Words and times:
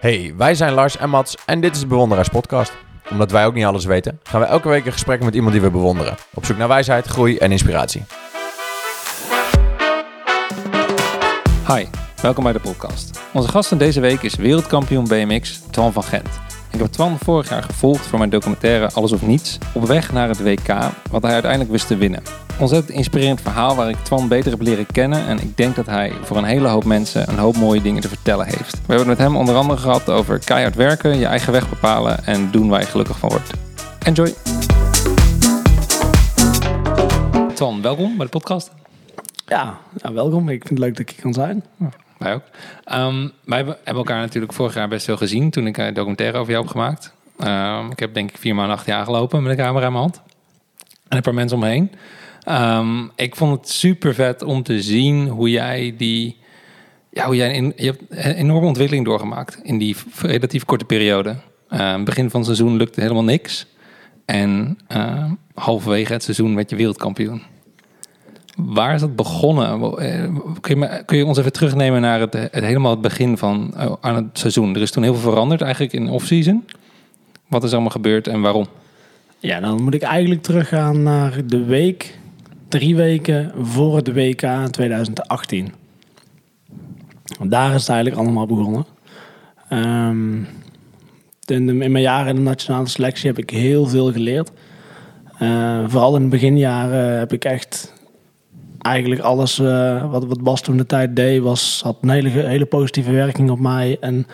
Hey, 0.00 0.34
wij 0.36 0.54
zijn 0.54 0.72
Lars 0.72 0.96
en 0.96 1.10
Mats 1.10 1.36
en 1.46 1.60
dit 1.60 1.74
is 1.74 1.80
de 1.80 1.86
Bewonderaars 1.86 2.28
Podcast. 2.28 2.72
Omdat 3.10 3.30
wij 3.30 3.46
ook 3.46 3.54
niet 3.54 3.64
alles 3.64 3.84
weten, 3.84 4.20
gaan 4.22 4.40
we 4.40 4.46
elke 4.46 4.68
week 4.68 4.86
een 4.86 4.92
gesprek 4.92 5.22
met 5.22 5.34
iemand 5.34 5.52
die 5.52 5.62
we 5.62 5.70
bewonderen. 5.70 6.16
Op 6.34 6.44
zoek 6.44 6.56
naar 6.56 6.68
wijsheid, 6.68 7.06
groei 7.06 7.36
en 7.36 7.50
inspiratie. 7.50 8.02
Hi, 11.66 11.84
welkom 12.22 12.44
bij 12.44 12.52
de 12.52 12.60
podcast. 12.60 13.20
Onze 13.32 13.48
gast 13.48 13.68
van 13.68 13.78
deze 13.78 14.00
week 14.00 14.22
is 14.22 14.34
wereldkampioen 14.34 15.04
BMX 15.04 15.60
Twan 15.70 15.92
van 15.92 16.02
Gent. 16.02 16.28
Ik 16.72 16.78
heb 16.78 16.86
Twan 16.86 17.18
vorig 17.18 17.48
jaar 17.48 17.62
gevolgd 17.62 18.06
voor 18.06 18.18
mijn 18.18 18.30
documentaire 18.30 18.90
Alles 18.92 19.12
of 19.12 19.22
Niets 19.22 19.58
op 19.74 19.86
weg 19.86 20.12
naar 20.12 20.28
het 20.28 20.42
WK, 20.42 20.68
wat 21.10 21.22
hij 21.22 21.32
uiteindelijk 21.32 21.70
wist 21.70 21.86
te 21.86 21.96
winnen. 21.96 22.22
Ontzettend 22.58 22.96
inspirerend 22.96 23.40
verhaal 23.40 23.76
waar 23.76 23.88
ik 23.88 23.96
Twan 23.96 24.28
beter 24.28 24.50
heb 24.50 24.60
leren 24.60 24.86
kennen 24.86 25.26
en 25.26 25.40
ik 25.40 25.56
denk 25.56 25.76
dat 25.76 25.86
hij 25.86 26.12
voor 26.22 26.36
een 26.36 26.44
hele 26.44 26.68
hoop 26.68 26.84
mensen 26.84 27.28
een 27.28 27.38
hoop 27.38 27.56
mooie 27.56 27.82
dingen 27.82 28.02
te 28.02 28.08
vertellen 28.08 28.46
heeft. 28.46 28.72
We 28.72 28.78
hebben 28.86 29.08
het 29.08 29.18
met 29.18 29.18
hem 29.18 29.36
onder 29.36 29.54
andere 29.54 29.80
gehad 29.80 30.08
over 30.08 30.38
keihard 30.38 30.74
werken, 30.74 31.18
je 31.18 31.26
eigen 31.26 31.52
weg 31.52 31.68
bepalen 31.68 32.26
en 32.26 32.50
doen 32.50 32.68
waar 32.68 32.80
je 32.80 32.86
gelukkig 32.86 33.18
van 33.18 33.28
wordt. 33.28 33.50
Enjoy! 33.98 34.34
Twan, 37.54 37.82
welkom 37.82 38.16
bij 38.16 38.26
de 38.26 38.32
podcast. 38.32 38.70
Ja, 39.46 39.78
ja, 40.02 40.12
welkom. 40.12 40.48
Ik 40.48 40.66
vind 40.66 40.68
het 40.68 40.78
leuk 40.78 40.96
dat 40.96 41.00
ik 41.00 41.10
hier 41.10 41.22
kan 41.22 41.32
zijn. 41.32 41.64
Wij 42.20 42.34
ook. 42.34 42.42
Ehm, 42.84 43.28
wij 43.44 43.58
hebben 43.58 43.94
elkaar 43.94 44.20
natuurlijk 44.20 44.52
vorig 44.52 44.74
jaar 44.74 44.88
best 44.88 45.04
veel 45.04 45.16
gezien 45.16 45.50
toen 45.50 45.66
ik 45.66 45.76
een 45.76 45.94
documentaire 45.94 46.38
over 46.38 46.52
jou 46.52 46.64
heb 46.64 46.72
gemaakt. 46.72 47.14
Ehm, 47.38 47.90
ik 47.90 47.98
heb 47.98 48.14
denk 48.14 48.30
ik 48.30 48.38
vier 48.38 48.54
maanden 48.54 48.76
acht 48.76 48.86
jaar 48.86 49.04
gelopen 49.04 49.42
met 49.42 49.50
een 49.52 49.64
camera 49.64 49.86
in 49.86 49.92
mijn 49.92 50.04
hand. 50.04 50.22
En 51.08 51.16
een 51.16 51.22
paar 51.22 51.34
mensen 51.34 51.56
omheen. 51.56 51.90
Ehm, 52.42 53.04
ik 53.16 53.36
vond 53.36 53.60
het 53.60 53.68
super 53.68 54.14
vet 54.14 54.42
om 54.42 54.62
te 54.62 54.82
zien 54.82 55.28
hoe 55.28 55.50
jij 55.50 55.94
die... 55.96 56.38
Ja, 57.10 57.26
hoe 57.26 57.36
jij 57.36 57.52
in, 57.52 57.72
je 57.76 57.86
hebt 57.86 58.02
een 58.08 58.34
enorme 58.34 58.66
ontwikkeling 58.66 59.04
doorgemaakt 59.04 59.60
in 59.62 59.78
die 59.78 59.96
relatief 60.22 60.64
korte 60.64 60.84
periode. 60.84 61.36
Begin 62.04 62.30
van 62.30 62.40
het 62.40 62.44
seizoen 62.44 62.76
lukte 62.76 63.00
helemaal 63.00 63.24
niks. 63.24 63.66
En 64.24 64.78
halverwege 65.54 66.12
het 66.12 66.22
seizoen 66.22 66.54
werd 66.54 66.70
je 66.70 66.76
wereldkampioen. 66.76 67.42
Waar 68.56 68.94
is 68.94 69.00
dat 69.00 69.16
begonnen? 69.16 69.80
Kun 70.60 70.78
je, 70.80 71.02
kun 71.06 71.16
je 71.16 71.26
ons 71.26 71.38
even 71.38 71.52
terugnemen 71.52 72.00
naar 72.00 72.20
het, 72.20 72.32
het 72.32 72.52
helemaal 72.64 72.90
het 72.90 73.00
begin 73.00 73.38
van 73.38 73.72
eh, 73.76 73.92
aan 74.00 74.14
het 74.14 74.38
seizoen? 74.38 74.74
Er 74.74 74.80
is 74.82 74.90
toen 74.90 75.02
heel 75.02 75.14
veel 75.14 75.30
veranderd 75.30 75.60
eigenlijk 75.60 75.92
in 75.92 76.08
off-season. 76.08 76.64
Wat 77.48 77.64
is 77.64 77.72
allemaal 77.72 77.90
gebeurd 77.90 78.26
en 78.28 78.40
waarom? 78.40 78.66
Ja, 79.38 79.60
dan 79.60 79.82
moet 79.82 79.94
ik 79.94 80.02
eigenlijk 80.02 80.42
teruggaan 80.42 81.02
naar 81.02 81.46
de 81.46 81.64
week, 81.64 82.18
drie 82.68 82.96
weken 82.96 83.52
voor 83.60 83.96
het 83.96 84.12
WK 84.12 84.42
in 84.42 84.70
2018. 84.70 85.72
Want 87.38 87.50
Daar 87.50 87.74
is 87.74 87.80
het 87.80 87.88
eigenlijk 87.90 88.20
allemaal 88.22 88.46
begonnen. 88.46 88.84
Ehm, 89.68 90.34
in, 91.46 91.66
de- 91.66 91.78
in 91.84 91.92
mijn 91.92 92.00
jaren 92.00 92.28
in 92.28 92.34
de 92.34 92.40
nationale 92.40 92.88
selectie 92.88 93.26
heb 93.28 93.38
ik 93.38 93.50
heel 93.50 93.86
veel 93.86 94.12
geleerd. 94.12 94.50
Eh, 95.38 95.84
vooral 95.86 96.16
in 96.16 96.22
de 96.22 96.28
beginjaren 96.28 97.18
heb 97.18 97.32
ik 97.32 97.44
echt 97.44 97.92
eigenlijk 98.82 99.20
alles 99.20 99.58
eh, 99.58 100.10
wat, 100.10 100.24
wat 100.24 100.42
Bas 100.42 100.60
toen 100.60 100.76
de 100.76 100.86
tijd 100.86 101.16
deed, 101.16 101.42
was, 101.42 101.80
had 101.84 101.96
een 102.00 102.08
hele, 102.08 102.28
hele 102.28 102.66
positieve 102.66 103.10
werking 103.10 103.50
op 103.50 103.58
mij. 103.58 103.96
En 104.00 104.26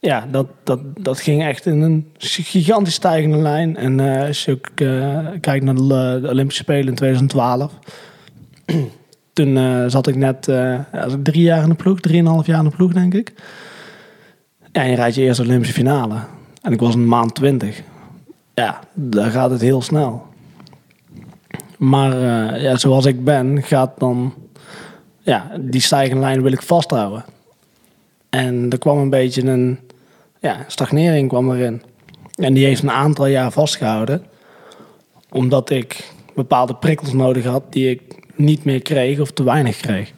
ja, 0.00 0.26
dat, 0.30 0.46
dat, 0.64 0.80
dat 1.00 1.20
ging 1.20 1.42
echt 1.42 1.66
in 1.66 1.80
een 1.80 2.06
gigantisch 2.18 2.94
stijgende 2.94 3.36
lijn. 3.36 3.76
En 3.76 4.00
eh, 4.00 4.26
als 4.26 4.44
je 4.44 4.52
ook 4.52 4.80
eh, 4.80 5.26
kijkt 5.40 5.64
naar 5.64 5.74
de, 5.74 6.28
Olympische 6.30 6.62
Spelen 6.62 6.88
in 6.88 6.94
2012. 6.94 7.72
Toen 9.32 9.90
zat 9.90 10.06
ik 10.06 10.16
net 10.16 10.48
drie 11.22 11.42
jaar 11.42 11.62
in 11.62 11.68
de 11.68 11.74
ploeg, 11.74 12.00
drieënhalf 12.00 12.46
jaar 12.46 12.58
in 12.58 12.64
de 12.64 12.76
ploeg, 12.76 12.92
denk 12.92 13.14
ik. 13.14 13.32
En 14.72 14.88
je 14.88 14.94
rijdt 14.94 15.14
je 15.14 15.22
eerste 15.22 15.42
Olympische 15.42 15.74
finale. 15.74 16.14
En 16.62 16.72
ik 16.72 16.80
was 16.80 16.94
een 16.94 17.08
maand 17.08 17.34
twintig. 17.34 17.82
Ja, 18.54 18.80
dan 18.94 19.30
gaat 19.30 19.50
het 19.50 19.60
heel 19.60 19.82
snel. 19.82 20.31
Maar 21.82 22.12
eh, 22.12 22.62
ja, 22.62 22.76
zoals 22.76 23.06
ik 23.06 23.24
ben, 23.24 23.62
gaat 23.62 23.90
dan... 23.98 24.34
Ja, 25.20 25.50
die 25.60 25.80
stijgende 25.80 26.20
lijn 26.22 26.42
wil 26.42 26.52
ik 26.52 26.62
vasthouden. 26.62 27.24
En 28.30 28.70
er 28.70 28.78
kwam 28.78 28.98
een 28.98 29.10
beetje 29.10 29.42
een 29.42 29.78
ja, 30.40 30.64
stagnering 30.66 31.28
kwam 31.28 31.52
erin. 31.52 31.82
En 32.34 32.54
die 32.54 32.64
heeft 32.64 32.82
een 32.82 32.90
aantal 32.90 33.26
jaar 33.26 33.50
vastgehouden. 33.50 34.22
Omdat 35.30 35.70
ik 35.70 36.12
bepaalde 36.34 36.74
prikkels 36.74 37.12
nodig 37.12 37.44
had 37.44 37.72
die 37.72 37.90
ik 37.90 38.02
niet 38.34 38.64
meer 38.64 38.82
kreeg 38.82 39.20
of 39.20 39.30
te 39.30 39.42
weinig 39.42 39.76
kreeg. 39.76 40.12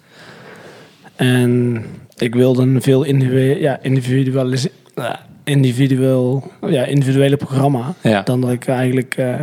En 1.16 1.84
ik 2.16 2.34
wilde 2.34 2.62
een 2.62 2.82
veel 2.82 3.02
individuele, 3.02 3.60
ja, 3.60 3.78
individualis- 3.82 4.68
ja, 4.94 5.26
individueel, 5.44 6.50
ja, 6.66 6.84
individuele 6.84 7.36
programma. 7.36 7.94
Ja. 8.02 8.22
Dan 8.22 8.40
dat 8.40 8.50
ik 8.50 8.66
eigenlijk 8.66 9.16
eh, 9.16 9.40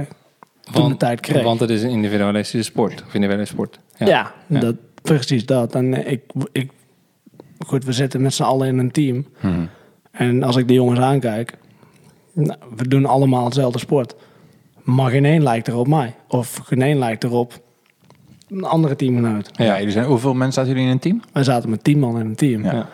toen 0.73 0.89
de 0.89 0.97
tijd 0.97 1.19
kreeg. 1.19 1.43
Want 1.43 1.59
het 1.59 1.69
is 1.69 1.83
een 1.83 1.89
individualistische 1.89 2.71
sport. 2.71 3.03
Of 3.07 3.13
individuele 3.13 3.45
sport. 3.47 3.79
Ja, 3.97 4.31
Ja. 4.47 4.59
Dat, 4.59 4.75
precies 5.01 5.45
dat. 5.45 5.75
En 5.75 6.07
ik, 6.11 6.21
ik, 6.51 6.71
goed, 7.65 7.85
we 7.85 7.91
zitten 7.93 8.21
met 8.21 8.33
z'n 8.33 8.43
allen 8.43 8.67
in 8.67 8.77
een 8.77 8.91
team. 8.91 9.25
En 10.11 10.43
als 10.43 10.55
ik 10.55 10.67
de 10.67 10.73
jongens 10.73 10.99
aankijk, 10.99 11.57
nou, 12.33 12.59
we 12.75 12.87
doen 12.87 13.05
allemaal 13.05 13.45
hetzelfde 13.45 13.79
sport. 13.79 14.15
Maar 14.83 15.09
geen 15.11 15.25
één 15.25 15.43
lijkt 15.43 15.67
er 15.67 15.75
op 15.75 15.87
mij. 15.87 16.15
Of 16.27 16.59
geen 16.63 16.81
één 16.81 16.97
lijkt 16.99 17.23
erop 17.23 17.61
een 18.49 18.63
andere 18.63 18.95
teamgenoot. 18.95 19.49
Ja, 19.53 19.77
jullie 19.77 19.91
zijn, 19.91 20.05
hoeveel 20.05 20.33
mensen 20.33 20.53
zaten 20.53 20.69
jullie 20.71 20.85
in 20.87 20.91
een 20.93 20.99
team? 20.99 21.21
Wij 21.33 21.43
zaten 21.43 21.69
met 21.69 21.83
tien 21.83 21.99
man 21.99 22.19
in 22.19 22.25
een 22.25 22.35
team. 22.35 22.63
Ja. 22.63 22.73
Ja. 22.73 22.87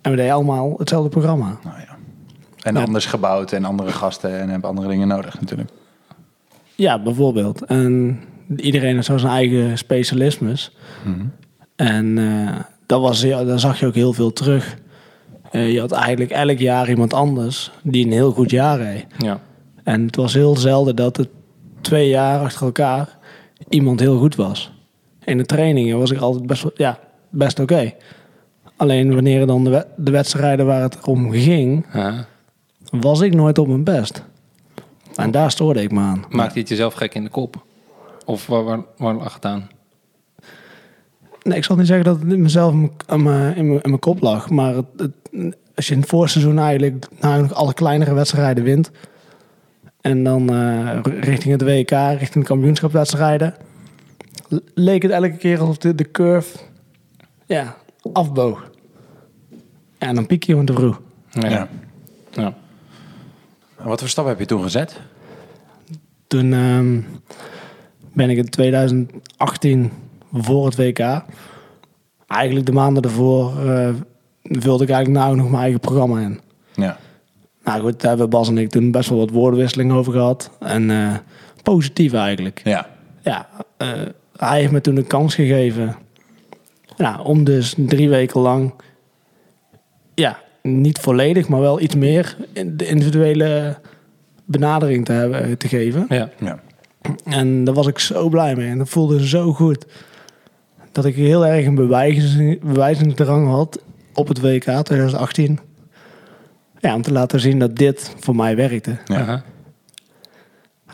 En 0.00 0.10
we 0.10 0.16
deden 0.16 0.32
allemaal 0.32 0.74
hetzelfde 0.76 1.08
programma. 1.08 1.58
Nou 1.64 1.76
ja. 1.80 1.96
En 2.62 2.74
Ja. 2.74 2.82
anders 2.82 3.06
gebouwd 3.06 3.52
en 3.52 3.64
andere 3.64 3.92
gasten 3.92 4.40
en 4.40 4.48
hebben 4.48 4.68
andere 4.70 4.88
dingen 4.88 5.08
nodig 5.08 5.40
natuurlijk. 5.40 5.70
Ja, 6.80 7.02
bijvoorbeeld. 7.02 7.64
En 7.64 8.20
iedereen 8.56 8.94
heeft 8.94 9.06
zo 9.06 9.16
zijn 9.18 9.32
eigen 9.32 9.78
specialismes. 9.78 10.76
En 11.76 12.18
eh, 12.18 12.56
dat, 12.86 13.00
was, 13.00 13.20
ja, 13.20 13.44
daar 13.44 13.58
zag 13.60 13.80
je 13.80 13.86
ook 13.86 13.94
heel 13.94 14.12
veel 14.12 14.32
terug. 14.32 14.76
Eh, 15.50 15.72
je 15.72 15.80
had 15.80 15.92
eigenlijk 15.92 16.30
elk 16.30 16.58
jaar 16.58 16.88
iemand 16.88 17.14
anders 17.14 17.70
die 17.82 18.04
een 18.06 18.12
heel 18.12 18.30
goed 18.32 18.50
jaar 18.50 18.78
reed. 18.78 19.06
Ja. 19.18 19.40
En 19.84 20.06
het 20.06 20.16
was 20.16 20.34
heel 20.34 20.56
zelden 20.56 20.96
dat 20.96 21.16
het 21.16 21.28
twee 21.80 22.08
jaar 22.08 22.40
achter 22.40 22.66
elkaar 22.66 23.18
iemand 23.68 24.00
heel 24.00 24.18
goed 24.18 24.34
was. 24.36 24.72
In 25.24 25.36
de 25.36 25.46
trainingen 25.46 25.98
was 25.98 26.10
ik 26.10 26.18
altijd 26.20 26.46
best, 26.46 26.62
wel- 26.62 26.72
ja, 26.74 26.98
best 27.30 27.58
oké. 27.60 27.92
Alleen 28.76 29.14
wanneer 29.14 29.46
dan 29.46 29.64
de, 29.64 29.70
wed- 29.70 29.86
de 29.96 30.10
wedstrijden 30.10 30.66
waar 30.66 30.82
het 30.82 31.06
om 31.06 31.30
ging, 31.32 31.86
Ja. 31.92 32.26
was 32.90 33.20
ik 33.20 33.34
nooit 33.34 33.58
op 33.58 33.66
mijn 33.66 33.84
best. 33.84 34.24
En 35.20 35.30
daar 35.30 35.50
stoorde 35.50 35.82
ik 35.82 35.90
me 35.92 36.00
aan. 36.00 36.24
Maakt 36.28 36.52
hij 36.52 36.60
het 36.60 36.68
jezelf 36.70 36.94
gek 36.94 37.14
in 37.14 37.24
de 37.24 37.30
kop? 37.30 37.64
Of 38.24 38.46
waar, 38.46 38.64
waar, 38.64 38.80
waar 38.96 39.14
lag 39.14 39.34
het 39.34 39.44
aan? 39.44 39.68
Nee, 41.42 41.56
ik 41.56 41.64
zal 41.64 41.76
niet 41.76 41.86
zeggen 41.86 42.04
dat 42.04 42.20
het 42.20 42.32
in 42.32 42.42
mezelf 42.42 42.72
in 42.72 42.80
mijn- 42.80 42.92
in 43.08 43.22
mijn, 43.24 43.56
in 43.56 43.80
mijn, 43.82 43.98
kop 43.98 44.20
lag. 44.20 44.50
Maar 44.50 44.74
het, 44.74 44.86
het- 44.96 45.56
als 45.74 45.86
je 45.88 45.94
in 45.94 46.00
het 46.00 46.08
voorseizoen 46.08 46.58
eigenlijk, 46.58 47.06
nou, 47.20 47.40
nog 47.42 47.52
alle 47.54 47.74
kleinere 47.74 48.14
wedstrijden 48.14 48.64
wint. 48.64 48.90
En 50.00 50.24
dan 50.24 50.50
eh, 50.52 50.98
richting 51.20 51.52
het 51.60 51.62
WK, 51.62 51.90
richting 52.18 52.44
de 52.44 52.50
kampioenschapwedstrijden. 52.50 53.54
Leek 54.74 55.02
het 55.02 55.10
elke 55.10 55.36
keer 55.36 55.60
alsof 55.60 55.78
de, 55.78 55.94
de 55.94 56.10
curve 56.10 56.58
ja, 57.46 57.76
afboog. 58.12 58.70
En 59.98 60.14
dan 60.14 60.26
piek 60.26 60.42
je 60.42 60.50
gewoon 60.50 60.66
te 60.66 60.72
vroeg. 60.72 61.00
Ja. 61.30 61.48
Ja. 61.48 61.68
ja. 62.32 62.54
Wat 63.82 64.00
voor 64.00 64.08
stap 64.08 64.26
heb 64.26 64.38
je 64.38 64.46
toen 64.46 64.62
gezet? 64.62 65.00
Toen 66.30 66.52
ehm, 66.52 67.00
ben 68.12 68.30
ik 68.30 68.36
in 68.36 68.48
2018 68.48 69.92
voor 70.32 70.64
het 70.64 70.76
WK. 70.76 71.22
Eigenlijk 72.26 72.66
de 72.66 72.72
maanden 72.72 73.02
ervoor 73.02 73.68
eh, 73.68 73.88
vulde 74.42 74.84
ik 74.84 74.90
eigenlijk 74.90 75.24
nou 75.24 75.36
nog 75.36 75.50
mijn 75.50 75.62
eigen 75.62 75.80
programma 75.80 76.20
in. 76.20 76.40
Ja. 76.74 76.98
Nou 77.64 77.80
goed, 77.80 78.00
daar 78.00 78.10
hebben 78.10 78.30
Bas 78.30 78.48
en 78.48 78.58
ik 78.58 78.70
toen 78.70 78.90
best 78.90 79.08
wel 79.08 79.18
wat 79.18 79.30
woordenwisseling 79.30 79.92
over 79.92 80.12
gehad. 80.12 80.50
En 80.60 80.90
eh, 80.90 81.14
positief 81.62 82.12
eigenlijk. 82.12 82.60
Ja. 82.64 82.86
Ja, 83.22 83.48
eh, 83.76 83.88
hij 84.36 84.60
heeft 84.60 84.72
me 84.72 84.80
toen 84.80 84.96
een 84.96 85.06
kans 85.06 85.34
gegeven. 85.34 85.96
Ja, 86.96 87.20
om 87.20 87.44
dus 87.44 87.74
drie 87.76 88.08
weken 88.08 88.40
lang... 88.40 88.74
Ja, 90.14 90.38
niet 90.62 90.98
volledig, 90.98 91.48
maar 91.48 91.60
wel 91.60 91.80
iets 91.80 91.94
meer... 91.94 92.36
in 92.52 92.76
de 92.76 92.86
individuele 92.86 93.78
benadering 94.50 95.04
te, 95.04 95.12
hebben, 95.12 95.58
te 95.58 95.68
geven. 95.68 96.06
ja. 96.08 96.30
Ja. 96.38 96.60
En 97.24 97.64
daar 97.64 97.74
was 97.74 97.86
ik 97.86 97.98
zo 97.98 98.28
blij 98.28 98.54
mee. 98.56 98.68
En 98.68 98.78
dat 98.78 98.88
voelde 98.88 99.28
zo 99.28 99.52
goed. 99.52 99.86
Dat 100.92 101.04
ik 101.04 101.14
heel 101.14 101.46
erg 101.46 101.66
een 101.66 101.74
bewijzing, 101.74 102.60
bewijzingsdrang 102.60 103.48
had 103.48 103.82
op 104.14 104.28
het 104.28 104.40
WK 104.40 104.62
2018. 104.62 105.58
Ja, 106.78 106.94
om 106.94 107.02
te 107.02 107.12
laten 107.12 107.40
zien 107.40 107.58
dat 107.58 107.76
dit 107.76 108.14
voor 108.18 108.36
mij 108.36 108.56
werkte. 108.56 108.96
Ja. 109.04 109.42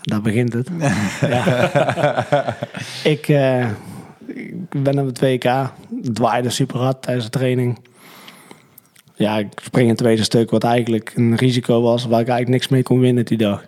Daar 0.03 0.23
begint 0.23 0.53
het. 0.53 0.69
ja. 1.21 1.71
ik, 3.05 3.29
eh, 3.29 3.67
ik 4.27 4.83
ben 4.83 4.99
op 4.99 5.07
het 5.07 5.21
WK. 5.21 5.45
Het 6.03 6.19
waaide 6.19 6.51
super 6.51 6.79
hard 6.79 7.03
tijdens 7.03 7.25
de 7.25 7.39
training. 7.39 7.79
Ja, 9.19 9.39
ik 9.39 9.49
spring 9.63 9.85
in 9.85 9.89
het 9.89 9.99
tweede 9.99 10.23
stuk, 10.23 10.51
wat 10.51 10.65
eigenlijk 10.65 11.13
een 11.15 11.37
risico 11.37 11.83
was, 11.83 12.07
waar 12.07 12.21
ik 12.21 12.29
eigenlijk 12.29 12.49
niks 12.49 12.69
mee 12.69 12.83
kon 12.83 13.01
winnen 13.01 13.25
die 13.25 13.39
dag. 13.39 13.63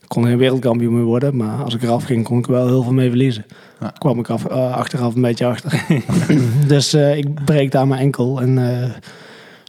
Ik 0.00 0.08
kon 0.08 0.24
geen 0.24 0.38
wereldkampioen 0.38 0.94
meer 0.94 1.04
worden, 1.04 1.36
maar 1.36 1.64
als 1.64 1.74
ik 1.74 1.82
eraf 1.82 2.04
ging, 2.04 2.24
kon 2.24 2.38
ik 2.38 2.46
wel 2.46 2.66
heel 2.66 2.82
veel 2.82 2.92
mee 2.92 3.08
verliezen. 3.08 3.44
Ja. 3.80 3.92
Kwam 3.98 4.18
ik 4.18 4.28
af, 4.28 4.44
eh, 4.44 4.72
achteraf 4.72 5.14
een 5.14 5.22
beetje 5.22 5.46
achter. 5.46 5.84
dus 6.66 6.92
eh, 6.92 7.16
ik 7.16 7.44
breek 7.44 7.70
daar 7.70 7.86
mijn 7.86 8.00
enkel 8.00 8.40
en 8.40 8.82
eh, 8.82 8.90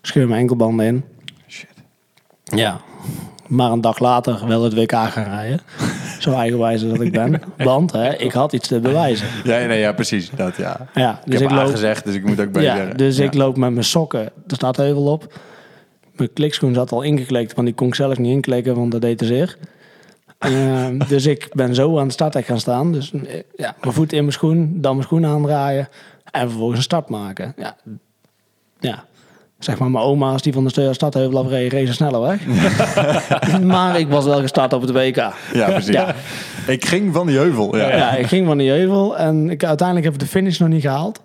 scheur 0.01 0.27
mijn 0.27 0.39
enkelbanden 0.39 0.85
in. 0.85 1.03
Shit. 1.47 1.73
Ja, 2.43 2.81
maar 3.47 3.71
een 3.71 3.81
dag 3.81 3.99
later 3.99 4.47
wel 4.47 4.63
het 4.63 4.73
WK 4.73 4.91
gaan 4.91 5.23
rijden. 5.23 5.59
Zo 6.19 6.33
eigenwijs 6.33 6.87
dat 6.87 7.01
ik 7.01 7.11
ben. 7.11 7.41
Want 7.57 7.91
hè, 7.91 8.15
ik 8.15 8.31
had 8.31 8.53
iets 8.53 8.67
te 8.67 8.79
bewijzen. 8.79 9.27
Ja, 9.43 9.65
nee, 9.65 9.79
ja, 9.79 9.91
precies. 9.93 10.29
Dat, 10.29 10.55
ja. 10.55 10.87
Ja, 10.93 11.21
Ik 11.25 11.31
dus 11.31 11.39
heb 11.39 11.49
ik, 11.49 11.55
loop, 11.55 11.69
gezegd, 11.69 12.05
dus 12.05 12.15
ik 12.15 12.25
moet 12.25 12.39
ook 12.39 12.51
bij 12.51 12.63
ja, 12.63 12.75
zeggen. 12.75 12.97
dus 12.97 13.17
Ja. 13.17 13.23
ik 13.23 13.33
loop 13.33 13.57
met 13.57 13.71
mijn 13.71 13.83
sokken. 13.85 14.21
Er 14.47 14.55
staat 14.55 14.77
heuvel 14.77 15.03
op. 15.05 15.33
Mijn 16.15 16.33
klikschoen 16.33 16.73
zat 16.73 16.91
al 16.91 17.01
ingeklikt, 17.01 17.53
want 17.53 17.67
die 17.67 17.75
kon 17.75 17.87
ik 17.87 17.95
zelf 17.95 18.17
niet 18.17 18.31
inklikken, 18.31 18.75
want 18.75 18.91
dat 18.91 19.01
deed 19.01 19.17
te 19.17 19.25
zeer. 19.25 19.57
Ehm, 20.37 20.97
dus 21.07 21.25
ik 21.25 21.49
ben 21.53 21.75
zo 21.75 21.99
aan 21.99 22.07
de 22.07 22.13
starthek 22.13 22.45
gaan 22.45 22.59
staan. 22.59 22.91
Dus 22.91 23.11
eh, 23.13 23.41
ja, 23.55 23.75
mijn 23.81 23.93
voet 23.93 24.13
in 24.13 24.21
mijn 24.21 24.33
schoen, 24.33 24.73
dan 24.81 24.91
mijn 24.95 25.07
schoen 25.07 25.25
aandraaien 25.25 25.87
en 26.31 26.49
vervolgens 26.49 26.77
een 26.77 26.83
start 26.83 27.09
maken. 27.09 27.53
Ja, 27.57 27.75
ja. 28.79 29.05
Zeg 29.59 29.79
maar 29.79 29.91
mijn 29.91 30.03
oma, 30.03 30.31
als 30.31 30.41
die 30.41 30.53
van 30.53 30.67
de 30.67 30.93
stadheuvel 30.93 31.39
afreed, 31.39 31.71
reed 31.71 31.87
ze 31.87 31.93
sneller 31.93 32.21
weg. 32.21 32.45
maar 33.63 33.99
ik 33.99 34.07
was 34.09 34.25
wel 34.25 34.39
gestart 34.41 34.73
op 34.73 34.81
het 34.81 34.91
WK. 34.91 35.15
Ja, 35.53 35.69
precies. 35.69 35.93
Ja. 35.93 36.15
Ik 36.67 36.85
ging 36.85 37.13
van 37.13 37.27
die 37.27 37.37
heuvel. 37.37 37.77
Ja. 37.77 37.95
Ja, 37.95 38.15
ik 38.15 38.25
ging 38.25 38.45
van 38.47 38.57
de 38.57 38.63
heuvel 38.63 39.17
en 39.17 39.49
ik, 39.49 39.63
uiteindelijk 39.63 40.05
heb 40.05 40.15
ik 40.15 40.19
de 40.19 40.27
finish 40.27 40.59
nog 40.59 40.69
niet 40.69 40.81
gehaald. 40.81 41.21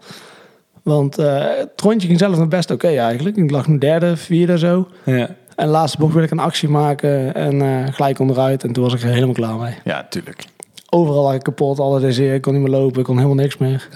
Want 0.82 1.18
eh, 1.18 1.44
het 1.56 1.80
rondje 1.80 2.06
ging 2.06 2.18
zelf 2.18 2.38
nog 2.38 2.48
best 2.48 2.70
oké 2.70 2.88
eigenlijk. 2.88 3.36
Ik 3.36 3.50
lag 3.50 3.68
nu 3.68 3.78
derde, 3.78 4.16
vierde 4.16 4.58
zo. 4.58 4.88
Ja. 5.04 5.28
En 5.56 5.66
de 5.66 5.72
laatste 5.72 5.98
bocht 5.98 6.12
wilde 6.12 6.26
ik 6.26 6.32
een 6.32 6.44
actie 6.44 6.68
maken 6.68 7.34
en 7.34 7.62
eh, 7.62 7.92
gelijk 7.94 8.18
onderuit. 8.18 8.64
En 8.64 8.72
toen 8.72 8.84
was 8.84 8.94
ik 8.94 9.02
er 9.02 9.08
helemaal 9.08 9.34
klaar 9.34 9.56
mee. 9.56 9.74
ja, 9.84 10.06
tuurlijk. 10.10 10.44
Overal 10.90 11.22
lag 11.22 11.34
ik 11.34 11.42
kapot, 11.42 11.78
alle 11.78 12.00
dezeer. 12.00 12.34
Ik 12.34 12.42
kon 12.42 12.52
niet 12.52 12.62
meer 12.62 12.80
lopen, 12.80 12.98
ik 12.98 13.04
kon 13.04 13.16
helemaal 13.16 13.36
niks 13.36 13.58
meer. 13.58 13.88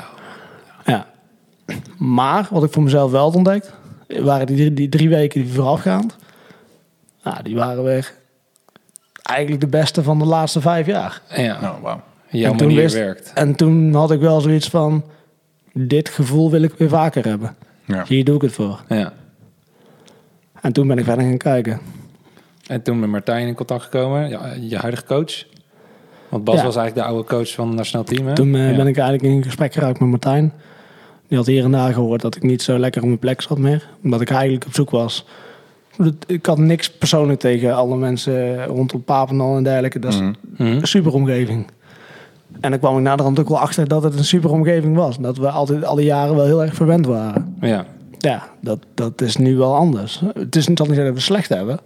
Ja. 0.84 1.06
Maar 1.96 2.48
wat 2.50 2.64
ik 2.64 2.72
voor 2.72 2.82
mezelf 2.82 3.10
wel 3.10 3.22
had 3.22 3.34
ontdekt, 3.34 3.72
waren 4.08 4.46
die, 4.46 4.56
drie- 4.56 4.74
die 4.74 4.88
drie 4.88 5.08
weken 5.08 5.42
die 5.42 5.52
voorafgaand. 5.52 6.16
Nou, 7.22 7.42
die 7.42 7.54
waren 7.54 7.84
weer 7.84 8.12
eigenlijk 9.22 9.60
de 9.60 9.68
beste 9.70 10.02
van 10.02 10.18
de 10.18 10.24
laatste 10.24 10.60
vijf 10.60 10.86
jaar. 10.86 11.22
ja. 11.36 11.58
Oh, 11.62 11.82
wauw. 11.82 12.00
Jouw 12.30 12.50
En 12.50 12.56
toen 12.56 12.66
manier 12.66 12.82
wist- 12.82 12.94
werkt. 12.94 13.32
En 13.34 13.54
toen 13.54 13.94
had 13.94 14.10
ik 14.10 14.20
wel 14.20 14.40
zoiets 14.40 14.68
van, 14.68 15.04
dit 15.72 16.08
gevoel 16.08 16.50
wil 16.50 16.62
ik 16.62 16.72
weer 16.78 16.88
vaker 16.88 17.24
hebben. 17.24 17.56
Ja. 17.84 18.04
Hier 18.06 18.24
doe 18.24 18.34
ik 18.36 18.42
het 18.42 18.52
voor. 18.52 18.80
Ja. 18.88 19.12
En 20.60 20.72
toen 20.72 20.86
ben 20.86 20.98
ik 20.98 21.04
verder 21.04 21.24
gaan 21.24 21.36
kijken. 21.36 21.80
En 22.66 22.82
toen 22.82 22.98
met 23.00 23.08
Martijn 23.10 23.46
in 23.46 23.54
contact 23.54 23.82
gekomen, 23.82 24.28
je 24.68 24.76
huidige 24.76 25.04
coach. 25.04 25.44
Want 26.28 26.44
Bas 26.44 26.56
Ja. 26.56 26.64
was 26.64 26.76
eigenlijk 26.76 27.06
de 27.06 27.12
oude 27.14 27.28
coach 27.28 27.52
van 27.54 27.66
het 27.68 27.76
nationaal 27.76 28.04
team. 28.04 28.26
Hè? 28.26 28.34
Toen 28.34 28.54
eh, 28.54 28.70
Ja. 28.70 28.76
ben 28.76 28.86
ik 28.86 28.96
eigenlijk 28.98 29.34
in 29.34 29.42
gesprek 29.42 29.72
geraakt 29.72 30.00
met 30.00 30.08
Martijn. 30.08 30.52
Die 31.28 31.36
had 31.38 31.46
hier 31.46 31.64
en 31.64 31.70
daar 31.70 31.92
gehoord 31.92 32.20
dat 32.20 32.36
ik 32.36 32.42
niet 32.42 32.62
zo 32.62 32.78
lekker 32.78 33.00
op 33.02 33.06
mijn 33.06 33.18
plek 33.20 33.40
zat 33.42 33.58
meer. 33.58 33.88
Omdat 34.02 34.20
ik 34.20 34.30
eigenlijk 34.30 34.66
op 34.66 34.74
zoek 34.74 34.90
was. 34.90 35.24
Ik 36.26 36.46
had 36.46 36.58
niks 36.58 36.90
persoonlijk 36.90 37.40
tegen 37.40 37.74
alle 37.74 37.96
mensen 37.96 38.64
rondom 38.64 39.02
Papendal 39.04 39.56
en 39.56 39.62
dergelijke. 39.62 39.98
Dat 39.98 40.12
is 40.12 40.20
Mhm. 40.20 40.32
Mhm. 40.56 40.62
een 40.72 40.86
super 40.86 41.12
omgeving. 41.12 41.66
En 42.60 42.70
dan 42.70 42.78
kwam 42.78 42.96
ik 42.96 43.02
naderhand 43.02 43.38
ook 43.38 43.48
wel 43.48 43.58
achter 43.58 43.88
dat 43.88 44.02
het 44.02 44.14
een 44.18 44.24
super 44.24 44.50
omgeving 44.50 44.96
was. 44.96 45.18
Dat 45.18 45.36
we 45.36 45.50
altijd 45.50 45.84
alle 45.84 46.04
jaren 46.04 46.34
wel 46.36 46.44
heel 46.44 46.62
erg 46.62 46.74
verwend 46.74 47.06
waren. 47.06 47.56
Ja. 47.60 47.86
Ja, 48.18 48.48
dat, 48.60 48.78
dat 48.94 49.20
is 49.20 49.36
nu 49.36 49.56
wel 49.56 49.74
anders. 49.74 50.22
Het 50.34 50.56
is 50.56 50.68
niet 50.68 50.76
dat 50.76 50.86
we 50.86 51.12
slecht 51.20 51.48
hebben. 51.48 51.80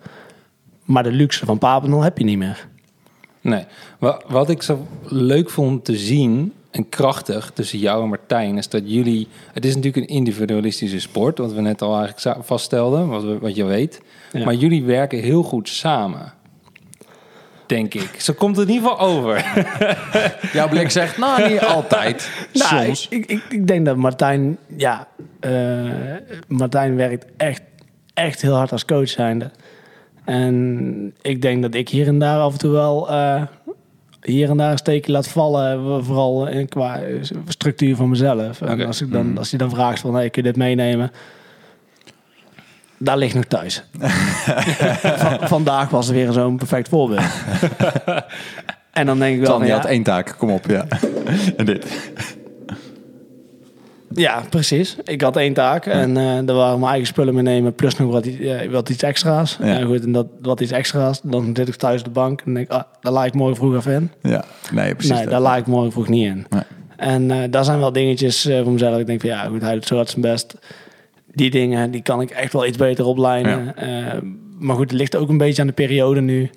Maar 0.85 1.03
de 1.03 1.13
luxe 1.13 1.45
van 1.47 1.59
Papendal 1.59 2.03
heb 2.03 2.19
je 2.19 2.25
niet 2.25 2.39
meer. 2.39 2.67
Nee. 3.41 3.65
Wa- 3.99 4.21
Wat 4.29 4.49
ik 4.51 4.63
zo 4.63 4.87
leuk 5.05 5.51
vond 5.51 5.85
te 5.85 5.97
zien 5.97 6.53
en 6.73 6.89
krachtig 6.89 7.51
tussen 7.55 7.79
jou 7.79 8.03
en 8.03 8.09
Martijn 8.09 8.57
is 8.59 8.69
dat 8.69 8.83
jullie. 8.85 9.29
Het 9.53 9.65
is 9.65 9.75
natuurlijk 9.75 10.09
een 10.09 10.17
individualistische 10.17 11.01
sport, 11.01 11.39
wat 11.39 11.53
we 11.53 11.61
net 11.61 11.83
al 11.83 11.99
eigenlijk 11.99 12.45
vaststelden, 12.45 13.09
wat, 13.09 13.23
we, 13.23 13.39
wat 13.39 13.57
je 13.57 13.65
weet. 13.65 14.01
Ja. 14.33 14.45
Maar 14.45 14.55
jullie 14.55 14.85
werken 14.85 15.19
heel 15.19 15.43
goed 15.43 15.69
samen. 15.69 16.33
Denk 17.67 17.95
ik. 17.95 18.21
Zo 18.21 18.33
komt 18.33 18.57
het 18.57 18.69
in 18.69 18.75
ieder 18.75 18.89
geval 18.89 19.07
over. 19.07 19.45
Jouw 20.59 20.69
blik 20.69 20.91
zegt, 20.91 21.19
nou, 21.19 21.51
niet 21.51 21.61
altijd. 21.61 22.31
Nou, 22.53 22.85
Soms. 22.85 23.07
Ik, 23.11 23.27
ik, 23.27 23.43
ik 23.49 23.67
denk 23.67 23.87
dat 23.87 23.97
Martijn, 23.97 24.59
ja, 24.77 25.09
eh, 25.41 25.91
Martijn 26.49 26.97
werkt 26.97 27.25
echt, 27.37 27.63
echt 28.15 28.43
heel 28.43 28.55
hard 28.55 28.73
als 28.73 28.85
coach 28.85 29.09
zijnde. 29.09 29.51
En 30.25 31.15
ik 31.23 31.43
denk 31.43 31.63
dat 31.63 31.75
ik 31.75 31.89
hier 31.89 32.07
en 32.07 32.19
daar 32.19 32.41
af 32.41 32.53
en 32.53 32.59
toe 32.59 32.71
wel 32.71 33.11
eh, 33.11 33.43
hier 34.23 34.51
en 34.51 34.57
daar 34.57 34.71
een 34.71 34.79
steekje 34.79 35.13
laat 35.13 35.29
vallen. 35.29 36.05
Vooral 36.05 36.47
in, 36.47 36.69
qua 36.69 37.01
structuur 37.49 37.97
van 37.97 38.09
mezelf. 38.09 38.61
En 38.61 38.87
als, 38.87 39.01
ik 39.01 39.13
dan, 39.13 39.39
als 39.39 39.51
je 39.51 39.57
dan 39.57 39.71
vraagt 39.71 40.01
van, 40.01 40.15
hey, 40.15 40.31
kun 40.31 40.43
je 40.43 40.49
dit 40.49 40.59
meenemen? 40.59 41.11
Daar 42.99 43.17
ligt 43.17 43.35
nog 43.35 43.45
thuis. 43.45 43.85
Van- 45.17 45.49
vandaag 45.49 45.91
was 45.91 46.09
er 46.09 46.15
weer 46.15 46.33
zo'n 46.33 46.57
perfect 46.57 46.89
voorbeeld. 46.89 47.25
en 48.93 49.07
dan 49.07 49.19
denk 49.19 49.35
ik 49.35 49.41
wel, 49.47 49.51
Tan, 49.51 49.61
je 49.61 49.67
ja, 49.67 49.77
had 49.77 49.85
één 49.85 50.03
taak. 50.03 50.35
Kom 50.39 50.51
op, 50.51 50.67
ja. 50.67 50.87
en 51.57 51.65
dit. 51.65 51.87
Ja, 54.15 54.43
precies. 54.51 54.97
Ik 55.05 55.21
had 55.21 55.37
één 55.37 55.53
taak 55.53 55.87
en 55.87 56.17
eh 56.17 56.39
daar 56.45 56.57
waren 56.57 56.79
mijn 56.79 56.91
eigen 56.91 57.07
spullen 57.07 57.35
meenemen, 57.35 57.75
plus 57.75 57.97
nog 57.97 58.13
wat, 58.13 58.27
eh, 58.27 58.71
wat 58.71 58.89
iets 58.89 59.03
extra's. 59.03 59.59
Ja. 59.61 59.79
En 59.79 59.87
goed, 59.87 60.05
en 60.05 60.13
dat 60.13 60.27
wat 60.43 60.61
iets 60.61 60.73
extra's, 60.73 61.21
dan 61.23 61.51
zit 61.57 61.69
ik 61.69 61.75
thuis 61.75 61.99
op 61.99 62.05
de 62.05 62.11
bank 62.11 62.41
en 62.45 62.55
denk 62.55 62.67
ik, 62.67 62.73
ah, 62.73 62.83
daar 63.01 63.13
laat 63.13 63.27
ik 63.27 63.35
morgen 63.35 63.57
vroeg 63.57 63.77
even 63.77 63.93
in. 63.93 64.11
Ja, 64.31 64.45
nee, 64.73 64.95
precies. 64.95 65.17
nee, 65.17 65.27
daar 65.27 65.41
laat 65.41 65.59
ik 65.59 65.67
morgen 65.67 65.93
vroeg 65.93 66.09
niet 66.09 66.27
in. 66.27 66.47
Nee. 66.51 66.63
En 66.97 67.31
eh, 67.31 67.39
daar 67.51 67.65
zijn 67.65 67.79
wel 67.79 67.93
dingetjes 67.93 68.47
eh, 68.47 68.63
voor 68.63 68.73
mezelf. 68.73 68.99
Ik 68.99 69.07
denk 69.07 69.21
van 69.21 69.31
ja, 69.31 69.45
goed, 69.45 69.63
hij 69.63 69.75
doet 69.75 69.87
zo 69.87 69.97
hard 69.97 70.11
zijn 70.11 70.23
best. 70.23 70.55
Die 71.35 71.51
dingen, 71.51 71.91
die 71.91 72.03
kan 72.03 72.21
ik 72.21 72.31
echt 72.31 72.53
wel 72.53 72.67
iets 72.67 72.79
beter 72.79 73.05
oplijnen. 73.05 73.75
Maar 74.59 74.77
goed, 74.77 74.91
het 74.91 74.99
ligt 74.99 75.17
ook 75.17 75.29
een 75.29 75.39
beetje 75.39 75.61
aan 75.61 75.69
de 75.69 75.73
periode 75.73 76.21
nu. 76.21 76.51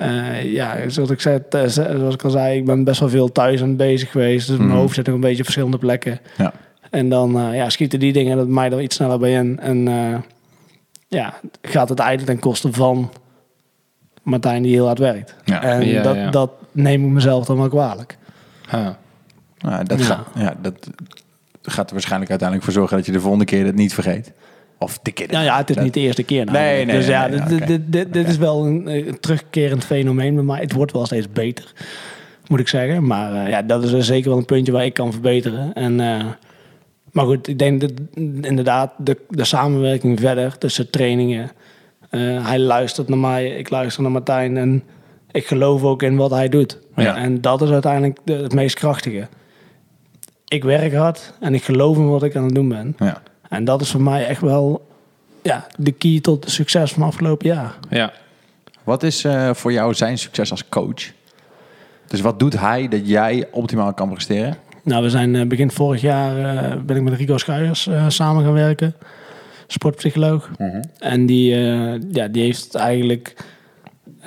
Eh, 0.00 0.52
ja, 0.52 0.88
zoals 0.88 1.10
ik, 1.10 1.20
zei, 1.20 1.40
zoals 1.66 2.14
ik 2.14 2.22
al 2.24 2.30
zei, 2.30 2.58
ik 2.58 2.64
ben 2.64 2.84
best 2.84 3.00
wel 3.00 3.08
veel 3.08 3.32
thuis 3.32 3.62
aan 3.62 3.76
bezig 3.76 4.10
geweest. 4.10 4.46
Dus 4.48 4.56
mijn 4.56 4.68
Mhm. 4.68 4.78
hoofd 4.78 4.94
zit 4.94 5.06
nog 5.06 5.14
een 5.14 5.20
beetje 5.20 5.36
op 5.38 5.44
verschillende 5.44 5.78
plekken. 5.78 6.20
Ja. 6.36 6.52
En 6.90 7.08
dan 7.08 7.38
eh, 7.38 7.54
ja, 7.54 7.68
schieten 7.70 7.98
die 7.98 8.12
dingen 8.12 8.36
dat 8.36 8.48
mij 8.48 8.70
er 8.72 8.80
iets 8.80 8.96
sneller 8.96 9.18
bij 9.18 9.32
in. 9.32 9.60
En 9.60 9.88
eh, 9.88 10.18
ja, 11.08 11.34
gaat 11.62 11.88
het 11.88 11.98
eigenlijk 11.98 12.30
ten 12.30 12.40
koste 12.50 12.72
van 12.72 13.12
Martijn 14.22 14.62
die 14.62 14.72
heel 14.74 14.86
hard 14.86 14.98
werkt. 14.98 15.34
Ja. 15.44 15.62
En 15.62 15.86
Ja, 15.86 16.02
dat, 16.02 16.14
ja. 16.16 16.30
dat 16.30 16.50
neem 16.72 17.04
ik 17.04 17.10
mezelf 17.10 17.46
dan 17.46 17.56
wel 17.56 17.68
kwalijk. 17.68 18.16
Nou, 19.58 19.84
dat, 19.84 19.98
Ja. 19.98 20.04
Gaat, 20.04 20.26
ja, 20.34 20.54
dat 20.62 20.90
gaat 21.62 21.86
er 21.86 21.92
waarschijnlijk 21.92 22.30
uiteindelijk 22.30 22.68
voor 22.70 22.78
zorgen 22.78 22.96
dat 22.96 23.06
je 23.06 23.12
de 23.12 23.20
volgende 23.20 23.44
keer 23.44 23.66
het 23.66 23.74
niet 23.74 23.94
vergeet. 23.94 24.32
Of 24.82 24.98
de 24.98 25.12
keer. 25.12 25.26
Nou 25.30 25.44
ja, 25.44 25.56
het 25.56 25.70
is 25.70 25.76
niet 25.76 25.94
de 25.94 26.00
eerste 26.00 26.22
keer. 26.22 26.44
Nee, 26.44 26.54
namelijk. 26.54 26.86
nee, 26.86 26.96
dus 26.96 27.06
ja, 27.06 27.26
nee, 27.26 27.40
dit, 27.58 27.66
dit, 27.66 27.92
dit, 27.92 28.12
dit 28.12 28.28
is 28.28 28.36
wel 28.36 28.66
een, 28.66 28.88
eh, 28.88 29.06
een 29.06 29.20
terugkerend 29.20 29.84
fenomeen 29.84 30.44
mij. 30.44 30.60
Het 30.60 30.72
wordt 30.72 30.92
wel 30.92 31.06
steeds 31.06 31.32
beter, 31.32 31.72
moet 32.48 32.60
ik 32.60 32.68
zeggen. 32.68 33.06
Maar 33.06 33.34
eh, 33.44 33.48
ja, 33.50 33.62
dat 33.62 33.84
is 33.84 33.92
er 33.92 34.04
zeker 34.04 34.28
wel 34.28 34.38
een 34.38 34.44
puntje 34.44 34.72
waar 34.72 34.84
ik 34.84 34.94
kan 34.94 35.12
verbeteren. 35.12 35.72
En, 35.74 36.00
eh, 36.00 36.24
maar 37.12 37.24
goed, 37.24 37.48
ik 37.48 37.58
denk 37.58 37.80
dat 37.80 37.92
inderdaad 38.40 38.92
de, 38.98 39.16
de 39.28 39.44
samenwerking 39.44 40.20
verder 40.20 40.58
tussen 40.58 40.90
trainingen. 40.90 41.50
hij 42.42 42.58
luistert 42.58 43.08
naar 43.08 43.18
mij, 43.18 43.48
ik 43.48 43.70
luister 43.70 44.02
naar 44.02 44.12
Martijn. 44.12 44.56
En 44.56 44.82
ik 45.30 45.46
geloof 45.46 45.82
ook 45.82 46.02
in 46.02 46.16
wat 46.16 46.30
hij 46.30 46.48
doet. 46.48 46.78
Ja. 46.96 47.16
En 47.16 47.40
dat 47.40 47.62
is 47.62 47.70
uiteindelijk 47.70 48.18
de- 48.24 48.32
het 48.32 48.54
meest 48.54 48.74
krachtige. 48.74 49.28
Ik 50.48 50.64
werk 50.64 50.94
hard 50.94 51.32
en 51.40 51.54
ik 51.54 51.62
geloof 51.64 51.96
in 51.96 52.08
wat 52.08 52.22
ik 52.22 52.36
aan 52.36 52.44
het 52.44 52.54
doen 52.54 52.68
ben. 52.68 52.96
Ja. 52.98 53.22
En 53.50 53.64
dat 53.64 53.80
is 53.80 53.90
voor 53.90 54.02
mij 54.02 54.26
echt 54.26 54.40
wel 54.40 54.86
ja, 55.42 55.66
de 55.76 55.92
key 55.92 56.20
tot 56.20 56.42
de 56.42 56.50
succes 56.50 56.92
van 56.92 57.02
afgelopen 57.02 57.46
jaar. 57.46 57.74
Ja. 57.90 58.12
Wat 58.84 59.02
is 59.02 59.24
eh, 59.24 59.54
voor 59.54 59.72
jou 59.72 59.94
zijn 59.94 60.18
succes 60.18 60.50
als 60.50 60.68
coach? 60.68 61.12
Dus 62.06 62.20
wat 62.20 62.38
doet 62.38 62.60
hij 62.60 62.88
dat 62.88 63.08
jij 63.08 63.48
optimaal 63.50 63.94
kan 63.94 64.08
presteren? 64.08 64.56
Nou, 64.82 65.02
we 65.02 65.10
zijn 65.10 65.36
eh, 65.36 65.46
begin 65.46 65.70
vorig 65.70 66.00
jaar 66.00 66.36
eh, 66.54 66.76
ben 66.80 66.96
ik 66.96 67.02
met 67.02 67.14
Rico 67.14 67.38
Schuijers 67.38 67.86
eh, 67.86 68.08
samen 68.08 68.44
gaan 68.44 68.52
werken. 68.52 68.94
Sportpsycholoog. 69.66 70.50
En 70.98 71.26
die, 71.26 71.54
eh, 71.54 72.00
ja, 72.12 72.28
die 72.28 72.42
heeft 72.42 72.74
eigenlijk 72.74 73.36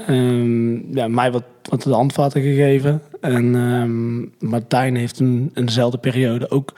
ehm, 0.07 0.95
ja, 0.95 1.07
mij 1.07 1.31
wat, 1.31 1.43
wat 1.69 1.81
de 1.81 1.93
handvatten 1.93 2.41
gegeven. 2.41 3.01
En 3.21 3.55
ehm, 3.55 4.49
Martijn 4.49 4.95
heeft 4.95 5.19
in, 5.19 5.51
in 5.53 5.65
dezelfde 5.65 5.97
periode 5.97 6.49
ook 6.49 6.73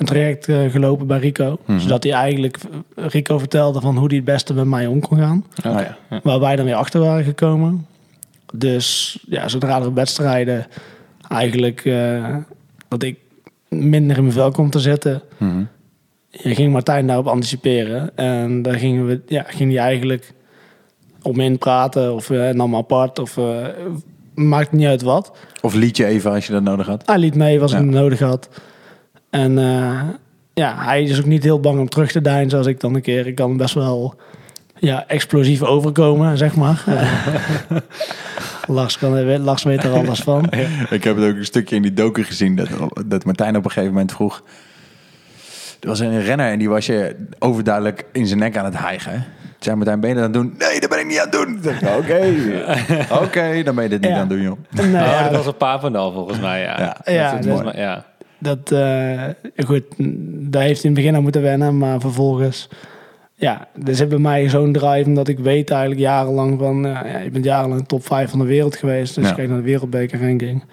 een 0.00 0.06
traject 0.06 0.48
eh, 0.48 0.70
gelopen 0.70 1.06
bij 1.06 1.18
Rico. 1.18 1.58
Zodat 1.76 2.02
hij 2.02 2.12
eigenlijk 2.12 2.58
eh, 2.96 3.04
Rico 3.06 3.38
vertelde 3.38 3.80
van 3.80 3.96
hoe 3.96 4.06
hij 4.06 4.16
het 4.16 4.24
beste 4.24 4.54
met 4.54 4.64
mij 4.64 4.86
om 4.86 5.00
kon 5.00 5.18
gaan. 5.18 5.44
Oh. 5.66 5.80
Ja. 5.80 6.20
Waar 6.22 6.40
wij 6.40 6.56
dan 6.56 6.64
weer 6.64 6.74
achter 6.74 7.00
waren 7.00 7.24
gekomen. 7.24 7.86
Dus 8.52 9.18
ja, 9.28 9.48
zodra 9.48 9.80
er 9.80 9.94
wedstrijden 9.94 10.66
eigenlijk 11.28 11.84
eh, 11.84 12.36
dat 12.88 13.02
ik 13.02 13.18
minder 13.68 14.16
in 14.16 14.22
mijn 14.22 14.34
vel 14.34 14.50
kom 14.50 14.70
te 14.70 14.78
zitten, 14.78 15.22
Mhm. 15.38 15.62
ja, 16.30 16.54
ging 16.54 16.72
Martijn 16.72 17.06
daarop 17.06 17.26
anticiperen. 17.26 18.16
En 18.16 18.62
daar 18.62 18.74
gingen 18.74 19.06
we, 19.06 19.20
ja, 19.26 19.44
ging 19.46 19.72
hij 19.72 19.80
eigenlijk 19.82 20.32
om 21.22 21.40
in 21.40 21.58
praten 21.58 22.14
of 22.14 22.30
uh, 22.30 22.50
nam 22.50 22.76
apart 22.76 23.18
of 23.18 23.36
uh, 23.36 23.66
maakt 24.34 24.72
niet 24.72 24.86
uit 24.86 25.02
wat. 25.02 25.32
Of 25.60 25.74
liet 25.74 25.96
je 25.96 26.06
even 26.06 26.30
als 26.30 26.46
je 26.46 26.52
dat 26.52 26.62
nodig 26.62 26.86
had? 26.86 27.06
Hij 27.06 27.18
liet 27.18 27.34
mee 27.34 27.60
als 27.60 27.72
ja. 27.72 27.78
ik 27.78 27.84
het 27.84 27.94
nodig 27.94 28.18
had. 28.18 28.48
En 29.30 29.58
uh, 29.58 30.00
ja, 30.54 30.74
hij 30.84 31.02
is 31.02 31.18
ook 31.18 31.24
niet 31.26 31.42
heel 31.42 31.60
bang 31.60 31.78
om 31.80 31.88
terug 31.88 32.12
te 32.12 32.20
dijnen 32.20 32.50
zoals 32.50 32.66
ik 32.66 32.80
dan 32.80 32.94
een 32.94 33.02
keer. 33.02 33.26
Ik 33.26 33.34
kan 33.34 33.56
best 33.56 33.74
wel 33.74 34.14
ja, 34.78 35.04
explosief 35.08 35.62
overkomen, 35.62 36.38
zeg 36.38 36.54
maar. 36.56 36.84
Lars, 38.66 38.98
kan, 38.98 39.38
Lars 39.40 39.62
weet 39.62 39.84
er 39.84 39.92
alles 39.92 40.20
van. 40.20 40.44
Ik 40.90 41.04
heb 41.04 41.16
het 41.16 41.24
ook 41.30 41.36
een 41.36 41.44
stukje 41.44 41.76
in 41.76 41.82
die 41.82 41.92
doken 41.92 42.24
gezien 42.24 42.56
dat, 42.56 42.68
dat 43.06 43.24
Martijn 43.24 43.56
op 43.56 43.64
een 43.64 43.70
gegeven 43.70 43.92
moment 43.92 44.12
vroeg... 44.12 44.42
Er 45.80 45.88
was 45.88 46.00
een 46.00 46.22
renner 46.22 46.50
en 46.50 46.58
die 46.58 46.68
was 46.68 46.86
je 46.86 47.16
overduidelijk 47.38 48.04
in 48.12 48.26
zijn 48.26 48.38
nek 48.38 48.56
aan 48.56 48.64
het 48.64 48.78
hijgen. 48.78 49.24
Zijn 49.58 49.76
Martijn, 49.76 50.00
ben 50.00 50.08
je 50.08 50.14
dat 50.16 50.24
aan 50.24 50.30
het 50.32 50.40
doen? 50.40 50.54
Nee, 50.68 50.80
dat 50.80 50.90
ben 50.90 50.98
ik 50.98 51.06
niet 51.06 51.18
aan 51.18 51.28
het 51.28 51.32
doen. 51.32 51.60
Oké, 51.98 52.20
oké, 53.22 53.62
dan 53.62 53.74
ben 53.74 53.84
je 53.84 53.90
dit 53.90 54.00
niet 54.00 54.10
Ja. 54.10 54.14
aan 54.14 54.20
het 54.20 54.28
doen, 54.28 54.42
joh. 54.42 54.58
Nee, 54.70 54.86
Oh, 54.86 54.92
ja, 54.92 55.22
dat 55.22 55.36
was 55.36 55.46
een 55.46 55.56
Papendal 55.56 56.12
volgens 56.12 56.40
mij, 56.40 56.60
ja. 56.60 56.78
Ja. 56.80 56.96
Dat 57.04 57.14
Ja, 57.14 57.62
dat- 57.62 57.74
ja. 57.76 58.04
Dat, 58.40 58.72
eh, 58.72 59.24
goed, 59.66 59.84
daar 60.50 60.62
heeft 60.62 60.82
hij 60.82 60.90
in 60.90 60.96
het 60.96 61.04
begin 61.04 61.14
aan 61.14 61.22
moeten 61.22 61.42
wennen, 61.42 61.78
maar 61.78 62.00
vervolgens, 62.00 62.68
ja, 63.34 63.68
er 63.84 63.94
zit 63.94 64.08
bij 64.08 64.18
mij 64.18 64.48
zo'n 64.48 64.72
drive, 64.72 65.08
omdat 65.08 65.28
ik 65.28 65.38
weet 65.38 65.70
eigenlijk 65.70 66.00
jarenlang 66.00 66.58
van, 66.58 66.86
eh, 66.86 67.12
ja, 67.12 67.18
je 67.18 67.30
bent 67.30 67.44
jarenlang 67.44 67.86
top 67.88 68.06
5 68.06 68.30
van 68.30 68.38
de 68.38 68.44
wereld 68.44 68.76
geweest, 68.76 69.14
dus 69.14 69.24
Ja. 69.24 69.30
je 69.30 69.36
kijkt 69.36 69.50
naar 69.50 69.60
de 69.60 69.66
wereldbeker 69.66 70.20
ranking. 70.20 70.64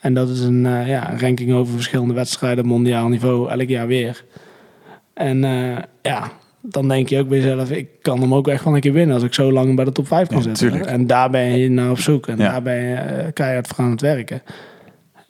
En 0.00 0.14
dat 0.14 0.28
is 0.28 0.40
een, 0.40 0.66
eh, 0.66 0.88
ja, 0.88 1.14
ranking 1.18 1.52
over 1.52 1.74
verschillende 1.74 2.14
wedstrijden, 2.14 2.66
mondiaal 2.66 3.08
niveau, 3.08 3.50
elk 3.50 3.68
jaar 3.68 3.86
weer. 3.86 4.24
En 5.14 5.38
ja, 6.02 6.30
dan 6.60 6.88
denk 6.88 7.08
je 7.08 7.18
ook 7.18 7.28
bij 7.28 7.38
jezelf, 7.38 7.70
ik 7.70 7.88
kan 8.02 8.20
hem 8.20 8.34
ook 8.34 8.48
echt 8.48 8.64
wel 8.64 8.74
een 8.74 8.80
keer 8.80 8.92
winnen 8.92 9.14
als 9.14 9.24
ik 9.24 9.34
zo 9.34 9.52
lang 9.52 9.76
bij 9.76 9.84
de 9.84 9.92
top 9.92 10.06
5 10.06 10.28
kan 10.28 10.42
Ja, 10.42 10.54
zitten. 10.54 10.86
En 10.86 11.06
daar 11.06 11.30
ben 11.30 11.58
je 11.58 11.70
naar 11.70 11.90
op 11.90 11.98
zoek 11.98 12.26
en 12.26 12.36
daar 12.36 12.62
ben 12.62 12.74
je 12.74 13.30
keihard 13.32 13.66
voor 13.66 13.84
aan 13.84 13.90
het 13.90 14.00
werken. 14.00 14.42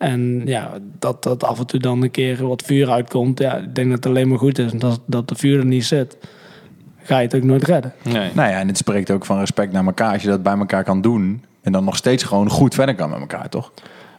En 0.03 0.41
ja, 0.45 0.71
dat 0.99 1.23
dat 1.23 1.43
af 1.43 1.59
en 1.59 1.65
toe 1.65 1.79
dan 1.79 2.01
een 2.01 2.11
keer 2.11 2.47
wat 2.47 2.61
vuur 2.61 2.89
uitkomt, 2.89 3.39
ja, 3.39 3.57
ik 3.57 3.75
denk 3.75 3.87
dat 3.87 3.97
het 3.97 4.05
alleen 4.05 4.27
maar 4.27 4.37
goed 4.37 4.59
is. 4.59 4.71
En 4.71 4.79
dat, 4.79 5.01
dat 5.05 5.27
de 5.27 5.35
vuur 5.35 5.59
er 5.59 5.65
niet 5.65 5.85
zit, 5.85 6.17
ga 7.03 7.17
je 7.17 7.25
het 7.25 7.35
ook 7.35 7.43
nooit 7.43 7.63
redden. 7.63 7.93
Nee. 8.03 8.31
Nou 8.33 8.49
ja, 8.49 8.59
en 8.59 8.67
het 8.67 8.77
spreekt 8.77 9.11
ook 9.11 9.25
van 9.25 9.39
respect 9.39 9.71
naar 9.71 9.85
elkaar. 9.85 10.13
Als 10.13 10.21
je 10.21 10.27
dat 10.27 10.43
bij 10.43 10.57
elkaar 10.57 10.83
kan 10.83 11.01
doen 11.01 11.43
en 11.61 11.71
dan 11.71 11.83
nog 11.83 11.95
steeds 11.95 12.23
gewoon 12.23 12.49
goed 12.49 12.73
verder 12.73 12.95
kan 12.95 13.09
met 13.09 13.19
elkaar, 13.19 13.49
toch? 13.49 13.71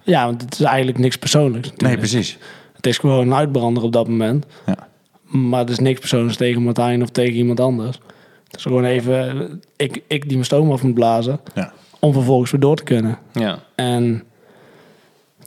Ja, 0.03 0.25
want 0.25 0.43
het 0.43 0.53
is 0.55 0.61
eigenlijk 0.61 0.99
niks 0.99 1.17
persoonlijks. 1.17 1.73
Nee, 1.77 1.97
precies. 1.97 2.39
Het 2.77 2.87
is 2.87 2.99
gewoon 2.99 3.27
een 3.27 3.35
uitbrander 3.35 3.83
op 3.83 3.93
dat 3.93 4.09
moment. 4.09 4.47
Ja. 4.67 4.89
Maar 5.25 5.61
het 5.61 5.71
is 5.71 5.79
niks 5.79 6.01
persoonlijks 6.01 6.37
tegen 6.37 6.63
Martijn 6.63 7.03
of 7.03 7.09
tegen 7.09 7.35
iemand 7.35 7.61
anders. 7.61 7.99
Het 8.47 8.57
is 8.57 8.63
gewoon 8.63 8.85
even 8.85 9.63
ik, 9.77 10.03
ik 10.07 10.23
die 10.23 10.33
mijn 10.33 10.45
stoom 10.45 10.73
af 10.73 10.83
moet 10.83 10.95
blazen. 10.95 11.41
Ja. 11.55 11.73
Om 11.99 12.13
vervolgens 12.13 12.51
weer 12.51 12.61
door 12.61 12.77
te 12.77 12.85
kunnen. 12.85 13.19
Ja. 13.33 13.59
En 13.75 14.25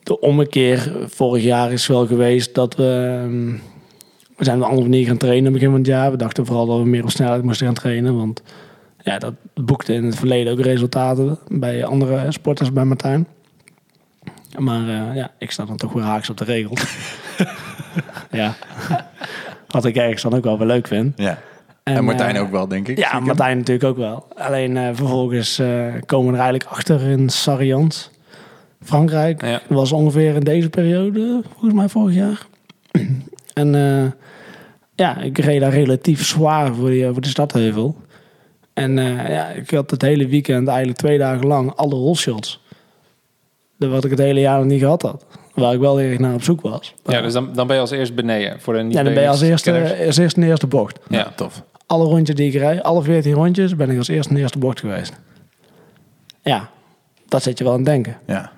de 0.07 0.19
ommekeer 0.19 0.91
vorig 1.07 1.43
jaar 1.43 1.71
is 1.71 1.87
wel 1.87 2.07
geweest 2.07 2.55
dat 2.55 2.75
we... 2.75 3.19
ehm, 3.23 3.51
We 4.37 4.43
zijn 4.43 4.57
op 4.57 4.63
een 4.63 4.69
andere 4.69 4.89
manier 4.89 5.07
gaan 5.07 5.17
trainen 5.17 5.51
begin 5.51 5.69
van 5.69 5.77
het 5.77 5.87
jaar. 5.87 6.11
We 6.11 6.17
dachten 6.17 6.45
vooral 6.45 6.65
dat 6.65 6.79
we 6.79 6.85
meer 6.85 7.03
op 7.03 7.09
snelheid 7.09 7.43
moesten 7.43 7.65
gaan 7.65 7.75
trainen. 7.75 8.17
Want 8.17 8.41
ja, 9.01 9.17
dat 9.17 9.33
boekte 9.53 9.93
in 9.93 10.05
het 10.05 10.15
verleden 10.15 10.53
ook 10.53 10.59
resultaten 10.59 11.37
bij 11.47 11.85
andere 11.85 12.31
sporters 12.31 12.73
bij 12.73 12.85
Martijn. 12.85 13.27
Maar 14.57 14.89
eh, 14.89 15.15
ja, 15.15 15.31
ik 15.37 15.51
sta 15.51 15.65
dan 15.65 15.77
toch 15.77 15.93
weer 15.93 16.03
haaks 16.03 16.29
op 16.29 16.37
de 16.37 16.43
regels. 16.43 16.95
ja. 18.31 18.55
Wat 19.67 19.85
ik 19.85 19.95
ergens 19.95 20.21
dan 20.21 20.33
ook 20.33 20.43
wel 20.43 20.57
weer 20.57 20.67
leuk 20.67 20.87
vind. 20.87 21.13
Ja. 21.15 21.37
En, 21.95 22.03
Martijn 22.03 22.35
eh, 22.35 22.41
ook 22.41 22.51
wel, 22.51 22.67
denk 22.67 22.87
ik. 22.87 22.97
Ja. 22.97 23.19
Martijn 23.19 23.57
natuurlijk 23.57 23.89
ook 23.89 23.97
wel. 23.97 24.27
Alleen 24.35 24.77
eh, 24.77 24.89
vervolgens 24.93 25.59
eh, 25.59 25.67
komen 26.05 26.31
we 26.31 26.37
er 26.37 26.43
eigenlijk 26.43 26.65
achter 26.69 27.01
in 27.01 27.29
Sarrians, 27.29 28.09
Frankrijk. 28.88 29.41
Ja. 29.41 29.51
Dat 29.51 29.77
was 29.77 29.91
ongeveer 29.91 30.36
in 30.36 30.44
deze 30.44 30.70
periode, 30.70 31.41
volgens 31.51 31.74
mij 31.74 31.89
vorig 31.89 32.15
jaar. 32.15 32.48
en 33.53 33.75
eh, 33.75 34.12
ja, 34.96 35.17
ik 35.22 35.38
reed 35.38 35.60
daar 35.60 35.72
relatief 35.72 36.25
zwaar 36.25 36.74
voor, 36.75 36.89
die, 36.89 37.06
voor 37.12 37.22
de 37.22 37.27
stadheuvel. 37.27 37.96
En 38.74 38.98
eh, 39.00 39.29
ja, 39.29 39.48
ik 39.50 39.70
had 39.70 39.91
het 39.91 40.01
hele 40.01 40.27
weekend, 40.27 40.67
eigenlijk 40.67 40.98
twee 40.98 41.17
dagen 41.17 41.48
lang, 41.48 41.75
alle 41.75 41.96
rollshots. 41.96 42.62
Dat 43.79 43.89
wat 43.89 44.03
ik 44.03 44.10
het 44.12 44.20
hele 44.20 44.39
jaar 44.39 44.58
nog 44.58 44.67
niet 44.67 44.79
gehad 44.82 45.01
had. 45.01 45.25
Waar 45.53 45.74
ik 45.74 45.79
wel 45.79 46.00
erg 46.01 46.20
naar 46.20 46.34
op 46.34 46.44
zoek 46.44 46.62
was. 46.62 46.94
Ja, 47.06 47.22
dus 47.22 47.34
dan, 47.34 47.53
dan 47.53 47.67
ben 47.67 47.75
je 47.75 47.82
als 47.82 47.91
eerst 47.91 48.15
beneden. 48.15 48.62
Voor 48.62 48.74
de 48.74 48.79
niet 48.84 48.94
ja, 48.94 49.03
dan 49.03 49.13
ben 49.13 49.24
je 49.24 49.29
als 49.29 49.41
eerste, 49.41 49.96
als 50.06 50.17
eerste 50.17 50.39
in 50.39 50.46
de 50.46 50.51
eerste 50.51 50.67
bocht. 50.67 51.00
Ja, 51.10 51.17
Ja. 51.17 51.32
tof. 51.36 51.63
Alle 51.86 52.06
rondjes 52.06 52.36
die 52.36 52.48
ik 52.48 52.53
rijd, 52.60 52.84
alle 52.84 53.01
14 53.03 53.34
rondjes, 53.34 53.75
ben 53.75 53.89
ik 53.89 53.98
als 53.98 54.08
eerste 54.08 54.29
in 54.29 54.36
de 54.36 54.41
eerste 54.41 54.58
bocht 54.58 54.79
geweest. 54.79 55.13
Ja, 56.41 56.70
dat 57.27 57.44
zet 57.44 57.58
je 57.58 57.63
wel 57.63 57.74
aan 57.74 57.79
het 57.79 57.88
denken. 57.88 58.17
Ja. 58.27 58.51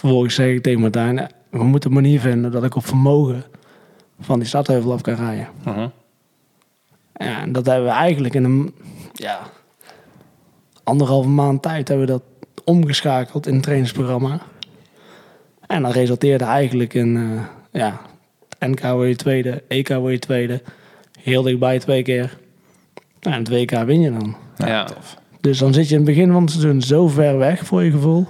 Vervolgens 0.00 0.34
zeg 0.34 0.46
ik 0.54 0.62
tegen 0.62 0.80
Martijn, 0.80 1.30
we 1.50 1.64
moeten 1.64 1.90
een 1.90 1.96
manier 1.96 2.20
vinden 2.20 2.50
dat 2.52 2.64
ik 2.64 2.74
op 2.74 2.86
vermogen 2.86 3.44
van 4.20 4.38
die 4.38 4.48
stadheuvel 4.48 4.92
af 4.92 5.00
kan 5.00 5.14
rijden. 5.14 5.48
Mhm. 5.64 5.88
Ja, 7.14 7.40
en 7.40 7.52
dat 7.52 7.66
hebben 7.66 7.84
we 7.84 7.90
eigenlijk 7.90 8.34
in 8.34 8.44
een 8.44 8.74
ja, 9.12 9.40
anderhalve 10.84 11.28
maand 11.28 11.62
tijd 11.62 11.88
hebben 11.88 12.06
we 12.06 12.12
dat 12.12 12.22
omgeschakeld 12.64 13.46
in 13.46 13.54
het 13.54 13.62
trainingsprogramma. 13.62 14.40
En 15.66 15.82
dat 15.82 15.92
resulteerde 15.92 16.44
eigenlijk 16.44 16.94
in 16.94 17.16
eh 17.16 17.44
ja, 17.80 18.00
NK 18.58 18.80
word 18.82 19.08
je 19.08 19.16
tweede, 19.16 19.62
EK 19.68 19.88
word 19.88 20.12
je 20.12 20.18
tweede. 20.18 20.62
Heel 21.20 21.42
dichtbij 21.42 21.78
twee 21.78 22.02
keer. 22.02 22.38
En 23.20 23.32
het 23.32 23.48
WK 23.48 23.70
win 23.70 24.00
je 24.00 24.10
dan. 24.12 24.36
Ja, 24.56 24.66
Ja. 24.66 24.84
tof. 24.84 25.16
Dus 25.40 25.58
dan 25.58 25.74
zit 25.74 25.88
je 25.88 25.94
in 25.94 26.00
het 26.00 26.10
begin 26.14 26.32
van 26.32 26.42
het 26.42 26.50
seizoen 26.50 26.82
zo 26.82 27.08
ver 27.08 27.38
weg 27.38 27.66
voor 27.66 27.82
je 27.82 27.90
gevoel. 27.90 28.26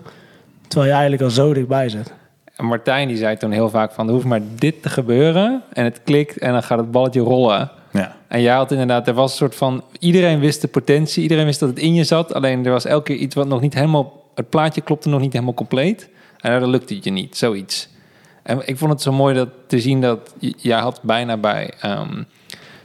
Terwijl 0.71 0.91
je 0.91 0.99
eigenlijk 0.99 1.23
al 1.23 1.31
zo 1.31 1.55
dichtbij 1.55 1.89
zit. 1.89 2.12
En 2.57 2.65
Martijn 2.65 3.09
die 3.09 3.17
zei 3.17 3.37
toen 3.37 3.50
heel 3.50 3.71
vaak 3.71 3.93
van... 3.93 4.07
er 4.07 4.12
hoeft 4.12 4.25
maar 4.25 4.41
dit 4.55 4.83
te 4.83 4.89
gebeuren 4.89 5.62
en 5.73 5.85
het 5.85 6.00
klikt 6.05 6.39
en 6.39 6.53
dan 6.53 6.62
gaat 6.62 6.79
het 6.79 6.91
balletje 6.91 7.21
rollen. 7.21 7.71
Ja. 7.93 8.17
En 8.29 8.41
jij 8.41 8.55
had 8.55 8.71
inderdaad, 8.71 9.09
er 9.09 9.15
was 9.15 9.31
een 9.31 9.37
soort 9.37 9.55
van... 9.55 9.85
iedereen 9.99 10.41
wist 10.41 10.61
de 10.61 10.69
potentie, 10.69 11.23
iedereen 11.23 11.45
wist 11.45 11.61
dat 11.61 11.69
het 11.69 11.79
in 11.79 11.95
je 11.95 12.05
zat. 12.05 12.35
Alleen 12.35 12.67
er 12.67 12.73
was 12.73 12.85
elke 12.85 13.03
keer 13.03 13.17
iets 13.17 13.35
wat 13.35 13.47
nog 13.47 13.61
niet 13.61 13.75
helemaal... 13.75 14.31
het 14.35 14.49
plaatje 14.49 14.81
klopte 14.81 15.09
nog 15.09 15.21
niet 15.21 15.33
helemaal 15.33 15.55
compleet. 15.55 16.09
En 16.41 16.50
daardoor 16.50 16.69
lukte 16.69 16.95
het 16.95 17.05
je 17.05 17.11
niet, 17.11 17.37
zoiets. 17.37 17.89
En 18.43 18.62
ik 18.65 18.79
vond 18.79 18.93
het 18.93 19.03
zo 19.03 19.12
mooi 19.12 19.35
dat, 19.35 19.49
te 19.67 19.81
zien 19.81 20.00
dat... 20.00 20.35
jij 20.57 20.79
had 20.79 21.03
bijna 21.03 21.37
bij... 21.37 21.71
ehm, 21.81 22.23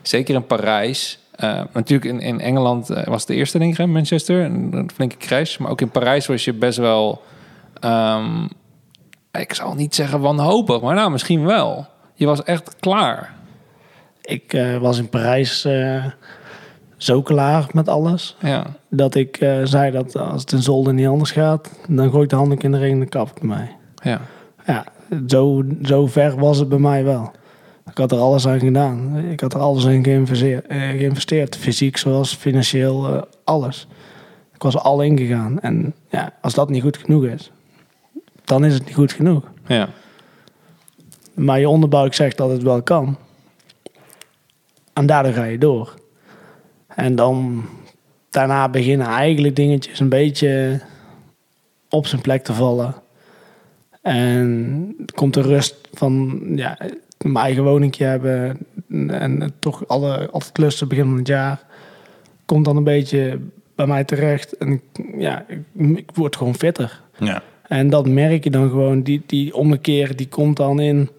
zeker 0.01 0.36
in 0.36 0.46
Parijs... 0.46 1.20
eh, 1.36 1.62
natuurlijk 1.74 2.12
in, 2.12 2.20
in 2.20 2.39
Engeland 2.39 2.89
eh, 2.89 3.08
was 3.08 3.20
het 3.20 3.27
de 3.27 3.36
eerste, 3.36 3.58
denk 3.58 3.72
ik, 3.72 3.77
hè, 3.77 3.88
Manchester. 3.88 4.44
Een, 4.44 4.70
een 4.72 4.89
flinke 4.94 5.18
crash. 5.18 5.58
Maar 5.58 5.72
ook 5.72 5.82
in 5.82 5.89
Parijs 5.89 6.25
was 6.25 6.46
je 6.46 6.54
best 6.54 6.77
wel... 6.77 7.22
ehm, 7.79 8.48
ik 9.32 9.53
zal 9.53 9.74
niet 9.74 9.96
zeggen 9.96 10.20
wanhopig, 10.20 10.82
maar 10.82 10.96
nou, 10.96 11.12
misschien 11.12 11.46
wel. 11.46 11.88
Je 12.13 12.25
was 12.25 12.44
echt 12.44 12.75
klaar. 12.79 13.34
Ik 14.22 14.53
eh, 14.53 14.77
was 14.77 14.98
in 14.98 15.10
Parijs 15.10 15.65
eh, 15.65 16.05
zo 16.98 17.22
klaar 17.22 17.67
met 17.72 17.89
alles. 17.89 18.36
Ja, 18.41 18.65
Dat 18.89 19.15
ik 19.15 19.38
eh, 19.38 19.60
zei 19.63 19.91
dat 19.91 20.17
als 20.17 20.41
het 20.41 20.51
in 20.51 20.62
Zolder 20.62 20.94
niet 20.94 21.08
anders 21.08 21.32
gaat, 21.32 21.72
dan 21.88 22.10
gooi 22.10 22.24
ik 22.24 22.29
de 22.29 22.36
handdoek 22.36 22.63
in 22.63 22.72
de 22.72 22.77
ring 22.77 23.01
en 23.01 23.10
kap 23.10 23.29
ik 23.36 23.41
mij. 23.41 23.75
ja. 24.03 24.22
Ja, 24.65 24.86
zo, 25.27 25.63
zo 25.84 26.08
ver 26.08 26.36
was 26.39 26.58
het 26.58 26.70
bij 26.70 26.77
mij 26.77 27.03
wel. 27.03 27.32
Ik 27.89 27.98
had 27.98 28.12
er 28.12 28.17
alles 28.17 28.48
aan 28.48 28.60
gedaan. 28.60 29.17
Ik 29.17 29.39
had 29.39 29.53
er 29.53 29.60
alles 29.60 29.84
in 29.84 30.03
geïnvesteerd. 30.03 30.65
geïnvesteerd. 30.70 31.58
Fysiek 31.58 31.98
zoals 31.98 32.36
financieel, 32.36 33.27
alles. 33.44 33.88
Ik 34.53 34.62
was 34.62 34.74
er 34.74 34.82
al 34.82 35.01
in 35.01 35.17
gegaan. 35.17 35.60
En 35.60 35.94
ja, 36.10 36.34
als 36.41 36.53
dat 36.53 36.70
niet 36.70 36.82
goed 36.82 36.98
genoeg 36.98 37.25
is, 37.25 37.51
dan 38.46 38.66
is 38.66 38.74
het 38.74 38.86
niet 38.86 38.96
goed 38.96 39.12
genoeg. 39.12 39.44
ja. 39.68 39.90
Maar 41.34 41.60
je 41.60 41.70
onderbuik 41.70 42.14
zegt 42.14 42.38
dat 42.38 42.50
het 42.50 42.64
wel 42.64 42.82
kan. 42.82 43.18
En 44.94 45.06
daardoor 45.06 45.34
ga 45.34 45.44
je 45.44 45.58
door. 45.58 45.94
En 46.88 47.16
dan 47.16 47.66
daarna 48.30 48.70
beginnen 48.70 49.08
eigenlijk 49.08 49.56
dingetjes 49.56 50.00
een 50.00 50.10
beetje 50.10 50.82
op 51.90 52.08
zijn 52.08 52.22
plek 52.22 52.44
te 52.44 52.54
vallen. 52.54 52.96
En 54.02 54.96
komt 55.16 55.34
de 55.34 55.42
rust 55.42 55.75
van 55.94 56.42
ja, 56.56 56.78
mijn 57.18 57.46
eigen 57.46 57.64
woningje 57.64 58.06
hebben 58.06 58.58
en 59.08 59.54
toch 59.60 59.88
alle, 59.88 60.30
altijd 60.32 60.52
klussen 60.52 60.88
begin 60.88 61.06
van 61.06 61.18
het 61.18 61.28
jaar. 61.28 61.64
Komt 62.46 62.66
dan 62.66 62.78
een 62.78 62.84
beetje 62.84 63.40
bij 63.75 63.88
mij 63.88 64.04
terecht. 64.04 64.58
En 64.58 64.82
ja, 65.18 65.46
ik, 65.48 65.60
ik 65.98 66.10
word 66.14 66.36
gewoon 66.36 66.56
fitter. 66.56 67.02
Ja. 67.18 67.44
En 67.67 67.89
dat 67.89 68.07
merk 68.07 68.43
je 68.43 68.50
dan 68.50 68.69
gewoon. 68.69 69.01
Die, 69.01 69.24
die 69.25 69.55
ommekeer 69.55 70.15
die 70.15 70.27
komt 70.27 70.57
dan 70.57 70.79
in 70.79 71.10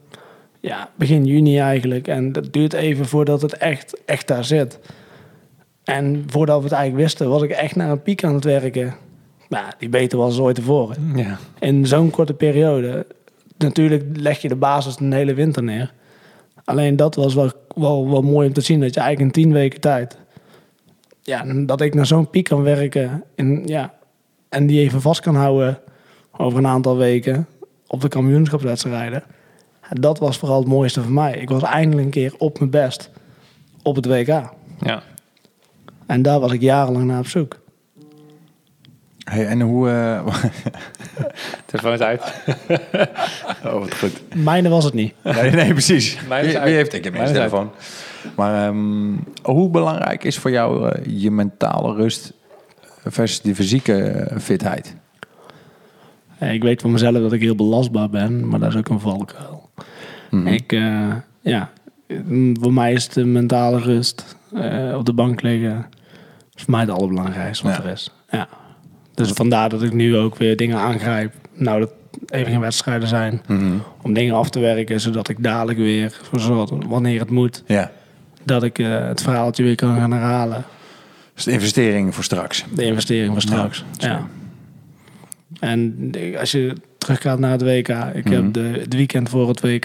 ja, 0.61 0.91
begin 0.95 1.25
juni 1.25 1.59
eigenlijk. 1.59 2.09
En 2.09 2.33
dat 2.33 2.53
duurt 2.53 2.73
even 2.73 3.07
voordat 3.07 3.43
het 3.43 3.53
echt, 3.57 4.05
echt 4.05 4.29
daar 4.29 4.45
zit. 4.45 4.79
En 5.85 6.25
voordat 6.27 6.59
we 6.59 6.65
het 6.65 6.73
eigenlijk 6.73 7.03
wisten, 7.05 7.29
was 7.29 7.43
ik 7.43 7.51
echt 7.51 7.77
naar 7.77 7.91
een 7.91 8.03
piek 8.03 8.25
aan 8.25 8.35
het 8.35 8.45
werken. 8.45 8.95
Nou, 9.49 9.65
die 9.79 9.89
beter 9.89 10.19
was 10.19 10.39
ooit 10.39 10.55
tevoren. 10.55 11.13
ja. 11.17 11.39
In 11.59 11.87
zo'n 11.87 12.11
korte 12.11 12.35
periode. 12.35 13.07
Natuurlijk 13.59 14.05
leg 14.13 14.39
je 14.39 14.49
de 14.49 14.57
basis 14.57 15.01
een 15.01 15.13
hele 15.13 15.35
winter 15.35 15.63
neer. 15.63 15.93
Alleen 16.65 16.97
dat 16.97 17.15
was 17.15 17.35
wel, 17.35 17.53
wel, 17.75 18.11
wel 18.11 18.23
mooi 18.23 18.47
om 18.47 18.53
te 18.53 18.61
zien 18.61 18.81
dat 18.81 18.95
je 18.95 19.01
eigenlijk 19.01 19.37
in 19.37 19.43
tien 19.43 19.53
weken 19.53 19.81
tijd... 19.81 20.19
Ja, 21.23 21.45
dat 21.45 21.81
ik 21.81 21.95
naar 21.95 22.07
zo'n 22.07 22.31
piek 22.31 22.45
kan 22.45 22.63
werken 22.63 23.25
in, 23.35 23.63
ja, 23.65 23.95
en 24.49 24.67
die 24.67 24.81
even 24.81 25.01
vast 25.01 25.21
kan 25.21 25.35
houden 25.35 25.79
over 26.37 26.59
een 26.59 26.67
aantal 26.67 26.97
weken 26.97 27.47
op 27.87 28.01
de 28.01 28.09
kampioenschapswedstrijden. 28.09 29.23
Dat 29.91 30.19
was 30.19 30.39
vooral 30.39 30.59
het 30.59 30.69
mooiste 30.69 31.03
voor 31.03 31.13
mij. 31.13 31.33
Ik 31.39 31.49
was 31.49 31.63
eindelijk 31.63 32.05
een 32.05 32.11
keer 32.13 32.35
op 32.39 32.59
mijn 32.59 32.71
best 32.71 33.11
op 33.83 33.97
het 33.97 34.07
WK. 34.07 34.27
Ja. 34.81 35.03
En 36.07 36.23
daar 36.23 36.41
was 36.41 36.53
ik 36.53 36.61
jarenlang 36.61 37.05
naar 37.07 37.19
op 37.19 37.27
zoek. 37.27 37.59
Hey, 39.25 39.47
en 39.47 39.61
hoe... 39.61 39.91
eh, 39.91 40.35
Telefoon 41.67 41.93
is 41.93 42.01
uit. 42.01 42.23
oh, 43.65 43.73
wat 43.79 43.95
goed. 43.99 44.21
Mijne 44.35 44.69
was 44.69 44.85
het 44.85 44.95
niet. 44.95 45.15
Nee, 45.23 45.51
nee 45.51 45.73
precies. 45.73 46.19
Mijn 46.29 46.41
is 46.45 46.47
Wie, 46.47 46.57
uit. 46.59 46.67
wie 46.69 46.77
heeft... 46.77 46.93
Ik 46.93 47.05
heb 47.05 47.13
Mijn 47.13 47.25
uit. 47.25 47.35
telefoon. 47.35 47.71
Maar 48.37 48.67
ehm, 48.69 49.15
hoe 49.43 49.69
belangrijk 49.71 50.25
is 50.25 50.39
voor 50.39 50.51
jou 50.51 50.91
eh, 50.91 51.03
je 51.21 51.31
mentale 51.31 51.95
rust 51.95 52.33
versus 53.05 53.41
die 53.41 53.55
fysieke 53.55 54.03
eh, 54.03 54.39
fitheid? 54.39 54.97
Ja, 56.41 56.47
Ik 56.47 56.63
weet 56.63 56.81
van 56.81 56.91
mezelf 56.93 57.15
dat 57.15 57.33
ik 57.33 57.41
heel 57.41 57.55
belastbaar 57.55 58.11
ben, 58.11 58.49
maar 58.49 58.61
dat 58.61 58.69
is 58.69 58.77
ook 58.77 58.89
een 58.89 59.01
valkuil. 59.01 59.71
Mhm. 60.31 60.47
Ik, 60.47 60.73
eh, 60.73 61.13
ja, 61.41 61.71
mm, 62.25 62.57
voor 62.61 62.73
mij 62.73 62.93
is 62.93 63.09
de 63.09 63.25
mentale 63.25 63.79
rust 63.81 64.37
eh, 64.55 64.95
op 64.97 65.05
de 65.07 65.13
bank 65.13 65.43
liggen 65.43 65.87
voor 66.55 66.71
mij 66.71 66.81
het 66.81 66.91
allerbelangrijkste 66.91 67.65
wat 67.67 67.77
Ja. 67.77 67.83
er 67.83 67.91
is. 67.91 68.11
Ja. 68.31 68.49
Dus 69.15 69.31
vandaar 69.31 69.69
dat 69.69 69.83
ik 69.83 69.93
nu 69.93 70.17
ook 70.17 70.37
weer 70.37 70.57
dingen 70.57 70.79
aangrijp. 70.79 71.35
Nou, 71.55 71.81
dat 71.81 71.91
even 72.27 72.53
geen 72.53 72.61
wedstrijden 72.61 73.09
zijn. 73.09 73.43
Mhm. 73.49 73.73
Om 74.03 74.13
dingen 74.13 74.35
af 74.35 74.51
te 74.51 74.59
werken, 74.61 75.01
zodat 75.01 75.29
ik 75.29 75.43
dadelijk 75.43 75.79
weer, 75.79 76.21
zodat, 76.33 76.73
wanneer 76.87 77.21
het 77.21 77.31
moet, 77.31 77.63
Ja. 77.67 77.91
dat 78.45 78.63
ik 78.63 78.79
eh, 78.79 79.07
het 79.07 79.23
verhaaltje 79.23 79.63
weer 79.63 79.75
kan 79.75 79.97
gaan 79.97 80.13
herhalen. 80.13 80.65
Dus 81.35 81.45
de 81.45 81.51
investering 81.53 82.15
voor 82.15 82.25
straks. 82.25 82.65
De 82.75 82.85
investering 82.85 83.33
van 83.33 83.41
straks. 83.41 83.85
Ja, 83.97 84.09
Ja. 84.09 84.27
En 85.61 86.11
als 86.39 86.51
je 86.51 86.73
teruggaat 86.99 87.39
naar 87.39 87.51
het 87.51 87.63
WK. 87.63 87.89
Ik 88.15 88.25
Mhm. 88.25 88.35
heb 88.35 88.53
de, 88.53 88.61
het 88.61 88.95
weekend 88.95 89.29
voor 89.29 89.49
het 89.49 89.61
WK... 89.61 89.85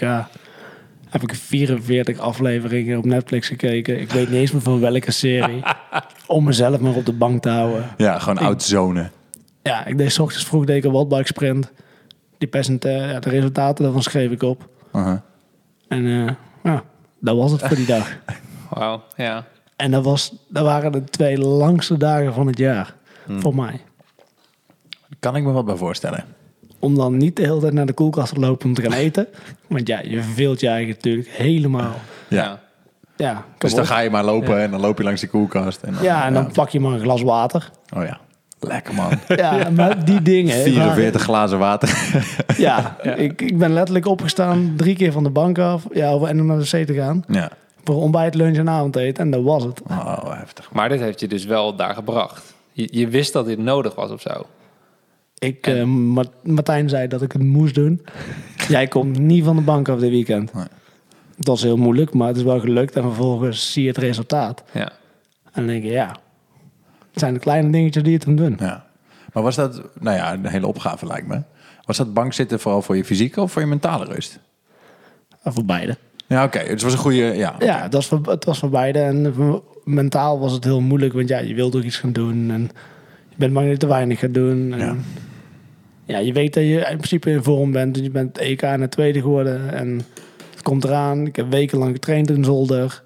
heb 1.08 1.22
ik 1.22 1.34
44 1.34 2.18
afleveringen 2.18 2.98
op 2.98 3.04
Netflix 3.04 3.48
gekeken. 3.48 4.00
Ik 4.00 4.10
weet 4.10 4.28
niet 4.28 4.38
eens 4.38 4.52
meer 4.52 4.62
van 4.62 4.80
welke 4.80 5.10
serie. 5.10 5.62
om 6.26 6.44
mezelf 6.44 6.80
maar 6.80 6.94
op 6.94 7.06
de 7.06 7.12
bank 7.12 7.42
te 7.42 7.48
houden. 7.48 7.84
Ja, 7.96 8.18
gewoon 8.18 8.38
oud 8.38 8.62
zonen. 8.62 9.10
Ja, 9.62 9.86
ik 9.86 9.98
deed 9.98 10.12
's 10.12 10.18
ochtends 10.18 10.44
vroeg 10.46 10.64
deed 10.64 10.76
ik 10.76 10.84
een 10.84 10.92
wattbike 10.92 11.26
sprint. 11.26 11.72
Die 12.38 12.48
percent, 12.48 12.84
eh, 12.84 13.10
ja, 13.10 13.20
de 13.20 13.28
resultaten 13.30 13.84
daarvan 13.84 14.02
schreef 14.02 14.30
ik 14.30 14.42
op. 14.42 14.68
Uh-huh. 14.96 15.16
En 15.88 16.06
eh, 16.06 16.34
ja, 16.72 16.82
dat 17.20 17.36
was 17.36 17.50
het 17.52 17.60
voor 17.62 17.76
die 17.76 17.86
dag. 17.86 18.16
Wauw, 18.70 19.02
ja. 19.16 19.44
En 19.76 19.90
dat, 19.90 20.04
was, 20.04 20.34
dat 20.48 20.64
waren 20.64 20.92
de 20.92 21.04
twee 21.04 21.38
langste 21.38 21.96
dagen 21.96 22.34
van 22.34 22.46
het 22.46 22.58
jaar. 22.58 22.94
Voor 23.38 23.54
mij. 23.54 23.80
Kan 25.22 25.36
ik 25.36 25.44
me 25.44 25.52
wat 25.52 25.64
bij 25.64 25.76
voorstellen. 25.76 26.24
om 26.78 26.94
dan 26.96 27.16
niet 27.16 27.36
de 27.36 27.42
hele 27.42 27.60
tijd 27.60 27.72
naar 27.72 27.86
de 27.86 27.92
koelkast 27.92 28.34
te 28.34 28.40
lopen 28.40 28.66
om 28.68 28.74
te 28.74 28.82
gaan 28.82 28.92
eten. 28.92 29.26
Want 29.66 29.86
ja, 29.88 30.00
je 30.04 30.22
verveelt 30.22 30.60
je 30.60 30.68
eigen 30.68 30.88
natuurlijk 30.94 31.28
helemaal. 31.28 31.94
Ja. 32.28 32.60
Ja, 33.16 33.44
Dus 33.58 33.74
dan 33.74 33.86
ga 33.86 33.98
je 33.98 34.10
maar 34.10 34.24
lopen 34.24 34.60
en 34.60 34.70
dan 34.70 34.80
loop 34.80 34.98
je 34.98 35.04
langs 35.04 35.20
die 35.20 35.28
koelkast. 35.30 35.82
En 35.82 35.92
dan, 35.94 36.02
ja 36.02 36.26
en 36.26 36.34
dan 36.34 36.52
pak 36.52 36.68
je 36.68 36.80
maar 36.80 36.92
een 36.92 37.00
glas 37.00 37.22
water. 37.22 37.70
Oh 37.96 38.04
ja. 38.04 38.20
Lekker 38.60 38.94
man. 38.94 39.10
Ja, 39.36 39.70
maar 39.70 40.04
die 40.04 40.22
dingen. 40.22 40.54
44 40.62 41.22
glazen 41.22 41.58
water. 41.58 42.12
ja, 42.56 42.96
Ik, 43.02 43.42
ik 43.42 43.58
ben 43.58 43.72
letterlijk 43.72 44.06
opgestaan, 44.06 44.72
drie 44.76 44.96
keer 44.96 45.12
van 45.12 45.22
de 45.22 45.30
bank 45.30 45.58
af. 45.58 45.86
Ja, 45.92 46.10
en 46.12 46.40
om 46.40 46.46
naar 46.46 46.58
de 46.58 46.64
wc 46.70 46.86
te 46.86 46.94
gaan. 46.94 47.24
ja. 47.28 47.50
Voor 47.84 47.96
ontbijt, 47.96 48.34
lunch 48.34 48.56
en 48.56 48.68
avondeten. 48.68 49.24
En 49.24 49.30
dat 49.30 49.42
was 49.42 49.62
het. 49.64 49.82
Oh, 49.90 50.38
heftig. 50.38 50.72
Maar 50.72 50.88
dit 50.88 51.00
heeft 51.00 51.20
je 51.20 51.28
dus 51.28 51.44
wel 51.44 51.76
daar 51.76 51.94
gebracht. 51.94 52.54
Je, 52.72 52.88
je 52.90 53.08
wist 53.08 53.32
dat 53.32 53.46
dit 53.46 53.58
nodig 53.58 53.94
was 53.94 54.10
of 54.10 54.20
zo. 54.20 54.46
Ik, 55.42 55.66
eh, 55.66 55.84
Ma- 55.84 56.24
Martijn 56.42 56.88
zei 56.88 57.08
dat 57.08 57.22
ik 57.22 57.32
het 57.32 57.42
moest 57.42 57.74
doen. 57.74 58.02
Jij 58.68 58.86
komt 58.86 59.18
niet 59.18 59.44
van 59.44 59.56
de 59.56 59.62
bank 59.62 59.88
af 59.88 59.98
dit 59.98 60.10
weekend. 60.10 60.54
Nee. 60.54 60.64
Dat 61.36 61.46
was 61.46 61.62
heel 61.62 61.76
moeilijk, 61.76 62.14
maar 62.14 62.28
het 62.28 62.36
is 62.36 62.42
wel 62.42 62.60
gelukt. 62.60 62.96
En 62.96 63.02
vervolgens 63.02 63.72
zie 63.72 63.82
je 63.82 63.88
het 63.88 63.98
resultaat. 63.98 64.62
Ja. 64.72 64.88
En 65.44 65.52
dan 65.52 65.66
denk 65.66 65.82
je, 65.82 65.90
ja, 65.90 66.06
het 67.10 67.20
zijn 67.20 67.34
de 67.34 67.40
kleine 67.40 67.70
dingetjes 67.70 68.02
die 68.02 68.14
het 68.14 68.24
hem 68.24 68.36
doen. 68.36 68.56
Ja. 68.60 68.86
Maar 69.32 69.42
was 69.42 69.54
dat, 69.56 69.82
nou 70.00 70.16
ja, 70.16 70.32
een 70.32 70.46
hele 70.46 70.66
opgave 70.66 71.06
lijkt 71.06 71.26
me. 71.26 71.42
Was 71.84 71.96
dat 71.96 72.14
bankzitten 72.14 72.60
vooral 72.60 72.82
voor 72.82 72.96
je 72.96 73.04
fysieke 73.04 73.40
of 73.40 73.52
voor 73.52 73.62
je 73.62 73.68
mentale 73.68 74.04
rust? 74.04 74.38
Voor 75.44 75.64
beide. 75.64 75.96
Ja, 76.26 76.44
oké. 76.44 76.58
Het 76.58 76.82
was 76.82 76.92
een 76.92 76.98
goede, 76.98 77.16
ja. 77.36 77.54
Ja, 77.58 77.82
het 77.82 77.92
was, 77.92 78.06
voor, 78.06 78.20
het 78.24 78.44
was 78.44 78.58
voor 78.58 78.70
beide. 78.70 78.98
En 78.98 79.34
mentaal 79.84 80.38
was 80.38 80.52
het 80.52 80.64
heel 80.64 80.80
moeilijk, 80.80 81.12
want 81.12 81.28
ja, 81.28 81.38
je 81.38 81.54
wilt 81.54 81.76
ook 81.76 81.82
iets 81.82 81.96
gaan 81.96 82.12
doen. 82.12 82.50
En 82.50 82.70
je 83.28 83.36
bent 83.36 83.52
bang 83.52 83.64
dat 83.66 83.74
je 83.74 83.80
te 83.80 83.86
weinig 83.92 84.18
gaat 84.18 84.34
doen. 84.34 84.72
En 84.72 84.78
Ja. 84.78 84.96
Ja. 86.04 86.18
je 86.18 86.32
weet 86.32 86.54
dat 86.54 86.62
je 86.62 86.78
in 86.78 86.96
principe 86.96 87.30
in 87.30 87.42
vorm 87.42 87.72
bent. 87.72 87.96
want 87.96 88.06
Je 88.06 88.12
bent 88.12 88.38
EK 88.38 88.62
naar 88.62 88.88
tweede 88.88 89.20
geworden. 89.20 89.72
En 89.72 90.00
het 90.50 90.62
komt 90.62 90.84
eraan. 90.84 91.26
Ik 91.26 91.36
heb 91.36 91.50
wekenlang 91.50 91.92
getraind 91.92 92.30
in 92.30 92.44
Zolder. 92.44 93.02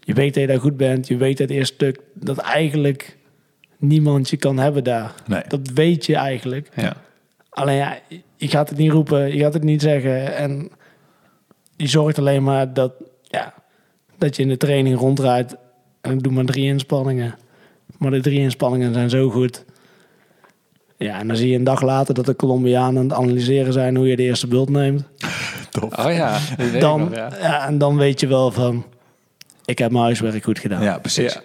Je 0.00 0.14
weet 0.14 0.34
dat 0.34 0.42
je 0.42 0.48
daar 0.48 0.60
goed 0.60 0.76
bent. 0.76 1.08
Je 1.08 1.16
weet 1.16 1.38
het 1.38 1.50
eerste 1.50 1.74
stuk 1.74 2.00
dat 2.14 2.38
eigenlijk 2.38 3.16
niemand 3.78 4.30
je 4.30 4.36
kan 4.36 4.58
hebben 4.58 4.84
daar. 4.84 5.14
Nee. 5.26 5.42
Dat 5.48 5.70
weet 5.74 6.06
je 6.06 6.14
eigenlijk. 6.14 6.68
Ja. 6.74 6.96
Alleen 7.48 7.76
ja, 7.76 7.98
je 8.36 8.48
gaat 8.48 8.68
het 8.68 8.78
niet 8.78 8.90
roepen, 8.92 9.36
je 9.36 9.42
gaat 9.42 9.54
het 9.54 9.62
niet 9.62 9.82
zeggen. 9.82 10.36
En 10.36 10.70
je 11.76 11.86
zorgt 11.86 12.18
alleen 12.18 12.42
maar 12.42 12.72
dat, 12.74 12.92
ja, 13.22 13.54
dat 14.18 14.36
je 14.36 14.42
in 14.42 14.48
de 14.48 14.56
training 14.56 14.98
ronddraait. 14.98 15.56
En 16.00 16.12
ik 16.12 16.22
doe 16.22 16.32
maar 16.32 16.44
drie 16.44 16.64
inspanningen. 16.64 17.34
Maar 17.98 18.10
de 18.10 18.20
drie 18.20 18.38
inspanningen 18.38 18.92
zijn 18.92 19.10
zo 19.10 19.30
goed. 19.30 19.64
Ja, 20.98 21.18
en 21.18 21.28
dan 21.28 21.36
zie 21.36 21.50
je 21.50 21.56
een 21.56 21.64
dag 21.64 21.82
later 21.82 22.14
dat 22.14 22.26
de 22.26 22.36
Colombianen 22.36 22.98
aan 22.98 23.08
het 23.08 23.18
analyseren 23.18 23.72
zijn 23.72 23.96
hoe 23.96 24.08
je 24.08 24.16
de 24.16 24.22
eerste 24.22 24.46
bult 24.46 24.68
neemt. 24.68 25.04
Tof. 25.70 26.06
Oh 26.06 26.12
ja, 26.12 26.38
Dan, 26.78 27.00
nog, 27.00 27.14
ja. 27.14 27.30
ja. 27.40 27.66
en 27.66 27.78
dan 27.78 27.96
weet 27.96 28.20
je 28.20 28.26
wel 28.26 28.50
van, 28.50 28.84
ik 29.64 29.78
heb 29.78 29.90
mijn 29.90 30.04
huiswerk 30.04 30.44
goed 30.44 30.58
gedaan. 30.58 30.82
Ja, 30.82 30.98
precies. 30.98 31.32
Ja. 31.32 31.40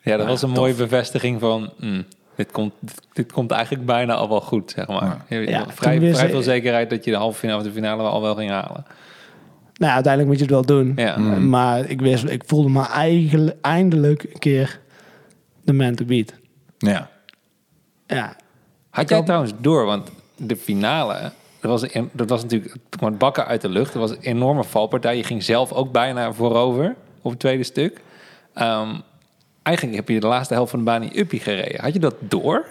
Ja, 0.00 0.16
dat 0.16 0.26
was 0.26 0.42
een 0.42 0.50
mooie 0.50 0.74
bevestiging 0.74 1.40
van... 1.40 1.70
mm, 1.76 2.04
dit, 2.36 2.50
komt, 2.50 2.72
dit 3.12 3.32
komt 3.32 3.50
eigenlijk 3.50 3.86
bijna 3.86 4.14
al 4.14 4.28
wel 4.28 4.40
goed, 4.40 4.70
zeg 4.70 4.86
maar. 4.86 5.24
Ja, 5.28 5.66
vrij, 5.68 6.14
veel 6.14 6.42
zekerheid 6.42 6.90
dat 6.90 7.04
je 7.04 7.10
de 7.10 7.16
halve 7.16 7.38
finale 7.38 7.58
of 7.58 7.66
de 7.66 7.72
finale 7.72 8.02
al 8.02 8.22
wel 8.22 8.34
ging 8.34 8.50
halen. 8.50 8.84
Nou, 9.74 9.92
uiteindelijk 9.92 10.26
moet 10.26 10.48
je 10.48 10.54
het 10.54 10.66
wel 10.66 10.76
doen. 10.76 10.92
Ja. 10.96 11.16
Maar 11.38 11.90
ik, 11.90 12.00
wist, 12.00 12.24
ik 12.24 12.42
voelde 12.46 12.68
me 12.68 12.86
eigenlijk 12.86 13.56
eindelijk 13.60 14.22
een 14.22 14.38
keer 14.38 14.80
de 15.62 15.72
man 15.72 15.94
to 15.94 16.04
beat. 16.04 16.34
Ja. 16.78 17.10
Ja, 18.06 18.36
Had 18.98 19.08
jij 19.08 19.22
trouwens 19.22 19.52
door, 19.60 19.84
want 19.84 20.10
de 20.36 20.56
finale... 20.56 21.32
Dat 21.60 21.70
was, 21.70 21.92
dat 22.12 22.28
was 22.28 22.42
natuurlijk 22.42 22.72
het 22.72 22.96
kwam 22.96 23.10
het 23.10 23.18
bakken 23.18 23.46
uit 23.46 23.60
de 23.60 23.68
lucht. 23.68 23.92
Dat 23.92 24.08
was 24.08 24.10
een 24.10 24.22
enorme 24.22 24.64
valpartij. 24.64 25.16
Je 25.16 25.24
ging 25.24 25.42
zelf 25.42 25.72
ook 25.72 25.92
bijna 25.92 26.32
voorover 26.32 26.94
op 27.22 27.30
het 27.30 27.40
tweede 27.40 27.62
stuk. 27.62 28.00
Ehm, 28.54 28.94
eigenlijk 29.62 29.96
heb 29.96 30.08
je 30.08 30.20
de 30.20 30.26
laatste 30.26 30.54
helft 30.54 30.70
van 30.70 30.78
de 30.78 30.84
baan 30.84 31.02
in 31.02 31.18
uppie 31.18 31.40
gereden. 31.40 31.80
Had 31.80 31.92
je 31.92 31.98
dat 31.98 32.14
door? 32.20 32.66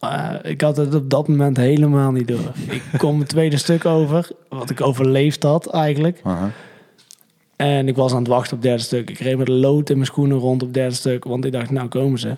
Uh, 0.00 0.32
ik 0.42 0.60
had 0.60 0.76
het 0.76 0.94
op 0.94 1.10
dat 1.10 1.28
moment 1.28 1.56
helemaal 1.56 2.10
niet 2.10 2.28
door. 2.28 2.52
Ik 2.92 2.98
kom 2.98 3.18
het 3.18 3.28
tweede 3.28 3.56
stuk 3.56 3.84
over, 3.84 4.28
wat 4.48 4.70
ik 4.70 4.80
overleefd 4.80 5.42
had 5.42 5.70
eigenlijk. 5.70 6.22
En 7.56 7.88
ik 7.88 7.96
was 7.96 8.12
aan 8.12 8.18
het 8.18 8.28
wachten 8.28 8.56
op 8.56 8.62
het 8.62 8.68
derde 8.68 8.82
stuk. 8.82 9.10
Ik 9.10 9.18
reed 9.18 9.38
met 9.38 9.48
lood 9.48 9.90
in 9.90 9.96
mijn 9.96 10.06
schoenen 10.06 10.38
rond 10.38 10.62
op 10.62 10.68
het 10.68 10.76
derde 10.76 10.94
stuk, 10.94 11.24
want 11.24 11.44
ik 11.44 11.52
dacht, 11.52 11.70
nou 11.70 11.88
komen 11.88 12.18
ze. 12.18 12.36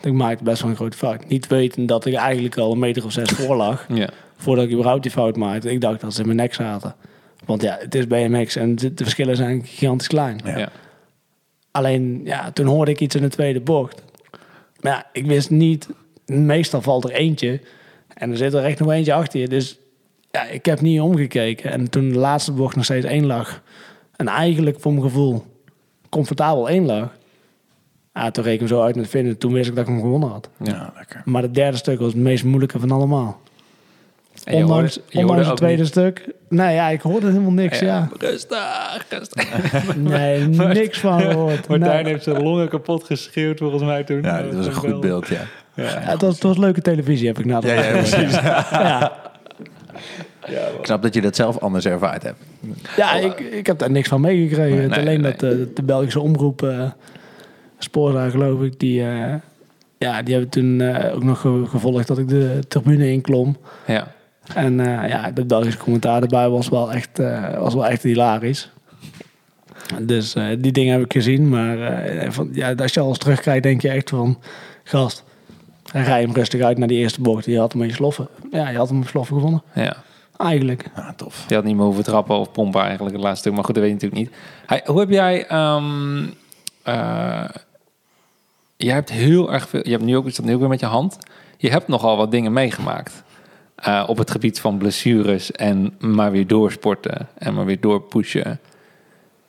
Ik 0.00 0.12
maakte 0.12 0.44
best 0.44 0.60
wel 0.62 0.70
een 0.70 0.76
grote 0.76 0.96
fout. 0.96 1.28
Niet 1.28 1.46
weten 1.46 1.86
dat 1.86 2.04
ik 2.04 2.14
eigenlijk 2.14 2.56
al 2.58 2.72
een 2.72 2.78
meter 2.78 3.04
of 3.04 3.12
zes 3.12 3.28
voor 3.30 3.56
lag, 3.56 3.86
Ja. 3.88 4.08
voordat 4.36 4.64
ik 4.64 4.72
überhaupt 4.72 5.02
die 5.02 5.10
fout 5.12 5.36
maakte. 5.36 5.70
Ik 5.70 5.80
dacht 5.80 6.00
dat 6.00 6.14
ze 6.14 6.20
in 6.20 6.26
mijn 6.26 6.38
nek 6.38 6.54
zaten. 6.54 6.94
Want 7.44 7.62
ja, 7.62 7.76
het 7.80 7.94
is 7.94 8.06
BMX 8.06 8.56
en 8.56 8.74
de 8.76 8.94
de 8.94 9.02
verschillen 9.02 9.36
zijn 9.36 9.64
gigantisch 9.64 10.06
klein. 10.08 10.40
Ja. 10.44 10.58
ja. 10.58 10.68
Alleen, 11.70 12.20
ja, 12.24 12.50
toen 12.52 12.66
hoorde 12.66 12.90
ik 12.90 13.00
iets 13.00 13.14
in 13.14 13.22
de 13.22 13.28
tweede 13.28 13.60
bocht. 13.60 14.02
Maar 14.80 14.92
ja, 14.92 15.06
ik 15.12 15.26
wist 15.26 15.50
niet... 15.50 15.88
Meestal 16.26 16.82
valt 16.82 17.04
er 17.04 17.10
eentje. 17.10 17.60
En 18.14 18.30
er 18.30 18.36
zit 18.36 18.54
er 18.54 18.64
echt 18.64 18.78
nog 18.78 18.90
eentje 18.90 19.12
achter 19.14 19.40
je. 19.40 19.48
Dus 19.48 19.78
ja, 20.30 20.44
ik 20.44 20.64
heb 20.64 20.80
niet 20.80 21.00
omgekeken. 21.00 21.70
En 21.70 21.90
toen 21.90 22.08
de 22.08 22.18
laatste 22.18 22.52
bocht 22.52 22.76
nog 22.76 22.84
steeds 22.84 23.06
één 23.06 23.26
lag. 23.26 23.62
En 24.16 24.28
eigenlijk 24.28 24.80
voor 24.80 24.92
mijn 24.92 25.04
gevoel 25.04 25.44
comfortabel 26.08 26.68
één 26.68 26.86
lag. 26.86 27.15
Ja, 28.16 28.30
toen 28.30 28.44
reed 28.44 28.52
ik 28.52 28.58
hem 28.58 28.68
zo 28.68 28.82
uit 28.82 28.94
naar 28.94 29.04
de 29.04 29.10
finish. 29.10 29.34
Toen 29.38 29.52
wist 29.52 29.68
ik 29.68 29.74
dat 29.74 29.86
ik 29.88 29.90
hem 29.94 30.00
gewonnen 30.00 30.28
had. 30.28 30.48
Ja, 30.62 30.92
lekker. 30.96 31.22
Maar 31.24 31.42
het 31.42 31.54
derde 31.54 31.76
stuk 31.76 31.98
was 31.98 32.12
het 32.12 32.22
meest 32.22 32.44
moeilijke 32.44 32.78
van 32.78 32.90
allemaal. 32.90 33.40
En 34.44 34.56
je 34.56 34.62
hoorde- 34.62 34.72
Ondanks, 34.74 34.94
je 34.94 35.00
hoorde 35.10 35.20
ondanks 35.28 35.46
het 35.48 35.56
tweede 35.56 35.78
niet- 35.82 35.90
stuk. 35.90 36.28
Nee, 36.48 36.74
ja, 36.74 36.88
ik 36.88 37.00
hoorde 37.00 37.26
helemaal 37.26 37.50
niks. 37.52 37.78
Ja. 37.78 38.08
Rustig, 38.18 39.06
rustig. 39.08 39.44
Nee, 39.96 40.46
niks 40.48 40.98
van 40.98 41.20
gehoord. 41.20 41.68
Martijn 41.68 42.04
Nee. 42.04 42.12
heeft 42.12 42.24
zijn 42.24 42.42
longen 42.42 42.68
kapot 42.68 43.04
geschreeuwd 43.04 43.58
volgens 43.58 43.82
mij 43.82 44.04
toen. 44.04 44.22
Ja, 44.22 44.42
dit 44.42 44.54
was 44.54 44.66
een 44.66 44.72
goed 44.74 45.00
beeld, 45.00 45.28
ja. 45.28 45.40
Ja, 45.74 45.84
het, 45.84 46.20
was, 46.20 46.34
het 46.34 46.42
was 46.42 46.56
leuke 46.56 46.80
televisie, 46.82 47.26
heb 47.26 47.38
ik 47.38 47.44
na 47.44 47.60
de 47.60 47.66
Ja, 47.66 47.74
ja, 47.82 47.90
precies. 47.90 48.32
Ja. 48.40 49.12
Ik 50.78 50.84
snap 50.84 51.02
dat 51.02 51.14
je 51.14 51.20
dat 51.20 51.36
zelf 51.36 51.58
anders 51.58 51.84
ervaard 51.84 52.22
hebt. 52.22 52.38
Ja, 52.96 53.14
ik, 53.14 53.38
ik 53.40 53.66
heb 53.66 53.78
daar 53.78 53.90
niks 53.90 54.08
van 54.08 54.20
meegekregen. 54.20 54.88
Nee, 54.88 54.98
Alleen 55.00 55.20
nee. 55.20 55.32
dat 55.36 55.42
eh, 55.52 55.58
de 55.74 55.82
Belgische 55.82 56.20
omroep, 56.20 56.62
eh 56.62 56.82
Spoorzaar 57.78 58.30
geloof 58.30 58.62
ik, 58.62 58.80
die, 58.80 59.02
eh, 59.08 59.34
ja, 59.98 60.22
die 60.22 60.32
hebben 60.34 60.50
toen 60.50 60.80
eh, 60.80 61.14
ook 61.14 61.22
nog 61.24 61.40
ge- 61.40 61.64
gevolgd 61.68 62.06
dat 62.06 62.18
ik 62.18 62.28
de 62.28 62.58
tribune 62.68 63.10
inklom. 63.12 63.56
Ja. 63.86 64.14
En 64.54 64.80
eh, 64.80 65.08
ja, 65.08 65.30
de 65.30 65.44
Belgische 65.44 65.78
commentaar 65.78 66.22
erbij 66.22 66.48
was 66.48 66.68
wel 66.68 66.92
echt, 66.92 67.18
eh, 67.18 67.58
was 67.58 67.74
wel 67.74 67.86
echt 67.86 68.02
hilarisch. 68.02 68.70
Dus 70.02 70.34
eh, 70.34 70.44
die 70.58 70.72
dingen 70.72 70.92
heb 70.92 71.04
ik 71.04 71.12
gezien. 71.12 71.48
Maar 71.48 71.80
eh, 71.80 72.30
van, 72.30 72.48
ja, 72.52 72.72
als 72.74 72.94
je 72.94 73.00
alles 73.00 73.18
terugkijkt, 73.18 73.62
denk 73.62 73.82
je 73.82 73.88
echt 73.88 74.10
van... 74.10 74.38
Gast, 74.84 75.24
rij 75.92 76.20
hem 76.20 76.32
rustig 76.32 76.60
uit 76.60 76.78
naar 76.78 76.88
die 76.88 76.98
eerste 76.98 77.20
bocht. 77.20 77.44
Je 77.44 77.58
had 77.58 77.72
hem 77.72 77.82
in 77.82 77.88
je 77.88 77.94
sloffen. 77.94 78.28
Ja, 78.50 78.68
je 78.68 78.76
had 78.76 78.86
hem 78.88 78.96
in 78.96 79.02
je 79.02 79.08
sloffen 79.08 79.34
gevonden. 79.34 79.62
ja. 79.74 79.96
Eigenlijk. 80.36 80.84
Ja, 80.96 81.12
tof. 81.16 81.44
Je 81.48 81.54
had 81.54 81.64
niet 81.64 81.76
meer 81.76 81.84
hoeven 81.84 82.04
trappen 82.04 82.36
of 82.38 82.52
pompen 82.52 82.80
eigenlijk 82.82 83.14
het 83.14 83.24
laatste 83.24 83.40
stuk. 83.40 83.52
Maar 83.54 83.64
goed, 83.64 83.74
dat 83.74 83.84
weet 83.84 84.00
je 84.00 84.06
natuurlijk 84.06 84.30
niet. 84.30 84.40
Hij, 84.66 84.82
hoe 84.86 85.00
heb 85.00 85.10
jij... 85.10 85.46
ehm, 85.46 86.24
eh, 86.82 87.44
jij 88.76 88.94
hebt 88.94 89.10
heel 89.10 89.52
erg 89.52 89.68
veel... 89.68 89.80
Je 89.82 89.90
hebt 89.90 90.04
nu 90.04 90.16
ook 90.16 90.26
iets 90.26 90.38
weer 90.38 90.68
met 90.68 90.80
je 90.80 90.86
hand. 90.86 91.18
Je 91.56 91.70
hebt 91.70 91.88
nogal 91.88 92.16
wat 92.16 92.30
dingen 92.30 92.52
meegemaakt. 92.52 93.24
eh, 93.76 94.04
op 94.06 94.18
het 94.18 94.30
gebied 94.30 94.60
van 94.60 94.78
blessures 94.78 95.52
en 95.52 95.94
maar 95.98 96.30
weer 96.30 96.46
doorsporten. 96.46 97.28
En 97.38 97.54
maar 97.54 97.64
weer 97.64 97.80
doorpushen. 97.80 98.60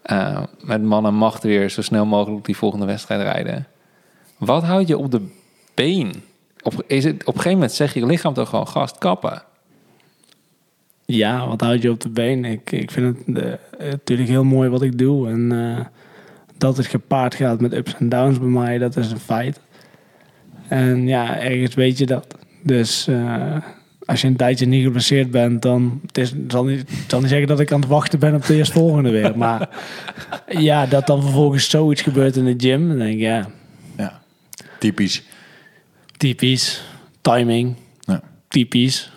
Eh, 0.01 0.43
met 0.59 0.83
man 0.83 1.05
en 1.05 1.13
macht 1.13 1.43
weer 1.43 1.69
zo 1.69 1.81
snel 1.81 2.05
mogelijk 2.05 2.45
die 2.45 2.57
volgende 2.57 2.85
wedstrijd 2.85 3.21
rijden. 3.21 3.67
Wat 4.37 4.63
houdt 4.63 4.87
je 4.87 4.97
op 4.97 5.11
de 5.11 5.27
been? 5.73 6.13
Op, 6.63 6.83
is 6.87 7.03
het, 7.03 7.13
op 7.13 7.27
een 7.27 7.33
gegeven 7.33 7.51
moment 7.51 7.71
zeg 7.71 7.93
je 7.93 8.05
lichaam 8.05 8.33
toch 8.33 8.49
gewoon 8.49 8.67
gast 8.67 8.97
kappen. 8.97 9.43
Ja, 11.05 11.47
wat 11.47 11.61
houd 11.61 11.81
je 11.81 11.91
op 11.91 11.99
de 11.99 12.09
been? 12.09 12.45
Ik, 12.45 12.71
ik 12.71 12.91
vind 12.91 13.17
het 13.25 13.37
eh, 13.37 13.89
natuurlijk 13.89 14.29
heel 14.29 14.43
mooi 14.43 14.69
wat 14.69 14.81
ik 14.81 14.97
doe. 14.97 15.29
En 15.29 15.51
dat 16.57 16.77
het 16.77 16.85
gepaard 16.85 17.35
gaat 17.35 17.61
met 17.61 17.73
ups 17.73 17.95
en 17.99 18.09
downs 18.09 18.39
bij 18.39 18.47
mij, 18.47 18.77
dat 18.77 18.97
is 18.97 19.11
een 19.11 19.19
feit. 19.19 19.59
En 20.67 21.07
ja, 21.07 21.39
ergens 21.39 21.75
weet 21.75 21.97
je 21.97 22.05
dat. 22.05 22.37
Dus 22.63 23.07
eh, 23.07 23.57
als 24.05 24.21
je 24.21 24.27
een 24.27 24.35
tijdje 24.35 24.65
niet 24.65 24.83
geblesseerd 24.83 25.31
bent, 25.31 25.61
dan 25.61 25.99
het 26.05 26.17
is, 26.17 26.33
zal, 26.47 26.65
niet, 26.65 26.89
zal 27.07 27.19
niet 27.19 27.29
zeggen 27.29 27.47
dat 27.47 27.59
ik 27.59 27.71
aan 27.71 27.79
het 27.79 27.89
wachten 27.89 28.19
ben 28.19 28.35
op 28.35 28.45
de 28.45 28.55
eerstvolgende 28.55 29.09
weer. 29.09 29.37
Maar 29.47 29.69
ja, 30.47 30.85
dat 30.85 31.07
dan 31.07 31.21
vervolgens 31.21 31.69
zoiets 31.69 32.01
gebeurt 32.01 32.35
in 32.35 32.45
de 32.45 32.53
gym, 32.57 32.87
dan 32.87 32.97
denk 32.97 33.13
ik 33.13 33.19
ja, 33.19 33.47
Ja. 33.97 34.21
Typisch. 34.79 35.23
typisch. 36.17 36.83
Timing, 37.21 37.75
Ja. 37.99 38.21
typisch. 38.47 39.11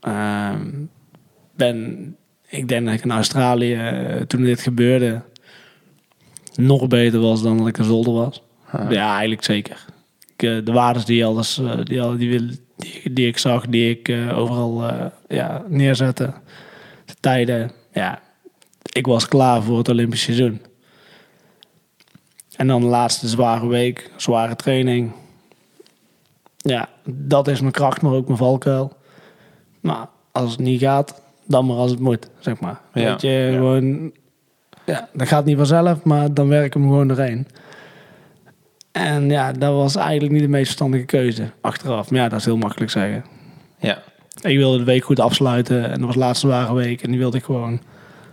Ehm, 0.00 0.60
ben, 1.56 2.16
ik 2.48 2.68
denk 2.68 2.84
dat 2.84 2.94
ik 2.94 3.04
in 3.04 3.10
Australië, 3.10 3.74
eh, 3.74 4.20
toen 4.20 4.42
dit 4.42 4.60
gebeurde, 4.60 5.22
nog 6.56 6.86
beter 6.88 7.20
was 7.20 7.42
dan 7.42 7.58
dat 7.58 7.66
ik 7.66 7.78
in 7.78 7.84
Zolder 7.84 8.12
was. 8.12 8.42
Ja, 8.88 9.10
eigenlijk 9.12 9.44
zeker. 9.44 9.84
Ik, 10.36 10.42
eh, 10.42 10.56
de 10.64 10.72
waardes 10.72 11.04
die, 11.04 11.24
alles, 11.24 11.58
eh, 11.58 11.78
die, 11.84 12.02
al- 12.02 12.16
die, 12.16 12.30
wil- 12.30 12.56
die, 12.76 13.12
die 13.12 13.26
ik 13.26 13.38
zag, 13.38 13.66
die 13.66 13.90
ik 13.90 14.08
eh, 14.08 14.38
overal 14.38 14.84
ja, 15.28 15.64
neerzette, 15.68 16.32
de 17.04 17.14
tijden, 17.20 17.70
ja, 17.92 18.20
ik 18.92 19.06
was 19.06 19.28
klaar 19.28 19.62
voor 19.62 19.78
het 19.78 19.88
Olympisch 19.88 20.22
seizoen. 20.22 20.60
En 22.56 22.66
dan 22.66 22.80
de 22.80 22.86
laatste 22.86 23.28
zware 23.28 23.66
week, 23.66 24.10
zware 24.16 24.56
training. 24.56 25.12
Ja, 26.56 26.88
dat 27.04 27.48
is 27.48 27.60
mijn 27.60 27.72
kracht, 27.72 28.02
maar 28.02 28.12
ook 28.12 28.26
mijn 28.26 28.38
valkuil. 28.38 28.92
Maar 29.80 30.06
als 30.32 30.50
het 30.50 30.60
niet 30.60 30.80
gaat, 30.80 31.22
dan 31.46 31.66
maar 31.66 31.76
als 31.76 31.90
het 31.90 32.00
moet, 32.00 32.28
zeg 32.38 32.60
maar. 32.60 32.80
Ja, 32.94 33.10
Weet 33.10 33.20
je, 33.20 33.48
gewoon... 33.52 34.12
Ja, 34.86 35.08
dat 35.12 35.28
gaat 35.28 35.44
niet 35.44 35.56
vanzelf, 35.56 36.04
maar 36.04 36.34
dan 36.34 36.48
werk 36.48 36.64
ik 36.64 36.74
hem 36.74 36.82
gewoon 36.82 37.08
doorheen. 37.08 37.46
En 38.92 39.30
ja, 39.30 39.52
dat 39.52 39.74
was 39.74 39.96
eigenlijk 39.96 40.32
niet 40.32 40.42
de 40.42 40.48
meest 40.48 40.64
verstandige 40.64 41.04
keuze, 41.04 41.50
achteraf. 41.60 42.10
Maar 42.10 42.20
ja, 42.20 42.28
dat 42.28 42.38
is 42.38 42.44
heel 42.44 42.56
makkelijk 42.56 42.90
zeggen. 42.90 43.24
Ja. 43.78 44.02
Ik 44.40 44.56
wilde 44.56 44.78
de 44.78 44.84
week 44.84 45.04
goed 45.04 45.20
afsluiten 45.20 45.84
en 45.84 45.90
dat 45.90 46.00
was 46.00 46.12
de 46.14 46.18
laatste 46.18 46.46
zware 46.46 46.74
week. 46.74 47.02
En 47.02 47.10
die 47.10 47.18
wilde 47.18 47.36
ik 47.36 47.44
gewoon 47.44 47.80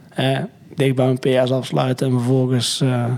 eh, 0.09 0.39
dicht 0.75 0.95
bij 0.95 1.05
mijn 1.05 1.45
PS 1.45 1.51
afsluiten. 1.51 2.07
En 2.07 2.13
vervolgens 2.13 2.81
eh, 2.81 3.11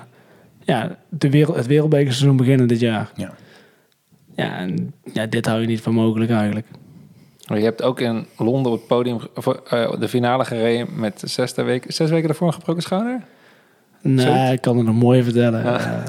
ja, 0.63 0.98
de 1.10 1.30
wereld, 1.30 1.56
het 1.56 1.67
wereldbekerseizoen 1.67 2.38
beginnen 2.38 2.67
dit 2.67 2.80
jaar. 2.80 3.12
Ja. 3.15 3.34
Ja, 4.36 4.58
en 4.58 4.93
ja, 5.13 5.26
dit 5.26 5.45
hou 5.45 5.62
je 5.62 5.67
niet 5.67 5.82
voor 5.82 5.93
mogelijk 5.93 6.32
eigenlijk. 6.32 6.67
Maar 7.47 7.58
Je 7.58 7.63
hebt 7.63 7.81
ook 7.81 7.99
in 7.99 8.25
Londen 8.38 8.71
op 8.71 8.77
het 8.77 8.88
podium 8.88 9.19
eh, 9.69 9.99
de 9.99 10.08
finale 10.08 10.45
gereden 10.45 10.88
met 10.99 11.21
zes 11.25 11.53
weken, 11.53 11.93
zes 11.93 12.10
weken 12.10 12.27
daarvoor 12.27 12.47
een 12.47 12.53
gebroken 12.53 12.81
schouder. 12.84 13.21
Nee, 14.01 14.25
Zoiets? 14.25 14.51
ik 14.51 14.62
kan 14.62 14.77
het 14.77 14.86
nog 14.86 14.95
mooi 14.95 15.23
vertellen. 15.23 15.63
Ja. 15.63 15.79
Eh, 15.79 16.03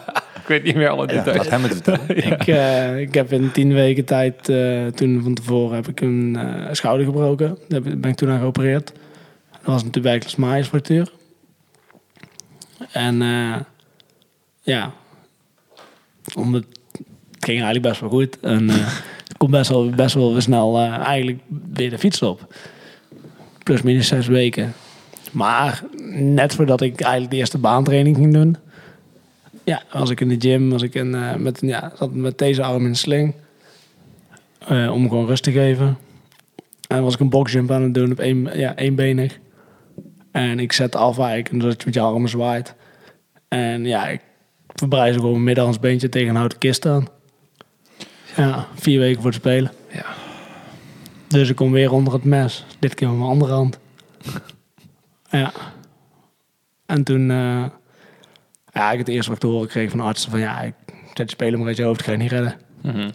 Ik 0.46 0.52
weet 0.52 0.62
niet 0.64 0.74
meer 0.74 0.88
alle 0.88 1.06
Ja, 1.06 1.12
details. 1.12 1.36
laat 1.36 1.48
hem 1.48 1.62
het 1.62 1.72
vertellen. 1.72 2.16
ik, 2.32 2.46
eh, 2.46 3.00
ik 3.00 3.14
heb 3.14 3.32
in 3.32 3.52
tien 3.52 3.72
weken 3.72 4.04
tijd, 4.04 4.48
eh, 4.48 4.86
toen 4.86 5.22
van 5.22 5.34
tevoren, 5.34 5.74
heb 5.74 5.88
ik 5.88 6.00
een 6.00 6.36
eh, 6.36 6.72
schouder 6.72 7.06
gebroken. 7.06 7.58
Daar 7.68 7.80
ben 7.80 8.04
ik 8.04 8.16
toen 8.16 8.30
aan 8.30 8.38
geopereerd. 8.38 8.92
Dat 9.52 9.60
was 9.74 9.82
een 9.82 9.90
tuberculous 9.90 10.36
Myers 10.36 10.68
fractuur. 10.68 11.12
En 12.92 13.22
eh, 13.22 13.56
ja, 14.60 14.92
omdat 16.36 16.62
het 16.62 17.00
ging 17.40 17.62
eigenlijk 17.62 17.82
best 17.88 18.00
wel 18.00 18.10
goed. 18.10 18.40
En 18.40 18.70
kon 19.36 19.50
best 19.50 19.70
wel, 19.70 19.90
best 19.90 20.14
wel 20.14 20.32
weer 20.32 20.42
snel 20.42 20.78
eh, 20.78 20.98
eigenlijk 20.98 21.38
weer 21.72 21.90
de 21.90 21.98
fiets 21.98 22.22
op. 22.22 22.54
Plus 23.62 23.82
minus 23.82 24.08
zes 24.08 24.26
weken. 24.26 24.74
Maar 25.32 25.82
net 26.18 26.54
voordat 26.54 26.80
ik 26.80 27.00
eigenlijk 27.00 27.32
de 27.32 27.38
eerste 27.38 27.58
baantraining 27.58 28.16
ging 28.16 28.32
doen, 28.32 28.56
ja, 29.64 29.82
was 29.92 30.10
ik 30.10 30.20
in 30.20 30.28
de 30.28 30.36
gym, 30.38 30.70
was 30.70 30.82
ik 30.82 30.94
in, 30.94 31.14
eh, 31.14 31.34
met, 31.34 31.58
ja, 31.60 31.92
zat 31.98 32.14
met 32.14 32.38
deze 32.38 32.62
arm 32.62 32.84
in 32.84 32.90
de 32.90 32.98
sling. 32.98 33.34
eh, 34.58 34.92
om 34.92 35.08
gewoon 35.08 35.26
rust 35.26 35.42
te 35.42 35.52
geven. 35.52 35.98
En 36.88 37.02
was 37.02 37.14
ik 37.14 37.20
een 37.20 37.28
boxjump 37.28 37.70
aan 37.70 37.82
het 37.82 37.94
doen 37.94 38.10
op 38.10 38.18
één, 38.18 38.58
ja, 38.58 38.76
éénbenig. 38.76 39.38
En 40.30 40.58
ik 40.58 40.72
zet 40.72 40.96
af 40.96 41.18
eigenlijk, 41.18 41.50
en 41.50 41.58
dat 41.58 41.78
je 41.78 41.82
met 41.84 41.94
je 41.94 42.00
armen 42.00 42.28
zwaait. 42.28 42.74
En 43.48 43.84
ja, 43.84 44.08
ik 44.08 44.20
verbrijzel 44.74 45.18
gewoon 45.18 45.32
mijn 45.32 45.44
middenhandsbeentje 45.44 46.08
tegen 46.08 46.28
een 46.28 46.36
houten 46.36 46.58
kist 46.58 46.86
aan. 46.86 47.08
Ja, 48.36 48.66
vier 48.74 48.98
weken 49.00 49.22
voor 49.22 49.30
het 49.30 49.40
spelen. 49.40 49.70
Ja. 49.92 50.04
Dus 51.28 51.48
ik 51.48 51.56
kom 51.56 51.72
weer 51.72 51.92
onder 51.92 52.12
het 52.12 52.24
mes. 52.24 52.64
Dit 52.78 52.94
keer 52.94 53.08
met 53.08 53.16
mijn 53.16 53.30
andere 53.30 53.52
hand. 53.52 53.78
Ja. 55.30 55.52
En 56.86 57.02
toen... 57.04 57.30
eh, 57.30 57.64
ja, 58.72 58.92
ik 58.92 58.98
het 58.98 59.08
eerste 59.08 59.30
wat 59.30 59.42
ik 59.42 59.48
te 59.48 59.54
horen 59.54 59.68
kreeg 59.68 59.90
van 59.90 59.98
de 59.98 60.04
artsen 60.04 60.30
van... 60.30 60.40
Ja, 60.40 60.60
ik 60.60 60.74
zet 61.14 61.28
je 61.30 61.36
spelen 61.36 61.58
maar 61.58 61.68
uit 61.68 61.76
je 61.76 61.82
hoofd, 61.82 62.00
ik 62.00 62.06
ga 62.06 62.12
je 62.12 62.18
niet 62.18 62.30
redden. 62.30 62.54
Mhm. 62.82 63.10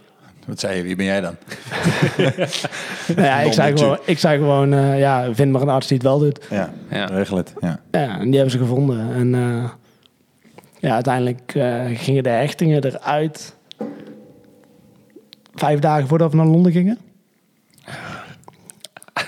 Wat 0.46 0.60
zei 0.60 0.76
je? 0.76 0.82
Wie 0.82 0.96
ben 0.96 1.04
jij 1.04 1.20
dan? 1.20 1.34
Nou 3.16 3.22
ja, 3.26 3.40
ik 3.40 3.52
zei 3.52 3.76
gewoon, 3.78 3.98
ik 4.04 4.18
zei 4.18 4.38
gewoon 4.38 4.72
eh, 4.72 4.98
ja, 4.98 5.34
vind 5.34 5.52
maar 5.52 5.62
een 5.62 5.68
arts 5.68 5.86
die 5.86 5.96
het 5.96 6.06
wel 6.06 6.18
doet. 6.18 6.46
Ja, 6.50 6.72
Ja. 6.90 7.04
regel 7.04 7.36
het. 7.36 7.52
Ja. 7.60 7.80
Ja, 7.90 8.18
en 8.18 8.24
die 8.24 8.34
hebben 8.34 8.50
ze 8.50 8.58
gevonden. 8.58 9.14
En 9.14 9.34
eh, 9.34 9.70
ja, 10.80 10.94
uiteindelijk 10.94 11.52
eh, 11.54 11.80
gingen 11.94 12.22
de 12.22 12.28
hechtingen 12.28 12.84
eruit. 12.84 13.56
Vijf 15.54 15.78
dagen 15.78 16.08
voordat 16.08 16.30
we 16.30 16.36
naar 16.36 16.46
Londen 16.46 16.72
gingen. 16.72 16.98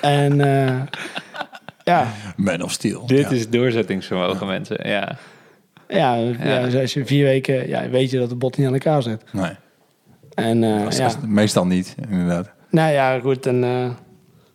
En 0.01 0.41
eh, 0.41 0.81
ja, 1.85 2.13
Man 2.37 2.63
of 2.63 2.73
Steel. 2.73 3.07
Dit 3.07 3.31
ja. 3.31 3.31
is 3.31 3.49
doorzettingsvermogen, 3.51 4.47
mensen. 4.47 4.89
Ja. 4.89 5.17
ja, 5.89 6.15
ja. 6.15 6.63
dus 6.63 6.75
als 6.75 6.95
je 6.95 7.07
vier 7.07 7.25
weken, 7.25 7.69
ja, 7.69 7.89
weet 7.89 8.11
je 8.11 8.19
dat 8.19 8.29
de 8.29 8.35
bot 8.35 8.57
niet 8.57 8.67
aan 8.67 8.73
elkaar 8.73 9.03
zit. 9.03 9.23
Nee, 9.33 9.51
En 10.35 10.65
eh, 10.65 10.91
ja, 10.91 11.11
meestal 11.27 11.67
niet, 11.67 11.95
inderdaad. 12.11 12.51
nou 12.71 12.93
ja, 12.93 13.21
goed. 13.21 13.47
En 13.47 13.65
eh, 13.65 13.91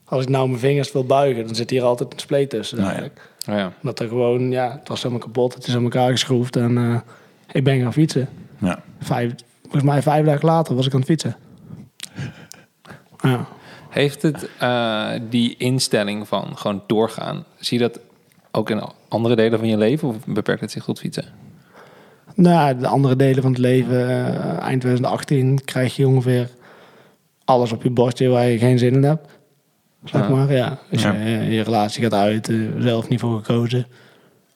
als 0.06 0.24
ik 0.24 0.30
nou 0.30 0.48
mijn 0.48 0.60
vingers 0.60 0.92
wil 0.92 1.06
buigen, 1.06 1.46
dan 1.46 1.56
zit 1.56 1.70
hier 1.70 1.84
altijd 1.84 2.14
een 2.14 2.20
spleet 2.20 2.50
tussen. 2.50 2.78
Nou 2.78 2.90
ja. 2.90 2.96
eigenlijk. 2.96 3.30
ja. 3.40 3.74
Dat 3.82 4.00
er 4.00 4.08
gewoon, 4.08 4.52
ja, 4.52 4.72
het 4.80 4.88
was 4.88 5.04
helemaal 5.04 5.24
kapot. 5.24 5.54
Het 5.54 5.68
is 5.68 5.76
aan 5.76 5.84
elkaar 5.84 6.12
geschroefd 6.12 6.56
en 6.56 6.78
eh, 6.78 7.00
ik 7.52 7.64
ben 7.64 7.82
gaan 7.82 7.94
fietsen. 7.94 8.30
Ja. 8.58 8.82
Vijf, 9.00 9.34
volgens 9.62 9.84
mij 9.84 10.02
vijf 10.02 10.26
dagen 10.26 10.46
later 10.46 10.76
was 10.76 10.86
ik 10.86 10.94
aan 10.94 11.00
het 11.00 11.10
fietsen. 11.10 11.36
Ja. 13.22 13.48
Heeft 13.90 14.22
het 14.22 14.50
eh, 14.60 15.10
die 15.30 15.56
instelling 15.58 16.28
van 16.28 16.58
gewoon 16.58 16.84
doorgaan, 16.88 17.44
zie 17.58 17.80
je 17.80 17.88
dat 17.88 18.00
ook 18.52 18.70
in 18.70 18.82
andere 19.08 19.36
delen 19.36 19.60
van 19.60 19.68
je 19.68 19.78
leven 19.78 20.08
of 20.08 20.16
beperkt 20.26 20.62
het 20.62 20.72
zich 20.72 20.84
tot 20.84 21.00
fietsen? 21.00 21.26
Nou, 22.36 22.78
de 22.78 22.88
andere 22.88 23.16
delen 23.16 23.42
van 23.42 23.52
het 23.52 23.60
leven, 23.62 24.10
eh, 24.10 24.60
eind 24.60 24.82
2018, 24.82 25.60
krijg 25.66 25.96
je 25.96 26.08
ongeveer 26.08 26.50
alles 27.46 27.72
op 27.72 27.84
je 27.84 27.90
bordje 27.90 28.28
waar 28.28 28.46
je 28.48 28.58
geen 28.58 28.80
zin 28.80 28.94
in 28.94 29.04
hebt. 29.04 29.28
Zeg 30.04 30.22
Ja. 30.22 30.30
maar, 30.36 30.52
ja. 30.54 30.78
Dus 30.90 31.02
Ja. 31.02 31.12
Je, 31.14 31.30
je 31.30 31.62
relatie 31.62 32.04
gaat 32.04 32.14
uit, 32.14 32.50
eh, 32.50 32.56
zelf 32.80 33.10
niet 33.10 33.20
voor 33.20 33.38
gekozen. 33.38 33.88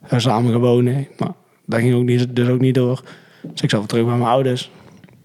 We 0.07 0.19
samen 0.19 0.51
gewonnen, 0.51 1.07
maar 1.17 1.31
dat 1.65 1.79
ging 1.79 1.95
ook 1.95 2.03
niet, 2.03 2.35
dus 2.35 2.47
ook 2.47 2.59
niet 2.59 2.75
door. 2.75 3.03
Dus 3.41 3.61
ik 3.61 3.69
zat 3.69 3.79
weer 3.79 3.87
terug 3.89 4.05
bij 4.05 4.15
mijn 4.15 4.29
ouders. 4.29 4.71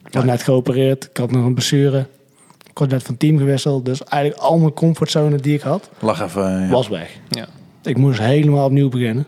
Ik 0.07 0.13
was 0.15 0.25
net 0.25 0.43
geopereerd, 0.43 1.05
ik 1.05 1.17
had 1.17 1.31
nog 1.31 1.45
een 1.45 1.55
blessure. 1.55 2.07
Ik 2.79 2.85
was 2.85 2.93
net 2.93 3.03
van 3.03 3.17
team 3.17 3.39
gewisseld, 3.39 3.85
dus 3.85 4.05
eigenlijk 4.05 4.43
al 4.43 4.59
mijn 4.59 4.73
comfortzone 4.73 5.37
die 5.37 5.55
ik 5.55 5.61
had, 5.61 5.91
Lach 5.99 6.21
even. 6.23 6.43
ja. 6.61 6.69
was 6.69 6.89
weg. 6.89 7.17
Ja. 7.29 7.47
Ik 7.83 7.97
moest 7.97 8.19
helemaal 8.19 8.65
opnieuw 8.67 8.89
beginnen. 8.89 9.27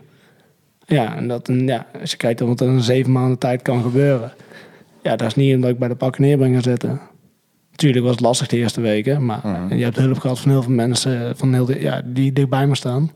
Ja, 0.85 1.15
en 1.15 1.27
dat, 1.27 1.47
en 1.49 1.67
ja, 1.67 1.85
als 2.01 2.11
je 2.11 2.17
kijkt 2.17 2.39
wat 2.39 2.59
er 2.61 2.67
in 2.67 2.81
zeven 2.81 3.11
maanden 3.11 3.37
tijd 3.37 3.61
kan 3.61 3.81
gebeuren. 3.81 4.31
Ja, 5.03 5.15
dat 5.15 5.27
is 5.27 5.35
niet 5.35 5.55
omdat 5.55 5.69
ik 5.69 5.79
bij 5.79 5.87
de 5.87 5.95
pakken 5.95 6.21
neer 6.21 6.37
ben 6.37 6.53
gaan 6.53 6.61
zitten. 6.61 6.99
Tuurlijk 7.75 8.03
was 8.03 8.11
het 8.11 8.21
lastig 8.21 8.47
de 8.47 8.57
eerste 8.57 8.81
weken, 8.81 9.25
maar 9.25 9.39
Mhm. 9.43 9.75
je 9.75 9.83
hebt 9.83 9.95
hulp 9.95 10.19
gehad 10.19 10.39
van 10.39 10.51
heel 10.51 10.63
veel 10.63 10.71
mensen 10.73 11.37
van 11.37 11.53
heel, 11.53 11.65
di- 11.65 11.81
ja, 11.81 12.01
die 12.05 12.33
dichtbij 12.33 12.67
me 12.67 12.75
staan. 12.75 13.11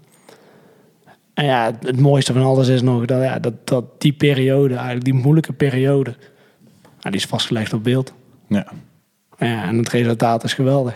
En 1.33 1.45
ja, 1.45 1.65
het, 1.65 1.75
het 1.87 1.99
mooiste 1.99 2.33
van 2.33 2.41
alles 2.43 2.67
is 2.67 2.81
nog 2.81 3.05
dat, 3.05 3.21
ja, 3.21 3.39
dat, 3.39 3.53
dat 3.67 3.85
die 4.01 4.13
periode, 4.13 4.73
eigenlijk 4.73 5.05
die 5.05 5.13
moeilijke 5.13 5.53
periode, 5.53 6.15
ja, 6.99 7.09
die 7.09 7.19
is 7.19 7.25
vastgelegd 7.25 7.73
op 7.73 7.83
beeld. 7.83 8.13
Ja. 8.47 8.67
Ja, 9.37 9.63
en 9.63 9.77
het 9.77 9.89
resultaat 9.89 10.43
is 10.43 10.53
geweldig. 10.53 10.95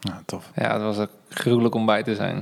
ja, 0.00 0.22
tof. 0.26 0.50
Ja, 0.54 0.72
het 0.72 0.82
was 0.82 0.98
ook 0.98 1.10
gruwelijk 1.28 1.74
om 1.74 1.86
bij 1.86 2.02
te 2.02 2.14
zijn. 2.14 2.36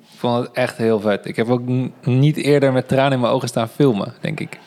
Ik 0.00 0.24
vond 0.24 0.46
het 0.46 0.56
echt 0.56 0.76
heel 0.76 1.00
vet. 1.00 1.26
Ik 1.26 1.36
heb 1.36 1.48
ook 1.48 1.62
niet 2.02 2.36
eerder 2.36 2.72
met 2.72 2.88
tranen 2.88 3.12
in 3.12 3.20
mijn 3.20 3.32
ogen 3.32 3.48
staan 3.48 3.68
filmen, 3.68 4.12
denk 4.20 4.40
ik. 4.40 4.58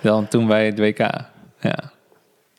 Dan 0.00 0.28
toen 0.28 0.46
bij 0.46 0.66
het 0.66 0.78
WK. 0.78 0.98
Ja, 0.98 1.92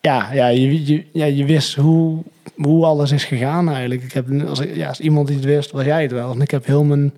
Ja, 0.02 0.32
ja, 0.34 0.47
je, 0.47 0.86
je, 0.86 1.06
ja, 1.13 1.26
je 1.26 1.45
wist 1.45 1.76
hoe, 1.76 2.24
hoe 2.56 2.86
alles 2.86 3.12
is 3.12 3.24
gegaan 3.26 3.69
eigenlijk. 3.69 4.04
Ik 4.04 4.12
heb, 4.13 4.41
als, 4.47 4.60
ik- 4.60 4.76
ja, 4.76 4.88
als 4.88 5.00
iemand 5.00 5.30
iets 5.30 5.45
wist, 5.45 5.71
was 5.71 5.84
jij 5.86 6.02
het 6.02 6.12
wel. 6.12 6.32
En 6.32 6.41
ik 6.41 6.52
heb 6.52 6.65
heel 6.65 6.84
mijn, 6.84 7.13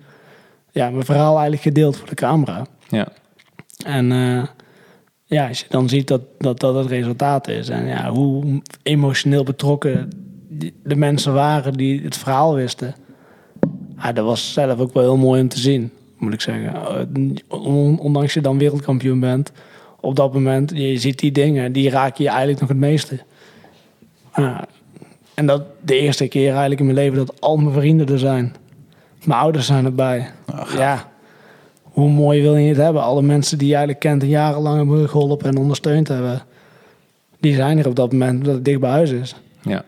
ja, 0.70 0.90
mijn 0.90 1.04
verhaal 1.04 1.32
eigenlijk 1.32 1.62
gedeeld 1.62 1.96
voor 1.96 2.08
de 2.08 2.14
camera. 2.14 2.66
ja. 2.88 3.08
En 3.86 4.12
eh, 4.12 4.42
ja, 5.34 5.48
als 5.48 5.60
je 5.60 5.66
dan 5.68 5.88
ziet 5.88 6.08
dat, 6.08 6.20
dat 6.38 6.60
dat 6.60 6.74
het 6.74 6.86
resultaat 6.86 7.48
is. 7.48 7.68
En 7.68 7.86
ja, 7.86 8.10
hoe 8.10 8.62
emotioneel 8.82 9.44
betrokken 9.44 10.08
de 10.82 10.96
mensen 10.96 11.32
waren 11.32 11.72
die 11.72 12.02
het 12.02 12.16
verhaal 12.16 12.54
wisten. 12.54 12.94
Ja, 14.02 14.12
dat 14.12 14.24
was 14.24 14.52
zelf 14.52 14.78
ook 14.78 14.92
wel 14.94 15.02
heel 15.02 15.16
mooi 15.16 15.40
om 15.40 15.48
te 15.48 15.58
zien, 15.58 15.90
moet 16.18 16.32
ik 16.32 16.40
zeggen. 16.40 16.74
Eh, 16.74 17.60
on- 17.60 17.98
Ondanks 17.98 18.34
je 18.34 18.40
dan 18.40 18.58
wereldkampioen 18.58 19.20
bent, 19.20 19.52
op 20.00 20.16
dat 20.16 20.32
moment, 20.32 20.70
je 20.74 20.98
ziet 20.98 21.18
die 21.18 21.32
dingen, 21.32 21.72
die 21.72 21.90
raken 21.90 22.24
je 22.24 22.28
eigenlijk 22.30 22.60
nog 22.60 22.68
het 22.68 22.78
meeste. 22.78 23.18
Ja, 24.36 24.64
en 25.34 25.46
dat 25.46 25.62
de 25.80 25.98
eerste 25.98 26.28
keer 26.28 26.48
eigenlijk 26.50 26.80
in 26.80 26.86
mijn 26.86 26.98
leven 26.98 27.16
dat 27.26 27.40
al 27.40 27.56
mijn 27.56 27.74
vrienden 27.74 28.06
er 28.08 28.18
zijn. 28.18 28.54
Mijn 29.24 29.40
ouders 29.40 29.66
zijn 29.66 29.84
erbij. 29.84 30.30
ja, 30.76 31.12
hoe 31.94 32.08
mooi 32.10 32.42
wil 32.42 32.56
je 32.56 32.68
het 32.68 32.76
hebben? 32.76 33.02
Alle 33.02 33.22
mensen 33.22 33.58
die 33.58 33.66
je 33.68 33.72
eigenlijk 33.74 34.04
kent 34.04 34.22
en 34.22 34.28
jarenlang 34.28 34.76
hebben 34.76 35.08
geholpen 35.08 35.48
en 35.48 35.56
ondersteund 35.56 36.08
hebben. 36.08 36.42
Die 37.40 37.54
zijn 37.54 37.78
er 37.78 37.88
op 37.88 37.96
dat 37.96 38.12
moment 38.12 38.44
dat 38.44 38.54
het 38.54 38.64
dicht 38.64 38.80
bij 38.80 38.90
huis 38.90 39.10
is. 39.10 39.34
ja. 39.62 39.84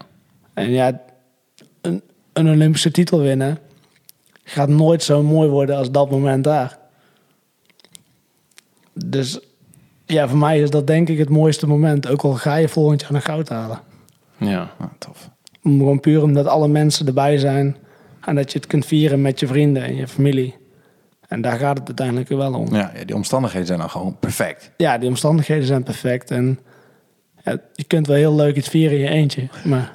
En 0.54 0.70
ja, 0.70 1.00
een, 1.80 2.02
een 2.32 2.48
Olympische 2.50 2.90
titel 2.90 3.20
winnen 3.20 3.58
gaat 4.44 4.68
nooit 4.68 5.02
zo 5.02 5.22
mooi 5.22 5.48
worden 5.48 5.76
als 5.76 5.90
dat 5.90 6.10
moment 6.10 6.44
daar. 6.44 6.78
Dus 8.92 9.38
ja, 10.06 10.28
voor 10.28 10.38
mij 10.38 10.60
is 10.60 10.70
dat 10.70 10.86
denk 10.86 11.08
ik 11.08 11.18
het 11.18 11.28
mooiste 11.28 11.66
moment. 11.66 12.08
Ook 12.08 12.22
al 12.22 12.32
ga 12.32 12.54
je 12.56 12.68
volgend 12.68 13.00
jaar 13.00 13.12
naar 13.12 13.22
goud 13.22 13.48
halen. 13.48 13.80
ja. 14.38 14.70
Ah, 14.78 14.86
tof. 14.98 15.30
Om- 15.62 15.78
Gewoon 15.78 16.00
puur 16.00 16.22
omdat 16.22 16.46
alle 16.46 16.68
mensen 16.68 17.06
erbij 17.06 17.38
zijn. 17.38 17.76
En 18.24 18.34
dat 18.34 18.52
je 18.52 18.58
het 18.58 18.66
kunt 18.66 18.86
vieren 18.86 19.22
met 19.22 19.40
je 19.40 19.46
vrienden 19.46 19.82
en 19.82 19.96
je 19.96 20.08
familie. 20.08 20.54
En 21.28 21.40
daar 21.40 21.58
gaat 21.58 21.78
het 21.78 21.86
uiteindelijk 21.86 22.28
wel 22.28 22.54
om. 22.54 22.74
Ja, 22.74 22.92
ja, 22.98 23.04
die 23.04 23.14
omstandigheden 23.14 23.66
zijn 23.66 23.78
dan 23.78 23.90
gewoon 23.90 24.16
perfect. 24.20 24.70
Ja, 24.76 24.98
die 24.98 25.08
omstandigheden 25.08 25.64
zijn 25.66 25.82
perfect. 25.82 26.30
En 26.30 26.58
ja, 27.44 27.56
je 27.74 27.84
kunt 27.84 28.06
wel 28.06 28.16
heel 28.16 28.34
leuk 28.34 28.56
iets 28.56 28.68
vieren 28.68 28.96
in 28.98 29.02
je 29.04 29.08
eentje. 29.10 29.42
Maar 29.64 29.94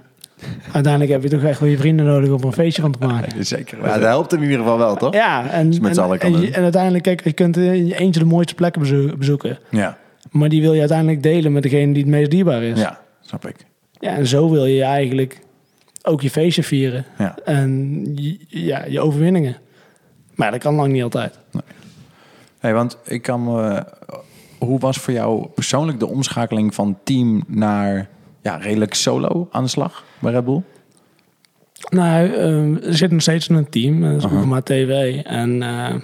uiteindelijk 0.72 1.12
heb 1.12 1.24
je 1.24 1.30
toch 1.30 1.44
echt 1.44 1.60
wel 1.60 1.70
je 1.70 1.78
vrienden 1.78 2.06
nodig 2.06 2.30
om 2.30 2.44
een 2.44 2.54
feestje 2.54 2.82
van 2.82 2.91
te 2.91 3.08
maken. 3.08 3.46
Zeker. 3.56 3.78
Ja, 3.78 3.94
dat 3.94 4.02
helpt 4.02 4.34
in 4.34 4.41
ieder 4.41 4.58
geval 4.58 4.78
wel, 4.78 4.96
toch? 4.96 5.13
Ja, 5.13 5.50
en, 5.50 5.67
met 5.67 5.76
z'n 5.78 5.86
en- 5.86 5.98
allen 6.06 6.17
kan 6.20 6.34
en, 6.34 6.39
je- 6.39 6.46
doen. 6.46 6.56
en 6.56 6.63
uiteindelijk, 6.63 7.04
kijk, 7.04 7.24
je 7.24 7.34
kunt 7.34 7.58
in 7.58 7.88
je 7.88 7.96
eentje 8.00 8.20
de 8.20 8.26
mooiste 8.26 8.56
plekken 8.56 8.82
bezo- 8.82 9.17
bezoeken. 9.17 9.58
Ja, 9.70 9.98
Maar 10.32 10.50
die 10.50 10.62
wil 10.62 10.74
je 10.74 10.80
uiteindelijk 10.80 11.24
delen 11.24 11.52
met 11.52 11.63
degene 11.63 11.94
die 11.94 12.02
het 12.04 12.12
meest 12.12 12.32
dierbaar 12.32 12.63
is. 12.63 12.80
ja 12.80 13.00
snap 13.22 13.48
ik. 13.48 13.56
Ja, 14.00 14.15
en 14.15 14.28
zo 14.28 14.50
wil 14.50 14.65
je 14.65 14.84
eigenlijk 14.84 15.39
ook 16.04 16.22
je 16.22 16.30
feestje 16.30 16.63
vieren. 16.63 17.06
Ja. 17.17 17.38
En 17.46 18.02
ja, 18.48 18.86
je 18.86 19.00
overwinningen. 19.00 19.56
Maar 20.41 20.51
dat 20.51 20.60
kan 20.60 20.75
lang 20.75 20.91
niet 20.91 21.04
altijd. 21.04 21.39
Hey, 22.60 22.73
want 22.73 22.97
ik 23.06 23.21
kan 23.21 23.43
me... 23.43 23.84
Hoe 24.58 24.80
was 24.80 24.97
voor 24.97 25.13
jou 25.13 25.47
persoonlijk 25.47 25.99
de 25.99 26.08
omschakeling 26.08 26.75
van 26.75 26.97
team 27.04 27.43
naar 27.47 28.10
ja, 28.41 28.56
redelijk 28.56 28.93
solo 28.93 29.47
aan 29.51 29.63
de 29.63 29.69
slag 29.69 30.04
bij 30.19 30.32
Red 30.32 30.45
Bull? 30.45 30.62
Nou, 31.89 32.34
eh, 32.34 32.88
er 32.88 32.97
zit 32.97 33.12
nog 33.12 33.21
steeds 33.21 33.47
in 33.47 33.56
een 33.56 33.69
team. 33.69 34.01
Dat 34.01 34.15
is 34.17 34.23
Oegema 34.23 34.62
TV. 34.62 35.21
En 35.23 35.63
eh, 35.63 35.95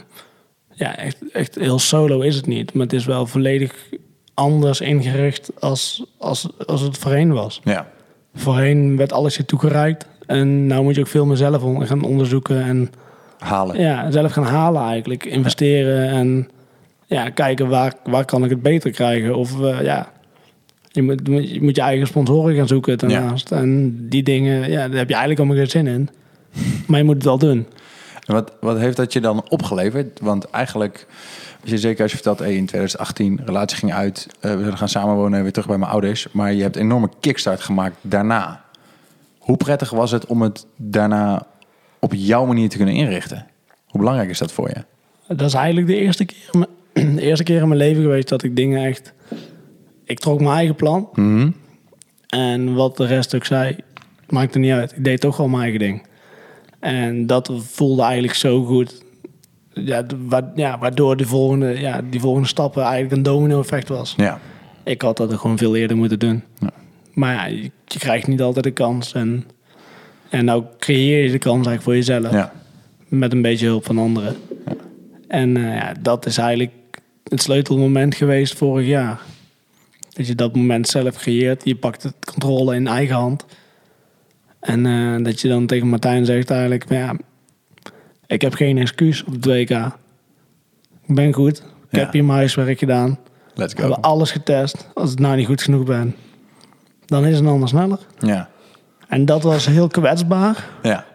ja, 0.74 0.98
echt, 0.98 1.32
echt 1.32 1.56
heel 1.56 1.80
solo 1.80 2.22
is 2.22 2.36
het 2.36 2.48
niet. 2.48 2.74
Maar 2.74 2.84
het 2.84 2.94
is 2.94 3.06
wel 3.06 3.26
volledig 3.26 3.90
anders 4.34 4.82
ingericht 4.82 5.52
als, 5.60 6.06
als, 6.18 6.48
als 6.66 6.82
het 6.82 6.98
voorheen 6.98 7.34
was. 7.34 7.62
Ja. 7.64 7.88
Voorheen 8.36 8.98
werd 8.98 9.12
alles 9.12 9.38
je 9.38 9.46
toegereikt. 9.46 10.08
En 10.26 10.68
nou 10.68 10.84
moet 10.84 10.96
je 10.96 11.02
ook 11.02 11.08
veel 11.08 11.26
meer 11.26 11.38
zelf 11.38 11.88
gaan 11.88 12.04
onderzoeken. 12.04 12.64
En 12.64 12.92
Halen. 13.40 13.80
ja, 13.80 14.12
zelf 14.12 14.32
gaan 14.32 14.44
halen 14.44 14.82
eigenlijk. 14.82 15.26
Investeren 15.26 16.10
en 16.10 16.50
ja, 17.06 17.30
kijken 17.30 17.68
waar, 17.68 17.94
waar 18.04 18.26
kan 18.26 18.44
ik 18.44 18.50
het 18.50 18.62
beter 18.62 18.92
krijgen. 18.92 19.36
Of 19.36 19.62
eh, 19.62 19.82
ja, 19.82 20.12
je 20.92 21.02
moet, 21.02 21.22
je 21.24 21.62
moet 21.62 21.76
je 21.76 21.82
eigen 21.82 22.08
sponsoren 22.08 22.56
gaan 22.56 22.68
zoeken 22.68 22.98
daarnaast. 22.98 23.52
En 23.52 23.98
die 24.10 24.24
dingen, 24.24 24.70
ja, 24.72 24.88
daar 24.88 24.98
heb 24.98 25.08
je 25.08 25.16
eigenlijk 25.16 25.40
allemaal 25.40 25.58
geen 25.58 25.70
zin 25.70 25.88
in. 25.88 26.10
Maar 26.88 27.00
je 27.00 27.06
moet 27.06 27.16
het 27.16 27.24
wel 27.24 27.38
doen. 27.38 27.68
En 28.26 28.34
wat, 28.34 28.52
wat 28.60 28.78
heeft 28.78 28.98
dat 28.98 29.14
je 29.14 29.22
dan 29.22 29.50
opgeleverd? 29.50 30.20
Want 30.20 30.50
eigenlijk, 30.50 31.08
als 31.62 31.70
je 31.70 31.78
zeker 31.78 32.02
als 32.02 32.12
je 32.12 32.18
vertelt, 32.18 32.40
hey, 32.40 32.56
in 32.56 32.66
2018, 32.66 33.42
relatie 33.46 33.78
ging 33.78 33.94
uit, 33.94 34.28
eh, 34.40 34.56
we 34.56 34.78
gaan 34.78 34.90
samenwonen, 34.90 35.42
weer 35.42 35.52
terug 35.52 35.68
bij 35.68 35.78
mijn 35.78 35.92
ouders. 35.92 36.28
Maar 36.32 36.54
je 36.54 36.62
hebt 36.62 36.76
een 36.76 36.82
enorme 36.82 37.10
kickstart 37.20 37.62
gemaakt 37.62 37.96
daarna. 38.02 38.64
Hoe 39.38 39.58
prettig 39.58 39.90
was 39.90 40.12
het 40.12 40.26
om 40.26 40.42
het 40.42 40.66
daarna 40.76 41.46
op 42.08 42.14
jouw 42.20 42.46
manier 42.46 42.70
te 42.70 42.78
kunnen 42.78 42.96
inrichten? 42.96 43.46
Hoe 43.88 44.00
belangrijk 44.00 44.30
is 44.30 44.38
dat 44.38 44.52
voor 44.52 44.70
je? 44.70 44.84
Dat 45.36 45.48
is 45.48 45.54
eigenlijk 45.54 45.88
de 45.88 45.96
eerste 45.96 46.26
keer, 46.26 46.38
in 46.52 46.60
mijn- 46.94 47.16
de 47.16 47.22
eerste 47.22 47.44
keer 47.44 47.62
in 47.62 47.68
mijn 47.68 47.80
leven 47.80 48.02
geweest 48.02 48.28
dat 48.30 48.44
ik 48.44 48.56
dingen 48.56 48.86
echt... 48.86 49.14
Ik 50.06 50.20
trok 50.20 50.40
mijn 50.40 50.56
eigen 50.56 50.76
plan. 50.76 51.10
Mhm. 51.14 51.50
En 52.28 52.74
wat 52.74 52.98
de 52.98 53.06
rest 53.06 53.36
ook 53.36 53.46
zei, 53.46 53.76
maakte 54.30 54.60
niet 54.60 54.72
uit. 54.72 54.92
Ik 54.98 55.04
deed 55.04 55.20
toch 55.22 55.38
wel 55.38 55.48
mijn 55.48 55.62
eigen 55.62 55.80
ding. 55.80 56.06
En 56.80 57.26
dat 57.28 57.52
voelde 57.60 58.02
eigenlijk 58.02 58.34
zo 58.34 58.64
goed. 58.64 59.04
Ja, 59.74 60.06
wa- 60.28 60.52
ja, 60.56 60.78
waardoor 60.80 61.18
de 61.18 61.26
volgende, 61.26 61.80
ja, 61.80 62.02
die 62.10 62.20
volgende 62.20 62.48
stappen 62.48 62.82
eigenlijk 62.84 63.12
een 63.16 63.24
domino-effect 63.24 63.88
was. 63.88 64.14
Ja. 64.18 64.40
Ik 64.84 65.02
had 65.02 65.18
dat 65.18 65.34
gewoon 65.34 65.58
veel 65.58 65.76
eerder 65.76 65.98
moeten 65.98 66.20
doen. 66.20 66.44
Ja. 66.60 66.70
Maar 67.14 67.34
ja, 67.34 67.46
je, 67.46 67.72
je 67.86 68.00
krijgt 68.00 68.28
niet 68.28 68.42
altijd 68.42 68.64
de 68.64 68.72
kans. 68.72 69.14
En, 69.14 69.46
en 70.30 70.46
nou 70.46 70.64
creëer 70.80 71.24
je 71.24 71.32
de 71.32 71.38
kans 71.38 71.68
eigenlijk 71.68 71.84
voor 71.84 71.96
jezelf. 71.96 72.32
Ja. 72.32 72.52
Met 73.08 73.32
een 73.34 73.42
beetje 73.42 73.66
hulp 73.66 73.86
van 73.86 73.98
anderen. 73.98 74.36
En 75.28 75.58
eh, 75.58 75.64
ja, 75.76 75.94
dat 76.02 76.26
is 76.26 76.38
eigenlijk 76.38 76.72
het 77.24 77.42
sleutelmoment 77.42 78.16
geweest 78.16 78.56
vorig 78.58 78.88
jaar. 78.88 79.22
Dat 80.10 80.28
je 80.28 80.36
dat 80.36 80.56
moment 80.56 80.88
zelf 80.88 81.18
creëert. 81.18 81.62
Je 81.66 81.76
pakt 81.76 82.04
het 82.04 82.14
controle 82.32 82.76
in 82.76 82.88
eigen 82.88 83.16
hand. 83.16 83.46
En 84.60 84.86
eh, 84.86 85.24
dat 85.24 85.42
je 85.42 85.48
dan 85.48 85.66
tegen 85.66 85.88
Martijn 85.88 86.26
zegt 86.26 86.50
eigenlijk... 86.50 86.86
Ja, 86.90 87.16
ik 88.28 88.42
heb 88.42 88.54
geen 88.54 88.78
excuus 88.78 89.24
op 89.24 89.34
het 89.34 89.46
WK. 89.46 89.70
Ik 91.08 91.16
ben 91.16 91.34
goed. 91.34 91.58
Ik 91.58 91.64
Ja. 91.90 92.00
heb 92.00 92.12
hier 92.12 92.24
mijn 92.26 92.38
huiswerk 92.38 92.80
gedaan. 92.80 93.20
Let's 93.54 93.74
We 93.74 93.82
go. 93.82 93.88
hebben 93.88 94.04
alles 94.04 94.32
getest. 94.32 94.88
Als 94.94 95.10
het 95.10 95.20
nou 95.20 95.36
niet 95.36 95.46
goed 95.48 95.62
genoeg 95.62 95.84
ben, 95.86 96.16
dan 97.06 97.26
is 97.26 97.40
een 97.40 97.48
ander 97.48 97.68
sneller. 97.70 98.00
Ja. 98.20 98.50
En 99.08 99.26
dat 99.26 99.44
was 99.44 99.66
heel 99.66 99.88
kwetsbaar. 99.88 100.70
Ja. 100.82 101.06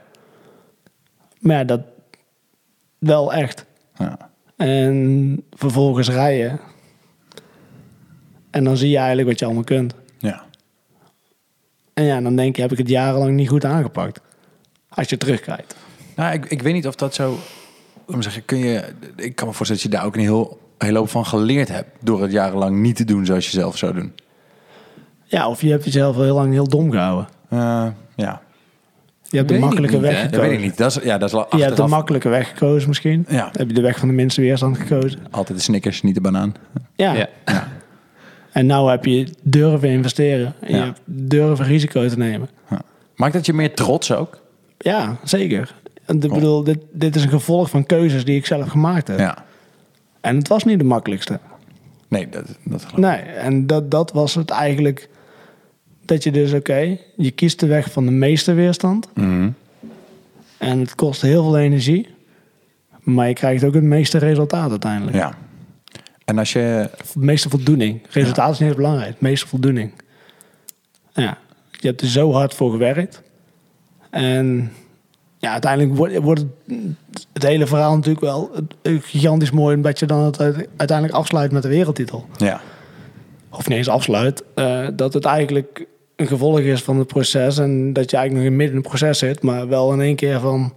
Maar 1.39 1.57
ja, 1.57 1.65
dat 1.65 1.81
wel 2.99 3.33
echt. 3.33 3.65
ja. 3.99 4.31
En 4.57 5.43
vervolgens 5.51 6.09
rijden. 6.09 6.61
En 8.51 8.65
dan 8.65 8.77
zie 8.77 8.91
je 8.91 8.97
eigenlijk 8.97 9.29
wat 9.29 9.39
je 9.39 9.45
allemaal 9.45 9.65
kunt. 9.65 9.95
Ja. 10.19 10.45
En 11.95 12.05
ja, 12.05 12.21
dan 12.21 12.37
denk 12.37 12.57
je, 12.57 12.63
heb 12.63 12.73
ik 12.73 12.79
het 12.79 12.89
jarenlang 12.89 13.35
niet 13.35 13.49
goed 13.49 13.65
aangepakt. 13.65 14.21
Als 14.89 15.09
je 15.09 15.17
terugkijkt. 15.17 15.77
Nou, 16.17 16.33
ik, 16.33 16.45
ik 16.47 16.63
weet 16.63 16.73
niet 16.73 16.87
of 16.87 16.95
dat 16.95 17.15
zo... 17.15 17.39
Me 18.07 18.23
zeggen, 18.23 18.45
kun 18.45 18.59
je... 18.59 18.85
Ik 19.17 19.35
kan 19.35 19.49
me 19.49 19.55
voorstellen 19.55 19.83
dat 19.83 19.93
je 19.93 19.99
daar 19.99 20.07
ook 20.07 20.15
een 20.15 20.21
heel, 20.21 20.61
heel 20.79 20.95
hoop 20.95 21.09
van 21.09 21.27
geleerd 21.27 21.69
hebt... 21.69 21.89
door 22.01 22.23
het 22.23 22.33
jarenlang 22.33 22.77
niet 22.77 22.97
te 22.97 23.05
doen 23.05 23.27
zoals 23.27 23.45
je 23.45 23.51
zelf 23.51 23.77
zou 23.77 23.95
doen. 23.95 24.13
Ja, 25.25 25.49
of 25.49 25.61
je 25.61 25.71
hebt 25.71 25.85
jezelf 25.85 26.17
wel 26.17 26.25
heel 26.25 26.35
lang 26.35 26.53
heel 26.53 26.69
dom 26.69 26.91
gehouden. 26.91 27.29
Eh, 27.53 27.87
ja, 28.17 28.41
Je 29.23 29.37
hebt 29.37 29.49
de 29.49 29.59
makkelijke 29.59 29.97
niet, 29.97 30.05
weg 30.05 30.15
hè? 30.17 30.23
dat 30.23 30.29
gekozen. 30.31 30.49
weet 30.51 30.59
ik 30.59 30.65
niet. 30.65 30.77
Dat 30.77 30.97
is, 30.97 31.03
ja, 31.03 31.19
dat 31.19 31.29
is 31.29 31.35
wel 31.35 31.41
Je 31.43 31.49
hebt 31.49 31.63
de 31.63 31.69
achteraf 31.69 31.91
makkelijke 31.91 32.29
weg 32.29 32.49
gekozen 32.49 32.89
misschien. 32.89 33.25
Ja. 33.29 33.49
Heb 33.53 33.69
je 33.69 33.75
de 33.75 33.81
weg 33.81 33.99
van 33.99 34.09
de 34.09 34.15
minste 34.15 34.41
weerstand 34.41 34.79
gekozen. 34.79 35.19
altijd 35.31 35.59
de 35.59 35.65
Snickers, 35.65 36.03
niet 36.03 36.15
de 36.15 36.21
banaan. 36.21 36.55
Ja. 36.97 37.13
Ja. 37.45 37.69
En 38.53 38.67
nou 38.67 38.91
heb 38.91 39.05
je 39.05 39.29
durven 39.43 39.89
investeren. 39.89 40.55
En 40.61 40.71
Ja. 40.71 40.77
je 40.77 40.83
hebt 40.85 41.01
durven 41.05 41.65
risico 41.65 42.09
te 42.09 42.19
nemen. 42.19 42.49
Ja. 42.71 42.81
Maakt 43.17 43.33
dat 43.33 43.47
je 43.47 43.53
meer 43.53 43.75
trots 43.75 44.13
ook? 44.13 44.41
Ja, 44.79 45.17
zeker. 45.25 45.75
En 46.07 46.23
ik 46.23 46.33
bedoel, 46.33 46.63
dit, 46.65 46.79
dit 46.93 47.17
is 47.17 47.23
een 47.23 47.29
gevolg 47.29 47.71
van 47.71 47.87
keuzes 47.87 48.25
die 48.25 48.37
ik 48.37 48.47
zelf 48.47 48.69
gemaakt 48.69 49.09
heb. 49.09 49.19
Ja. 49.19 49.45
En 50.21 50.37
het 50.37 50.49
was 50.49 50.65
niet 50.65 50.79
de 50.79 50.85
makkelijkste. 50.85 51.39
Nee, 52.09 52.29
dat, 52.29 52.45
dat 52.65 52.85
geloof 52.85 52.93
ik. 52.93 52.97
Nee, 53.25 53.35
en 53.35 53.67
dat, 53.67 53.91
dat 53.91 54.13
was 54.13 54.35
het 54.35 54.51
eigenlijk. 54.51 55.09
Dat 56.13 56.23
je 56.23 56.33
dus, 56.33 56.53
oké, 56.53 56.99
je 57.17 57.31
kiest 57.31 57.61
de 57.61 57.67
weg 57.67 57.93
van 57.93 58.05
de 58.05 58.11
meeste 58.11 58.53
weerstand. 58.53 59.09
Mhm. 59.15 59.51
En 60.59 60.81
het 60.81 60.95
kost 60.95 61.23
heel 61.23 61.43
veel 61.43 61.59
energie. 61.59 62.09
Maar 63.01 63.29
je 63.29 63.35
krijgt 63.35 63.65
ook 63.65 63.75
het 63.75 63.83
meeste 63.83 64.19
resultaat 64.19 64.71
uiteindelijk. 64.71 65.17
Ja. 65.17 65.35
En 66.25 66.39
als 66.39 66.53
je... 66.53 66.91
De 67.13 67.19
meeste 67.19 67.49
voldoening. 67.49 68.03
Resultaat 68.11 68.53
is 68.53 68.59
niet 68.59 68.69
eens 68.69 68.77
belangrijk. 68.77 69.09
Het 69.11 69.21
meeste 69.21 69.47
voldoening. 69.49 69.93
Ja, 71.13 71.39
je 71.71 71.87
hebt 71.87 72.01
er 72.01 72.07
zo 72.09 72.33
hard 72.33 72.55
voor 72.55 72.71
gewerkt. 72.71 73.23
En 74.11 74.73
ja, 75.39 75.53
uiteindelijk 75.53 75.97
wordt, 75.97 76.19
wordt 76.19 76.45
het, 77.33 77.43
hele 77.43 77.67
verhaal 77.67 77.95
natuurlijk 77.95 78.25
wel 78.25 78.51
gigantisch 78.83 79.51
mooi... 79.51 79.77
omdat 79.77 79.99
je 79.99 80.07
dan 80.07 80.25
het 80.25 80.41
uite- 80.41 80.67
uiteindelijk 80.77 81.19
afsluit 81.19 81.53
met 81.53 81.63
de 81.63 81.69
wereldtitel. 81.69 82.27
Ja. 82.37 82.61
Of 83.51 83.69
niet 83.69 83.79
eens 83.79 83.89
afsluit. 83.89 84.43
eh, 84.55 84.87
dat 84.95 85.15
het 85.15 85.25
eigenlijk 85.25 85.87
een 86.23 86.29
gevolg 86.29 86.61
is 86.61 86.83
van 86.83 86.99
het 86.99 87.07
proces... 87.07 87.59
en 87.59 87.93
dat 87.93 88.11
je 88.11 88.17
eigenlijk 88.17 88.45
nog 88.47 88.53
in 88.53 88.59
midden 88.59 88.77
in 88.77 88.83
het 88.83 88.89
proces 88.89 89.19
zit... 89.19 89.43
maar 89.43 89.69
wel 89.69 89.93
in 89.93 90.01
één 90.01 90.17
keer 90.17 90.41
van... 90.41 90.75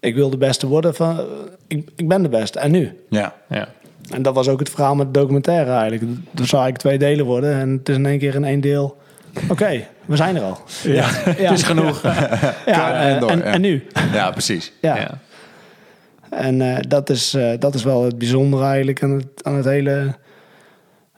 ik 0.00 0.14
wil 0.14 0.30
de 0.30 0.36
beste 0.36 0.66
worden 0.66 0.94
van... 0.94 1.20
ik, 1.66 1.88
ik 1.96 2.08
ben 2.08 2.22
de 2.22 2.28
beste. 2.28 2.58
En 2.58 2.70
nu? 2.70 2.98
Ja. 3.08 3.34
Ja. 3.48 3.68
En 4.10 4.22
dat 4.22 4.34
was 4.34 4.48
ook 4.48 4.58
het 4.58 4.70
verhaal 4.70 4.94
met 4.94 5.14
de 5.14 5.20
documentaire 5.20 5.70
eigenlijk. 5.70 6.02
Er 6.12 6.46
zou 6.46 6.62
eigenlijk 6.62 6.78
twee 6.78 6.98
delen 6.98 7.26
worden. 7.26 7.54
En 7.60 7.70
het 7.70 7.88
is 7.88 7.96
in 7.96 8.06
één 8.06 8.18
keer 8.18 8.34
in 8.34 8.44
één 8.44 8.60
deel. 8.60 8.96
Oké, 9.48 9.86
we 10.04 10.16
zijn 10.16 10.36
er 10.36 10.42
al. 10.42 10.58
Ja, 10.82 11.06
Het 11.30 11.50
is 11.50 11.62
genoeg. 11.62 12.02
Ja, 12.66 13.00
en 13.00 13.20
door, 13.20 13.30
en, 13.30 13.38
ja. 13.38 13.44
en 13.44 13.60
nu? 13.60 13.86
ja, 14.12 14.30
precies. 14.30 14.72
Ja. 14.80 14.96
Ja. 14.96 15.18
En 16.30 16.60
eh, 16.60 16.76
dat, 16.88 17.10
is, 17.10 17.34
eh, 17.34 17.52
dat 17.58 17.74
is 17.74 17.82
wel 17.84 18.04
het 18.04 18.18
bijzondere 18.18 18.64
eigenlijk 18.64 19.02
aan 19.02 19.10
het, 19.10 19.26
aan 19.42 19.54
het 19.54 19.64
hele 19.64 20.14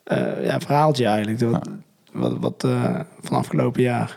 eh, 0.05 0.45
ja, 0.45 0.61
verhaaltje 0.61 1.07
eigenlijk. 1.07 1.41
Wat, 1.41 1.69
wat, 2.17 2.37
wat 2.41 2.65
eh, 2.65 3.01
van 3.21 3.37
afgelopen 3.37 3.83
jaar. 3.83 4.17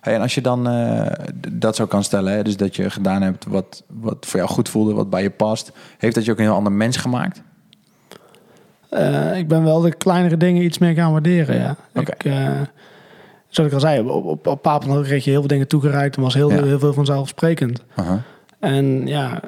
Hey, 0.00 0.14
en 0.14 0.20
als 0.20 0.34
je 0.34 0.40
dan 0.40 0.68
eh, 0.68 1.06
dat 1.52 1.76
zo 1.76 1.86
kan 1.86 2.04
stellen, 2.04 2.32
hè, 2.32 2.42
dus 2.42 2.56
dat 2.56 2.76
je 2.76 2.90
gedaan 2.90 3.22
hebt 3.22 3.44
wat, 3.48 3.82
wat 3.86 4.26
voor 4.26 4.40
jou 4.40 4.50
goed 4.52 4.68
voelde, 4.68 4.92
wat 4.94 5.10
bij 5.10 5.22
je 5.22 5.30
past, 5.30 5.72
heeft 5.98 6.14
dat 6.14 6.24
je 6.24 6.30
ook 6.32 6.38
een 6.38 6.44
heel 6.44 6.54
ander 6.54 6.72
mens 6.72 6.96
gemaakt? 6.96 7.42
Eh, 8.90 9.36
ik 9.38 9.48
ben 9.48 9.64
wel 9.64 9.80
de 9.80 9.94
kleinere 9.94 10.36
dingen 10.36 10.62
iets 10.62 10.78
meer 10.78 10.94
gaan 10.94 11.12
waarderen, 11.12 11.56
ja. 11.56 11.76
Oké. 11.94 12.12
Ik, 12.12 12.32
zoals 13.48 13.68
ik 13.70 13.74
al 13.74 13.80
zei, 13.80 14.00
op, 14.08 14.24
op, 14.24 14.46
op 14.46 14.62
Papendal 14.62 15.02
kreeg 15.02 15.24
je 15.24 15.30
heel 15.30 15.38
veel 15.38 15.48
dingen 15.48 15.68
toegereikt. 15.68 16.16
en 16.16 16.22
was 16.22 16.34
heel, 16.34 16.50
Ja. 16.50 16.62
heel 16.64 16.78
veel 16.78 16.92
vanzelfsprekend. 16.92 17.82
Aha. 17.94 18.20
En 18.58 19.06
ja, 19.06 19.40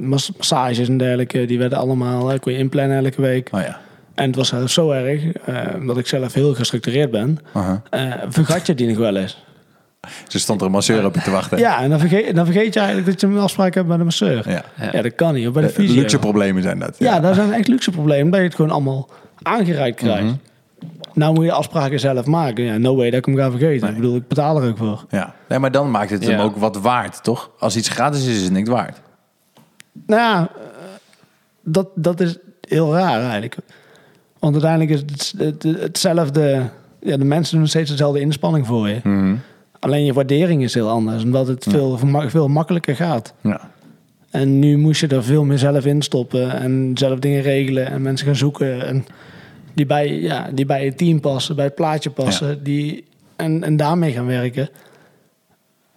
mas- 0.00 0.32
massages 0.36 0.88
en 0.88 0.96
dergelijke, 0.98 1.44
die 1.44 1.58
werden 1.58 1.78
allemaal, 1.78 2.38
kon 2.38 2.52
je 2.52 2.58
inplannen 2.58 3.04
elke 3.04 3.20
week. 3.22 3.48
Oh 3.52 3.60
ja. 3.60 3.80
En 4.16 4.26
het 4.26 4.36
was 4.36 4.48
zelfs 4.48 4.74
zo 4.74 4.90
erg, 4.90 5.32
eh, 5.32 5.56
omdat 5.74 5.98
ik 5.98 6.06
zelf 6.06 6.32
heel 6.34 6.54
gestructureerd 6.54 7.10
ben, 7.10 7.38
Aha. 7.52 7.82
eh, 7.90 8.12
vergat 8.28 8.66
je 8.66 8.74
die 8.74 8.88
nog 8.88 8.96
wel 8.98 9.16
eens. 9.16 9.44
Ze 10.28 10.38
stond 10.38 10.60
er 10.60 10.66
een 10.66 10.72
masseur 10.72 11.04
op 11.04 11.14
je 11.14 11.20
te 11.20 11.30
wachten. 11.30 11.58
Ja, 11.58 11.80
en 11.82 11.90
dan 11.90 11.98
vergeet, 11.98 12.34
dan 12.34 12.44
vergeet 12.44 12.74
je 12.74 12.80
eigenlijk 12.80 13.08
dat 13.10 13.20
je 13.20 13.26
een 13.26 13.38
afspraak 13.42 13.74
hebt 13.74 13.86
bij 13.88 13.96
de 13.96 14.04
masseur. 14.04 14.50
Ja. 14.50 14.64
Ja, 14.92 15.02
dat 15.02 15.14
kan 15.14 15.34
niet, 15.34 15.46
of 15.46 15.52
bij 15.52 15.62
de 15.62 15.68
Eh, 15.68 15.74
fysio. 15.74 15.94
Luxe 16.00 16.18
problemen 16.18 16.62
zijn 16.62 16.78
dat. 16.78 16.96
Ja, 16.98 17.20
dat 17.20 17.34
zijn 17.34 17.52
echt 17.52 17.68
luxe 17.68 17.90
problemen, 17.90 18.30
dat 18.30 18.40
je 18.40 18.46
het 18.46 18.54
gewoon 18.54 18.70
allemaal 18.70 19.08
aangereikt 19.42 19.96
krijgt. 19.96 20.24
Mhm. 20.24 20.34
Nou 21.14 21.34
moet 21.34 21.44
je 21.44 21.52
afspraken 21.52 22.00
zelf 22.00 22.26
maken. 22.26 22.64
Ja, 22.64 22.76
no 22.76 22.96
way 22.96 23.10
dat 23.10 23.18
ik 23.18 23.24
hem 23.24 23.36
ga 23.36 23.50
vergeten. 23.50 23.88
Ik 23.88 23.94
bedoel, 23.94 24.16
ik 24.16 24.28
betaal 24.28 24.62
er 24.62 24.68
ook 24.68 24.76
voor. 24.76 25.04
Ja. 25.10 25.34
Nee, 25.48 25.58
maar 25.58 25.70
dan 25.70 25.90
maakt 25.90 26.10
het 26.10 26.22
hem 26.26 26.36
Ja. 26.36 26.42
ook 26.42 26.56
wat 26.56 26.76
waard, 26.76 27.22
toch? 27.22 27.50
Als 27.58 27.76
iets 27.76 27.88
gratis 27.88 28.26
is, 28.26 28.36
is 28.36 28.42
het 28.42 28.52
niks 28.52 28.68
waard. 28.68 29.00
Nou 30.06 30.20
ja, 30.20 30.48
dat, 31.62 31.88
dat 31.94 32.20
is 32.20 32.36
heel 32.60 32.94
raar 32.94 33.20
eigenlijk. 33.20 33.56
Want 34.38 34.52
uiteindelijk 34.52 34.90
is 34.90 35.32
het, 35.36 35.62
het- 35.62 35.80
hetzelfde... 35.80 36.62
Ja, 37.00 37.16
de 37.16 37.24
mensen 37.24 37.58
doen 37.58 37.66
steeds 37.66 37.90
dezelfde 37.90 38.20
inspanning 38.20 38.66
voor 38.66 38.88
je. 38.88 39.00
Mhm. 39.02 39.34
Alleen 39.80 40.04
je 40.04 40.12
waardering 40.12 40.62
is 40.62 40.74
heel 40.74 40.88
anders. 40.88 41.22
Omdat 41.24 41.46
het 41.46 41.66
veel, 41.70 41.98
veel 42.26 42.48
makkelijker 42.48 42.96
gaat. 42.96 43.34
Ja. 43.40 43.60
En 44.30 44.58
nu 44.58 44.76
moest 44.78 45.00
je 45.00 45.06
er 45.06 45.24
veel 45.24 45.44
meer 45.44 45.58
zelf 45.58 45.86
in 45.86 46.02
stoppen. 46.02 46.52
En 46.60 46.90
zelf 46.94 47.18
dingen 47.18 47.42
regelen. 47.42 47.86
En 47.86 48.02
mensen 48.02 48.26
gaan 48.26 48.36
zoeken. 48.36 48.86
En 48.86 49.06
die, 49.74 49.86
bij, 49.86 50.20
ja, 50.20 50.48
die 50.54 50.66
bij 50.66 50.84
het 50.84 50.98
team 50.98 51.20
passen. 51.20 51.56
Bij 51.56 51.64
het 51.64 51.74
plaatje 51.74 52.10
passen. 52.10 52.62
Die, 52.64 53.04
en, 53.36 53.62
en 53.64 53.76
daarmee 53.76 54.12
gaan 54.12 54.26
werken. 54.26 54.68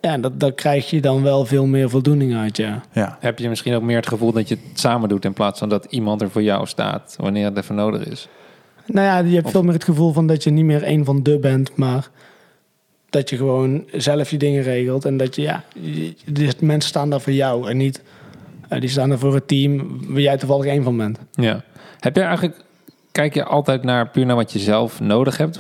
Ja, 0.02 0.18
dat, 0.18 0.40
daar 0.40 0.52
krijg 0.52 0.90
je 0.90 1.02
dan 1.02 1.24
wel 1.24 1.46
veel 1.46 1.66
meer 1.66 1.90
voldoening 1.90 2.36
uit, 2.36 2.58
ja. 2.58 2.82
Ja. 2.92 3.18
Heb 3.20 3.40
je 3.40 3.50
misschien 3.50 3.74
ook 3.74 3.82
meer 3.82 3.96
het 3.96 4.08
gevoel 4.08 4.32
dat 4.32 4.48
je 4.48 4.58
het 4.70 4.80
samen 4.80 5.10
doet 5.10 5.26
in 5.26 5.34
plaats 5.34 5.60
van 5.60 5.70
dat 5.70 5.86
iemand 5.90 6.22
er 6.22 6.30
voor 6.30 6.44
jou 6.44 6.68
staat 6.68 7.16
wanneer 7.20 7.46
het 7.46 7.58
even 7.58 7.76
nodig 7.76 8.06
is? 8.06 8.28
Nou 8.86 9.06
ja, 9.06 9.18
je 9.18 9.36
hebt 9.36 9.50
veel 9.52 9.64
meer 9.64 9.74
het 9.74 9.84
gevoel 9.84 10.14
van 10.14 10.28
dat 10.28 10.44
je 10.44 10.50
niet 10.50 10.66
meer 10.66 10.88
een 10.88 11.06
van 11.06 11.24
de 11.24 11.40
bent, 11.40 11.76
maar 11.76 12.10
dat 13.10 13.30
je 13.30 13.38
gewoon 13.38 13.84
zelf 13.92 14.30
je 14.32 14.38
dingen 14.38 14.64
regelt. 14.64 15.06
En 15.06 15.18
dat 15.18 15.36
je, 15.36 15.42
ja, 15.42 15.64
je- 15.82 16.14
de 16.26 16.50
mensen 16.60 16.90
staan 16.90 17.10
daar 17.10 17.22
voor 17.22 17.34
jou 17.34 17.70
en 17.70 17.78
niet, 17.78 18.02
eh, 18.70 18.80
die 18.80 18.90
staan 18.90 19.12
er 19.12 19.20
voor 19.20 19.34
het 19.34 19.48
team 19.48 20.00
waar 20.08 20.22
jij 20.22 20.38
toevallig 20.38 20.66
één 20.66 20.84
van 20.84 20.98
bent. 20.98 21.20
Ja. 21.32 21.62
Heb 22.00 22.16
je 22.16 22.22
eigenlijk, 22.22 22.56
kijk 23.12 23.34
je 23.34 23.44
altijd 23.44 23.84
naar 23.84 24.10
puur 24.10 24.26
naar 24.26 24.36
wat 24.36 24.52
je 24.52 24.60
zelf 24.60 25.00
nodig 25.00 25.38
hebt? 25.38 25.60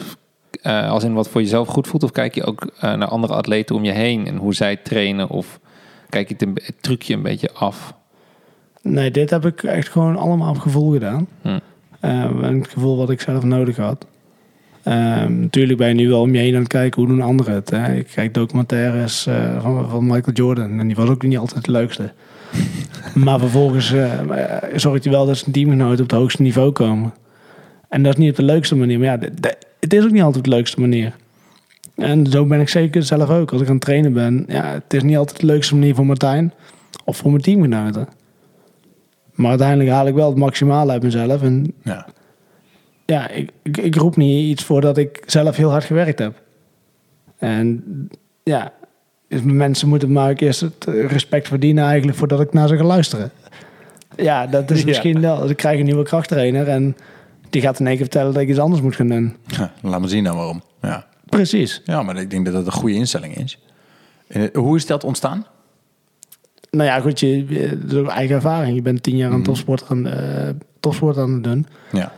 Eh, 0.61 0.89
als 0.91 1.03
in 1.03 1.13
wat 1.13 1.29
voor 1.29 1.41
jezelf 1.41 1.67
goed 1.67 1.87
voelt? 1.87 2.03
Of 2.03 2.11
kijk 2.11 2.35
je 2.35 2.43
ook 2.43 2.69
eh, 2.79 2.93
naar 2.93 3.07
andere 3.07 3.33
atleten 3.33 3.75
om 3.75 3.83
je 3.83 3.91
heen 3.91 4.27
en 4.27 4.35
hoe 4.37 4.53
zij 4.53 4.75
trainen? 4.75 5.29
Of 5.29 5.59
kijk 6.09 6.27
je 6.27 6.33
het, 6.33 6.43
een, 6.43 6.57
het 6.63 6.75
trucje 6.81 7.13
een 7.13 7.21
beetje 7.21 7.51
af? 7.53 7.93
Nee, 8.81 9.11
dit 9.11 9.29
heb 9.29 9.45
ik 9.45 9.63
echt 9.63 9.89
gewoon 9.89 10.15
allemaal 10.17 10.49
op 10.49 10.57
gevoel 10.59 10.91
gedaan. 10.91 11.27
Hm. 11.41 11.59
Eh, 11.99 12.23
en 12.23 12.57
het 12.59 12.67
gevoel 12.67 12.97
wat 12.97 13.09
ik 13.09 13.21
zelf 13.21 13.43
nodig 13.43 13.77
had. 13.77 14.05
Ehm, 14.83 15.39
natuurlijk 15.39 15.77
ben 15.77 15.87
je 15.87 15.93
nu 15.93 16.09
wel 16.09 16.21
om 16.21 16.33
je 16.33 16.39
heen 16.39 16.53
aan 16.53 16.59
het 16.59 16.67
kijken 16.67 17.01
hoe 17.01 17.09
doen 17.09 17.21
anderen 17.21 17.53
het. 17.53 17.69
Hè? 17.69 17.93
Ik 17.95 18.07
kijk 18.15 18.33
documentaires 18.33 19.27
van, 19.59 19.89
van 19.89 20.05
Michael 20.05 20.35
Jordan 20.35 20.79
en 20.79 20.87
die 20.87 20.95
was 20.95 21.09
ook 21.09 21.23
niet 21.23 21.37
altijd 21.37 21.57
het 21.57 21.67
leukste. 21.67 22.11
maar 23.25 23.39
vervolgens 23.39 23.91
eh, 23.93 24.11
zorgt 24.75 25.03
hij 25.03 25.13
wel 25.13 25.25
dat 25.25 25.37
zijn 25.37 25.51
teamgenoten 25.51 26.03
op 26.03 26.09
het 26.09 26.19
hoogste 26.19 26.41
niveau 26.41 26.71
komen. 26.71 27.13
En 27.89 28.03
dat 28.03 28.13
is 28.13 28.19
niet 28.19 28.29
op 28.29 28.35
de 28.35 28.43
leukste 28.43 28.75
manier. 28.75 28.99
Maar 28.99 29.07
ja, 29.07 29.17
de- 29.17 29.33
de- 29.39 29.57
het 29.79 29.93
is 29.93 30.03
ook 30.03 30.11
niet 30.11 30.21
altijd 30.21 30.43
de 30.43 30.49
leukste 30.49 30.79
manier. 30.79 31.15
En 31.95 32.27
zo 32.27 32.45
ben 32.45 32.59
ik 32.59 32.69
zeker 32.69 33.03
zelf 33.03 33.29
ook. 33.29 33.51
Als 33.51 33.61
ik 33.61 33.67
aan 33.67 33.73
het 33.73 33.83
trainen 33.83 34.13
ben, 34.13 34.45
ja, 34.47 34.73
het 34.73 34.93
is 34.93 35.03
niet 35.03 35.17
altijd 35.17 35.39
de 35.39 35.45
leukste 35.45 35.75
manier 35.75 35.95
voor 35.95 36.05
Martijn 36.05 36.53
of 37.05 37.17
voor 37.17 37.31
mijn 37.31 37.43
teamgenoten. 37.43 38.07
Maar 39.33 39.49
uiteindelijk 39.49 39.89
haal 39.89 40.07
ik 40.07 40.13
wel 40.13 40.29
het 40.29 40.37
maximale 40.37 40.91
uit 40.91 41.03
mezelf. 41.03 41.41
En 41.41 41.73
Ja. 41.83 42.07
ja, 43.05 43.29
ik, 43.29 43.51
ik, 43.63 43.77
ik 43.77 43.95
roep 43.95 44.15
niet 44.15 44.49
iets 44.49 44.63
voordat 44.63 44.97
ik 44.97 45.23
zelf 45.25 45.55
heel 45.55 45.69
hard 45.69 45.83
gewerkt 45.83 46.19
heb. 46.19 46.41
En 47.37 47.83
ja, 48.43 48.73
dus 49.27 49.41
mensen 49.41 49.87
moeten 49.87 50.11
maar 50.11 50.29
ook 50.31 50.39
eerst 50.39 50.61
het 50.61 50.85
respect 50.85 51.47
verdienen 51.47 51.83
eigenlijk 51.83 52.17
voordat 52.17 52.39
ik 52.39 52.53
naar 52.53 52.67
ze 52.67 52.77
ga 52.77 52.83
luisteren. 52.83 53.31
Ja, 54.15 54.47
dat 54.47 54.71
is 54.71 54.85
misschien 54.85 55.21
wel. 55.21 55.49
Ik 55.49 55.57
krijg 55.57 55.79
een 55.79 55.85
nieuwe 55.85 56.03
krachttrainer 56.03 56.67
en 56.67 56.95
die 57.49 57.61
gaat 57.61 57.79
in 57.79 57.85
één 57.87 57.95
keer 57.95 58.05
vertellen 58.05 58.33
dat 58.33 58.41
ik 58.41 58.49
iets 58.49 58.59
anders 58.59 58.81
moet 58.81 58.95
gaan 58.95 59.07
doen. 59.07 59.35
Ja, 59.47 59.71
Laat 59.81 60.01
me 60.01 60.07
zien 60.07 60.23
dan 60.23 60.35
waarom. 60.35 60.61
Ja. 60.81 61.07
Precies. 61.25 61.81
ja, 61.85 62.03
maar 62.03 62.17
ik 62.17 62.29
denk 62.29 62.45
dat 62.45 62.53
dat 62.53 62.65
een 62.65 62.71
goede 62.71 62.95
instelling 62.95 63.35
is. 63.35 63.59
En, 64.27 64.51
eh, 64.53 64.59
hoe 64.61 64.75
is 64.75 64.85
dat 64.85 65.03
ontstaan? 65.03 65.45
Nou 66.71 66.85
ja, 66.89 66.99
goed, 66.99 67.19
je, 67.19 68.05
eigen 68.07 68.35
ervaring. 68.35 68.75
Je 68.75 68.81
bent 68.81 69.03
tien 69.03 69.15
jaar 69.17 69.31
aan 69.31 69.43
topsport 69.43 69.83
aan, 69.89 70.07
eh, 70.07 70.49
topsport 70.79 71.17
aan 71.17 71.31
het 71.33 71.43
doen. 71.43 71.67
Ja. 71.91 72.11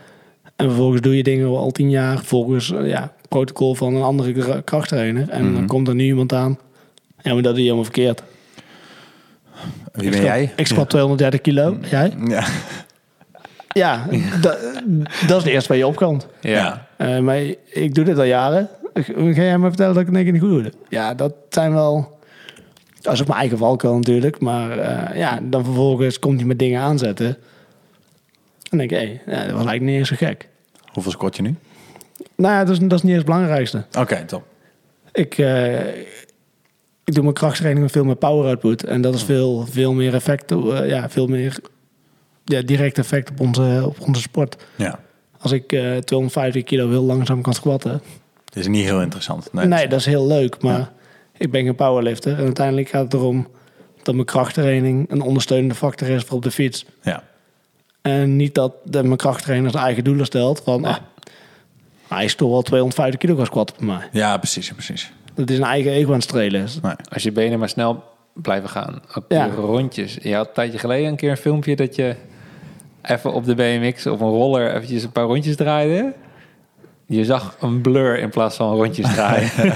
En 0.56 0.66
vervolgens 0.66 1.00
doe 1.00 1.16
je 1.16 1.22
dingen 1.22 1.46
al 1.46 1.70
tien 1.70 1.90
jaar 1.90 2.18
volgens 2.24 2.72
eh, 2.72 2.88
ja, 2.88 3.12
protocol 3.28 3.74
van 3.74 3.94
een 3.94 4.02
andere 4.02 4.32
kra- 4.32 4.60
krachttrainer. 4.60 5.28
En 5.28 5.44
Mhm. 5.44 5.54
dan 5.54 5.66
komt 5.66 5.88
er 5.88 5.94
nu 5.94 6.04
iemand 6.04 6.32
aan. 6.32 6.58
Ja, 7.22 7.32
maar 7.34 7.42
dat 7.42 7.52
doe 7.52 7.54
je 7.54 7.62
helemaal 7.62 7.84
verkeerd. 7.84 8.22
Wie 9.92 10.04
Ik 10.04 10.10
ben 10.10 10.12
squat- 10.12 10.22
jij? 10.26 10.52
Ik 10.56 10.66
squat 10.66 10.90
230 10.90 11.40
kilo. 11.40 11.76
Jij? 11.90 12.12
Ja. 12.26 12.44
Ja, 13.72 14.06
da- 14.40 14.58
dat 15.28 15.36
is 15.38 15.44
het 15.44 15.46
eerste 15.46 15.68
waar 15.68 15.78
je 15.78 15.86
opkomt. 15.86 16.26
Ja. 16.40 16.86
Eh, 16.96 17.18
maar 17.18 17.40
ik 17.66 17.94
doe 17.94 18.04
dit 18.04 18.18
al 18.18 18.24
jaren. 18.24 18.68
Ga 18.94 19.42
jij 19.42 19.58
me 19.58 19.68
vertellen 19.68 19.94
dat 19.94 20.02
ik 20.02 20.08
het 20.08 20.16
in 20.16 20.22
één 20.22 20.22
keer 20.24 20.32
niet 20.32 20.42
goed 20.42 20.62
doe? 20.62 20.72
Ja, 20.88 21.14
dat 21.14 21.34
zijn 21.48 21.72
wel... 21.72 22.18
Dat 23.00 23.12
is 23.12 23.20
ook 23.20 23.26
mijn 23.26 23.38
eigen 23.40 23.58
valkuil 23.58 23.94
natuurlijk. 23.94 24.40
Maar 24.40 24.78
eh, 24.78 25.16
ja, 25.16 25.38
dan 25.42 25.64
vervolgens 25.64 26.18
komt 26.18 26.38
hij 26.38 26.46
met 26.46 26.58
dingen 26.58 26.80
aanzetten. 26.80 27.26
En 27.26 28.78
dan 28.78 28.78
denk 28.78 28.90
ik, 28.90 28.96
hé, 28.98 29.32
ja, 29.32 29.38
dat 29.38 29.46
was 29.46 29.66
eigenlijk 29.66 29.82
niet 29.82 29.96
eens 29.96 30.08
zo 30.08 30.16
gek. 30.18 30.48
Hoeveel 30.92 31.12
squat 31.12 31.36
je 31.36 31.42
nu? 31.42 31.54
Nou 32.36 32.54
ja, 32.54 32.64
dat 32.64 32.68
is, 32.74 32.78
dat 32.78 32.92
is 32.92 33.02
niet 33.02 33.10
eens 33.14 33.22
het 33.22 33.26
belangrijkste. 33.26 33.84
Oké, 33.98 34.24
top. 34.24 34.44
Ik, 35.12 35.38
eh, 35.38 35.88
ik 37.04 37.14
doe 37.14 37.22
mijn 37.22 37.34
krachttraining 37.34 37.82
met 37.84 37.92
veel 37.92 38.04
meer 38.04 38.16
power 38.16 38.46
output. 38.46 38.84
En 38.84 39.00
dat 39.00 39.14
is 39.14 39.22
veel, 39.22 39.66
veel 39.70 39.92
meer 39.92 40.14
effect, 40.14 40.54
ja, 40.84 41.08
veel 41.10 41.26
meer 41.26 41.58
ja, 42.44 42.62
direct 42.62 42.98
effect 42.98 43.30
op 43.30 43.40
onze, 43.40 43.82
op 43.86 44.00
onze 44.00 44.20
sport. 44.20 44.56
Ja. 44.76 45.00
Als 45.38 45.52
ik 45.52 45.72
eh 45.72 45.96
250 45.96 46.62
kilo 46.64 46.88
heel 46.88 47.02
langzaam 47.02 47.42
kan 47.42 47.54
squatten. 47.54 48.02
Het 48.44 48.56
is 48.56 48.66
niet 48.66 48.84
heel 48.84 49.00
interessant. 49.00 49.52
Nee, 49.52 49.66
Nee, 49.66 49.88
dat 49.88 49.98
is 49.98 50.06
heel 50.06 50.26
leuk. 50.26 50.62
Maar 50.62 50.78
Ja. 50.78 50.92
ik 51.36 51.50
ben 51.50 51.64
geen 51.64 51.74
powerlifter. 51.74 52.38
En 52.38 52.44
uiteindelijk 52.44 52.88
gaat 52.88 53.02
het 53.04 53.12
erom 53.14 53.48
dat 54.02 54.14
mijn 54.14 54.26
krachttraining 54.26 55.10
een 55.10 55.20
ondersteunende 55.20 55.74
factor 55.74 56.08
is 56.08 56.22
voor 56.22 56.36
op 56.36 56.42
de 56.42 56.50
fiets. 56.50 56.84
Ja. 57.02 57.22
En 58.02 58.36
niet 58.36 58.54
dat 58.54 58.72
de, 58.84 59.02
mijn 59.02 59.16
krachttrainer 59.16 59.70
zijn 59.70 59.84
eigen 59.84 60.04
doelen 60.04 60.26
stelt 60.26 60.60
van... 60.64 60.84
ah, 60.84 60.96
hij 62.08 62.24
is 62.24 62.34
toch 62.34 62.50
wel 62.50 62.62
250 62.62 63.20
kilo 63.20 63.36
gaan 63.36 63.46
squatten 63.46 63.76
bij 63.78 63.86
mij. 63.86 64.08
ja, 64.12 64.36
precies, 64.36 64.72
precies. 64.72 65.12
Dat 65.34 65.50
is 65.50 65.58
een 65.58 65.64
eigen 65.64 65.92
ego 65.92 66.08
aan 66.08 66.14
het 66.14 66.22
strelen. 66.22 66.66
Nee. 66.82 66.94
Als 67.12 67.22
je 67.22 67.32
benen 67.32 67.58
maar 67.58 67.68
snel 67.68 68.04
blijven 68.34 68.68
gaan. 68.68 69.02
Ook 69.14 69.24
Ja. 69.28 69.46
rondjes. 69.46 70.18
Je 70.22 70.34
had 70.34 70.46
een 70.46 70.52
tijdje 70.54 70.78
geleden 70.78 71.06
een 71.08 71.16
keer 71.16 71.30
een 71.30 71.36
filmpje 71.36 71.76
dat 71.76 71.94
je 71.96 72.16
even 73.02 73.32
op 73.32 73.44
de 73.44 73.54
BMX 73.54 74.06
of 74.06 74.20
een 74.20 74.28
roller 74.28 74.74
eventjes 74.74 75.02
een 75.02 75.12
paar 75.12 75.24
rondjes 75.24 75.56
draaide. 75.56 76.12
Je 77.06 77.24
zag 77.24 77.56
een 77.60 77.80
blur 77.80 78.18
in 78.18 78.28
plaats 78.30 78.56
van 78.56 78.74
rondjes 78.74 79.12
draaien. 79.14 79.50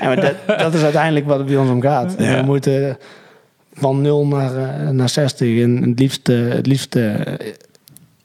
Ja, 0.00 0.04
maar 0.06 0.20
dat, 0.20 0.34
dat 0.58 0.74
is 0.74 0.82
uiteindelijk 0.82 1.26
wat 1.26 1.38
het 1.38 1.46
bij 1.46 1.56
ons 1.56 1.70
om 1.70 1.80
gaat. 1.80 2.14
Ja. 2.18 2.36
We 2.40 2.42
moeten 2.46 2.98
van 3.72 4.00
0 4.00 4.26
naar, 4.26 4.56
eh, 4.56 4.88
naar 4.90 5.08
60. 5.08 5.62
En 5.62 5.82
het 5.82 5.98
liefst, 5.98 6.26
het 6.26 6.66
liefst 6.66 6.94
eh, 6.96 7.14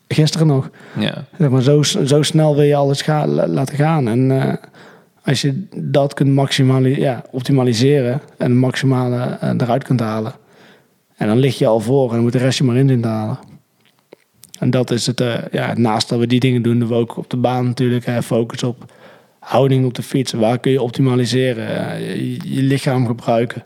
gisteren 0.07 0.47
nog. 0.47 0.69
ja. 0.99 1.25
Zeg 1.37 1.49
maar, 1.49 1.61
zo, 1.61 1.81
zo 1.83 2.21
snel 2.21 2.55
wil 2.55 2.63
je 2.63 2.75
alles 2.75 3.01
ga, 3.01 3.27
la- 3.27 3.47
laten 3.47 3.75
gaan. 3.75 4.07
En 4.07 4.41
eh, 4.41 4.53
als 5.23 5.41
je 5.41 5.67
dat 5.75 6.13
kunt 6.13 6.33
ja, 6.95 7.23
optimaliseren 7.31 8.13
en 8.37 8.49
het 8.51 8.59
maximale 8.59 9.37
eruit 9.57 9.83
kunt 9.83 9.99
halen. 9.99 10.33
En 11.17 11.27
dan 11.27 11.37
lig 11.37 11.57
je 11.57 11.67
al 11.67 11.79
voor 11.79 12.07
en 12.07 12.13
dan 12.13 12.21
moet 12.23 12.31
de 12.31 12.37
rest 12.37 12.57
je 12.57 12.63
maar 12.63 12.75
in 12.75 12.87
zien 12.87 13.01
te 13.01 13.07
halen. 13.07 13.37
En 14.61 14.69
dat 14.69 14.91
is 14.91 15.05
het, 15.05 15.21
eh, 15.21 15.33
ja, 15.51 15.73
naast 15.73 16.09
dat 16.09 16.19
we 16.19 16.27
die 16.27 16.39
dingen 16.39 16.61
doen, 16.61 16.79
doen 16.79 16.87
we 16.87 16.93
ook 16.93 17.17
op 17.17 17.29
de 17.29 17.37
baan 17.37 17.65
natuurlijk 17.65 18.23
focus 18.23 18.63
op 18.63 18.91
houding 19.39 19.85
op 19.85 19.93
de 19.93 20.03
fiets. 20.03 20.31
Waar 20.31 20.59
kun 20.59 20.71
je 20.71 20.81
optimaliseren? 20.81 21.67
Eh, 21.67 22.19
je, 22.43 22.61
lichaam 22.61 23.07
gebruiken. 23.07 23.63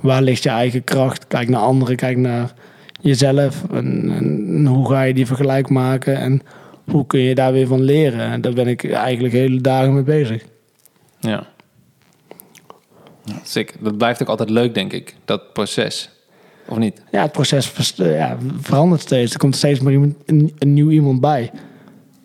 Waar 0.00 0.22
ligt 0.22 0.42
je 0.42 0.48
eigen 0.48 0.84
kracht? 0.84 1.26
Kijk 1.26 1.48
naar 1.48 1.60
anderen, 1.60 1.96
kijk 1.96 2.16
naar 2.16 2.52
jezelf. 3.00 3.64
En, 3.70 4.10
en 4.10 4.66
hoe 4.66 4.90
ga 4.90 5.02
je 5.02 5.14
die 5.14 5.26
vergelijk 5.26 5.68
maken? 5.68 6.16
En 6.16 6.42
hoe 6.90 7.06
kun 7.06 7.20
je 7.20 7.34
daar 7.34 7.52
weer 7.52 7.66
van 7.66 7.82
leren? 7.82 8.20
En 8.20 8.40
daar 8.40 8.52
ben 8.52 8.66
ik 8.66 8.90
eigenlijk 8.90 9.34
hele 9.34 9.60
dagen 9.60 9.94
mee 9.94 10.02
bezig. 10.02 10.42
Ja. 11.20 11.46
Sick. 13.42 13.74
Dat 13.80 13.96
blijft 13.96 14.22
ook 14.22 14.28
altijd 14.28 14.50
leuk, 14.50 14.74
denk 14.74 14.92
ik. 14.92 15.14
Dat 15.24 15.52
proces. 15.52 16.10
Of 16.68 16.78
niet? 16.78 17.02
Ja, 17.10 17.22
het 17.22 17.32
proces 17.32 17.94
eh, 17.98 18.16
ja, 18.16 18.36
verandert 18.60 19.00
steeds. 19.00 19.32
Er 19.32 19.38
komt 19.38 19.56
steeds 19.56 19.80
maar 19.80 19.92
iemand, 19.92 20.14
een, 20.26 20.52
een 20.58 20.74
nieuw 20.74 20.90
iemand 20.90 21.20
bij. 21.20 21.50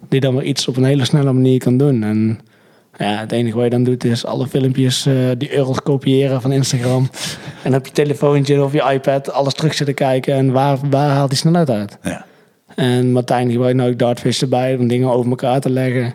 Die 0.10 0.20
dan 0.20 0.36
weer 0.36 0.44
iets 0.44 0.68
op 0.68 0.78
een 0.78 0.84
hele 0.84 1.06
snelle 1.06 1.34
manier 1.34 1.60
kan 1.60 1.78
doen. 1.78 2.04
En 2.04 2.40
ja, 2.98 3.20
het 3.20 3.32
enige 3.32 3.56
wat 3.56 3.64
je 3.64 3.70
dan 3.70 3.84
doet 3.84 4.04
is 4.04 4.26
alle 4.26 4.48
filmpjes 4.48 5.06
eh, 5.06 5.14
die 5.38 5.56
euro's 5.56 5.82
kopiëren 5.82 6.42
van 6.42 6.52
Instagram. 6.52 7.10
en 7.64 7.76
op 7.76 7.86
je 7.86 7.92
telefoontje 7.92 8.64
of 8.64 8.74
je 8.74 8.92
iPad 8.94 9.32
alles 9.32 9.54
terug 9.54 9.74
zitten 9.74 9.96
kijken. 9.96 10.34
En 10.34 10.52
waar, 10.52 10.78
waar 10.90 11.10
haalt 11.10 11.30
die 11.30 11.38
snelheid 11.38 11.70
uit? 11.70 11.98
Ja. 12.04 12.26
En 12.76 13.12
Martijn 13.12 13.52
gebruikt 13.52 13.78
nou 13.78 13.92
ook 13.92 13.98
Dartfish 13.98 14.42
erbij 14.42 14.78
om 14.78 14.88
dingen 14.88 15.12
over 15.12 15.30
elkaar 15.30 15.60
te 15.60 15.70
leggen. 15.70 16.14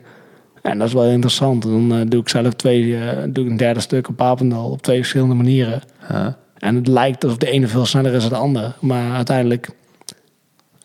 En 0.62 0.79
dat 0.79 0.89
is 0.89 0.95
wel 0.95 1.05
interessant. 1.05 1.62
Dan 1.62 1.95
eh, 1.95 2.01
doe 2.09 2.20
ik 2.20 2.29
zelf 2.29 2.55
twee, 2.55 2.99
doe 3.29 3.45
ik 3.45 3.51
een 3.51 3.57
derde 3.57 3.81
stuk 3.81 4.09
op 4.09 4.16
Papendal 4.16 4.70
op 4.70 4.83
twee 4.83 4.97
verschillende 4.97 5.35
manieren. 5.35 5.83
Huh? 6.09 6.27
En 6.65 6.75
het 6.75 6.87
lijkt 6.87 7.25
alsof 7.25 7.39
de 7.39 7.51
ene 7.51 7.69
veel 7.69 7.87
sneller 7.87 8.15
is 8.15 8.23
dan 8.23 8.31
de 8.31 8.37
ander. 8.37 8.75
Maar 8.81 9.15
uiteindelijk 9.15 9.69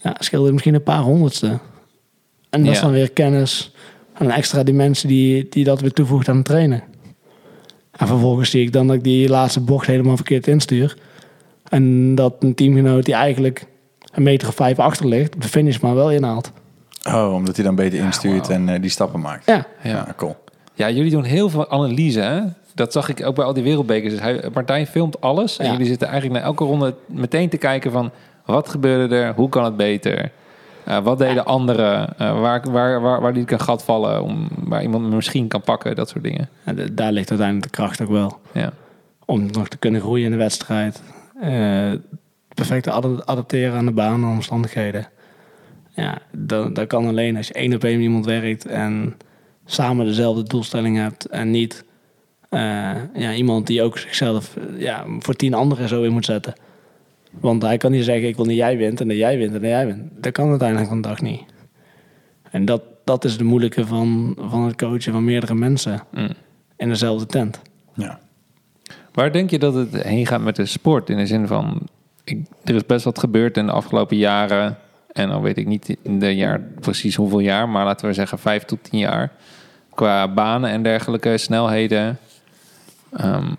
ja, 0.02 0.16
scheelt 0.20 0.44
het 0.44 0.52
misschien 0.52 0.74
een 0.74 0.84
paar 0.84 1.02
honderdste. 1.02 1.60
En 2.50 2.64
dat 2.64 2.74
is 2.74 2.80
dan 2.80 2.92
weer 2.92 3.12
kennis 3.12 3.72
en 4.14 4.26
een 4.26 4.32
extra 4.32 4.64
dimensie 4.64 5.10
die, 5.10 5.48
die 5.50 5.64
dat 5.64 5.82
weer 5.82 5.92
toevoegt 5.94 6.30
aan 6.30 6.36
het 6.36 6.46
trainen. 6.46 6.84
En 7.92 8.08
vervolgens 8.08 8.50
zie 8.50 8.62
ik 8.62 8.74
dan 8.74 8.88
dat 8.88 8.96
ik 8.96 9.04
die 9.04 9.30
laatste 9.30 9.60
bocht 9.60 9.88
helemaal 9.88 10.16
verkeerd 10.16 10.48
instuur. 10.48 10.98
En 11.70 12.16
dat 12.16 12.36
een 12.40 12.56
teamgenoot 12.56 13.06
die 13.06 13.14
eigenlijk 13.14 13.66
een 14.12 14.24
meter 14.24 14.48
of 14.48 14.56
vijf 14.56 14.80
achter 14.80 15.08
ligt, 15.08 15.42
de 15.42 15.48
finish 15.48 15.80
maar 15.80 15.96
wel 15.96 16.12
inhaalt. 16.12 16.52
Oh, 17.08 17.34
omdat 17.34 17.56
hij 17.56 17.66
dan 17.66 17.76
beter 17.76 18.00
instuurt 18.00 18.50
en 18.50 18.70
eh, 18.70 18.82
die 18.82 18.90
stappen 18.90 19.20
maakt. 19.20 19.46
Ja, 19.46 19.68
Ja. 19.84 19.90
Ja, 19.90 20.14
cool. 20.18 20.36
Ja, 20.74 20.90
jullie 20.90 21.12
doen 21.12 21.24
heel 21.24 21.50
veel 21.50 21.70
analyse, 21.70 22.20
hè? 22.20 22.42
Dat 22.74 22.92
zag 22.92 23.10
ik 23.10 23.26
ook 23.26 23.36
bij 23.36 23.46
al 23.46 23.54
die 23.54 23.64
wereldbekers. 23.64 24.12
Dus 24.14 24.22
hij, 24.22 24.44
Martijn 24.54 24.88
filmt 24.88 25.22
alles. 25.22 25.58
En 25.58 25.66
Ja. 25.66 25.72
jullie 25.72 25.88
zitten 25.88 26.08
eigenlijk 26.08 26.40
na 26.40 26.46
elke 26.48 26.64
ronde 26.64 26.96
meteen 27.06 27.50
te 27.50 27.58
kijken 27.58 27.92
van... 27.92 28.12
wat 28.46 28.70
gebeurde 28.70 29.16
er? 29.16 29.34
Hoe 29.34 29.50
kan 29.50 29.64
het 29.64 29.78
beter? 29.78 30.32
Eh, 30.84 30.98
wat 31.04 31.18
deden 31.18 31.46
anderen? 31.46 32.18
Eh, 32.18 32.40
waar, 32.42 32.72
waar, 32.72 33.02
waar, 33.02 33.22
waar 33.22 33.34
liet 33.34 33.44
ik 33.44 33.52
een 33.52 33.60
gat 33.60 33.84
vallen? 33.84 34.24
Om, 34.24 34.48
waar 34.64 34.82
iemand 34.82 35.10
me 35.10 35.16
misschien 35.16 35.48
kan 35.48 35.62
pakken? 35.62 35.96
Dat 35.96 36.10
soort 36.10 36.24
dingen. 36.24 36.50
de- 36.76 36.94
daar 36.94 37.12
ligt 37.12 37.30
uiteindelijk 37.30 37.72
de 37.72 37.78
kracht 37.78 38.02
ook 38.02 38.10
wel. 38.10 38.40
Ja. 38.52 38.72
om 39.26 39.46
nog 39.52 39.68
te 39.68 39.78
kunnen 39.78 40.02
groeien 40.02 40.26
in 40.26 40.32
de 40.32 40.38
wedstrijd. 40.38 41.02
Eh 41.42 41.92
perfect 42.56 42.84
te 42.84 42.92
ad- 42.92 43.26
adapteren 43.26 43.78
aan 43.78 43.86
de 43.86 43.92
baan 43.92 44.24
en 44.24 44.30
omstandigheden. 44.30 45.08
Ja, 45.94 46.18
dat, 46.32 46.76
dat 46.76 46.88
kan 46.88 47.08
alleen 47.08 47.38
als 47.38 47.48
je 47.48 47.54
één 47.54 47.74
op 47.74 47.84
één 47.84 47.94
met 47.96 48.04
iemand 48.04 48.26
werkt 48.26 48.66
en 48.66 49.16
samen 49.66 50.06
dezelfde 50.06 50.44
doelstelling 50.44 50.98
hebt 50.98 51.26
en 51.26 51.52
niet 51.52 51.84
ja, 52.50 53.34
iemand 53.34 53.68
die 53.68 53.82
ook 53.82 53.98
zichzelf 53.98 54.56
eh, 54.56 54.82
ja, 54.82 55.06
voor 55.20 55.34
tien 55.34 55.54
anderen 55.54 55.88
zo 55.88 56.04
in 56.04 56.12
moet 56.12 56.26
zetten. 56.26 56.54
Want 57.32 57.62
hij 57.62 57.78
kan 57.78 57.92
niet 57.92 58.04
zeggen, 58.04 58.28
ik 58.28 58.36
wil 58.36 58.46
niet 58.46 58.58
jij 58.58 58.78
wint 58.78 59.02
en 59.02 59.08
dat 59.08 59.18
jij 59.18 59.38
wint 59.38 59.54
en 59.54 59.62
dat 59.62 59.70
jij 59.70 59.86
wint. 59.86 60.02
Dat 60.24 60.32
kan 60.32 60.50
uiteindelijk 60.50 60.90
van 60.90 61.02
de 61.02 61.08
dag 61.08 61.22
niet. 61.22 61.42
En 62.52 62.66
dat, 62.66 62.82
dat 63.04 63.26
is 63.26 63.38
de 63.38 63.44
moeilijke 63.44 63.86
van, 63.86 64.36
van 64.40 64.64
het 64.66 64.76
coachen 64.76 65.14
van 65.14 65.24
meerdere 65.24 65.56
mensen 65.56 66.04
Mm. 66.12 66.30
in 66.78 66.90
dezelfde 66.90 67.26
tent. 67.26 67.62
Ja. 67.94 68.20
Waar 69.14 69.32
denk 69.32 69.50
je 69.50 69.60
dat 69.60 69.74
het 69.74 70.04
heen 70.04 70.26
gaat 70.28 70.42
met 70.42 70.56
de 70.56 70.66
sport? 70.66 71.10
In 71.10 71.18
de 71.18 71.26
zin 71.28 71.48
van, 71.48 71.88
ik, 72.24 72.46
er 72.64 72.76
is 72.76 72.86
best 72.86 73.06
wat 73.06 73.20
gebeurd 73.20 73.58
in 73.58 73.66
de 73.66 73.72
afgelopen 73.72 74.18
jaren. 74.18 74.78
En 75.12 75.30
dan 75.30 75.42
weet 75.42 75.58
ik 75.58 75.68
niet 75.68 75.98
in 76.02 76.20
de 76.20 76.36
jaar 76.36 76.62
precies 76.80 77.16
hoeveel 77.16 77.40
jaar, 77.40 77.70
maar 77.70 77.86
laten 77.86 78.08
we 78.08 78.14
zeggen 78.14 78.40
vijf 78.40 78.64
tot 78.64 78.84
tien 78.84 79.00
jaar. 79.00 79.32
Qua 79.94 80.34
banen 80.34 80.70
en 80.70 80.84
dergelijke, 80.84 81.38
snelheden. 81.38 82.18
Ehm, 83.14 83.52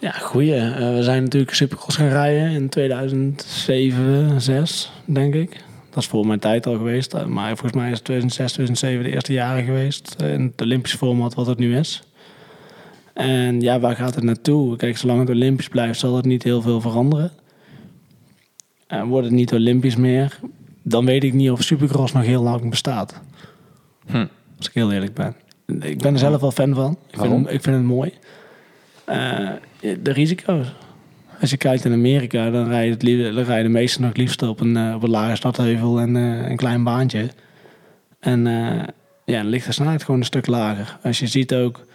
Ja, 0.00 0.10
goeie. 0.10 0.54
Eh, 0.54 0.94
we 0.94 1.02
zijn 1.02 1.22
natuurlijk 1.22 1.54
Supercross 1.54 1.96
gaan 1.96 2.08
rijden 2.08 2.50
in 2.50 2.68
2007, 2.68 4.40
6 4.40 4.90
denk 5.04 5.34
ik. 5.34 5.64
Dat 5.90 6.02
is 6.02 6.08
voor 6.08 6.26
mijn 6.26 6.38
tijd 6.38 6.66
al 6.66 6.76
geweest. 6.76 7.14
eh, 7.14 7.24
Maar 7.24 7.48
volgens 7.56 7.72
mij 7.72 7.90
is 7.90 8.00
2006, 8.00 8.52
2007 8.52 9.04
de 9.04 9.10
eerste 9.10 9.32
jaren 9.32 9.64
geweest. 9.64 10.14
eh, 10.18 10.32
In 10.32 10.42
het 10.42 10.60
Olympisch 10.62 10.94
format 10.94 11.34
wat 11.34 11.46
het 11.46 11.58
nu 11.58 11.76
is. 11.78 12.02
En 13.14 13.60
ja, 13.60 13.80
waar 13.80 13.96
gaat 13.96 14.14
het 14.14 14.24
naartoe? 14.24 14.76
Kijk, 14.76 14.96
zolang 14.96 15.20
het 15.20 15.28
Olympisch 15.30 15.68
blijft, 15.68 15.98
zal 15.98 16.16
het 16.16 16.24
niet 16.24 16.42
heel 16.42 16.62
veel 16.62 16.80
veranderen. 16.80 17.32
En 18.86 19.06
wordt 19.06 19.26
het 19.26 19.34
niet 19.34 19.52
Olympisch 19.52 19.96
meer, 19.96 20.38
dan 20.82 21.04
weet 21.04 21.24
ik 21.24 21.32
niet 21.32 21.50
of 21.50 21.62
Supercross 21.62 22.12
nog 22.12 22.24
heel 22.24 22.42
lang 22.42 22.70
bestaat. 22.70 23.20
Hm. 24.06 24.26
Als 24.56 24.68
ik 24.68 24.74
heel 24.74 24.92
eerlijk 24.92 25.14
ben. 25.14 25.34
Ik 25.66 25.98
ben 25.98 26.12
er 26.12 26.18
zelf 26.18 26.40
wel 26.40 26.50
fan 26.52 26.74
van. 26.74 26.90
Ik 26.90 26.96
vind, 27.10 27.16
Waarom? 27.16 27.42
ik 27.48 27.62
vind 27.62 27.76
het 27.76 27.84
mooi. 27.84 28.12
Eh, 29.04 29.48
de 30.02 30.12
risico's. 30.12 30.74
Als 31.40 31.50
je 31.50 31.56
kijkt 31.56 31.84
in 31.84 31.92
Amerika, 31.92 32.50
dan 32.50 32.68
rijden, 32.68 32.90
het 32.90 33.34
dan 33.34 33.44
rijden 33.44 33.72
de 33.72 33.78
meesten 33.78 34.02
nog 34.02 34.14
liefst 34.14 34.42
op 34.42 34.60
een, 34.60 34.76
eh, 34.76 34.94
op 34.94 35.02
een 35.02 35.10
lage 35.10 35.36
stadheuvel 35.36 35.98
en 36.00 36.16
eh, 36.16 36.50
een 36.50 36.56
klein 36.56 36.84
baantje. 36.84 37.28
En 38.20 38.44
ja, 39.24 39.36
dan 39.42 39.46
ligt 39.46 39.66
de 39.66 39.72
snelheid 39.72 40.04
gewoon 40.04 40.20
een 40.20 40.26
stuk 40.26 40.46
lager. 40.46 40.98
Als 41.02 41.18
je 41.18 41.26
ziet 41.26 41.54
ook 41.54 41.86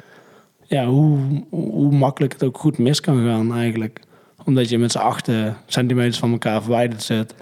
ja, 0.67 0.85
hoe, 0.85 1.17
hoe 1.49 1.91
makkelijk 1.91 2.33
het 2.33 2.43
ook 2.43 2.57
goed 2.57 2.77
mis 2.77 3.01
kan 3.01 3.25
gaan 3.25 3.53
eigenlijk. 3.55 3.99
Omdat 4.45 4.69
je 4.69 4.77
met 4.79 4.91
z'n 4.91 4.97
achten 4.97 5.57
centimeters 5.65 6.17
van 6.17 6.31
elkaar 6.31 6.61
verwijderd 6.61 7.03
zit. 7.03 7.35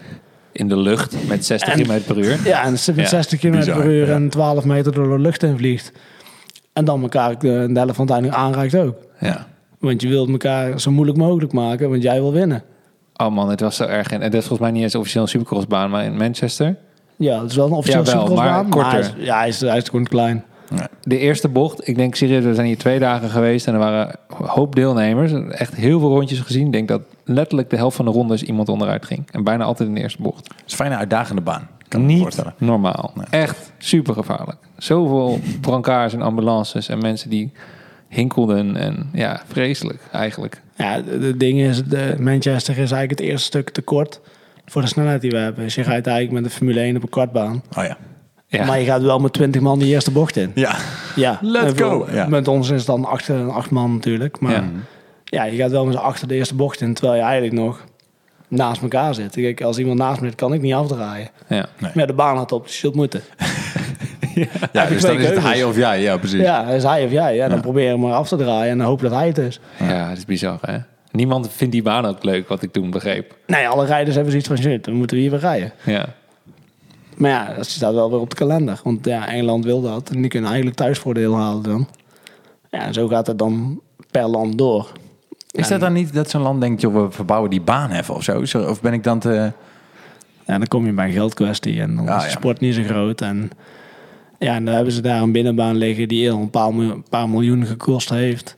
in 0.52 0.68
de 0.68 0.78
lucht 0.78 1.28
met 1.28 1.46
60 1.46 1.74
En- 1.74 1.84
km 1.84 2.02
per 2.08 2.18
uur. 2.18 2.40
Ja, 2.48 2.64
en 2.64 2.72
met 2.72 2.96
Ja, 2.96 3.06
60 3.06 3.40
km 3.40 3.66
per 3.66 3.86
uur 3.86 4.12
en 4.12 4.30
12 4.30 4.66
meter 4.66 4.92
door 4.94 5.18
de 5.18 5.22
lucht 5.24 5.44
in 5.44 5.58
vliegt. 5.58 5.92
En 6.78 6.86
dan 6.86 7.02
elkaar 7.02 7.40
de, 7.40 7.68
de 7.70 7.80
helft 7.80 7.96
van 7.96 8.06
het 8.06 8.14
einde 8.14 8.32
aanraakt 8.32 8.76
ook. 8.76 8.96
Ja. 9.20 9.46
Want 9.80 10.02
je 10.02 10.08
wilt 10.08 10.30
elkaar 10.30 10.80
zo 10.80 10.92
moeilijk 10.92 11.18
mogelijk 11.18 11.54
maken, 11.54 11.90
want 11.90 12.04
jij 12.04 12.20
wil 12.22 12.32
winnen. 12.32 12.64
Oh 13.16 13.32
man, 13.32 13.50
het 13.50 13.60
was 13.60 13.76
zo 13.76 13.84
erg. 13.84 14.12
En 14.12 14.20
dat 14.20 14.34
is 14.34 14.40
volgens 14.40 14.60
mij 14.60 14.72
niet 14.72 14.82
eens 14.84 14.96
officieel 14.96 15.24
een 15.24 15.30
supercrossbaan, 15.30 15.90
maar 15.90 16.04
in 16.04 16.18
Manchester. 16.18 16.76
Ja, 17.16 17.42
het 17.42 17.50
is 17.50 17.56
wel 17.56 17.66
een 17.66 17.72
officieel 17.72 18.04
Jawel, 18.04 18.22
supercrossbaan, 18.22 18.68
maar 18.70 18.84
maar 18.84 18.92
hij 18.92 19.02
korter. 19.02 19.20
is, 19.20 19.26
ja, 19.26 19.38
hij 19.38 19.48
is, 19.48 19.62
hij 19.62 19.78
is 19.78 19.90
gewoon 19.90 20.06
klein. 20.06 20.44
De 21.04 21.18
eerste 21.18 21.48
bocht, 21.48 21.88
ik 21.88 21.96
denk 21.96 22.16
serieus, 22.16 22.44
we 22.44 22.54
zijn 22.54 22.68
hier 22.68 22.78
twee 22.78 23.00
dagen 23.00 23.30
geweest 23.30 23.68
en 23.68 23.74
er 23.74 23.80
waren 23.80 24.08
een 24.40 24.46
hoop 24.46 24.76
deelnemers. 24.76 25.32
Echt 25.50 25.76
heel 25.76 26.00
veel 26.00 26.10
rondjes 26.10 26.40
gezien. 26.40 26.66
Ik 26.66 26.72
denk 26.72 26.88
dat 26.88 27.02
letterlijk 27.24 27.70
de 27.70 27.76
helft 27.76 27.96
van 27.96 28.06
de 28.06 28.12
rondes 28.12 28.44
iemand 28.44 28.70
onderuit 28.70 29.06
ging. 29.06 29.28
En 29.32 29.44
bijna 29.44 29.64
altijd 29.64 29.90
in 29.90 29.96
de 29.96 30.02
eerste 30.02 30.22
bocht. 30.22 30.48
Het 30.48 30.64
is 30.66 30.72
een 30.72 30.78
fijne 30.78 30.96
uitdagende 30.96 31.42
baan. 31.42 31.68
Kan 31.88 32.06
Niet 32.06 32.44
normaal. 32.58 33.12
Nee. 33.16 33.26
Echt 33.42 33.72
super 33.78 34.14
gevaarlijk. 34.14 34.58
Zoveel 34.78 35.40
brancards 35.62 36.14
en 36.14 36.22
ambulances 36.22 36.90
en 36.90 36.98
mensen 36.98 37.30
die 37.30 37.52
hinkelden. 38.10 38.76
En 38.76 39.10
ja, 39.14 39.42
vreselijk 39.48 40.00
eigenlijk. 40.12 40.62
Ja, 40.76 41.02
de, 41.02 41.20
de 41.20 41.38
ding 41.38 41.60
is, 41.60 41.84
de 41.84 42.16
Manchester 42.20 42.74
is 42.74 42.92
eigenlijk 42.92 43.10
het 43.20 43.30
eerste 43.30 43.46
stuk 43.46 43.70
te 43.70 43.82
kort 43.82 44.20
voor 44.66 44.82
de 44.82 44.88
snelheid 44.88 45.22
die 45.22 45.32
we 45.32 45.38
hebben. 45.38 45.64
Dus 45.64 45.76
je 45.76 45.82
rijdt 45.82 46.08
eigenlijk 46.08 46.42
met 46.42 46.52
de 46.52 46.58
Formule 46.58 46.80
1 46.80 46.96
op 46.96 47.04
een 47.04 47.10
kortbaan. 47.10 47.64
Oh 47.78 47.84
ja. 47.84 47.98
Ja. 48.48 48.66
Maar 48.66 48.80
je 48.80 48.86
gaat 48.86 49.02
wel 49.02 49.20
met 49.20 49.34
20 49.34 49.62
man 49.62 49.80
die 49.80 49.88
eerste 49.88 50.12
bocht 50.12 50.36
in. 50.36 50.52
Ja. 50.56 50.76
Ja, 51.16 51.40
Let's 51.42 51.80
voor- 51.80 51.88
go. 51.90 52.08
Ja. 52.12 52.28
Met 52.28 52.48
ons 52.48 52.70
is 52.70 52.78
het 52.78 52.86
dan 52.88 53.06
acht, 53.06 53.30
acht 53.30 53.70
man 53.70 53.94
natuurlijk. 53.94 54.40
Maar 54.40 54.52
Ja. 54.52 54.64
ja, 55.24 55.44
je 55.44 55.58
gaat 55.58 55.72
wel 55.72 55.86
met 55.86 55.94
z'n 55.94 56.00
achter 56.00 56.28
de 56.28 56.36
eerste 56.36 56.56
bocht 56.56 56.82
in, 56.82 56.94
terwijl 56.94 57.16
je 57.18 57.22
eigenlijk 57.26 57.54
nog 57.62 57.84
naast 58.48 58.82
elkaar 58.82 59.14
zit. 59.16 59.34
Kijk, 59.34 59.62
als 59.62 59.78
iemand 59.78 60.00
naast 60.00 60.22
me 60.22 60.28
zit, 60.28 60.36
kan 60.36 60.54
ik 60.54 60.62
niet 60.62 60.74
afdraaien. 60.74 61.30
Ja. 61.48 61.70
Maar 61.80 61.92
ja, 61.94 62.06
de 62.06 62.14
baan 62.14 62.38
had 62.38 62.52
op, 62.52 62.64
dus 62.64 62.74
je 62.74 62.80
zult 62.80 62.96
moeten. 62.96 63.22
Ja, 64.74 64.84
je 64.84 64.90
dus 64.90 65.02
dan 65.02 65.18
is 65.18 65.30
het 65.30 65.42
hij 65.42 65.64
of 65.64 65.76
jij. 65.76 66.02
Ja, 66.02 66.18
precies. 66.18 66.42
Ja, 66.42 66.68
is 66.68 66.84
hij 66.84 67.06
of 67.06 67.12
jij. 67.12 67.36
Ja, 67.36 67.48
dan 67.48 67.62
probeer 67.62 67.90
je 67.90 67.98
maar 67.98 68.14
af 68.14 68.28
te 68.28 68.36
draaien 68.36 68.72
en 68.72 68.78
dan 68.78 68.88
hoop 68.88 69.02
dat 69.02 69.12
hij 69.12 69.28
het 69.28 69.38
is. 69.38 69.60
ja, 69.80 70.10
dat 70.10 70.18
is 70.18 70.26
bizar, 70.26 70.58
hè? 70.62 70.78
Niemand 71.12 71.50
vindt 71.52 71.74
die 71.74 71.82
baan 71.82 72.06
ook 72.06 72.24
leuk, 72.24 72.48
wat 72.48 72.62
ik 72.62 72.72
toen 72.72 72.90
begreep. 72.90 73.36
Nee, 73.48 73.68
alle 73.68 73.86
rijders 73.86 74.16
hebben 74.16 74.32
zoiets 74.32 74.50
van, 74.50 74.58
shit, 74.58 74.84
dan 74.84 74.94
moeten 74.94 75.16
we 75.16 75.22
hier 75.22 75.32
weer 75.32 75.40
rijden. 75.40 75.72
Ja. 75.84 76.06
Maar 77.16 77.30
ja, 77.30 77.54
dat 77.54 77.66
staat 77.66 77.94
wel 77.94 78.10
weer 78.10 78.20
op 78.20 78.30
de 78.30 78.36
kalender. 78.36 78.80
Want 78.84 79.06
ja, 79.06 79.28
Engeland 79.28 79.66
wil 79.66 79.82
dat. 79.82 80.10
En 80.10 80.22
die 80.22 80.30
kunnen 80.30 80.50
eigenlijk 80.50 80.80
thuisvoordeel 80.80 81.36
halen 81.36 81.64
dan. 81.64 81.88
Ja, 82.70 82.80
en 82.86 82.94
zo 82.94 83.08
gaat 83.08 83.28
het 83.28 83.38
dan 83.40 83.82
per 84.12 84.28
land 84.28 84.58
door. 84.58 84.92
Is 85.52 85.68
dat 85.68 85.80
dan 85.80 85.94
niet 85.94 86.14
dat 86.14 86.30
zo'n 86.30 86.42
land 86.42 86.62
denkt, 86.62 86.82
joh, 86.82 86.94
we 87.06 87.12
verbouwen 87.12 87.50
die 87.50 87.62
baan 87.62 87.92
even 87.92 88.16
of 88.16 88.24
zo? 88.24 88.62
Of 88.70 88.82
ben 88.82 88.94
ik 88.94 89.04
dan 89.04 89.20
te... 89.20 89.52
Ja, 90.46 90.58
dan 90.58 90.68
kom 90.68 90.86
je 90.86 90.92
bij 90.92 91.06
een 91.08 91.14
geldkwestie. 91.14 91.82
En 91.82 91.96
dan 91.96 92.06
Ja, 92.06 92.16
is 92.18 92.22
de 92.24 92.30
ja. 92.30 92.36
sport 92.36 92.60
niet 92.60 92.76
zo 92.76 92.84
groot. 92.84 93.22
En 93.22 93.50
ja, 94.40 94.56
en 94.56 94.66
dan 94.66 94.74
hebben 94.76 94.94
ze 94.94 95.02
daar 95.02 95.22
een 95.22 95.32
binnenbaan 95.32 95.76
liggen 95.76 96.08
die 96.08 96.32
al 96.32 96.40
een 96.40 96.50
paar, 96.50 96.74
miljoen, 96.74 96.92
een 96.96 97.06
paar 97.10 97.30
miljoen 97.30 97.66
gekost 97.66 98.10
heeft. 98.10 98.58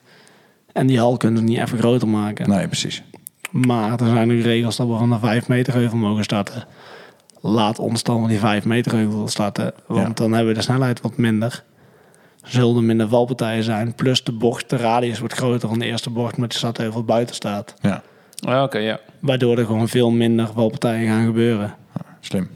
En 0.73 0.87
die 0.87 0.99
hal 0.99 1.17
kunnen 1.17 1.37
ze 1.39 1.43
niet 1.43 1.57
even 1.59 1.77
groter 1.77 2.07
maken. 2.07 2.49
Nee, 2.49 2.67
precies. 2.67 3.03
Maar 3.51 3.99
er 3.99 4.07
zijn 4.07 4.31
ook 4.37 4.41
regels 4.43 4.75
dat 4.75 4.87
we 4.87 4.93
van 4.97 5.09
de 5.09 5.19
5 5.19 5.47
meter 5.47 5.73
heuvel 5.73 5.97
mogen 5.97 6.23
starten. 6.23 6.63
Laat 7.41 7.79
ons 7.79 8.03
dan 8.03 8.27
die 8.27 8.39
5 8.39 8.65
meter 8.65 8.91
heuvel 8.91 9.27
starten. 9.27 9.73
Want 9.87 10.07
Ja. 10.07 10.13
dan 10.13 10.31
hebben 10.31 10.51
we 10.53 10.57
de 10.59 10.63
snelheid 10.65 11.01
wat 11.01 11.17
minder. 11.17 11.63
Zullen 12.49 12.75
er 12.75 12.83
minder 12.83 13.07
valpartijen 13.09 13.63
zijn. 13.63 13.93
Plus 13.95 14.23
de 14.23 14.31
bocht, 14.31 14.69
de 14.69 14.75
radius 14.77 15.19
wordt 15.19 15.33
groter 15.33 15.69
dan 15.69 15.79
de 15.79 15.85
eerste 15.85 16.09
bocht 16.09 16.37
met 16.37 16.51
de 16.51 16.57
startheuvel 16.57 17.03
buiten 17.03 17.35
staat. 17.35 17.73
Ja, 17.81 18.03
Ah, 18.47 18.63
Oké, 18.63 18.77
ja. 18.77 18.99
Waardoor 19.19 19.57
er 19.57 19.65
gewoon 19.65 19.87
veel 19.87 20.11
minder 20.11 20.47
valpartijen 20.53 21.07
gaan 21.07 21.25
gebeuren. 21.25 21.75
slim. 22.19 22.49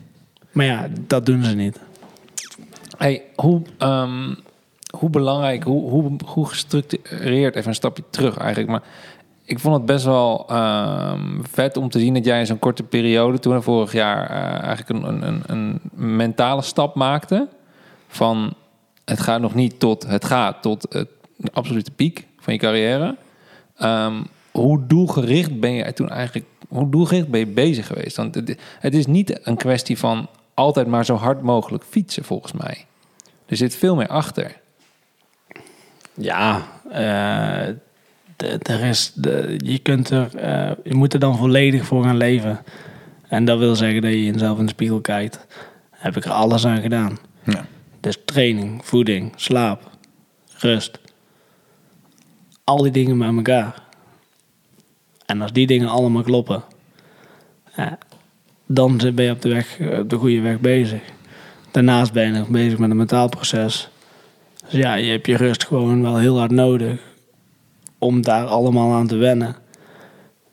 Maar 0.52 0.66
ja, 0.66 0.88
dat 1.08 1.26
doen 1.26 1.44
ze 1.44 1.56
niet. 1.56 1.80
Hey, 2.98 3.22
hoe, 3.36 3.62
ehm, 3.78 4.34
hoe 4.98 5.10
belangrijk, 5.10 5.64
hoe, 5.64 5.90
hoe, 5.90 6.12
hoe 6.26 6.48
gestructureerd, 6.48 7.56
even 7.56 7.68
een 7.68 7.76
stapje 7.76 8.04
terug 8.10 8.38
eigenlijk, 8.38 8.70
maar 8.70 8.82
ik 9.46 9.60
vond 9.60 9.76
het 9.76 9.86
best 9.86 10.06
wel 10.06 10.46
ehm, 10.50 11.42
vet 11.42 11.78
om 11.78 11.90
te 11.90 12.00
zien 12.00 12.14
dat 12.14 12.26
jij 12.26 12.40
in 12.40 12.46
zo'n 12.46 12.60
korte 12.60 12.84
periode, 12.84 13.40
toen 13.40 13.64
vorig 13.64 13.92
jaar, 13.92 14.30
eh, 14.30 14.64
eigenlijk 14.68 14.90
een, 15.06 15.24
een, 15.28 15.44
een, 15.48 15.80
een 15.96 16.16
mentale 16.16 16.62
stap 16.62 16.96
maakte 16.96 17.48
van 18.08 18.54
het 19.06 19.20
gaat 19.20 19.42
nog 19.42 19.56
niet 19.56 19.80
tot, 19.80 20.08
het 20.08 20.26
gaat 20.26 20.62
tot 20.62 20.86
het, 20.90 21.08
de 21.38 21.52
absolute 21.54 21.92
piek 21.92 22.28
van 22.40 22.54
je 22.54 22.60
carrière. 22.60 23.16
Ehm, 23.78 24.24
hoe 24.52 24.88
doelgericht 24.88 25.60
ben 25.60 25.72
je 25.72 25.94
toen 25.94 26.10
eigenlijk, 26.10 26.46
hoe 26.68 26.90
doelgericht 26.90 27.28
ben 27.28 27.40
je 27.40 27.48
bezig 27.48 27.88
geweest? 27.88 28.18
Want 28.18 28.36
het, 28.36 28.58
het 28.80 28.94
is 28.94 29.06
niet 29.06 29.48
een 29.48 29.58
kwestie 29.58 29.98
van 29.98 30.30
altijd 30.54 30.88
maar 30.88 31.06
zo 31.06 31.16
hard 31.16 31.42
mogelijk 31.42 31.84
fietsen, 31.90 32.24
volgens 32.24 32.52
mij. 32.52 32.86
Er 33.46 33.56
zit 33.56 33.76
veel 33.76 33.96
meer 33.96 34.08
achter. 34.08 34.62
Ja, 36.14 36.62
eh, 36.92 37.68
er 38.62 38.84
is, 38.84 39.12
de, 39.16 39.56
je, 39.58 39.80
kunt 39.80 40.10
er, 40.10 40.36
eh, 40.36 40.72
je 40.84 40.96
moet 40.96 41.14
er 41.14 41.20
dan 41.20 41.38
volledig 41.38 41.86
voor 41.86 42.04
gaan 42.04 42.18
leven. 42.18 42.60
En 43.28 43.46
dat 43.46 43.60
wil 43.60 43.76
zeggen 43.76 44.02
dat 44.02 44.12
je 44.12 44.26
jezelf 44.26 44.58
in 44.58 44.66
de 44.66 44.72
spiegel 44.72 45.02
kijkt. 45.02 45.46
Heb 45.90 46.18
ik 46.18 46.26
er 46.26 46.32
alles 46.32 46.66
aan 46.66 46.82
gedaan. 46.82 47.18
Ja. 47.44 47.66
Dus 48.04 48.18
training, 48.26 48.86
voeding, 48.86 49.34
slaap, 49.36 49.90
rust. 50.58 51.00
Al 52.64 52.82
die 52.82 52.92
dingen 52.92 53.18
bij 53.18 53.28
elkaar. 53.28 53.84
En 55.26 55.42
als 55.42 55.54
die 55.54 55.68
dingen 55.68 55.88
allemaal 55.88 56.24
kloppen, 56.24 56.64
dan 58.66 58.98
ben 58.98 59.26
je 59.26 59.32
op 59.32 59.42
de, 59.42 59.50
weg, 59.50 59.80
eh, 59.80 60.00
de 60.08 60.16
goede 60.16 60.42
weg 60.42 60.60
bezig. 60.60 61.02
Daarnaast 61.72 62.14
ben 62.14 62.26
je 62.26 62.32
nog 62.32 62.48
bezig 62.48 62.78
met 62.78 62.90
een 62.90 62.98
mentaal 62.98 63.30
proces. 63.30 63.90
Dus 64.64 64.74
ja, 64.74 64.94
je 64.94 65.12
hebt 65.12 65.26
je 65.26 65.38
rust 65.38 65.66
gewoon 65.66 66.02
wel 66.02 66.18
heel 66.18 66.38
hard 66.38 66.52
nodig 66.52 67.00
om 67.98 68.22
daar 68.22 68.46
allemaal 68.46 68.94
aan 68.94 69.08
te 69.08 69.16
wennen. 69.16 69.56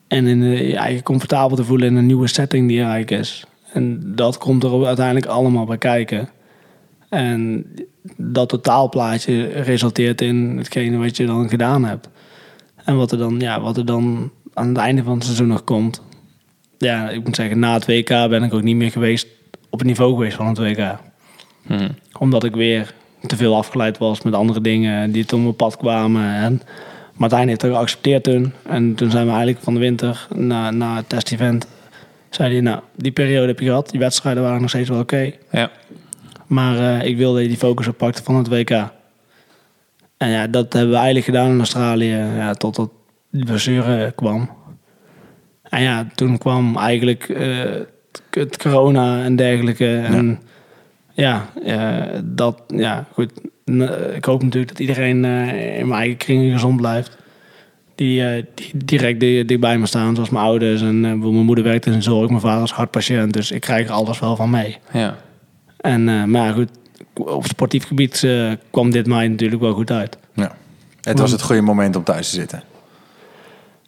En 0.09 0.27
in 0.27 0.41
de, 0.41 0.47
je 0.47 0.77
eigen 0.77 1.03
comfortabel 1.03 1.57
te 1.57 1.65
voelen 1.65 1.89
in 1.89 1.97
een 1.97 2.07
nieuwe 2.07 2.29
setting 2.29 2.69
die 2.69 2.81
er 2.81 2.89
eigenlijk 2.89 3.23
is. 3.23 3.45
En 3.73 4.15
dat 4.15 4.39
komt 4.39 4.65
er 4.65 4.87
uiteindelijk 4.87 5.27
allemaal 5.27 5.65
bij 5.65 5.79
kijken. 5.79 6.29
En 7.11 7.67
dat 8.17 8.49
totaalplaatje 8.49 9.47
resulteert 9.47 10.21
in 10.21 10.57
hetgene 10.57 10.97
wat 10.97 11.17
je 11.17 11.27
dan 11.27 11.49
gedaan 11.49 11.85
hebt. 11.85 12.09
En 12.85 12.97
wat 12.97 13.13
er 13.13 13.19
dan, 13.19 13.41
ja, 13.41 13.61
wat 13.61 13.77
er 13.77 13.87
dan 13.87 14.31
aan 14.55 14.69
het 14.69 14.77
einde 14.77 15.03
van 15.03 15.15
het 15.15 15.25
seizoen 15.25 15.47
nog 15.47 15.65
komt. 15.65 16.03
Ja, 16.79 17.11
ik 17.11 17.25
moet 17.25 17.37
zeggen, 17.37 17.59
na 17.59 17.73
het 17.73 17.87
WK 17.87 18.09
ben 18.09 18.43
ik 18.43 18.55
ook 18.55 18.63
niet 18.63 18.77
meer 18.77 18.91
geweest 18.91 19.27
op 19.71 19.79
het 19.79 19.89
niveau 19.89 20.15
geweest 20.15 20.37
van 20.37 20.47
het 20.47 20.59
WK. 20.59 20.99
Mhm. 21.67 21.89
Omdat 22.19 22.45
ik 22.45 22.55
weer 22.55 22.95
te 23.27 23.37
veel 23.37 23.57
afgeleid 23.57 23.99
was 23.99 24.23
met 24.23 24.35
andere 24.35 24.61
dingen 24.61 25.13
die 25.13 25.25
toen 25.25 25.39
op 25.39 25.45
mijn 25.45 25.57
pad 25.57 25.77
kwamen. 25.77 26.35
En 26.35 26.63
Martijn 27.15 27.49
heeft 27.49 27.61
dat 27.61 27.71
geaccepteerd 27.71 28.23
toen. 28.23 28.53
En 28.63 28.95
toen 28.95 29.11
zijn 29.11 29.25
we 29.25 29.31
eigenlijk 29.31 29.61
van 29.61 29.75
de 29.75 29.81
winter 29.81 30.27
na, 30.35 30.71
na 30.71 30.97
het 30.97 31.09
test-event. 31.09 31.67
Zei 32.31 32.53
hij, 32.53 32.61
nou, 32.61 32.81
die 32.97 33.13
periode 33.13 33.47
heb 33.47 33.59
je 33.59 33.67
gehad. 33.67 33.91
Die 33.91 34.01
wedstrijden 34.01 34.43
waren 34.43 34.61
nog 34.61 34.71
steeds 34.71 34.89
wel 34.89 35.01
oké. 35.01 35.33
Ja. 35.51 35.71
Maar 36.51 36.79
eh, 37.01 37.09
ik 37.09 37.17
wilde 37.17 37.47
die 37.47 37.57
focus 37.57 37.87
oppakte 37.89 38.23
van 38.23 38.35
het 38.35 38.49
WK. 38.49 38.71
En 40.17 40.29
ja, 40.31 40.47
dat 40.47 40.73
hebben 40.73 40.91
we 40.91 40.97
eigenlijk 40.97 41.25
gedaan 41.27 41.51
in 41.51 41.59
Australië. 41.59 42.15
Ja, 42.37 42.53
totdat 42.55 42.91
die 43.31 43.45
blessure 43.45 44.13
kwam. 44.17 44.51
En 45.63 45.83
ja, 45.83 46.07
toen 46.15 46.39
kwam 46.39 46.77
eigenlijk 46.77 47.29
eh, 47.29 47.65
het- 48.31 48.57
corona 48.57 49.23
en 49.25 49.37
dergelijke. 49.37 49.97
En 49.97 50.39
ja, 51.13 51.47
eh, 51.65 52.19
dat, 52.25 52.63
ja, 52.69 53.05
goed. 53.13 53.33
Ik 54.15 54.25
hoop 54.25 54.43
natuurlijk 54.43 54.69
dat 54.73 54.81
iedereen 54.81 55.25
in 55.77 55.89
mijn 55.89 56.01
eigen 56.01 56.17
kring 56.17 56.53
gezond 56.53 56.77
blijft. 56.77 57.17
Die, 57.95 58.45
die 58.55 58.71
direct 58.85 59.21
di- 59.21 59.45
dichtbij 59.45 59.79
me 59.79 59.87
staan, 59.87 60.15
zoals 60.15 60.31
mijn 60.31 60.45
ouders. 60.45 60.81
En 60.83 61.01
mijn 61.01 61.19
moeder 61.21 61.65
werkt 61.65 61.87
in 61.87 61.93
de 61.93 62.01
zorg, 62.03 62.29
mijn 62.29 62.41
vader 62.41 62.63
is 62.65 62.71
hartpatiënt. 62.71 63.33
Dus 63.33 63.51
ik 63.51 63.61
krijg 63.61 63.87
er 63.87 63.93
alles 63.93 64.19
wel 64.19 64.37
van 64.37 64.51
mee. 64.51 64.77
Ja. 64.93 65.17
En, 65.81 66.09
eh, 66.09 66.25
maar 66.25 66.53
goed, 66.53 66.69
op 67.15 67.47
sportief 67.47 67.87
gebied 67.87 68.25
eh, 68.25 68.53
kwam 68.71 68.91
dit 68.91 69.07
mij 69.07 69.29
natuurlijk 69.29 69.63
wel 69.63 69.73
goed 69.73 69.91
uit. 69.91 70.17
ja. 70.35 70.59
Het 71.01 71.19
was 71.19 71.31
het 71.31 71.43
goede 71.43 71.61
moment 71.61 71.97
om 71.97 72.05
thuis 72.05 72.31
te 72.31 72.35
zitten. 72.35 72.63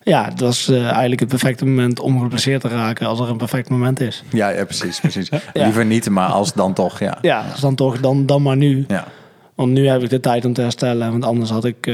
Ja, 0.02 0.24
het 0.24 0.40
was 0.40 0.68
eh, 0.68 0.88
eigenlijk 0.88 1.20
het 1.20 1.28
perfecte 1.28 1.66
moment 1.66 2.00
om 2.00 2.20
geblesseerd 2.20 2.60
te 2.60 2.68
raken 2.68 3.06
als 3.06 3.20
er 3.20 3.28
een 3.28 3.36
perfect 3.36 3.68
moment 3.68 4.00
is. 4.00 4.22
Ja, 4.30 4.48
ja 4.48 4.64
precies. 4.64 5.00
precies. 5.00 5.28
Liever 5.52 5.84
niet, 5.84 6.10
maar 6.10 6.28
als 6.28 6.52
dan 6.52 6.72
toch, 6.72 6.98
ja. 6.98 7.18
Ja, 7.20 7.44
dus 7.50 7.60
dan 7.60 7.74
toch, 7.74 8.00
dan, 8.00 8.26
dan 8.26 8.42
maar 8.42 8.56
nu. 8.56 8.84
Ja. 8.88 9.06
Want 9.54 9.72
nu 9.72 9.88
heb 9.88 10.02
ik 10.02 10.10
de 10.10 10.20
tijd 10.20 10.44
om 10.44 10.52
te 10.52 10.60
herstellen. 10.60 11.10
Want 11.10 11.24
anders 11.24 11.50
had 11.50 11.64
ik 11.64 11.92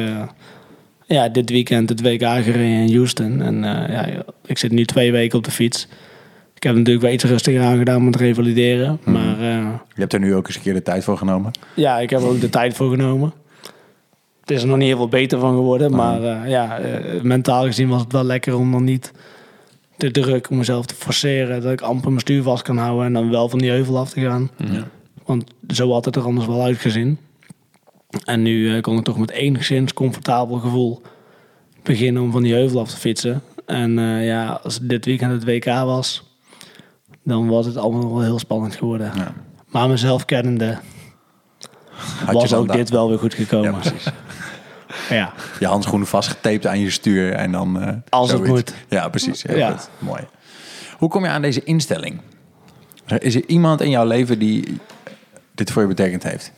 ja, 1.07 1.29
dit 1.29 1.51
weekend 1.51 1.89
het 1.89 2.03
WK 2.03 2.23
gereden 2.23 2.89
in 2.89 2.95
Houston. 2.95 3.43
En 3.43 3.63
ja, 3.93 4.07
ik 4.47 4.59
zit 4.59 4.73
nu 4.73 4.85
twee 4.85 5.13
weken 5.13 5.39
op 5.39 5.45
de 5.45 5.51
fiets. 5.51 5.89
Ik 6.59 6.65
heb 6.65 6.75
natuurlijk 6.75 7.05
wel 7.05 7.15
iets 7.15 7.25
rustiger 7.25 7.63
aan 7.63 7.79
gedaan 7.79 8.05
met 8.05 8.17
revalideren. 8.17 9.01
Maar 9.05 9.41
eh, 9.41 9.73
Je 9.95 10.01
hebt 10.01 10.13
er 10.13 10.21
nu 10.21 10.35
ook 10.35 10.47
eens 10.47 10.57
een 10.57 10.63
keer 10.63 10.75
de 10.75 10.83
tijd 10.83 11.05
voor 11.05 11.17
genomen. 11.19 11.51
ja, 11.75 11.99
ik 11.99 12.11
heb 12.11 12.21
er 12.21 12.27
ook 12.29 12.41
de 12.41 12.49
tijd 12.49 12.75
voor 12.75 12.91
genomen. 12.91 13.33
Het 14.41 14.51
is 14.51 14.63
er 14.63 14.69
nog 14.69 14.77
niet 14.77 14.87
heel 14.87 14.97
veel 14.97 15.09
beter 15.09 15.39
van 15.39 15.55
geworden. 15.55 15.91
Maar 15.95 16.23
eh, 16.23 16.51
ja, 16.51 16.79
eh, 16.79 17.23
mentaal 17.23 17.65
gezien 17.65 17.89
was 17.89 18.01
het 18.01 18.13
wel 18.13 18.25
lekker 18.25 18.57
om 18.57 18.73
dan 18.73 18.85
niet 18.85 19.13
te 19.97 20.11
druk 20.11 20.51
om 20.51 20.57
mezelf 20.57 20.87
te 20.87 20.95
forceren. 20.95 21.63
Dat 21.63 21.73
ik 21.73 21.81
amper 21.81 22.09
mijn 22.09 22.21
stuur 22.21 22.43
vast 22.43 22.63
kan 22.63 22.77
houden 22.77 23.07
en 23.07 23.13
dan 23.13 23.31
wel 23.31 23.49
van 23.49 23.59
die 23.59 23.71
heuvel 23.71 23.99
af 23.99 24.11
te 24.11 24.21
gaan. 24.21 24.51
Want 25.25 25.45
zo 25.69 25.93
had 25.93 26.05
het 26.05 26.17
er 26.17 26.23
anders 26.23 26.47
wel 26.47 26.63
uitgezien. 26.63 27.19
En 28.25 28.43
nu 28.43 28.81
kon 28.81 28.99
ik 28.99 29.05
toch 29.05 29.19
met 29.19 29.31
enigszins 29.31 29.93
comfortabel 29.93 30.57
gevoel 30.59 31.03
beginnen 31.83 32.23
om 32.23 32.31
van 32.33 32.43
die 32.43 32.55
heuvel 32.55 32.81
af 32.81 32.91
te 32.91 32.97
fietsen. 32.97 33.43
En 33.69 33.99
eh, 33.99 34.27
ja, 34.27 34.61
als 34.63 34.79
dit 34.83 35.05
weekend 35.05 35.33
het 35.33 35.45
WK 35.45 35.65
was, 35.65 36.28
dan 37.29 37.49
was 37.49 37.67
het 37.67 37.77
allemaal 37.77 38.15
wel 38.15 38.23
heel 38.23 38.39
spannend 38.39 38.77
geworden. 38.77 39.13
Ja. 39.17 39.33
Maar 39.69 39.89
mezelf 39.89 40.25
kennende 40.25 40.79
Had 42.25 42.35
was 42.35 42.55
ook 42.55 42.67
dat- 42.67 42.77
dit 42.77 42.91
wel 42.91 43.09
weer 43.09 43.19
goed 43.19 43.35
gekomen. 43.35 43.73
Ja, 43.73 43.79
precies. 43.79 44.05
Ja, 45.11 45.33
Je 45.61 45.67
handschoenen 45.67 46.07
vastgetaped 46.09 46.67
aan 46.67 46.81
je 46.81 46.91
stuur 46.91 47.33
en 47.33 47.53
dan... 47.53 47.81
eh, 47.81 47.95
Als 48.09 48.33
het 48.33 48.47
moet. 48.47 48.75
Ja, 48.89 49.09
precies. 49.09 49.43
Heel 49.43 49.57
Ja. 49.57 49.71
goed. 49.71 49.89
Mooi. 49.99 50.21
Hoe 50.99 51.09
kom 51.09 51.25
je 51.25 51.31
aan 51.31 51.43
deze 51.43 51.65
instelling? 51.65 52.21
Is 53.19 53.35
er 53.35 53.43
iemand 53.47 53.81
in 53.81 53.91
jouw 53.91 54.07
leven 54.07 54.39
die 54.39 54.79
dit 55.55 55.71
voor 55.71 55.83
je 55.83 55.89
betekend 55.89 56.23
heeft? 56.23 56.53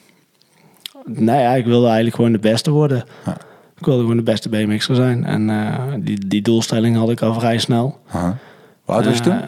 nou 1.05 1.39
ja, 1.41 1.55
ik 1.55 1.65
wilde 1.65 1.85
eigenlijk 1.87 2.17
gewoon 2.17 2.33
de 2.33 2.39
beste 2.39 2.71
worden. 2.71 3.05
Ja. 3.27 3.37
Ik 3.79 3.85
wilde 3.87 4.01
gewoon 4.01 4.17
de 4.17 4.23
beste 4.23 4.49
BMX'er 4.49 4.95
zijn. 4.95 5.25
En 5.25 5.51
eh, 5.51 5.93
die, 5.99 6.27
die 6.27 6.43
doelstelling 6.43 6.97
had 6.97 7.11
ik 7.11 7.21
al 7.23 7.35
vrij 7.35 7.59
snel. 7.59 8.01
Hoe 8.11 8.95
oud 8.95 9.05
was 9.05 9.17
je 9.17 9.23
toen? 9.23 9.41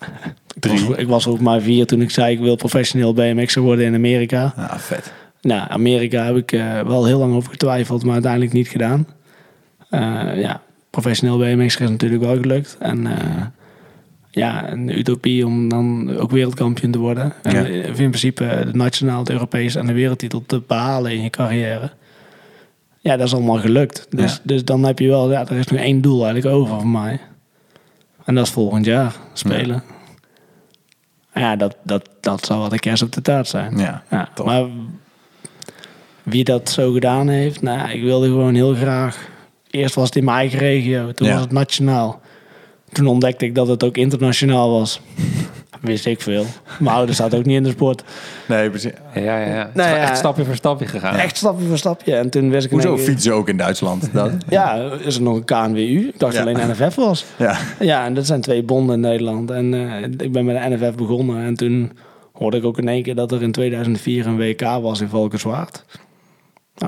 Eh, 0.00 0.08
ik, 0.54 0.64
was, 0.86 0.98
ik 0.98 1.06
was 1.08 1.26
ook 1.26 1.40
maar 1.40 1.60
vier 1.60 1.86
toen 1.86 2.00
ik 2.00 2.10
zei 2.10 2.32
ik 2.32 2.40
wil 2.40 2.56
professioneel 2.56 3.12
BMX'er 3.14 3.62
worden 3.62 3.84
in 3.84 3.94
Amerika. 3.94 4.52
Ah, 4.56 4.74
vet. 4.78 5.12
Nou, 5.42 5.70
Amerika 5.70 6.24
heb 6.24 6.36
ik 6.36 6.52
eh, 6.52 6.80
wel 6.80 7.04
heel 7.06 7.18
lang 7.18 7.34
over 7.34 7.50
getwijfeld, 7.50 8.04
maar 8.04 8.12
uiteindelijk 8.12 8.52
niet 8.52 8.68
gedaan. 8.68 9.06
Eh, 9.90 10.00
ja, 10.40 10.60
professioneel 10.90 11.38
BMX 11.38 11.76
is 11.76 11.88
natuurlijk 11.88 12.22
wel 12.22 12.36
gelukt. 12.36 12.76
En 12.80 13.06
eh, 13.06 13.42
ja, 14.30 14.70
een 14.72 14.98
utopie 14.98 15.46
om 15.46 15.68
dan 15.68 16.16
ook 16.16 16.30
wereldkampioen 16.30 16.90
te 16.90 16.98
worden. 16.98 17.32
En 17.42 17.54
Ja. 17.54 17.64
in 17.64 17.92
principe 17.94 18.64
de 18.70 18.76
nationaal, 18.78 19.24
de 19.24 19.32
Europees 19.32 19.74
en 19.74 19.86
de 19.86 19.92
wereldtitel 19.92 20.42
te 20.46 20.62
behalen 20.66 21.12
in 21.12 21.22
je 21.22 21.30
carrière. 21.30 21.90
Ja, 23.00 23.16
dat 23.16 23.26
is 23.26 23.34
allemaal 23.34 23.58
gelukt. 23.58 24.06
Dus, 24.10 24.32
Ja. 24.32 24.38
dus 24.42 24.64
dan 24.64 24.84
heb 24.84 24.98
je 24.98 25.08
wel, 25.08 25.30
ja, 25.30 25.40
er 25.48 25.56
is 25.56 25.66
nu 25.66 25.78
één 25.78 26.00
doel 26.00 26.24
eigenlijk 26.24 26.54
over 26.56 26.74
voor 26.74 26.88
mij. 26.88 27.20
En 28.24 28.34
dat 28.34 28.46
is 28.46 28.52
volgend 28.52 28.84
jaar 28.84 29.14
spelen. 29.32 29.82
Ja, 31.34 31.56
dat, 31.56 31.76
dat, 31.82 32.08
dat 32.20 32.44
zou 32.44 32.60
wat 32.60 32.70
de 32.70 32.78
kerst 32.78 33.02
op 33.02 33.12
de 33.12 33.22
taart 33.22 33.48
zijn. 33.48 33.78
Ja, 33.78 34.02
maar 34.44 34.64
wie 36.22 36.44
dat 36.44 36.68
zo 36.70 36.92
gedaan 36.92 37.28
heeft, 37.28 37.62
nou, 37.62 37.90
ik 37.90 38.02
wilde 38.02 38.26
gewoon 38.26 38.54
heel 38.54 38.74
graag. 38.74 39.28
Eerst 39.70 39.94
was 39.94 40.06
het 40.06 40.16
in 40.16 40.24
mijn 40.24 40.36
eigen 40.36 40.58
regio, 40.58 41.12
toen 41.12 41.26
Ja. 41.26 41.32
was 41.32 41.42
het 41.42 41.52
nationaal. 41.52 42.20
Toen 42.92 43.06
ontdekte 43.06 43.44
ik 43.44 43.54
dat 43.54 43.68
het 43.68 43.84
ook 43.84 43.96
internationaal 43.96 44.70
was. 44.70 45.00
Wist 45.80 46.06
ik 46.06 46.20
veel. 46.20 46.44
Mijn 46.78 46.94
ouders 46.96 47.16
zaten 47.18 47.38
ook 47.38 47.44
niet 47.44 47.56
in 47.56 47.62
de 47.62 47.70
sport. 47.70 48.04
Nee, 48.48 48.70
precies. 48.70 48.92
Ja, 49.14 49.20
ja, 49.20 49.38
ja. 49.38 49.64
Het 49.66 49.74
Nou 49.74 49.88
is 49.88 49.94
wel 49.94 50.02
ja. 50.02 50.08
echt 50.08 50.16
stapje 50.18 50.44
voor 50.44 50.54
stapje 50.54 50.86
gegaan. 50.86 51.14
Echt 51.16 51.36
stapje 51.36 51.66
voor 51.66 51.78
stapje. 51.78 52.14
En 52.16 52.30
toen 52.30 52.50
wist 52.50 52.64
ik... 52.64 52.70
Hoezo 52.70 52.94
keer- 52.94 53.04
fietsen 53.04 53.34
ook 53.34 53.48
in 53.48 53.56
Duitsland? 53.56 54.08
Dat? 54.12 54.30
Ja, 54.48 54.74
is 55.04 55.16
er 55.16 55.22
nog 55.22 55.36
een 55.36 55.44
KNWU. 55.44 56.08
Ik 56.08 56.18
dacht 56.18 56.34
Ja. 56.34 56.40
alleen 56.40 56.70
NFF 56.70 56.94
was. 56.94 57.24
Ja. 57.38 57.56
Ja, 57.80 58.04
en 58.04 58.14
dat 58.14 58.26
zijn 58.26 58.40
twee 58.40 58.62
bonden 58.62 58.94
in 58.94 59.00
Nederland. 59.00 59.50
En 59.50 59.74
eh, 59.74 60.02
ik 60.26 60.32
ben 60.32 60.44
bij 60.46 60.68
de 60.68 60.74
NFF 60.76 60.94
begonnen. 60.94 61.44
En 61.44 61.54
toen 61.54 61.92
hoorde 62.32 62.56
ik 62.56 62.64
ook 62.64 62.78
in 62.78 62.88
één 62.88 63.02
keer 63.02 63.14
dat 63.14 63.32
er 63.32 63.42
in 63.42 63.52
2004 63.52 64.26
een 64.26 64.36
WK 64.36 64.60
was 64.60 65.00
in 65.00 65.08
Valkenswaard. 65.08 65.84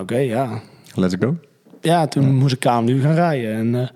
Oké, 0.01 0.17
ja. 0.17 0.61
Let's 0.95 1.15
go. 1.21 1.37
Ja, 1.81 2.07
toen 2.07 2.35
moest 2.35 2.53
ik 2.55 2.61
KMU 2.61 3.01
gaan 3.01 3.15
rijden. 3.15 3.55
En 3.55 3.75
eh, 3.75 3.89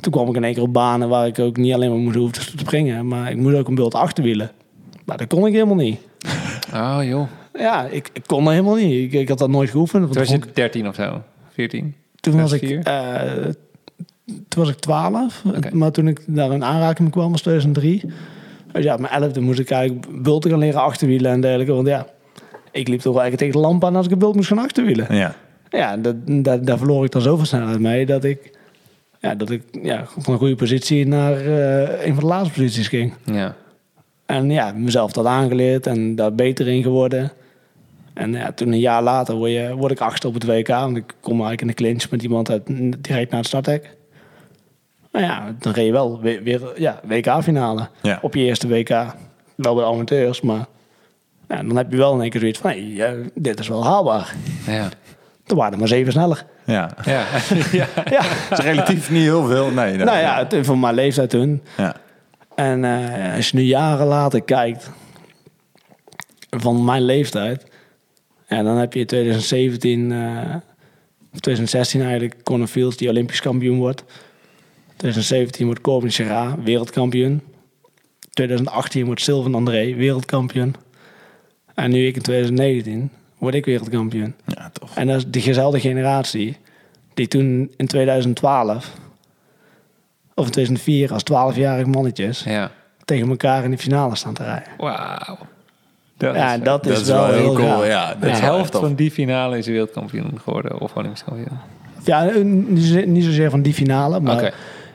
toen 0.00 0.12
kwam 0.12 0.28
ik 0.28 0.34
in 0.36 0.44
één 0.44 0.54
keer 0.54 0.62
op 0.62 0.72
banen 0.72 1.08
waar 1.08 1.26
ik 1.26 1.38
ook 1.38 1.56
niet 1.56 1.72
alleen 1.74 1.90
maar 1.90 1.98
moest 1.98 2.16
hoeven 2.16 2.34
te 2.56 2.58
springen. 2.58 3.08
Maar 3.08 3.30
ik 3.30 3.36
moest 3.36 3.56
ook 3.56 3.68
een 3.68 3.74
bult 3.74 3.94
achterwielen. 3.94 4.50
Maar 5.04 5.16
dat 5.16 5.26
kon 5.26 5.46
ik 5.46 5.52
helemaal 5.52 5.74
niet. 5.76 5.98
Oh 6.74 6.98
joh. 7.10 7.26
Ja, 7.58 7.84
ik, 7.86 8.10
ik 8.12 8.22
kon 8.26 8.44
dat 8.44 8.52
helemaal 8.52 8.74
niet. 8.74 8.92
Ik, 8.92 9.20
ik 9.20 9.28
had 9.28 9.38
dat 9.38 9.48
nooit 9.50 9.70
geoefend. 9.70 10.04
Toen 10.06 10.14
was 10.14 10.28
vond 10.28 10.42
ik- 10.42 10.48
je 10.48 10.54
13 10.54 10.88
of 10.88 10.94
zo. 10.94 11.22
14. 11.52 11.94
Toen 12.20 12.40
was 12.40 12.52
ik, 12.52 12.58
2004? 12.60 13.46
eh, 13.46 13.52
toen 14.48 14.64
was 14.64 14.68
ik 14.68 14.78
12. 14.78 15.42
Oké. 15.56 15.68
Maar 15.76 15.90
toen 15.90 16.08
ik 16.08 16.20
daar 16.26 16.52
in 16.52 16.64
aanraking 16.64 17.10
kwam 17.10 17.30
was 17.30 17.40
2003. 17.40 18.02
Dus 18.72 18.84
ja, 18.84 18.94
op 18.94 19.00
mijn 19.00 19.30
11e 19.32 19.40
moest 19.40 19.58
ik 19.58 19.70
eigenlijk 19.70 20.22
bulten 20.22 20.50
gaan 20.50 20.58
leren 20.58 20.80
achterwielen 20.82 21.32
en 21.32 21.40
dergelijke. 21.40 21.72
Want 21.72 21.86
ja, 21.86 22.06
ik 22.72 22.88
liep 22.88 23.00
toch 23.00 23.12
wel 23.14 23.22
eigenlijk 23.22 23.36
tegen 23.52 23.52
de 23.62 23.68
lamp 23.68 23.84
aan 23.84 23.96
als 23.96 24.06
ik 24.06 24.12
een 24.12 24.18
bult 24.18 24.34
moest 24.34 24.48
gaan 24.48 24.58
achterwielen. 24.58 25.14
Ja. 25.16 25.34
Ja, 25.70 25.96
dat, 25.96 26.14
dat, 26.26 26.66
daar 26.66 26.78
verloor 26.78 27.04
ik 27.04 27.10
dan 27.10 27.22
zoveel 27.22 27.46
snelheid 27.46 27.78
mee 27.80 28.06
dat 28.06 28.24
ik, 28.24 28.57
ja, 29.20 29.34
dat 29.34 29.50
ik 29.50 29.62
ja, 29.82 30.04
van 30.18 30.32
een 30.32 30.38
goede 30.38 30.54
positie 30.54 31.06
naar 31.06 31.32
eh, 31.32 32.06
een 32.06 32.14
van 32.14 32.22
de 32.22 32.28
laatste 32.28 32.54
posities 32.54 32.88
ging. 32.88 33.14
Ja. 33.24 33.54
En 34.26 34.50
ja, 34.50 34.72
mezelf 34.72 35.12
dat 35.12 35.26
aangeleerd 35.26 35.86
en 35.86 36.14
daar 36.14 36.34
beter 36.34 36.68
in 36.68 36.82
geworden. 36.82 37.32
En 38.14 38.32
ja, 38.32 38.52
toen 38.52 38.72
een 38.72 38.78
jaar 38.78 39.02
later 39.02 39.34
word, 39.34 39.50
je, 39.50 39.74
word 39.76 39.92
ik 39.92 40.00
achter 40.00 40.28
op 40.28 40.34
het 40.34 40.44
WK. 40.44 40.68
Want 40.68 40.96
ik 40.96 41.14
kom 41.20 41.40
eigenlijk 41.40 41.60
in 41.60 41.66
de 41.66 41.74
clinch 41.74 42.10
met 42.10 42.22
iemand 42.22 42.50
uit, 42.50 42.62
direct 43.02 43.30
naar 43.30 43.40
het 43.40 43.48
starthek. 43.48 43.96
Nou 45.12 45.24
ja, 45.24 45.54
dan 45.58 45.72
reed 45.72 45.86
je 45.86 45.92
wel 45.92 46.20
weer, 46.20 46.42
weer 46.42 46.72
ja, 46.76 47.00
WK-finale. 47.04 47.88
Ja. 48.02 48.18
Op 48.22 48.34
je 48.34 48.40
eerste 48.40 48.68
WK. 48.68 48.88
Wel 49.54 49.74
bij 49.74 49.84
de 49.84 49.90
amateurs, 49.90 50.40
maar 50.40 50.66
ja, 51.48 51.62
dan 51.62 51.76
heb 51.76 51.90
je 51.90 51.96
wel 51.96 52.14
in 52.14 52.20
één 52.20 52.30
keer 52.30 52.40
zoiets 52.40 52.58
van... 52.58 52.70
Hey, 52.70 53.00
eh, 53.00 53.26
dit 53.34 53.60
is 53.60 53.68
wel 53.68 53.84
haalbaar. 53.84 54.34
Ja. 54.66 54.88
Toen 55.48 55.56
waren 55.58 55.72
er 55.72 55.78
maar 55.78 55.88
zeven 55.88 56.12
sneller. 56.12 56.44
Ja. 56.64 56.90
Ja. 57.04 57.24
ja. 57.72 57.86
Ja, 58.10 58.22
Dat 58.48 58.58
is 58.58 58.64
relatief 58.64 59.10
niet 59.10 59.22
heel 59.22 59.46
veel. 59.46 59.70
Nee. 59.70 59.94
nee. 59.96 60.04
nou 60.04 60.18
ja, 60.18 60.46
het- 60.48 60.66
voor 60.66 60.78
mijn 60.78 60.94
leeftijd 60.94 61.30
toen. 61.30 61.62
Ja. 61.76 61.96
En 62.54 62.84
eh, 62.84 63.34
als 63.36 63.48
je 63.50 63.56
nu 63.56 63.62
jaren 63.62 64.06
later 64.06 64.42
kijkt, 64.42 64.90
van 66.50 66.84
mijn 66.84 67.02
leeftijd, 67.02 67.66
ja, 68.48 68.62
dan 68.62 68.76
heb 68.76 68.92
je 68.92 69.00
in 69.00 69.06
2017, 69.06 70.12
eh, 70.12 70.54
of 71.32 71.40
2016 71.40 72.00
eigenlijk, 72.00 72.42
Conor 72.42 72.66
Fields 72.66 72.96
die 72.96 73.08
Olympisch 73.08 73.40
kampioen 73.40 73.78
wordt. 73.78 74.04
2017 74.96 75.66
wordt 75.66 75.80
Corbin 75.80 76.10
Gerra 76.10 76.56
wereldkampioen. 76.64 77.42
2018 78.32 79.06
wordt 79.06 79.20
Sylvain 79.20 79.54
André 79.54 79.94
wereldkampioen. 79.94 80.74
En 81.74 81.90
nu 81.90 82.06
ik 82.06 82.16
in 82.16 82.22
2019 82.22 83.10
word 83.38 83.54
ik 83.54 83.64
wereldkampioen. 83.64 84.34
Ja, 84.46 84.70
tof. 84.72 84.96
En 84.96 85.06
dat 85.06 85.16
is 85.16 85.26
diezelfde 85.26 85.80
generatie 85.80 86.56
die 87.14 87.28
toen 87.28 87.72
in 87.76 87.86
2012 87.86 88.92
of 90.34 90.44
in 90.44 90.50
2004 90.50 91.12
als 91.12 91.22
12-jarig 91.22 91.86
mannetjes 91.86 92.42
ja. 92.42 92.70
tegen 93.04 93.28
elkaar 93.28 93.64
in 93.64 93.70
de 93.70 93.78
finale 93.78 94.16
staan 94.16 94.34
te 94.34 94.42
rijden. 94.44 94.68
Wauw. 94.78 95.38
Dat 96.16 96.34
ja, 96.34 96.54
is, 96.54 96.62
dat 96.62 96.86
is, 96.86 96.92
Dat 96.92 97.00
is 97.00 97.08
wel, 97.08 97.26
wel 97.26 97.32
heel 97.32 97.42
heel 97.42 97.54
cool. 97.54 97.68
gaaf. 97.68 97.86
Ja, 97.86 98.14
de 98.14 98.30
helft 98.30 98.76
van 98.76 98.94
die 98.94 99.10
finale 99.10 99.58
is 99.58 99.66
wereldkampioen 99.66 100.40
geworden. 100.40 100.80
Of 100.80 100.96
Olympisch. 100.96 101.24
Ja, 102.04 102.30
niet 103.04 103.24
zozeer- 103.24 103.50
van 103.50 103.62
die 103.62 103.74
finale, 103.74 104.20
maar 104.20 104.36
Oké. 104.36 104.52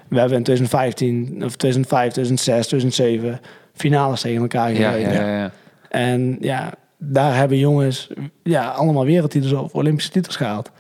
we 0.07 0.19
hebben 0.19 0.37
in 0.37 0.43
2015, 0.43 1.43
of 1.43 1.55
2005, 1.55 2.11
2006, 2.11 2.67
2007 2.67 3.39
finales 3.73 4.21
tegen 4.21 4.41
elkaar 4.41 4.69
gereden. 4.69 5.13
ja, 5.13 5.27
ja, 5.27 5.37
ja. 5.37 5.51
En 5.89 6.37
ja, 6.39 6.73
daar 7.11 7.35
hebben 7.35 7.57
jongens 7.57 8.09
ja, 8.43 8.67
allemaal 8.67 9.05
wereldtitels 9.05 9.53
of 9.53 9.73
Olympische 9.73 10.11
titels 10.11 10.35
gehaald. 10.35 10.71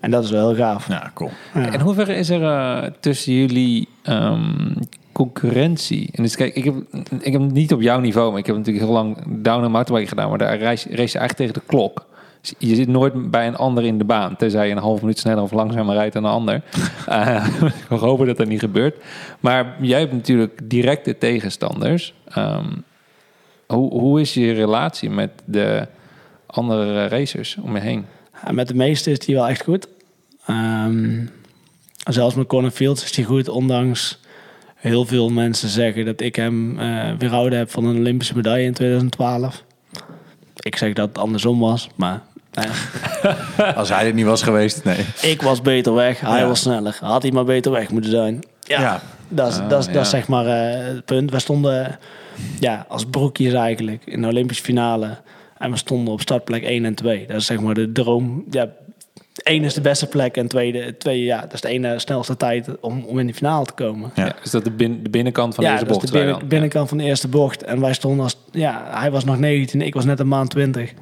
En 0.00 0.10
dat 0.10 0.24
is 0.24 0.30
wel 0.30 0.48
heel 0.48 0.56
gaaf. 0.56 0.88
Ja, 0.88 1.10
cool. 1.14 1.30
Ja. 1.54 1.72
In 1.72 1.80
hoeverre 1.80 2.14
is 2.14 2.30
er 2.30 2.42
eh, 2.42 2.90
tussen 3.00 3.32
jullie 3.32 3.88
ehm, 4.02 4.74
concurrentie? 5.12 6.08
En 6.12 6.22
dus 6.22 6.36
kijk, 6.36 6.54
ik 6.54 6.64
heb, 6.64 6.74
ik 7.20 7.32
heb 7.32 7.40
niet 7.40 7.72
op 7.72 7.80
jouw 7.80 8.00
niveau, 8.00 8.30
maar 8.30 8.38
ik 8.38 8.46
heb 8.46 8.56
natuurlijk 8.56 8.84
heel 8.84 8.94
lang 8.94 9.16
down 9.26 9.64
en 9.64 9.70
mountainbike 9.70 10.08
gedaan, 10.08 10.28
maar 10.28 10.38
daar 10.38 10.58
race, 10.58 10.88
race 10.88 11.12
je 11.12 11.18
eigenlijk 11.18 11.36
tegen 11.36 11.54
de 11.54 11.62
klok. 11.66 12.06
Dus 12.40 12.54
je 12.58 12.74
zit 12.74 12.88
nooit 12.88 13.30
bij 13.30 13.46
een 13.46 13.56
ander 13.56 13.84
in 13.84 13.98
de 13.98 14.04
baan, 14.04 14.36
tenzij 14.36 14.66
je 14.66 14.72
een 14.72 14.78
half 14.78 15.00
minuut 15.00 15.18
sneller 15.18 15.42
of 15.42 15.52
langzamer 15.52 15.94
rijdt 15.94 16.14
dan 16.14 16.24
een 16.24 16.30
ander. 16.30 16.62
Eh, 17.06 17.46
ik 17.90 17.98
hoop 17.98 18.26
dat 18.26 18.36
dat 18.36 18.48
niet 18.48 18.60
gebeurt. 18.60 18.96
Maar 19.40 19.76
jij 19.80 19.98
hebt 19.98 20.12
natuurlijk 20.12 20.60
directe 20.64 21.18
tegenstanders. 21.18 22.14
Ehm, 22.28 22.66
hoe, 23.74 23.90
hoe 23.90 24.20
is 24.20 24.34
je 24.34 24.52
relatie 24.52 25.10
met 25.10 25.30
de 25.44 25.86
andere 26.46 27.06
racers 27.08 27.56
om 27.62 27.74
je 27.74 27.80
heen? 27.80 28.06
Ja, 28.44 28.52
met 28.52 28.68
de 28.68 28.74
meeste 28.74 29.10
is 29.10 29.18
die 29.18 29.34
wel 29.34 29.48
echt 29.48 29.62
goed. 29.62 29.88
Ehm, 30.46 31.24
zelfs 32.10 32.34
met 32.34 32.46
Conor 32.46 32.70
Fields 32.70 33.04
is 33.04 33.12
die 33.12 33.24
goed, 33.24 33.48
ondanks 33.48 34.18
heel 34.74 35.04
veel 35.04 35.28
mensen 35.30 35.68
zeggen 35.68 36.04
dat 36.04 36.20
ik 36.20 36.36
hem 36.36 36.78
eh 36.78 37.10
weerhouden 37.18 37.58
heb 37.58 37.70
van 37.70 37.84
een 37.84 37.96
Olympische 37.96 38.36
medaille 38.36 38.64
in 38.66 38.72
2012. 38.74 39.62
Ik 40.58 40.76
zeg 40.76 40.92
dat 40.92 41.08
het 41.08 41.18
andersom 41.18 41.58
was, 41.58 41.88
maar 41.94 42.22
eh, 42.52 43.76
Als 43.76 43.88
hij 43.88 44.06
er 44.06 44.14
niet 44.14 44.24
was 44.24 44.42
geweest, 44.42 44.84
nee. 44.84 45.04
ik 45.22 45.42
was 45.42 45.62
beter 45.62 45.94
weg, 45.94 46.20
hij 46.20 46.38
Ja. 46.40 46.46
was 46.46 46.60
sneller. 46.60 46.96
Had 47.00 47.22
hij 47.22 47.30
maar 47.30 47.44
beter 47.44 47.72
weg 47.72 47.90
moeten 47.90 48.10
zijn. 48.10 48.40
Ja, 48.60 48.80
Ja. 48.80 49.00
dat 49.28 49.48
is, 49.52 49.58
Ah, 49.58 49.68
dat 49.68 49.80
is, 49.80 49.86
ja. 49.86 49.92
dat 49.92 50.02
is 50.02 50.10
zeg 50.10 50.28
maar 50.28 50.46
eh, 50.46 50.86
het 50.86 51.04
punt. 51.04 51.30
We 51.30 51.38
stonden 51.38 51.98
ja, 52.60 52.84
als 52.88 53.04
broekjes 53.04 53.52
eigenlijk 53.52 54.02
in 54.04 54.22
de 54.22 54.28
Olympische 54.28 54.64
finale. 54.64 55.18
En 55.58 55.70
we 55.70 55.76
stonden 55.76 56.12
op 56.12 56.20
startplek 56.20 56.62
1 56.62 56.84
en 56.84 56.94
2. 56.94 57.26
Dat 57.26 57.36
is 57.36 57.46
zeg 57.46 57.60
maar 57.60 57.74
de 57.74 57.92
droom. 57.92 58.44
Ja, 58.50 58.68
1 59.42 59.64
is 59.64 59.74
de 59.74 59.80
beste 59.80 60.06
plek 60.06 60.36
en 60.36 60.48
tweede, 60.48 60.96
twee, 60.96 61.24
ja, 61.24 61.40
dat 61.40 61.52
is 61.52 61.60
de 61.60 61.68
ene 61.68 61.98
snelste 61.98 62.36
tijd 62.36 62.80
om, 62.80 63.04
om 63.04 63.18
in 63.18 63.26
de 63.26 63.34
finale 63.34 63.64
te 63.64 63.72
komen. 63.72 64.10
Ja. 64.14 64.24
Ja. 64.24 64.34
is 64.42 64.50
dat 64.50 64.64
de, 64.64 64.70
bin- 64.70 65.02
de 65.02 65.10
binnenkant 65.10 65.54
van 65.54 65.64
de 65.64 65.70
ja, 65.70 65.76
eerste 65.76 65.92
dat 65.92 66.00
bocht? 66.00 66.14
is 66.14 66.38
de 66.38 66.46
binnenkant 66.46 66.88
van 66.88 66.98
de 66.98 67.04
eerste 67.04 67.28
bocht. 67.28 67.62
En 67.62 67.80
wij 67.80 67.92
stonden 67.92 68.24
als... 68.24 68.36
Ja, 68.50 68.84
hij 68.90 69.10
was 69.10 69.24
nog 69.24 69.38
19, 69.38 69.82
ik 69.82 69.94
was 69.94 70.04
net 70.04 70.20
een 70.20 70.28
maand 70.28 70.50
20. 70.50 70.92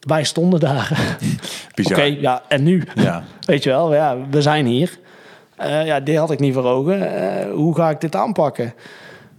Wij 0.00 0.24
stonden 0.24 0.60
daar. 0.60 1.16
Bizar. 1.74 1.98
Oké, 1.98 2.16
ja, 2.20 2.42
en 2.48 2.62
nu? 2.62 2.82
Ja. 2.94 3.24
Weet 3.46 3.62
je 3.62 3.70
wel, 3.70 3.94
ja, 3.94 4.16
we 4.30 4.42
zijn 4.42 4.66
hier. 4.66 4.98
Eh, 5.56 5.86
ja, 5.86 6.00
dit 6.00 6.16
had 6.16 6.30
ik 6.30 6.38
niet 6.38 6.54
voor 6.54 6.64
ogen. 6.64 7.14
Eh, 7.16 7.52
hoe 7.52 7.74
ga 7.74 7.90
ik 7.90 8.00
dit 8.00 8.16
aanpakken? 8.16 8.74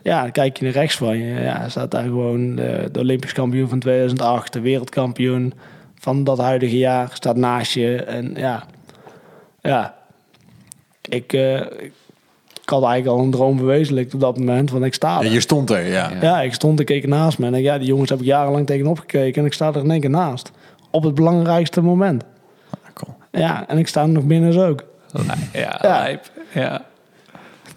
Ja, 0.04 0.22
dan 0.22 0.32
kijk 0.32 0.58
je 0.58 0.64
naar 0.64 0.74
rechts 0.74 0.96
van 0.96 1.18
je. 1.18 1.42
Ja, 1.42 1.70
staat 1.70 1.92
daar 1.92 2.04
gewoon 2.04 2.56
de, 2.56 2.90
de 2.92 3.00
Olympisch 3.00 3.34
kampioen 3.34 3.70
van 3.70 3.80
2008, 3.80 4.54
de 4.54 4.60
wereldkampioen 4.60 5.54
van 6.00 6.24
dat 6.24 6.38
huidige 6.38 6.78
jaar, 6.78 7.10
staat 7.14 7.36
naast 7.36 7.72
je. 7.74 7.96
En 8.04 8.34
ja, 8.36 8.64
ja. 9.62 9.96
Ik, 11.02 11.34
eh, 11.34 11.56
ik 12.64 12.70
had 12.76 12.84
eigenlijk 12.84 13.18
al 13.20 13.24
een 13.26 13.32
droom 13.32 13.58
verwezenlijkt 13.58 14.14
op 14.14 14.20
dat 14.20 14.38
moment, 14.38 14.72
want 14.72 14.86
ik 14.86 14.94
sta 14.94 15.20
Ja, 15.20 15.26
er. 15.26 15.32
je 15.34 15.40
stond 15.40 15.70
er, 15.70 15.86
ja. 15.88 16.12
Ja. 16.22 16.42
Ik 16.42 16.54
stond, 16.54 16.80
ik 16.80 16.86
keek 16.86 17.08
naast 17.08 17.40
me. 17.40 17.46
En 17.46 17.54
ik, 17.54 17.64
ja, 17.64 17.78
die 17.78 17.88
jongens 17.88 18.10
heb 18.10 18.20
ik 18.20 18.26
jarenlang 18.26 18.66
tegenop 18.66 19.00
gekeken. 19.00 19.42
En 19.42 19.48
ik 19.48 19.54
sta 19.54 19.68
er 19.68 19.84
in 19.84 19.92
één 19.92 20.00
keer 20.02 20.10
naast. 20.10 20.52
Op 20.92 21.04
het 21.04 21.16
belangrijkste 21.16 21.82
moment. 21.82 22.24
Cool. 22.94 23.16
Ja, 23.32 23.68
en 23.68 23.78
ik 23.78 23.88
sta 23.88 24.02
er 24.02 24.10
nog 24.10 24.24
binnen 24.24 24.54
zo 24.54 24.68
ook. 24.68 24.84
Ja, 25.12 25.36
Ja. 25.54 25.78
lijp. 25.82 26.32
Ja. 26.54 26.86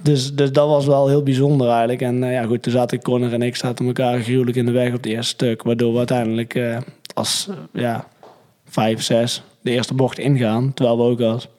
Dus, 0.02 0.34
dus 0.34 0.52
dat 0.52 0.68
was 0.68 0.86
wel 0.86 1.08
heel 1.08 1.22
bijzonder 1.22 1.68
eigenlijk. 1.68 2.00
En 2.00 2.24
eh, 2.24 2.32
ja, 2.32 2.42
goed, 2.42 2.62
toen 2.62 2.72
zaten 2.72 3.02
Connor 3.02 3.32
en 3.32 3.42
ik 3.42 3.56
zaten 3.56 3.86
elkaar 3.86 4.20
gruwelijk 4.20 4.56
in 4.56 4.66
de 4.66 4.72
weg 4.72 4.88
op 4.88 4.92
het 4.92 5.06
eerste 5.06 5.34
stuk. 5.34 5.62
Waardoor 5.62 5.92
we 5.92 5.98
uiteindelijk 5.98 6.54
eh, 6.54 6.76
als 7.14 7.48
eh, 7.50 7.82
ja, 7.82 8.06
vijf, 8.68 9.02
zes 9.02 9.42
de 9.60 9.70
eerste 9.70 9.94
bocht 9.94 10.18
ingaan. 10.18 10.74
Terwijl 10.74 10.96
we 10.96 11.02
ook 11.02 11.20
als 11.20 11.46
1-2 11.46 11.50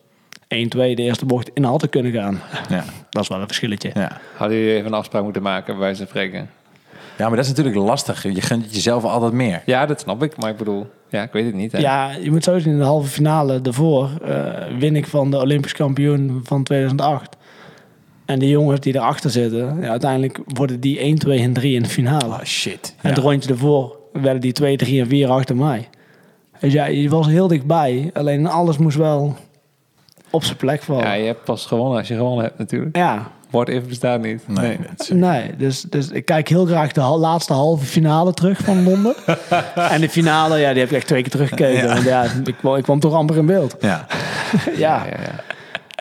de 0.70 0.96
eerste 0.96 1.26
bocht 1.26 1.50
in 1.54 1.64
hadden 1.64 1.90
kunnen 1.90 2.12
gaan. 2.12 2.42
Ja. 2.70 2.84
Dat 3.10 3.22
is 3.22 3.28
wel 3.28 3.40
een 3.40 3.48
verschilletje. 3.48 3.92
Ja. 3.94 4.22
Hadden 4.36 4.58
jullie 4.58 4.74
even 4.74 4.86
een 4.86 4.94
afspraak 4.94 5.24
moeten 5.24 5.42
maken, 5.42 5.78
bij 5.78 5.96
van 5.96 6.08
spreken? 6.08 6.50
ja, 7.18 7.28
maar 7.28 7.36
dat 7.36 7.46
is 7.46 7.48
natuurlijk 7.48 7.76
lastig. 7.76 8.24
Je 8.24 8.42
gunt 8.42 8.64
het 8.64 8.76
jezelf 8.76 9.04
altijd 9.04 9.32
meer. 9.32 9.62
Ja, 9.66 9.86
dat 9.86 10.00
snap 10.00 10.24
ik. 10.24 10.38
Maar 10.38 10.50
ik 10.50 10.58
bedoel, 10.58 10.90
ja, 11.10 11.24
ik 11.24 11.32
weet 11.32 11.46
het 11.46 11.54
niet. 11.54 11.72
Hè? 11.72 11.78
Ja, 11.80 12.12
je 12.12 12.32
moet 12.32 12.44
zo 12.44 12.60
zien, 12.60 12.72
in 12.72 12.78
de 12.78 12.84
halve 12.84 13.08
finale 13.08 13.62
daarvoor 13.62 14.10
eh, 14.24 14.52
win 14.80 14.96
ik 14.96 15.08
van 15.08 15.32
de 15.32 15.38
Olympisch 15.38 15.74
kampioen 15.74 16.42
van 16.44 16.64
2008. 16.64 17.38
En 18.26 18.40
die 18.40 18.50
jongens 18.50 18.80
die 18.80 18.96
erachter 18.96 19.30
zitten, 19.30 19.78
ja, 19.82 19.88
uiteindelijk 19.90 20.40
worden 20.46 20.80
die 20.80 21.00
1, 21.00 21.18
2 21.20 21.40
en 21.40 21.54
3 21.54 21.76
in 21.76 21.84
de 21.84 21.90
finale. 21.90 22.26
Oh 22.34 22.44
shit. 22.44 22.96
En 23.02 23.10
het 23.10 23.18
rondje 23.18 23.50
ervoor 23.50 23.96
werden 24.14 24.42
die 24.42 24.52
2, 24.52 24.78
3 24.78 25.02
en 25.02 25.08
4 25.08 25.30
achter 25.30 25.56
mij. 25.56 25.90
Dus 26.60 26.74
ja, 26.74 26.86
je 26.86 27.10
was 27.10 27.28
heel 27.28 27.48
dichtbij. 27.48 28.10
Alleen 28.14 28.48
alles 28.48 28.78
moest 28.78 28.98
wel 28.98 29.36
op 30.30 30.44
zijn 30.44 30.58
plek 30.58 30.82
vallen. 30.84 31.04
Ja, 31.04 31.14
je 31.14 31.26
hebt 31.26 31.44
pas 31.44 31.66
gewonnen 31.66 31.98
als 31.98 32.08
je 32.08 32.16
gewonnen 32.16 32.44
hebt 32.46 32.58
natuurlijk. 32.58 32.96
Ja, 32.96 33.32
What 33.50 33.70
if 33.70 33.88
bestaat 33.88 34.22
niet. 34.22 34.44
Nee, 34.48 34.78
nee. 35.10 35.56
Dus, 35.58 35.82
dus 35.82 36.10
ik 36.10 36.26
kijk 36.26 36.48
heel 36.50 36.66
graag 36.66 36.92
de 36.92 37.02
hal- 37.02 37.20
laatste 37.20 37.54
halve 37.54 37.86
finale 37.86 38.34
terug 38.34 38.58
van 38.60 38.84
Londen. 38.84 39.16
en 39.76 40.02
de 40.02 40.10
finale, 40.10 40.58
ja, 40.58 40.70
die 40.72 40.80
heb 40.80 40.90
ik 40.90 40.96
echt 40.96 41.08
twee 41.08 41.22
keer 41.22 41.32
teruggekeken. 41.32 41.84
Ja. 41.88 41.94
Want 41.94 42.04
ja, 42.06 42.24
ik, 42.46 42.56
kwam- 42.58 42.76
ik 42.76 42.84
kwam 42.84 43.00
toch 43.00 43.14
amper 43.14 43.38
in 43.38 43.46
beeld. 43.46 43.76
ja. 43.80 44.06
ja, 44.66 44.72
Ja, 44.78 45.06
ja, 45.06 45.22
ja. 45.22 45.40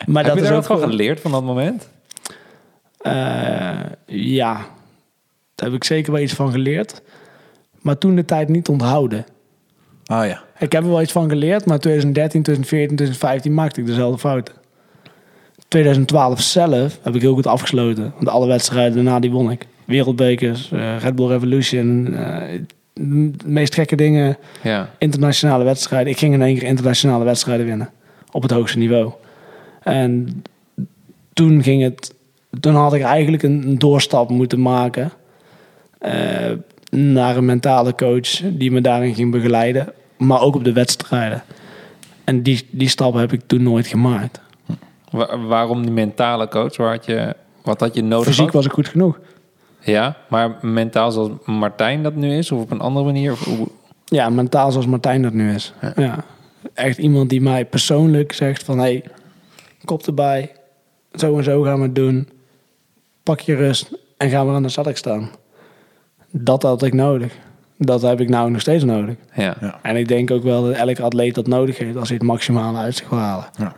maar 0.05 0.23
heb 0.23 0.25
dat 0.25 0.33
je 0.35 0.41
is 0.41 0.47
daar 0.47 0.57
ook 0.57 0.65
gewoon- 0.65 0.81
geleerd 0.89 1.19
van 1.19 1.31
dat 1.31 1.43
moment? 1.43 1.89
Eh, 3.03 3.79
ja, 4.05 4.53
daar 5.55 5.69
heb 5.69 5.73
ik 5.73 5.83
zeker 5.83 6.11
wel 6.11 6.21
iets 6.21 6.33
van 6.33 6.51
geleerd. 6.51 7.01
Maar 7.81 7.97
toen 7.97 8.15
de 8.15 8.25
tijd 8.25 8.49
niet 8.49 8.67
onthouden. 8.67 9.25
Oh 10.07 10.25
ja. 10.25 10.41
Ik 10.59 10.71
heb 10.71 10.83
er 10.83 10.89
wel 10.89 11.01
iets 11.01 11.11
van 11.11 11.29
geleerd, 11.29 11.65
maar 11.65 11.79
2013, 11.79 12.43
2014, 12.43 12.95
2015 12.95 13.53
maakte 13.53 13.79
ik 13.79 13.85
dezelfde 13.85 14.17
fouten. 14.19 14.53
2012 15.67 16.41
zelf 16.41 16.99
heb 17.01 17.15
ik 17.15 17.21
heel 17.21 17.33
goed 17.33 17.47
afgesloten. 17.47 18.13
Want 18.15 18.27
alle 18.27 18.47
wedstrijden 18.47 18.93
daarna 18.95 19.19
die 19.19 19.31
won 19.31 19.51
ik. 19.51 19.65
Wereldbekers, 19.85 20.71
eh, 20.71 20.97
Red 20.99 21.15
Bull 21.15 21.27
Revolution, 21.27 22.13
eh, 22.13 22.59
de 22.93 23.31
meest 23.45 23.73
gekke 23.73 23.95
dingen, 23.95 24.37
Ja. 24.61 24.89
internationale 24.97 25.63
wedstrijden. 25.63 26.11
Ik 26.11 26.17
ging 26.17 26.33
in 26.33 26.41
één 26.41 26.57
keer 26.57 26.67
internationale 26.67 27.23
wedstrijden 27.23 27.65
winnen. 27.65 27.89
Op 28.31 28.41
het 28.41 28.51
hoogste 28.51 28.77
niveau. 28.77 29.11
En 29.83 30.43
toen 31.33 31.63
ging 31.63 31.81
het... 31.83 32.13
Toen 32.59 32.75
had 32.75 32.93
ik 32.93 33.01
eigenlijk 33.01 33.43
een, 33.43 33.63
een 33.67 33.79
doorstap 33.79 34.29
moeten 34.29 34.61
maken... 34.61 35.11
eh, 35.97 36.51
naar 36.89 37.37
een 37.37 37.45
mentale 37.45 37.95
coach 37.95 38.41
die 38.43 38.71
me 38.71 38.81
daarin 38.81 39.15
ging 39.15 39.31
begeleiden. 39.31 39.93
Maar 40.17 40.41
ook 40.41 40.55
op 40.55 40.63
de 40.63 40.73
wedstrijden. 40.73 41.43
En 42.23 42.43
die, 42.43 42.67
die 42.71 42.87
stap 42.89 43.13
heb 43.13 43.33
ik 43.33 43.41
toen 43.45 43.63
nooit 43.63 43.87
gemaakt. 43.87 44.41
Wa- 45.11 45.37
waarom 45.39 45.81
die 45.81 45.91
mentale 45.91 46.47
coach? 46.47 46.77
Waar 46.77 46.89
had 46.91 47.05
je, 47.05 47.35
wat 47.63 47.79
had 47.79 47.95
je 47.95 48.03
nodig? 48.03 48.25
Fysiek 48.27 48.43
had? 48.45 48.53
was 48.53 48.65
ik 48.65 48.71
goed 48.71 48.87
genoeg. 48.87 49.19
Ja, 49.79 50.17
maar 50.29 50.57
mentaal 50.61 51.11
zoals 51.11 51.29
Martijn 51.45 52.03
dat 52.03 52.15
nu 52.15 52.37
is? 52.37 52.51
Of 52.51 52.61
op 52.61 52.71
een 52.71 52.79
andere 52.79 53.05
manier? 53.05 53.31
Of, 53.31 53.47
Ja, 54.05 54.29
mentaal 54.29 54.71
zoals 54.71 54.87
Martijn 54.87 55.21
dat 55.21 55.33
nu 55.33 55.53
is. 55.53 55.73
Ja. 55.95 56.23
Echt 56.73 56.97
iemand 56.97 57.29
die 57.29 57.41
mij 57.41 57.65
persoonlijk 57.65 58.33
zegt 58.33 58.63
van... 58.63 58.79
Hey, 58.79 59.03
kop 59.85 60.05
erbij. 60.07 60.51
Zo 61.13 61.37
en 61.37 61.43
zo 61.43 61.61
gaan 61.61 61.77
we 61.77 61.83
het 61.83 61.95
doen. 61.95 62.29
Pak 63.23 63.39
je 63.39 63.55
rust 63.55 63.91
en 64.17 64.29
gaan 64.29 64.47
we 64.47 64.53
aan 64.53 64.63
de 64.63 64.69
zadek 64.69 64.97
staan. 64.97 65.29
Dat 66.31 66.63
had 66.63 66.83
ik 66.83 66.93
nodig. 66.93 67.33
Dat 67.77 68.01
heb 68.01 68.21
ik 68.21 68.29
nou 68.29 68.51
nog 68.51 68.61
steeds 68.61 68.83
nodig. 68.83 69.15
ja. 69.35 69.55
Ja. 69.61 69.79
En 69.81 69.95
ik 69.95 70.07
denk 70.07 70.31
ook 70.31 70.43
wel 70.43 70.63
dat 70.63 70.73
elke 70.75 71.01
atleet 71.01 71.35
dat 71.35 71.47
nodig 71.47 71.77
heeft... 71.77 71.97
als 71.97 72.07
hij 72.07 72.17
het 72.17 72.27
maximale 72.27 72.77
uit 72.77 72.95
zich 72.95 73.09
wil 73.09 73.19
halen. 73.19 73.45
Ja. 73.57 73.75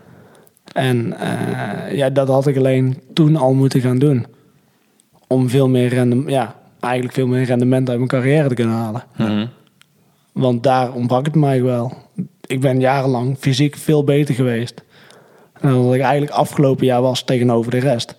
En 0.73 1.19
eh, 1.19 1.95
ja, 1.95 2.09
dat 2.09 2.27
had 2.27 2.47
ik 2.47 2.57
alleen 2.57 3.01
toen 3.13 3.35
al 3.35 3.53
moeten 3.53 3.81
gaan 3.81 3.99
doen. 3.99 4.25
Om 5.27 5.49
veel 5.49 5.69
meer 5.69 5.89
rendement... 5.89 6.29
Ja, 6.29 6.55
eigenlijk 6.79 7.13
veel 7.13 7.27
meer 7.27 7.43
rendement 7.43 7.89
uit 7.89 7.97
mijn 7.97 8.09
carrière 8.09 8.47
te 8.47 8.55
kunnen 8.55 8.75
halen. 8.75 9.03
Mhm. 9.17 9.45
Want 10.33 10.63
daar 10.63 10.93
ontbrak 10.93 11.25
het 11.25 11.35
mij 11.35 11.63
wel. 11.63 11.93
Ik 12.45 12.61
ben 12.61 12.79
jarenlang 12.79 13.37
fysiek 13.37 13.75
veel 13.75 14.03
beter 14.03 14.35
geweest. 14.35 14.83
Dan 15.61 15.83
dat 15.83 15.93
ik 15.93 16.01
eigenlijk 16.01 16.31
afgelopen 16.31 16.85
jaar 16.85 17.01
was 17.01 17.23
tegenover 17.23 17.71
de 17.71 17.79
rest. 17.79 18.15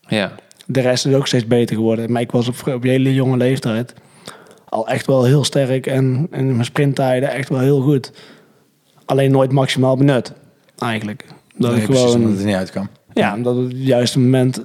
ja. 0.00 0.32
De 0.66 0.80
rest 0.80 1.06
is 1.06 1.14
ook 1.14 1.26
steeds 1.26 1.46
beter 1.46 1.76
geworden. 1.76 2.12
Maar 2.12 2.22
ik 2.22 2.30
was 2.30 2.48
op, 2.48 2.54
op 2.66 2.84
een 2.84 2.90
hele 2.90 3.14
jonge 3.14 3.36
leeftijd 3.36 3.94
al 4.76 4.88
echt 4.88 5.06
wel 5.06 5.24
heel 5.24 5.44
sterk. 5.44 5.86
En 5.86 6.28
in 6.32 6.52
mijn 6.52 6.64
sprinttijden 6.64 7.30
echt 7.30 7.48
wel 7.48 7.58
heel 7.58 7.80
goed. 7.80 8.12
Alleen 9.04 9.30
nooit 9.30 9.52
maximaal 9.52 9.96
benut, 9.96 10.32
eigenlijk. 10.78 11.24
Dat 11.56 11.70
Nee, 11.70 11.80
ik 11.80 11.86
precies, 11.86 12.04
gewoon, 12.04 12.16
omdat 12.16 12.30
het 12.30 12.40
er 12.40 12.46
niet 12.46 12.54
uit 12.54 12.70
kan. 12.70 12.88
ja, 13.12 13.34
omdat 13.34 13.56
het 13.56 13.72
juiste 13.74 14.18
moment 14.18 14.60
110% 14.60 14.64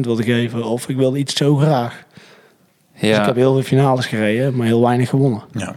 wilde 0.00 0.22
geven. 0.22 0.64
Of 0.64 0.88
ik 0.88 0.96
wilde 0.96 1.18
iets 1.18 1.36
zo 1.36 1.56
graag. 1.56 2.04
Dus 2.92 3.10
ja. 3.10 3.20
ik 3.20 3.26
heb 3.26 3.34
heel 3.34 3.52
veel 3.52 3.62
finales 3.62 4.06
gereden, 4.06 4.56
maar 4.56 4.66
heel 4.66 4.82
weinig 4.82 5.08
gewonnen. 5.08 5.42
Ja. 5.52 5.76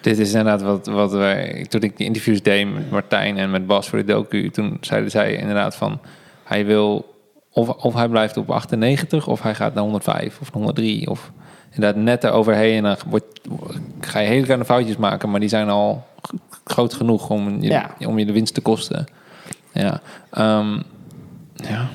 Dit 0.00 0.18
is 0.18 0.28
inderdaad 0.28 0.62
wat, 0.62 0.86
wat 0.86 1.12
wij... 1.12 1.66
Toen 1.68 1.80
ik 1.80 1.96
die 1.96 2.06
interviews 2.06 2.42
deed 2.42 2.74
met 2.74 2.90
Martijn 2.90 3.38
en 3.38 3.50
met 3.50 3.66
Bas 3.66 3.88
voor 3.88 3.98
de 3.98 4.04
docu... 4.04 4.50
toen 4.50 4.78
zeiden 4.80 5.10
zij 5.10 5.36
inderdaad 5.36 5.76
van... 5.76 6.00
Hij 6.44 6.66
wil... 6.66 7.11
Of, 7.52 7.68
of 7.68 7.94
hij 7.94 8.08
blijft 8.08 8.36
op 8.36 8.50
98 8.50 9.28
of 9.28 9.42
hij 9.42 9.54
gaat 9.54 9.74
naar 9.74 9.82
105 9.82 10.38
of 10.40 10.50
103 10.52 11.08
of 11.10 11.30
inderdaad 11.70 12.02
net 12.02 12.24
eroverheen 12.24 12.76
en 12.76 12.82
dan 12.82 12.96
wordt, 13.06 13.40
ga 14.00 14.18
je 14.18 14.28
hele 14.28 14.44
kleine 14.44 14.64
foutjes 14.64 14.96
maken, 14.96 15.30
maar 15.30 15.40
die 15.40 15.48
zijn 15.48 15.68
al 15.68 16.04
groot 16.64 16.94
genoeg 16.94 17.30
om 17.30 17.62
je, 17.62 17.68
Ja. 17.70 17.90
om 18.06 18.18
je 18.18 18.26
de 18.26 18.32
winst 18.32 18.54
te 18.54 18.60
kosten. 18.60 19.06
Ja, 19.72 20.00
Ehm, 20.30 20.80
ja. 21.54 21.88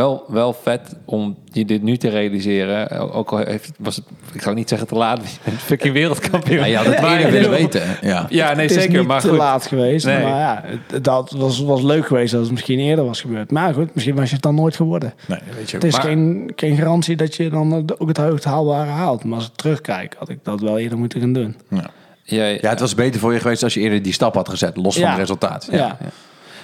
Wel, 0.00 0.24
wel 0.28 0.52
vet 0.52 0.96
om 1.04 1.36
je 1.52 1.64
dit 1.64 1.82
nu 1.82 1.96
te 1.96 2.08
realiseren. 2.08 2.90
Ook 3.12 3.30
al 3.30 3.38
heeft, 3.38 3.70
was 3.78 3.96
het, 3.96 4.04
ik 4.32 4.42
zou 4.42 4.54
niet 4.54 4.68
zeggen 4.68 4.88
te 4.88 4.94
laat, 4.94 5.18
je 5.32 5.38
bent 5.44 5.58
fucking 5.58 5.92
wereldkampioen. 5.94 6.58
Ja, 6.58 6.64
je 6.64 6.76
had 6.76 6.86
het 6.86 7.00
Maar- 7.00 7.16
eerder 7.16 7.30
willen 7.30 7.50
weten. 7.50 7.82
Ja. 8.02 8.26
Ja, 8.28 8.52
nee, 8.52 8.62
het 8.66 8.76
is 8.76 8.82
zeker. 8.82 8.98
niet 8.98 9.08
Maar 9.08 9.20
te 9.20 9.28
goed. 9.28 9.38
laat 9.38 9.66
geweest. 9.66 10.06
Nee. 10.06 10.22
Maar 10.22 10.38
ja, 10.38 10.64
dat 11.00 11.30
was, 11.30 11.60
was 11.60 11.82
leuk 11.82 12.06
geweest 12.06 12.32
als 12.34 12.42
het 12.42 12.52
misschien 12.52 12.78
eerder 12.78 13.04
was 13.04 13.20
gebeurd. 13.20 13.50
Maar 13.50 13.74
goed, 13.74 13.94
misschien 13.94 14.14
was 14.16 14.28
je 14.28 14.34
het 14.34 14.42
dan 14.42 14.54
nooit 14.54 14.76
geworden. 14.76 15.14
Nee, 15.26 15.38
weet 15.56 15.70
je. 15.70 15.76
Het 15.76 15.84
is 15.84 15.92
Maar- 15.92 16.02
geen, 16.02 16.52
geen 16.56 16.76
garantie 16.76 17.16
dat 17.16 17.34
je 17.34 17.50
dan 17.50 17.92
ook 17.98 18.08
het 18.08 18.16
hoogst 18.16 18.44
haalbare 18.44 18.90
haalt. 18.90 19.24
Maar 19.24 19.36
als 19.38 19.46
ik 19.46 19.54
terugkijk, 19.54 20.14
had 20.18 20.28
ik 20.28 20.38
dat 20.42 20.60
wel 20.60 20.78
eerder 20.78 20.98
moeten 20.98 21.20
gaan 21.20 21.32
doen. 21.32 21.56
Ja. 21.70 21.90
Jij- 22.22 22.58
ja, 22.60 22.68
het 22.70 22.80
was 22.80 22.94
beter 22.94 23.20
voor 23.20 23.32
je 23.32 23.40
geweest 23.40 23.62
als 23.62 23.74
je 23.74 23.80
eerder 23.80 24.02
die 24.02 24.12
stap 24.12 24.34
had 24.34 24.48
gezet, 24.48 24.76
los 24.76 24.98
van 24.98 25.08
het 25.08 25.18
resultaat. 25.18 25.68
Ja, 25.70 25.76
Ja. 25.78 25.96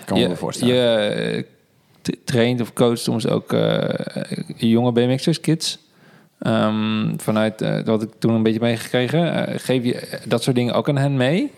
kan 0.05 0.16
me 0.16 0.22
je, 0.22 0.26
wel 0.28 0.37
voorstellen. 0.37 0.74
Je 0.74 1.47
traint 2.24 2.61
of 2.61 2.72
coacht 2.72 2.98
soms 3.00 3.26
ook 3.28 3.52
eh, 3.52 3.88
jonge 4.57 4.92
BMX'ers, 4.92 5.40
kids. 5.40 5.78
Ehm, 6.38 7.16
vanuit 7.16 7.62
eh, 7.62 7.80
wat 7.84 8.02
ik 8.02 8.09
toen 8.18 8.34
een 8.34 8.42
beetje 8.42 8.61
meegekregen. 8.61 9.46
Eh, 9.46 9.54
geef 9.59 9.84
je 9.84 10.18
dat 10.26 10.42
soort 10.42 10.57
dingen 10.57 10.74
ook 10.74 10.88
aan 10.88 10.96
hen 10.98 11.16
mee? 11.16 11.50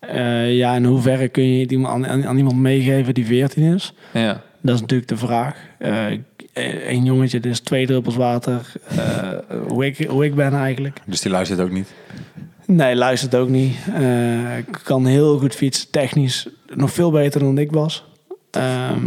Eh, 0.00 0.56
ja, 0.56 0.74
in 0.74 0.84
hoeverre 0.84 1.28
kun 1.28 1.44
je 1.44 1.60
het 1.60 1.72
iemand- 1.72 2.06
aan, 2.06 2.36
iemand 2.36 2.56
meegeven 2.56 3.14
die 3.14 3.26
14 3.26 3.74
is? 3.74 3.92
Ja. 4.12 4.42
Dat 4.60 4.74
is 4.74 4.80
natuurlijk 4.80 5.08
de 5.08 5.16
vraag. 5.16 5.56
Eh, 5.78 6.06
een 6.88 7.04
jongetje, 7.04 7.40
dus 7.40 7.60
twee 7.60 7.86
druppels 7.86 8.16
water. 8.16 8.72
eh, 8.88 9.28
hoe, 9.68 9.86
ik, 9.86 9.98
hoe 10.08 10.24
ik 10.24 10.34
ben 10.34 10.52
eigenlijk. 10.54 11.00
Dus 11.06 11.20
die 11.20 11.30
luistert 11.30 11.60
ook 11.60 11.70
niet. 11.70 11.88
Nee, 12.66 12.96
luistert 12.96 13.34
ook 13.34 13.48
niet. 13.48 13.76
Eh, 13.94 14.42
kan 14.82 15.06
heel 15.06 15.38
goed 15.38 15.54
fietsen, 15.54 15.90
technisch 15.90 16.48
nog 16.74 16.90
veel 16.92 17.10
beter 17.10 17.40
dan 17.40 17.58
ik 17.58 17.70
was. 17.72 18.04
Ehm 18.50 19.06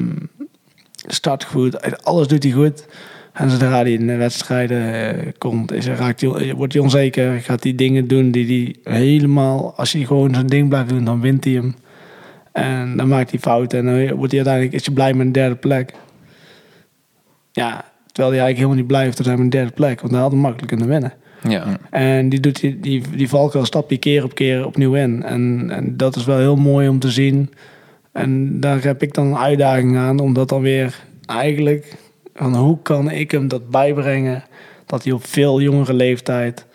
start 1.07 1.43
goed, 1.43 2.03
alles 2.03 2.27
doet 2.27 2.43
hij 2.43 2.51
goed. 2.51 2.85
En 3.33 3.49
zodra 3.49 3.81
hij 3.81 3.91
in 3.91 4.07
de 4.07 4.15
wedstrijden 4.15 4.93
eh, 4.93 5.31
komt, 5.37 5.71
is, 5.71 5.85
hij- 5.85 5.95
raakt 5.95 6.21
hij, 6.21 6.53
wordt 6.55 6.73
hij 6.73 6.81
onzeker. 6.81 7.39
Gaat 7.39 7.63
hij 7.63 7.75
dingen 7.75 8.07
doen 8.07 8.31
die 8.31 8.75
hij 8.83 8.93
helemaal... 8.99 9.73
Als 9.75 9.91
hij 9.91 10.03
gewoon 10.05 10.33
zijn 10.33 10.47
ding 10.47 10.69
blijft 10.69 10.89
doen, 10.89 11.03
dan 11.03 11.21
wint 11.21 11.43
hij 11.43 11.53
hem. 11.53 11.75
En 12.51 12.97
dan 12.97 13.07
maakt 13.07 13.29
hij 13.31 13.39
fouten. 13.39 13.79
En 13.79 13.85
dan 13.85 14.15
wordt 14.15 14.31
hij 14.31 14.39
uiteindelijk 14.41 14.73
is 14.75 14.85
hij 14.85 14.93
blij 14.95 15.13
met 15.13 15.25
een 15.25 15.31
derde 15.31 15.55
plek. 15.55 15.93
Ja, 17.51 17.85
terwijl 18.11 18.33
hij 18.35 18.43
eigenlijk 18.43 18.55
helemaal 18.55 18.75
niet 18.75 18.87
blij 18.87 19.03
heeft 19.03 19.17
tot 19.17 19.25
een 19.25 19.49
derde 19.49 19.71
plek. 19.71 19.99
Want 19.99 20.11
hij 20.13 20.21
had 20.21 20.31
hem 20.31 20.39
makkelijk 20.39 20.67
kunnen 20.67 20.87
winnen. 20.87 21.13
Ja. 21.49 21.79
En 21.89 22.29
die, 22.29 22.39
doet 22.39 22.59
die, 22.59 22.79
die, 22.79 23.03
die 23.15 23.29
valkuil 23.29 23.65
stap 23.65 23.89
je 23.89 23.97
keer 23.97 24.23
op 24.23 24.35
keer 24.35 24.65
opnieuw 24.65 24.93
in. 24.95 25.23
En, 25.23 25.69
en 25.69 25.97
dat 25.97 26.15
is 26.15 26.25
wel 26.25 26.37
heel 26.37 26.55
mooi 26.55 26.87
om 26.87 26.99
te 26.99 27.11
zien. 27.11 27.49
En 28.13 28.59
daar 28.59 28.83
heb 28.83 29.01
ik 29.01 29.13
dan 29.13 29.25
een 29.25 29.37
uitdaging 29.37 29.97
aan 29.97 30.19
om 30.19 30.33
dat 30.33 30.49
dan 30.49 30.61
weer 30.61 31.03
eigenlijk... 31.25 31.95
Van 32.35 32.55
hoe 32.55 32.77
kan 32.81 33.09
ik 33.09 33.31
hem 33.31 33.47
dat 33.47 33.69
bijbrengen 33.69 34.43
dat 34.85 35.03
hij 35.03 35.13
op 35.13 35.25
veel 35.25 35.61
jongere 35.61 35.93
leeftijd 35.93 36.65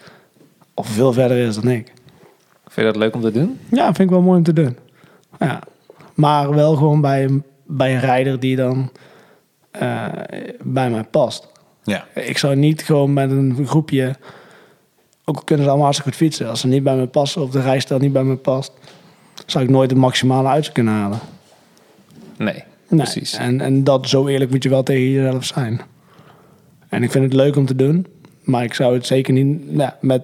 of 0.74 0.86
veel 0.86 1.12
verder 1.12 1.36
is 1.36 1.54
dan 1.54 1.70
ik. 1.70 1.92
Vind 2.62 2.86
je 2.86 2.92
dat 2.92 2.96
leuk 2.96 3.14
om 3.14 3.20
te 3.20 3.32
doen? 3.32 3.58
Ja, 3.70 3.84
vind 3.84 3.98
ik 3.98 4.10
wel 4.10 4.20
mooi 4.20 4.38
om 4.38 4.44
te 4.44 4.52
doen. 4.52 4.76
Ja. 5.38 5.60
Maar 6.14 6.54
wel 6.54 6.76
gewoon 6.76 7.00
bij 7.00 7.24
een, 7.24 7.42
bij 7.66 7.94
een 7.94 8.00
rijder 8.00 8.40
die 8.40 8.56
dan 8.56 8.90
eh, 9.70 10.06
bij 10.62 10.90
mij 10.90 11.04
past. 11.04 11.48
Ja. 11.82 12.06
Ik 12.14 12.38
zou 12.38 12.56
niet 12.56 12.82
gewoon 12.82 13.12
met 13.12 13.30
een 13.30 13.66
groepje, 13.66 14.14
ook 15.24 15.36
al 15.36 15.42
kunnen 15.44 15.64
ze 15.64 15.70
allemaal 15.70 15.88
hartstikke 15.88 16.16
goed 16.16 16.26
fietsen, 16.26 16.48
als 16.48 16.60
ze 16.60 16.66
niet 16.66 16.82
bij 16.82 16.96
me 16.96 17.06
passen 17.06 17.42
of 17.42 17.50
de 17.50 17.60
rijstijl 17.60 18.00
niet 18.00 18.12
bij 18.12 18.24
me 18.24 18.36
past, 18.36 18.72
zou 19.46 19.64
ik 19.64 19.70
nooit 19.70 19.90
het 19.90 19.98
maximale 19.98 20.48
uit 20.48 20.72
kunnen 20.72 20.94
halen. 20.94 21.18
Nee, 22.36 22.62
Nee. 22.88 23.00
precies. 23.02 23.32
En, 23.34 23.60
en 23.60 23.84
dat 23.84 24.08
zo 24.08 24.26
eerlijk 24.26 24.50
moet 24.50 24.62
je 24.62 24.68
wel 24.68 24.82
tegen 24.82 25.10
jezelf 25.10 25.44
zijn. 25.44 25.80
En 26.88 27.02
ik 27.02 27.10
vind 27.10 27.24
het 27.24 27.32
leuk 27.32 27.56
om 27.56 27.66
te 27.66 27.74
doen. 27.76 28.06
Maar 28.42 28.64
ik 28.64 28.74
zou 28.74 28.94
het 28.94 29.06
zeker 29.06 29.32
niet... 29.32 29.60
Ja, 29.70 29.96
met, 30.00 30.22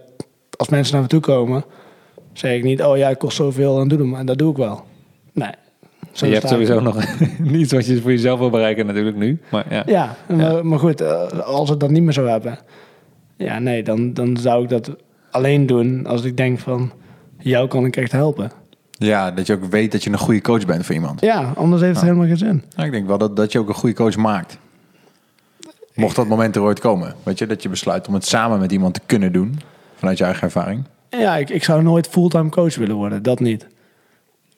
als 0.57 0.69
mensen 0.69 0.93
naar 0.93 1.03
me 1.03 1.09
toe 1.09 1.21
komen... 1.21 1.65
zeg 2.33 2.57
ik 2.57 2.63
niet... 2.65 2.83
Oh 2.83 2.97
ja, 2.97 3.09
het 3.09 3.19
kost 3.19 3.37
zoveel 3.37 3.81
en 3.81 3.89
doe 3.89 3.99
het 3.99 4.07
maar. 4.07 4.25
Dat 4.25 4.39
doe 4.39 4.51
ik 4.51 4.57
wel. 4.57 4.85
Nee. 5.33 5.51
Zo 6.13 6.27
je 6.27 6.33
hebt 6.33 6.49
sowieso 6.49 6.81
nog 6.81 6.97
niets 7.39 7.73
wat 7.73 7.87
je 7.87 8.01
voor 8.01 8.11
jezelf 8.11 8.39
wil 8.39 8.51
bereiken 8.51 8.87
natuurlijk 8.87 9.17
nu. 9.17 9.39
Maar 9.51 9.67
ja. 9.71 9.83
Ja, 9.87 10.17
Maar, 10.29 10.67
maar 10.67 10.79
goed. 10.79 11.01
eh, 11.01 11.29
Als 11.41 11.71
ik 11.71 11.81
dat 11.81 11.91
niet 11.91 12.03
meer 12.03 12.13
zou 12.13 12.29
hebben... 12.29 12.59
Ja, 13.37 13.59
nee. 13.59 13.83
Dan, 13.83 14.13
dan 14.13 14.37
zou 14.37 14.63
ik 14.63 14.69
dat 14.69 14.91
alleen 15.31 15.67
doen... 15.67 16.07
als 16.07 16.25
ik 16.25 16.37
denk 16.37 16.59
van... 16.59 16.93
Jou 17.39 17.69
kan 17.69 17.85
ik 17.85 17.97
echt 17.97 18.13
helpen. 18.13 18.51
Ja, 18.99 19.31
dat 19.31 19.47
je 19.47 19.53
ook 19.53 19.65
weet 19.65 19.93
dat 19.93 20.05
je 20.05 20.11
een 20.11 20.19
goede 20.19 20.41
coach 20.41 20.67
bent 20.67 20.87
voor 20.87 20.95
iemand. 20.95 21.21
Ja, 21.21 21.53
anders 21.57 21.83
heeft 21.83 21.95
het 21.95 22.05
helemaal 22.05 22.27
geen 22.27 22.37
zin. 22.37 22.63
Nou, 22.75 22.87
ik 22.87 22.93
denk 22.93 23.07
wel 23.07 23.19
dat, 23.19 23.37
dat 23.37 23.53
je 23.53 23.59
ook 23.59 23.69
een 23.69 23.75
goede 23.75 23.95
coach 23.95 24.17
maakt. 24.17 24.59
Mocht 25.95 26.17
dat 26.17 26.27
moment 26.27 26.57
er 26.57 26.63
ooit 26.63 26.81
komen. 26.81 27.15
Weet 27.23 27.39
je, 27.39 27.47
dat 27.47 27.63
je 27.63 27.69
besluit 27.69 28.09
om 28.09 28.15
het 28.15 28.27
samen 28.27 28.59
met 28.59 28.73
iemand 28.73 28.95
te 28.95 29.01
kunnen 29.07 29.33
doen. 29.33 29.61
Vanuit 29.95 30.19
je 30.19 30.25
eigen 30.25 30.43
ervaring. 30.43 30.85
Ja, 31.11 31.37
ik, 31.37 31.51
ik 31.51 31.65
zou 31.65 31.83
nooit 31.83 32.09
fulltime 32.09 32.49
coach 32.49 32.75
willen 32.77 32.97
worden. 32.97 33.23
Dat 33.23 33.41
niet. 33.41 33.67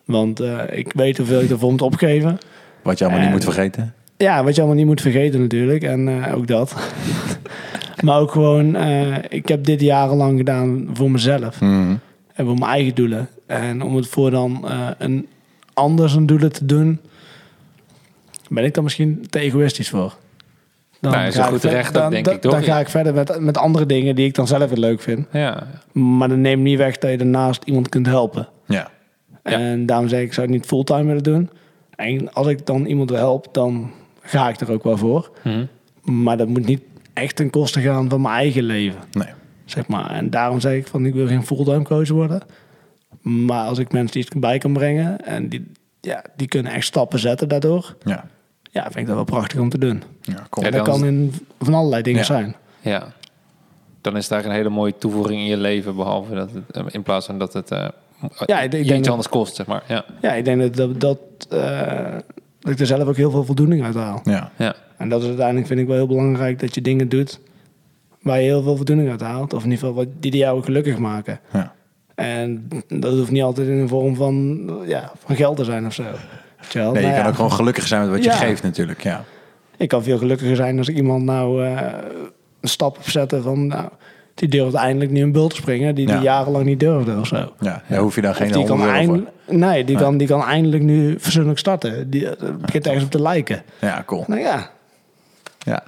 Want 0.05 0.41
eh, 0.41 0.59
ik 0.70 0.93
weet 0.93 1.16
hoeveel 1.16 1.41
ik 1.41 1.51
ervoor 1.51 1.70
moet 1.70 1.82
opgeven. 1.82 2.39
Wat 2.82 2.99
je 2.99 3.05
allemaal 3.05 3.22
niet 3.22 3.32
moet 3.32 3.45
vergeten. 3.45 3.95
Ja, 4.16 4.45
wat 4.45 4.55
je 4.55 4.61
allemaal 4.61 4.78
niet 4.78 4.87
moet 4.87 5.01
vergeten 5.01 5.41
natuurlijk. 5.41 5.82
En 5.82 6.24
eh, 6.24 6.37
ook 6.37 6.47
dat. 6.47 6.74
maar 8.05 8.18
ook 8.18 8.30
gewoon, 8.30 8.74
eh, 8.74 9.16
ik 9.28 9.49
heb 9.49 9.64
dit 9.64 9.80
jarenlang 9.80 10.39
gedaan 10.39 10.89
voor 10.93 11.11
mezelf. 11.11 11.61
Mhm. 11.61 11.95
En 12.37 12.45
voor 12.47 12.55
mijn 12.59 12.70
eigen 12.70 12.95
doelen. 12.95 13.28
En 13.47 13.82
om 13.82 13.97
het 13.97 14.07
voor 14.07 14.30
dan 14.30 14.68
eh, 14.68 14.89
een 14.99 15.26
ander 15.74 16.09
zijn 16.09 16.26
doelen 16.26 16.53
te 16.53 16.66
doen... 16.66 17.01
ben 18.49 18.64
ik 18.64 18.74
dan 18.74 18.84
misschien 18.84 19.26
te 19.30 19.39
egoïstisch 19.39 19.89
voor. 19.89 20.16
Dan 21.01 21.12
Nou, 21.12 21.26
is 21.26 21.34
ga 21.34 21.41
een 21.41 21.47
ik 21.47 21.53
goed 21.53 21.61
ver- 21.61 21.70
recht 21.70 21.89
ook, 21.89 21.95
dan- 22.03 22.11
denk 22.11 22.24
dan- 22.24 22.34
ik, 22.34 22.41
toch? 22.41 22.53
Dan 22.53 22.62
ga 22.62 22.78
ik 22.78 22.89
verder 22.89 23.14
met, 23.14 23.41
met 23.41 23.59
andere 23.59 23.87
dingen 23.87 24.14
die 24.14 24.26
ik 24.26 24.34
dan 24.34 24.47
zelf 24.47 24.68
weer 24.68 24.78
leuk 24.78 25.01
vind. 25.01 25.26
Ja. 25.32 25.66
Maar 25.93 26.28
dat 26.28 26.39
neemt 26.39 26.62
niet 26.62 26.78
weg 26.78 26.99
dat 26.99 27.11
je 27.11 27.16
daarnaast 27.16 27.62
iemand 27.64 27.89
kunt 27.89 28.07
helpen. 28.07 28.49
Ja. 28.66 28.91
Ja. 29.45 29.53
En 29.59 29.87
daarom 29.87 30.09
zeg 30.09 30.20
ik, 30.20 30.26
ik 30.26 30.32
zou 30.32 30.47
het 30.47 30.57
niet 30.57 30.66
fulltime 30.66 31.05
willen 31.05 31.22
doen. 31.22 31.51
En 31.97 32.32
als 32.32 32.47
ik 32.47 32.66
dan 32.66 32.84
iemand 32.87 33.11
wil 33.11 33.18
helpen, 33.18 33.53
dan 33.53 33.91
ga 34.22 34.49
ik 34.49 34.61
er 34.61 34.72
ook 34.72 34.84
wel 34.84 34.97
voor. 34.97 35.30
Mhm. 35.45 35.64
Maar 36.03 36.37
dat 36.37 36.49
moet 36.49 36.66
niet 36.66 36.82
echt 37.12 37.37
ten 37.37 37.51
koste 37.51 37.80
gaan 37.80 38.09
van 38.09 38.20
mijn 38.20 38.34
eigen 38.34 38.62
leven. 38.62 39.01
Nee. 39.12 39.28
Zeg 39.67 39.87
maar. 39.87 40.11
En 40.11 40.31
daarom 40.31 40.61
zeg 40.61 40.75
ik 40.77 40.87
van, 40.87 41.07
ik 41.07 41.14
wil 41.14 41.27
geen 41.27 41.47
fulltime 41.47 41.83
coach 41.83 42.09
worden. 42.09 42.41
Maar 43.23 43.67
als 43.67 43.79
ik 43.79 43.93
mensen 43.93 44.21
iets 44.21 44.29
bij 44.37 44.59
kan 44.59 44.73
brengen 44.73 45.25
en 45.25 45.49
die, 45.49 45.71
ja, 46.01 46.25
die 46.37 46.49
kunnen 46.49 46.73
echt 46.73 46.85
stappen 46.87 47.19
zetten 47.19 47.49
daardoor. 47.49 47.97
Ja. 48.05 48.25
Ja, 48.71 48.83
vind 48.83 48.97
ik 48.97 49.07
dat 49.07 49.14
wel 49.14 49.25
prachtig 49.25 49.61
om 49.61 49.69
te 49.69 49.79
doen. 49.79 50.03
Ja, 50.21 50.47
cool. 50.51 50.67
En 50.67 50.73
dat 50.73 50.85
dan- 50.87 50.95
kan 51.01 51.07
in 51.09 51.35
van 51.61 51.75
allerlei 51.75 52.03
dingen 52.03 52.21
Ja. 52.21 52.27
zijn. 52.27 52.57
ja. 52.81 53.12
Dan 54.01 54.17
is 54.17 54.29
daar 54.29 54.45
een 54.45 54.51
hele 54.51 54.69
mooie 54.69 54.95
toevoeging 54.99 55.41
in 55.41 55.47
je 55.47 55.57
leven. 55.57 55.97
Behalve 55.97 56.35
dat 56.35 56.51
het, 56.53 56.77
eh, 56.77 56.85
in 56.91 57.03
plaats 57.03 57.27
van 57.27 57.39
dat 57.39 57.53
het 57.53 57.71
eh 57.71 57.89
Ja, 58.47 58.61
ik- 58.61 58.71
denk 58.71 58.85
iets 58.85 58.93
dat- 58.99 59.09
anders 59.09 59.29
kost, 59.29 59.55
zeg 59.55 59.67
maar. 59.67 59.83
Ja. 59.89 60.05
Ja, 60.23 60.33
ik 60.33 60.45
denk 60.45 60.61
dat, 60.61 60.77
dat, 60.77 61.01
dat, 61.01 61.19
eh, 61.51 62.14
dat 62.61 62.73
ik 62.73 62.79
er 62.81 62.87
zelf 62.87 63.09
ook 63.09 63.17
heel 63.17 63.31
veel 63.31 63.45
voldoening 63.45 63.85
uit 63.85 63.95
haal. 63.95 64.21
Ja. 64.25 64.51
Ja. 64.57 64.75
En 64.97 65.09
dat 65.09 65.21
is 65.23 65.27
uiteindelijk, 65.27 65.67
vind 65.67 65.81
ik 65.81 65.87
wel 65.87 65.97
heel 65.97 66.07
belangrijk, 66.07 66.59
dat 66.61 66.75
je 66.75 66.81
dingen 66.81 67.09
doet 67.09 67.41
waar 68.27 68.39
je 68.41 68.45
heel 68.45 68.62
veel 68.62 68.77
voldoening 68.77 69.11
uit 69.11 69.20
haalt. 69.20 69.53
Of 69.55 69.64
in 69.64 69.70
ieder 69.70 69.87
geval 69.87 70.05
wat, 70.05 70.12
die 70.20 70.31
die 70.31 70.41
jou 70.41 70.62
gelukkig 70.62 70.99
maken. 70.99 71.41
Ja. 71.53 71.72
En 72.14 72.68
dat 72.89 73.12
hoeft 73.16 73.31
niet 73.31 73.43
altijd 73.43 73.68
in 73.68 73.81
de 73.81 73.89
vorm 73.89 74.16
van, 74.16 74.70
ja, 74.87 75.12
van 75.24 75.37
geld 75.37 75.57
te 75.57 75.64
zijn 75.64 75.87
of 75.87 75.93
zo. 75.95 76.03
Nee, 76.03 76.12
je 76.72 76.79
Nou 76.79 76.93
kan 77.03 77.03
ja, 77.12 77.27
ook 77.29 77.35
gewoon 77.35 77.53
gelukkig 77.53 77.87
zijn 77.87 78.01
met 78.01 78.11
wat 78.11 78.24
je 78.24 78.31
Ja. 78.31 78.37
geeft 78.37 78.62
natuurlijk. 78.62 79.03
Ja. 79.03 79.24
Ik 79.77 79.89
kan 79.89 80.03
veel 80.03 80.18
gelukkiger 80.18 80.57
zijn 80.57 80.79
als 80.79 80.89
ik 80.89 80.97
iemand 80.97 81.24
nou 81.24 81.64
eh, 81.64 81.81
een 82.61 82.68
stap 82.68 82.97
opzetten 82.99 83.43
van, 83.43 83.66
nou, 83.66 83.89
die 84.35 84.49
durft 84.49 84.74
eindelijk 84.74 85.11
nu 85.11 85.22
een 85.22 85.33
bult 85.33 85.51
te 85.51 85.57
springen, 85.57 85.95
die, 85.95 86.07
die 86.07 86.14
Ja. 86.14 86.22
jarenlang 86.22 86.64
niet 86.64 86.81
durfde 86.81 87.18
of 87.20 87.27
zo. 87.27 87.53
Ja, 87.61 87.83
daar 87.89 87.99
hoef 88.01 88.14
je 88.14 88.20
dan 88.20 88.35
geen 88.35 88.53
die 88.53 88.64
kan, 88.64 88.89
eind- 88.89 89.24
nee, 89.49 89.85
die, 89.85 89.97
Kan, 89.97 90.16
die 90.16 90.27
kan 90.27 90.43
eindelijk 90.45 90.83
nu 90.83 91.14
verzoenlijk 91.18 91.59
starten. 91.59 92.11
Die 92.11 92.29
eh, 92.37 92.49
begint 92.61 92.87
ergens 92.87 93.05
op 93.05 93.11
te 93.11 93.22
lijken. 93.22 93.62
Ja, 93.81 94.03
cool. 94.07 94.24
Nou 94.27 94.41
ja, 94.41 94.70
Ja. 95.59 95.83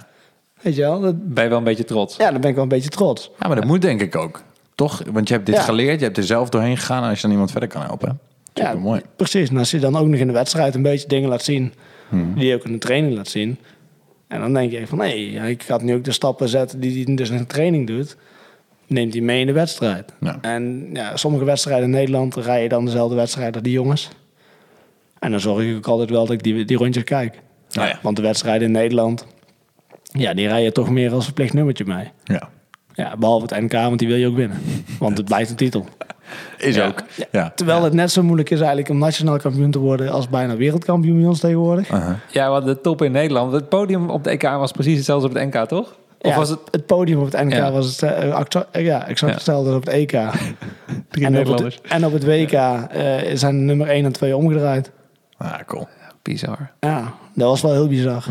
Weet 0.60 0.74
je 0.74 0.80
wel. 0.80 1.00
Dat, 1.00 1.34
Ben 1.34 1.42
je 1.44 1.48
wel 1.50 1.58
een 1.58 1.64
beetje 1.64 1.84
trots? 1.84 2.16
ja, 2.16 2.30
dan 2.30 2.40
ben 2.40 2.48
ik 2.48 2.54
wel 2.54 2.64
een 2.64 2.70
beetje 2.70 2.88
trots. 2.90 3.30
ja, 3.40 3.46
maar 3.46 3.56
dat 3.56 3.64
moet 3.64 3.82
denk 3.82 4.00
ik 4.00 4.16
ook. 4.16 4.42
Toch? 4.74 5.02
Want 5.12 5.28
je 5.28 5.34
hebt 5.34 5.46
dit 5.46 5.54
Ja. 5.54 5.62
geleerd, 5.62 5.98
je 5.98 6.04
hebt 6.04 6.16
er 6.16 6.24
zelf 6.24 6.48
doorheen 6.48 6.76
gegaan. 6.76 7.02
En 7.02 7.08
als 7.08 7.16
je 7.16 7.22
dan 7.22 7.30
iemand 7.30 7.50
verder 7.50 7.68
kan 7.68 7.82
helpen. 7.82 8.18
Ja, 8.54 8.74
mooi. 8.74 9.00
precies. 9.16 9.48
En 9.48 9.56
als 9.56 9.70
je 9.70 9.78
dan 9.78 9.96
ook 9.96 10.06
nog 10.06 10.20
in 10.20 10.26
de 10.26 10.32
wedstrijd 10.32 10.74
een 10.74 10.82
beetje 10.82 11.08
dingen 11.08 11.28
laat 11.28 11.42
zien... 11.42 11.72
Hmm. 12.08 12.34
die 12.34 12.46
je 12.46 12.54
ook 12.54 12.64
in 12.64 12.72
de 12.72 12.78
training 12.78 13.14
laat 13.16 13.28
zien... 13.28 13.58
en 14.28 14.40
dan 14.40 14.52
denk 14.54 14.70
je 14.70 14.86
van... 14.86 14.98
nee, 14.98 15.30
ik 15.30 15.62
ga 15.62 15.78
nu 15.82 15.94
ook 15.94 16.04
de 16.04 16.12
stappen 16.12 16.48
zetten 16.48 16.80
die 16.80 17.04
hij 17.04 17.14
dus 17.14 17.30
in 17.30 17.36
de 17.36 17.46
training 17.46 17.86
doet... 17.86 18.16
neemt 18.86 19.12
hij 19.12 19.22
mee 19.22 19.40
in 19.40 19.46
de 19.46 19.52
wedstrijd. 19.52 20.12
Ja. 20.20 20.38
En 20.40 20.90
ja, 20.92 21.16
sommige 21.16 21.44
wedstrijden 21.44 21.84
in 21.84 21.90
Nederland... 21.90 22.36
rij 22.36 22.62
je 22.62 22.68
dan 22.68 22.84
dezelfde 22.84 23.14
wedstrijd 23.16 23.54
als 23.54 23.62
die 23.62 23.72
jongens. 23.72 24.08
En 25.18 25.30
dan 25.30 25.40
zorg 25.40 25.64
ik 25.64 25.76
ook 25.76 25.86
altijd 25.86 26.10
wel 26.10 26.24
dat 26.26 26.34
ik 26.34 26.42
die, 26.42 26.64
die 26.64 26.76
rondjes 26.76 27.04
kijk. 27.04 27.40
Nou 27.72 27.88
ja. 27.88 27.98
Want 28.02 28.16
de 28.16 28.22
wedstrijden 28.22 28.66
in 28.66 28.72
Nederland... 28.72 29.26
ja, 30.12 30.34
die 30.34 30.48
rij 30.48 30.62
je 30.62 30.72
toch 30.72 30.90
meer 30.90 31.12
als 31.12 31.24
verplicht 31.24 31.52
nummertje 31.52 31.84
mee. 31.86 32.10
Ja. 32.24 32.48
Ja, 32.94 33.16
behalve 33.16 33.54
het 33.54 33.62
NK, 33.62 33.72
want 33.72 33.98
die 33.98 34.08
wil 34.08 34.16
je 34.16 34.26
ook 34.26 34.36
winnen. 34.36 34.58
Want 34.98 35.16
het 35.16 35.26
blijft 35.26 35.50
een 35.50 35.56
titel. 35.56 35.86
Is 36.58 36.74
Ja. 36.74 36.86
ook. 36.86 37.02
Ja. 37.32 37.52
Terwijl 37.54 37.82
het 37.82 37.92
net 37.92 38.10
zo 38.10 38.22
moeilijk 38.22 38.50
is 38.50 38.58
eigenlijk 38.58 38.88
om 38.88 38.98
nationaal 38.98 39.38
kampioen 39.38 39.70
te 39.70 39.78
worden 39.78 40.10
als 40.12 40.28
bijna 40.28 40.56
wereldkampioen 40.56 41.18
bij 41.18 41.28
ons 41.28 41.40
tegenwoordig. 41.40 41.88
Ja, 41.88 42.46
we 42.46 42.52
hadden 42.52 42.74
de 42.74 42.80
top 42.80 43.02
in 43.02 43.12
Nederland. 43.12 43.52
Het 43.52 43.68
podium 43.68 44.10
op 44.10 44.24
de 44.24 44.30
EK 44.30 44.42
was 44.42 44.72
precies 44.72 44.96
hetzelfde 44.96 45.28
als 45.28 45.36
op 45.36 45.42
het 45.42 45.54
NK, 45.54 45.68
toch? 45.68 45.96
Of 46.20 46.30
Ja, 46.30 46.36
was 46.36 46.48
het... 46.48 46.58
het 46.70 46.86
podium 46.86 47.18
op 47.18 47.32
het 47.32 47.44
NK 47.44 47.52
Ja. 47.52 47.72
was 47.72 47.86
het, 48.00 48.02
eh, 48.02 48.38
eh, 48.72 48.84
ja, 48.84 49.06
exact 49.06 49.30
Ja. 49.32 49.36
hetzelfde 49.38 49.68
als 49.68 49.78
op 49.78 49.84
het 49.84 49.94
EK. 49.94 50.10
Drie 50.10 51.24
en, 51.24 51.26
op 51.26 51.32
Nederlanders. 51.32 51.74
het, 51.82 51.92
en 51.92 52.04
op 52.06 52.12
het 52.12 52.24
WK 52.24 52.52
eh, 52.52 53.16
zijn 53.34 53.64
nummer 53.64 53.88
1 53.88 54.04
en 54.04 54.12
2 54.12 54.36
omgedraaid. 54.36 54.90
Ah, 55.36 55.54
cool. 55.66 55.88
Bizar. 56.22 56.70
Ja, 56.80 57.12
dat 57.34 57.48
was 57.48 57.62
wel 57.62 57.72
heel 57.72 57.88
bizar. 57.88 58.24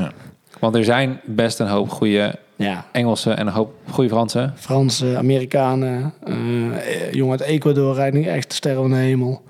Want 0.60 0.76
er 0.76 0.84
zijn 0.84 1.20
best 1.26 1.60
een 1.60 1.68
hoop 1.68 1.90
goede 1.90 2.36
Ja, 2.56 2.86
Engelsen 2.92 3.38
en 3.38 3.48
een 3.48 3.54
hoop 3.54 3.74
goede 3.90 4.10
Fransen. 4.10 4.54
Fransen, 4.56 5.18
Amerikanen, 5.18 6.14
eh 6.24 7.12
jongen 7.14 7.40
uit 7.40 7.50
Ecuador 7.50 7.96
rijden 7.96 8.20
nu 8.20 8.26
echt 8.28 8.50
de 8.50 8.56
sterren 8.56 8.82
van 8.82 8.90
de 8.92 8.98
hemel. 8.98 9.42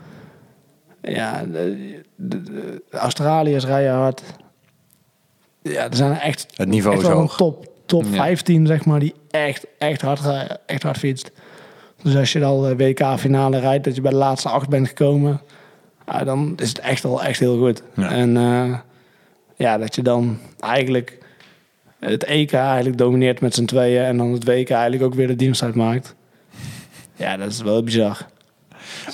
Ja, 1.02 1.44
de, 1.52 2.02
de- 2.16 2.42
de 2.44 2.82
Australiërs 2.92 3.66
rijden 3.66 3.94
hard. 3.94 4.22
Ja, 5.62 5.84
er 5.90 5.96
zijn 5.96 6.20
echt 6.20 6.48
Het 6.56 6.68
niveau 6.68 6.94
echt 6.96 7.04
is 7.04 7.10
wel 7.10 7.18
een 7.20 7.24
hoog. 7.24 7.36
top, 7.38 7.68
top 7.86 8.04
Ja. 8.04 8.10
15, 8.16 8.68
zeg 8.68 8.86
maar, 8.86 9.00
die 9.00 9.14
echt, 9.30 9.66
echt, 9.78 10.02
hard, 10.02 10.20
rijden, 10.20 10.60
echt 10.66 10.84
hard 10.84 10.98
fietst. 10.98 11.32
Dus 12.02 12.16
als 12.16 12.32
je 12.32 12.44
al 12.44 12.62
de 12.62 12.76
WK-finale 12.76 13.60
rijdt, 13.60 13.84
dat 13.84 13.96
je 13.96 14.02
bij 14.02 14.12
de 14.12 14.18
laatste 14.18 14.50
acht 14.50 14.70
bent 14.70 14.88
gekomen, 14.88 15.42
ja, 16.08 16.24
dan 16.24 16.54
is 16.58 16.70
het 16.70 16.80
echt 16.80 17.06
al 17.06 17.24
echt 17.24 17.40
heel 17.40 17.58
goed. 17.58 17.84
Ja. 17.96 18.10
En 18.12 18.38
eh, 18.38 18.74
ja, 19.58 19.78
dat 19.78 19.96
je 19.96 20.02
dan 20.02 20.40
eigenlijk 20.60 21.18
het 22.00 22.24
EK 22.24 22.54
eigenlijk 22.54 22.98
domineert 22.98 23.42
met 23.42 23.54
z'n 23.56 23.66
tweeën 23.66 24.04
en 24.04 24.18
dan 24.18 24.32
het 24.32 24.44
WK 24.44 24.70
eigenlijk 24.70 25.04
ook 25.04 25.14
weer 25.14 25.28
de 25.28 25.36
dienst 25.36 25.64
uitmaakt. 25.64 26.16
Ja, 27.16 27.38
dat 27.38 27.52
is 27.52 27.62
wel 27.62 27.84
bizar. 27.84 28.18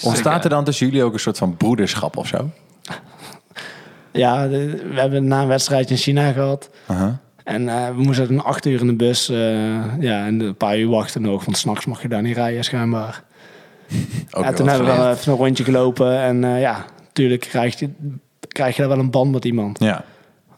Ontstaat 0.02 0.44
er 0.44 0.50
dan 0.50 0.64
tussen 0.64 0.86
jullie 0.88 1.04
ook 1.04 1.14
een 1.14 1.20
soort 1.20 1.38
van 1.38 1.58
broederschap 1.58 2.18
of 2.18 2.28
zo? 2.28 2.50
Ja, 4.12 4.48
de- 4.48 4.88
we 4.94 5.00
hebben 5.00 5.28
na 5.28 5.42
een 5.42 5.48
wedstrijdje 5.48 5.96
in 5.96 6.02
China 6.02 6.32
gehad. 6.32 6.70
En 7.44 7.70
eh, 7.70 7.88
we 7.96 8.02
moesten 8.02 8.28
toen 8.28 8.44
acht 8.44 8.66
uur 8.66 8.80
in 8.80 8.88
de 8.88 8.94
bus. 8.96 9.30
eh, 9.30 10.00
ja, 10.00 10.26
en 10.26 10.40
een 10.40 10.56
paar 10.56 10.78
uur 10.80 10.90
wachten 10.90 11.22
nog. 11.22 11.46
Want 11.46 11.58
s'nachts 11.58 11.86
mag 11.86 12.02
je 12.02 12.08
daar 12.08 12.22
niet 12.22 12.36
rijden, 12.36 12.64
schijnbaar. 12.64 13.24
Ook 14.32 14.44
heel 14.44 14.54
toen 14.54 14.68
hebben 14.68 14.88
we 14.88 14.94
wel 14.96 15.12
even 15.12 15.32
een 15.32 15.38
rondje 15.38 15.64
gelopen. 15.64 16.20
En 16.22 16.44
eh, 16.44 16.60
ja, 16.62 16.86
natuurlijk 17.04 17.42
krijg 17.42 17.80
je, 17.80 17.90
krijg 18.48 18.76
je 18.76 18.82
daar 18.82 18.90
wel 18.92 19.00
een 19.00 19.12
band 19.12 19.32
met 19.32 19.46
iemand. 19.46 19.80
Ja. 19.80 20.04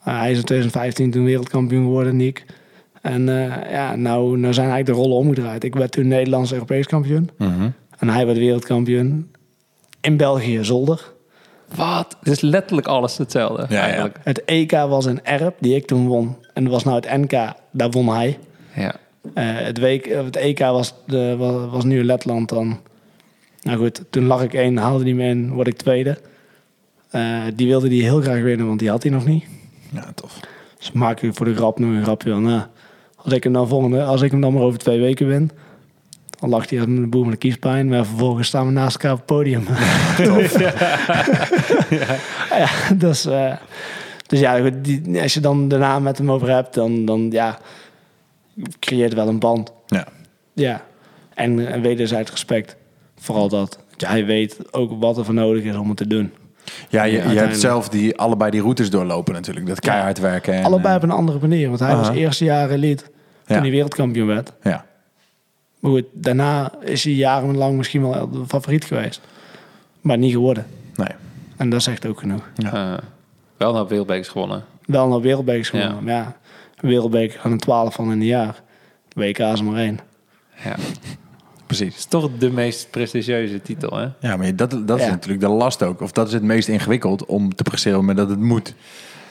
Uh, 0.08 0.20
hij 0.20 0.32
is 0.32 0.38
in 0.38 0.44
2015 0.44 1.12
toen 1.12 1.26
wereldkampioen 1.26 1.84
geworden, 1.84 2.16
Nick. 2.16 2.46
En 3.02 3.30
eh, 3.30 3.72
ja, 3.72 3.96
nou, 3.96 4.38
nou 4.38 4.54
zijn 4.54 4.70
eigenlijk 4.70 4.98
de 4.98 5.04
rollen 5.04 5.18
omgedraaid. 5.18 5.64
Ik 5.64 5.76
werd 5.76 5.92
toen 5.92 6.08
Nederlands 6.08 6.54
Europees 6.54 6.86
kampioen. 6.86 7.30
Mhm. 7.38 7.70
En 7.98 8.10
hij 8.10 8.26
werd 8.26 8.38
wereldkampioen 8.38 9.32
in 10.02 10.18
België, 10.18 10.64
Zolder. 10.64 11.14
Wat? 11.76 12.18
Het 12.20 12.28
is 12.28 12.42
letterlijk 12.42 12.88
alles 12.88 13.18
hetzelfde 13.18 13.66
ja. 13.70 13.82
eigenlijk. 13.82 14.18
Het 14.24 14.46
EK 14.46 14.72
was 14.72 15.06
een 15.06 15.26
Erp, 15.26 15.56
die 15.60 15.76
ik 15.76 15.86
toen 15.86 16.08
won. 16.08 16.36
En 16.54 16.64
dat 16.64 16.74
was 16.74 16.84
nou 16.84 16.96
het 16.96 17.18
NK, 17.18 17.54
daar 17.72 17.90
won 17.90 18.10
hij. 18.10 18.38
Ja. 18.76 18.96
Eh, 19.34 19.46
het, 19.46 19.78
week, 19.78 20.06
het 20.06 20.36
EK 20.36 20.60
was, 20.60 20.94
de, 21.06 21.36
was, 21.38 21.72
was 21.72 21.84
nu 21.84 22.00
in 22.00 22.06
Letland 22.06 22.50
dan. 22.50 22.80
Nou 23.62 23.78
goed, 23.78 24.04
toen 24.10 24.26
lag 24.26 24.44
ik 24.44 24.54
één, 24.54 24.78
haalde 24.78 25.04
die 25.04 25.16
me 25.16 25.24
in, 25.24 25.52
word 25.52 25.68
ik 25.68 25.78
tweede. 25.78 26.18
Eh, 27.10 27.42
die 27.56 27.68
wilde 27.68 27.88
die 27.88 28.04
heel 28.04 28.22
graag 28.22 28.42
winnen, 28.42 28.68
want 28.68 28.80
die 28.80 28.90
had 28.90 29.04
hij 29.04 29.12
nog 29.12 29.26
niet. 29.26 29.46
Ja, 29.96 30.12
tof. 30.16 30.40
Dus 30.78 30.92
maak 30.92 31.22
ik 31.22 31.36
voor 31.36 31.46
de 31.46 31.56
grap 31.56 31.80
nog 31.80 31.90
een 31.90 32.04
grapje 32.04 32.32
van, 32.32 32.44
nou, 32.44 32.62
als 33.16 33.34
ik 33.34 33.44
hem 33.44 33.54
dan 33.54 33.68
volgende, 33.68 34.04
als 34.04 34.22
ik 34.22 34.32
hem 34.32 34.42
dan 34.42 34.54
maar 34.54 34.62
over 34.62 34.80
twee 34.80 35.00
weken 35.00 35.28
win, 35.28 35.52
dan 36.40 36.50
lag 36.50 36.70
hij 36.70 36.80
als 36.80 36.88
een 36.88 37.10
boer 37.10 37.24
met 37.24 37.32
de 37.32 37.38
kiespijn, 37.38 37.88
maar 37.88 38.06
vervolgens 38.06 38.48
staan 38.48 38.66
we 38.66 38.72
naast 38.72 38.96
elkaar 38.96 39.12
op 39.12 39.18
het 39.18 39.26
podium. 39.26 39.66
ja, 42.62 42.70
dus, 42.96 43.26
eh, 43.26 43.54
Dus 44.28 44.40
ja, 44.40 44.70
die, 44.70 45.22
als 45.22 45.34
je 45.34 45.40
dan 45.40 45.68
daarna 45.68 46.00
met 46.00 46.18
hem 46.18 46.32
over 46.32 46.50
hebt, 46.50 46.74
dan, 46.74 47.06
dan 47.06 47.32
ja, 47.32 47.60
creëert 48.80 49.14
wel 49.14 49.28
een 49.28 49.40
band. 49.40 49.72
Ja. 49.86 50.08
Ja, 50.54 50.86
en, 51.34 51.68
en 51.68 51.82
wederzijds 51.82 52.32
respect. 52.32 52.76
Vooral 53.18 53.50
dat. 53.50 53.80
Ja, 53.98 54.10
hij 54.10 54.26
weet 54.26 54.74
ook 54.74 54.92
wat 55.00 55.18
er 55.18 55.26
voor 55.26 55.34
nodig 55.34 55.64
is 55.64 55.76
om 55.76 55.88
het 55.88 55.98
te 55.98 56.08
doen. 56.08 56.32
Ja, 56.90 57.04
je, 57.04 57.12
je 57.12 57.38
hebt 57.40 57.60
zelf 57.60 57.90
die, 57.90 58.18
allebei 58.18 58.52
die 58.52 58.62
routes 58.62 58.90
doorlopen 58.90 59.34
natuurlijk. 59.34 59.66
Dat 59.68 59.80
keihard 59.80 60.20
werken. 60.20 60.54
En, 60.54 60.64
Allebei 60.64 60.90
eh, 60.90 60.96
op 60.96 61.04
een 61.04 61.12
andere 61.16 61.40
manier. 61.40 61.68
Want 61.68 61.80
hij 61.80 61.96
was 61.96 62.10
eerste 62.10 62.44
jaar 62.44 62.70
elite 62.70 63.04
toen 63.04 63.56
Ja. 63.56 63.62
hij 63.62 63.72
wereldkampioen 63.72 64.28
werd. 64.28 64.52
Ja. 64.64 64.86
Maar 65.80 65.92
goed, 65.92 66.06
daarna 66.14 66.72
is 66.80 67.04
hij 67.04 67.14
jarenlang 67.14 67.78
misschien 67.78 68.10
wel 68.10 68.30
de 68.30 68.44
favoriet 68.48 68.86
geweest. 68.86 69.22
Maar 70.02 70.18
niet 70.18 70.32
geworden. 70.32 70.66
Nee. 70.96 71.08
En 71.58 71.70
dat 71.70 71.84
zegt 71.84 72.06
ook 72.06 72.20
genoeg. 72.20 72.50
Eh, 72.56 72.94
wel 73.58 73.78
hoop 73.78 73.90
wereldbekers 73.90 74.28
gewonnen. 74.28 74.64
Wel 74.86 75.08
naar 75.08 75.22
wereldbekers 75.22 75.70
gewonnen. 75.70 75.96
Ja. 75.96 76.02
Maar 76.02 76.14
ja, 76.14 76.36
wereldbeker 76.80 77.40
van 77.40 77.52
een 77.52 77.60
12 77.60 77.94
van 77.94 78.06
in 78.06 78.12
een 78.12 78.26
jaar. 78.26 78.62
WK 79.14 79.40
is 79.40 79.60
er 79.60 79.64
maar 79.64 79.80
één. 79.80 80.00
Ja. 80.64 80.76
Het 81.68 81.78
Precies. 81.78 81.96
is 81.98 82.06
toch 82.06 82.30
de 82.40 82.50
meest 82.52 82.88
prestigieuze 82.92 83.62
titel, 83.62 83.98
hè? 83.98 84.08
Ja, 84.20 84.38
maar 84.38 84.56
dat, 84.56 84.72
dat 84.86 84.98
is 85.00 85.06
Ja. 85.06 85.10
natuurlijk 85.12 85.42
de 85.44 85.50
last 85.50 85.84
ook. 85.84 86.02
Of 86.02 86.12
dat 86.12 86.28
is 86.28 86.34
het 86.34 86.44
meest 86.44 86.68
ingewikkeld 86.68 87.26
om 87.26 87.56
te 87.56 87.64
presteren, 87.64 88.06
maar 88.06 88.16
dat 88.16 88.30
het 88.30 88.40
moet. 88.40 88.74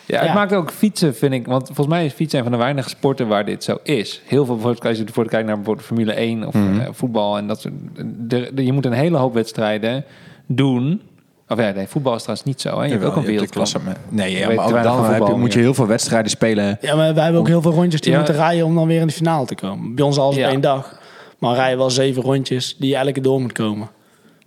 Ja, 0.06 0.18
het 0.18 0.26
Ja. 0.28 0.34
maakt 0.34 0.52
ook 0.52 0.70
fietsen, 0.70 1.14
vind 1.14 1.32
ik. 1.32 1.46
Want 1.46 1.66
volgens 1.66 1.86
mij 1.86 2.04
is 2.04 2.12
fietsen 2.12 2.38
een 2.38 2.44
van 2.44 2.52
de 2.52 2.58
weinige 2.58 2.88
sporten 2.88 3.28
waar 3.28 3.44
dit 3.44 3.64
zo 3.64 3.76
is. 3.82 4.22
Heel 4.26 4.44
veel, 4.44 4.54
bijvoorbeeld, 4.54 4.86
als 4.86 4.96
je 4.96 5.04
bijvoorbeeld 5.04 5.34
kijkt 5.34 5.46
naar 5.46 5.56
bijvoorbeeld 5.56 5.86
Formule 5.86 6.20
1 6.20 6.46
of 6.46 6.54
Mhm. 6.54 6.80
eh, 6.80 6.88
voetbal 6.92 7.36
en 7.36 7.46
dat 7.46 7.60
soort. 7.60 7.74
de- 8.18 8.50
de- 8.54 8.64
je 8.64 8.72
moet 8.72 8.84
een 8.86 8.92
hele 8.92 9.16
hoop 9.16 9.34
wedstrijden 9.34 10.04
doen. 10.46 11.00
Of 11.48 11.58
ja, 11.58 11.70
nee, 11.70 11.86
voetbal 11.86 12.14
is 12.14 12.20
trouwens 12.22 12.46
niet 12.48 12.60
zo. 12.60 12.78
Hè? 12.78 12.84
Je 12.84 12.90
hebt 12.92 13.04
ook 13.04 13.16
een 13.16 13.24
wereldklasse. 13.24 13.78
Nee, 14.08 14.38
ja, 14.38 14.46
maar 14.52 14.66
ook 14.66 14.82
dan 14.82 15.04
heb 15.12 15.26
je, 15.26 15.34
moet 15.34 15.52
je 15.52 15.58
heel 15.58 15.74
veel 15.74 15.86
wedstrijden 15.86 16.30
spelen. 16.30 16.78
Ja, 16.80 16.96
maar 16.96 17.14
wij 17.14 17.22
hebben 17.22 17.40
ook 17.40 17.48
heel 17.48 17.62
veel 17.62 17.72
rondjes 17.72 18.00
die 18.00 18.10
Ja. 18.12 18.16
moeten 18.18 18.34
rijden 18.34 18.64
om 18.66 18.74
dan 18.74 18.86
weer 18.86 19.00
in 19.00 19.06
de 19.06 19.12
finale 19.12 19.46
te 19.46 19.54
komen. 19.54 19.94
Bij 19.94 20.04
ons 20.04 20.18
alles 20.18 20.36
Ja. 20.36 20.44
op 20.46 20.50
één 20.52 20.60
dag. 20.60 20.98
Maar 21.44 21.54
rijden 21.54 21.78
wel 21.78 21.90
zeven 21.90 22.22
rondjes 22.22 22.76
die 22.78 22.88
je 22.88 22.96
elke 22.96 23.12
keer 23.12 23.22
door 23.22 23.40
moet 23.40 23.52
komen. 23.52 23.88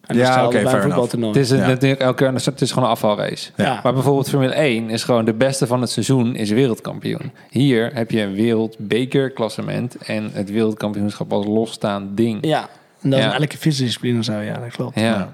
En 0.06 0.18
Ja, 0.18 0.36
dat 0.41 0.45
oké, 0.56 0.82
voetbaltoernooi. 0.82 1.34
Het 1.34 1.41
is 1.41 1.50
een, 1.50 1.58
Ja. 1.58 1.68
natuurlijk 1.68 2.02
elke 2.02 2.16
keer, 2.16 2.28
een- 2.28 2.34
het 2.43 2.62
is 2.62 2.70
gewoon 2.72 2.84
een 2.86 2.93
afvalrace. 2.95 3.50
Ja. 3.58 3.80
Maar 3.84 3.93
bijvoorbeeld 3.93 4.30
Formule 4.30 4.54
1 4.62 4.89
is 4.89 5.04
gewoon 5.04 5.26
de 5.26 5.34
beste 5.34 5.68
van 5.68 5.82
het 5.82 5.89
seizoen 5.89 6.36
is 6.36 6.50
wereldkampioen. 6.50 7.32
Hier 7.50 7.91
heb 7.93 8.12
je 8.12 8.22
een 8.22 8.34
wereldbekerklassement 8.34 9.95
en 9.98 10.30
het 10.34 10.52
wereldkampioenschap 10.52 11.32
als 11.34 11.45
losstaand 11.45 12.18
ding. 12.18 12.45
Ja, 12.45 12.70
en 13.02 13.10
dat 13.10 13.20
is 13.20 13.26
Ja. 13.26 13.34
elke 13.39 13.58
fietsdiscipline 13.58 14.24
zo. 14.24 14.39
Ja, 14.39 14.60
dat 14.60 14.70
klopt. 14.72 15.00
Ja. 15.00 15.34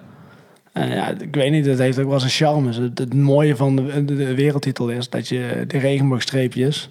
En 0.71 0.89
ja, 0.89 1.09
ik 1.09 1.35
weet 1.35 1.51
niet, 1.51 1.65
het 1.65 1.79
heeft 1.79 1.99
ook 1.99 2.09
wel 2.09 2.19
zijn 2.19 2.31
charme. 2.31 2.73
Het, 2.73 2.97
het 2.99 3.13
mooie 3.13 3.55
van 3.55 3.75
de, 3.75 4.05
de, 4.05 4.15
de 4.15 4.35
wereldtitel 4.35 4.89
is 4.89 5.09
dat 5.09 5.27
je 5.27 5.63
de 5.67 5.77
regenboogstreepjes... 5.77 6.87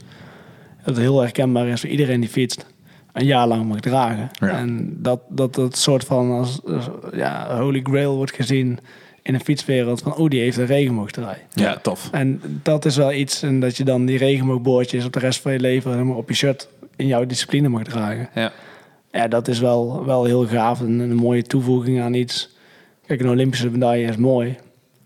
dat 0.85 0.95
het 0.95 1.05
heel 1.05 1.21
herkenbaar 1.21 1.67
is 1.69 1.81
voor 1.81 1.91
iedereen 1.91 2.21
die 2.21 2.29
fietst. 2.29 2.67
Een 3.13 3.27
jaar 3.27 3.47
lang 3.47 3.65
mag 3.65 3.81
dragen. 3.81 4.31
Ja. 4.33 4.49
En 4.49 4.97
dat 4.99 5.21
dat 5.29 5.55
dat 5.55 5.77
soort 5.77 6.05
van 6.05 6.31
als, 6.31 6.61
als, 6.67 6.89
ja, 7.15 7.59
holy 7.59 7.81
grail 7.83 8.17
wordt 8.17 8.35
gezien 8.35 8.79
in 9.23 9.33
de 9.33 9.41
fietswereld. 9.41 10.01
Van, 10.01 10.15
oh, 10.15 10.29
die 10.29 10.41
heeft 10.41 10.57
een 10.57 10.67
regenboogdraai. 10.67 11.37
Ja, 11.53 11.77
tof. 11.77 12.09
En 12.13 12.41
dat 12.63 12.85
is 12.85 12.97
wel 12.97 13.13
iets. 13.13 13.43
En 13.43 13.61
dat 13.61 13.77
je 13.77 13.85
dan 13.85 14.07
die 14.07 14.19
regenboogboordjes 14.19 15.05
op 15.05 15.13
de 15.13 15.19
rest 15.19 15.41
van 15.41 15.53
je 15.53 15.61
leven... 15.61 15.93
helemaal 15.93 16.17
op 16.17 16.29
je 16.29 16.35
shirt 16.35 16.69
in 16.97 17.07
jouw 17.07 17.27
discipline 17.27 17.69
mag 17.69 17.83
dragen. 17.83 18.29
Ja. 18.35 18.53
Ja, 19.13 19.29
dat 19.29 19.49
is 19.49 19.59
wel, 19.59 20.05
wel 20.05 20.25
heel 20.25 20.47
gaaf 20.47 20.81
en 20.81 20.99
een 20.99 21.15
mooie 21.15 21.43
toevoeging 21.43 22.01
aan 22.01 22.15
iets. 22.15 22.51
Kijk, 23.07 23.21
een 23.21 23.29
Olympische 23.29 23.71
medaille 23.71 24.07
is 24.07 24.17
mooi. 24.17 24.57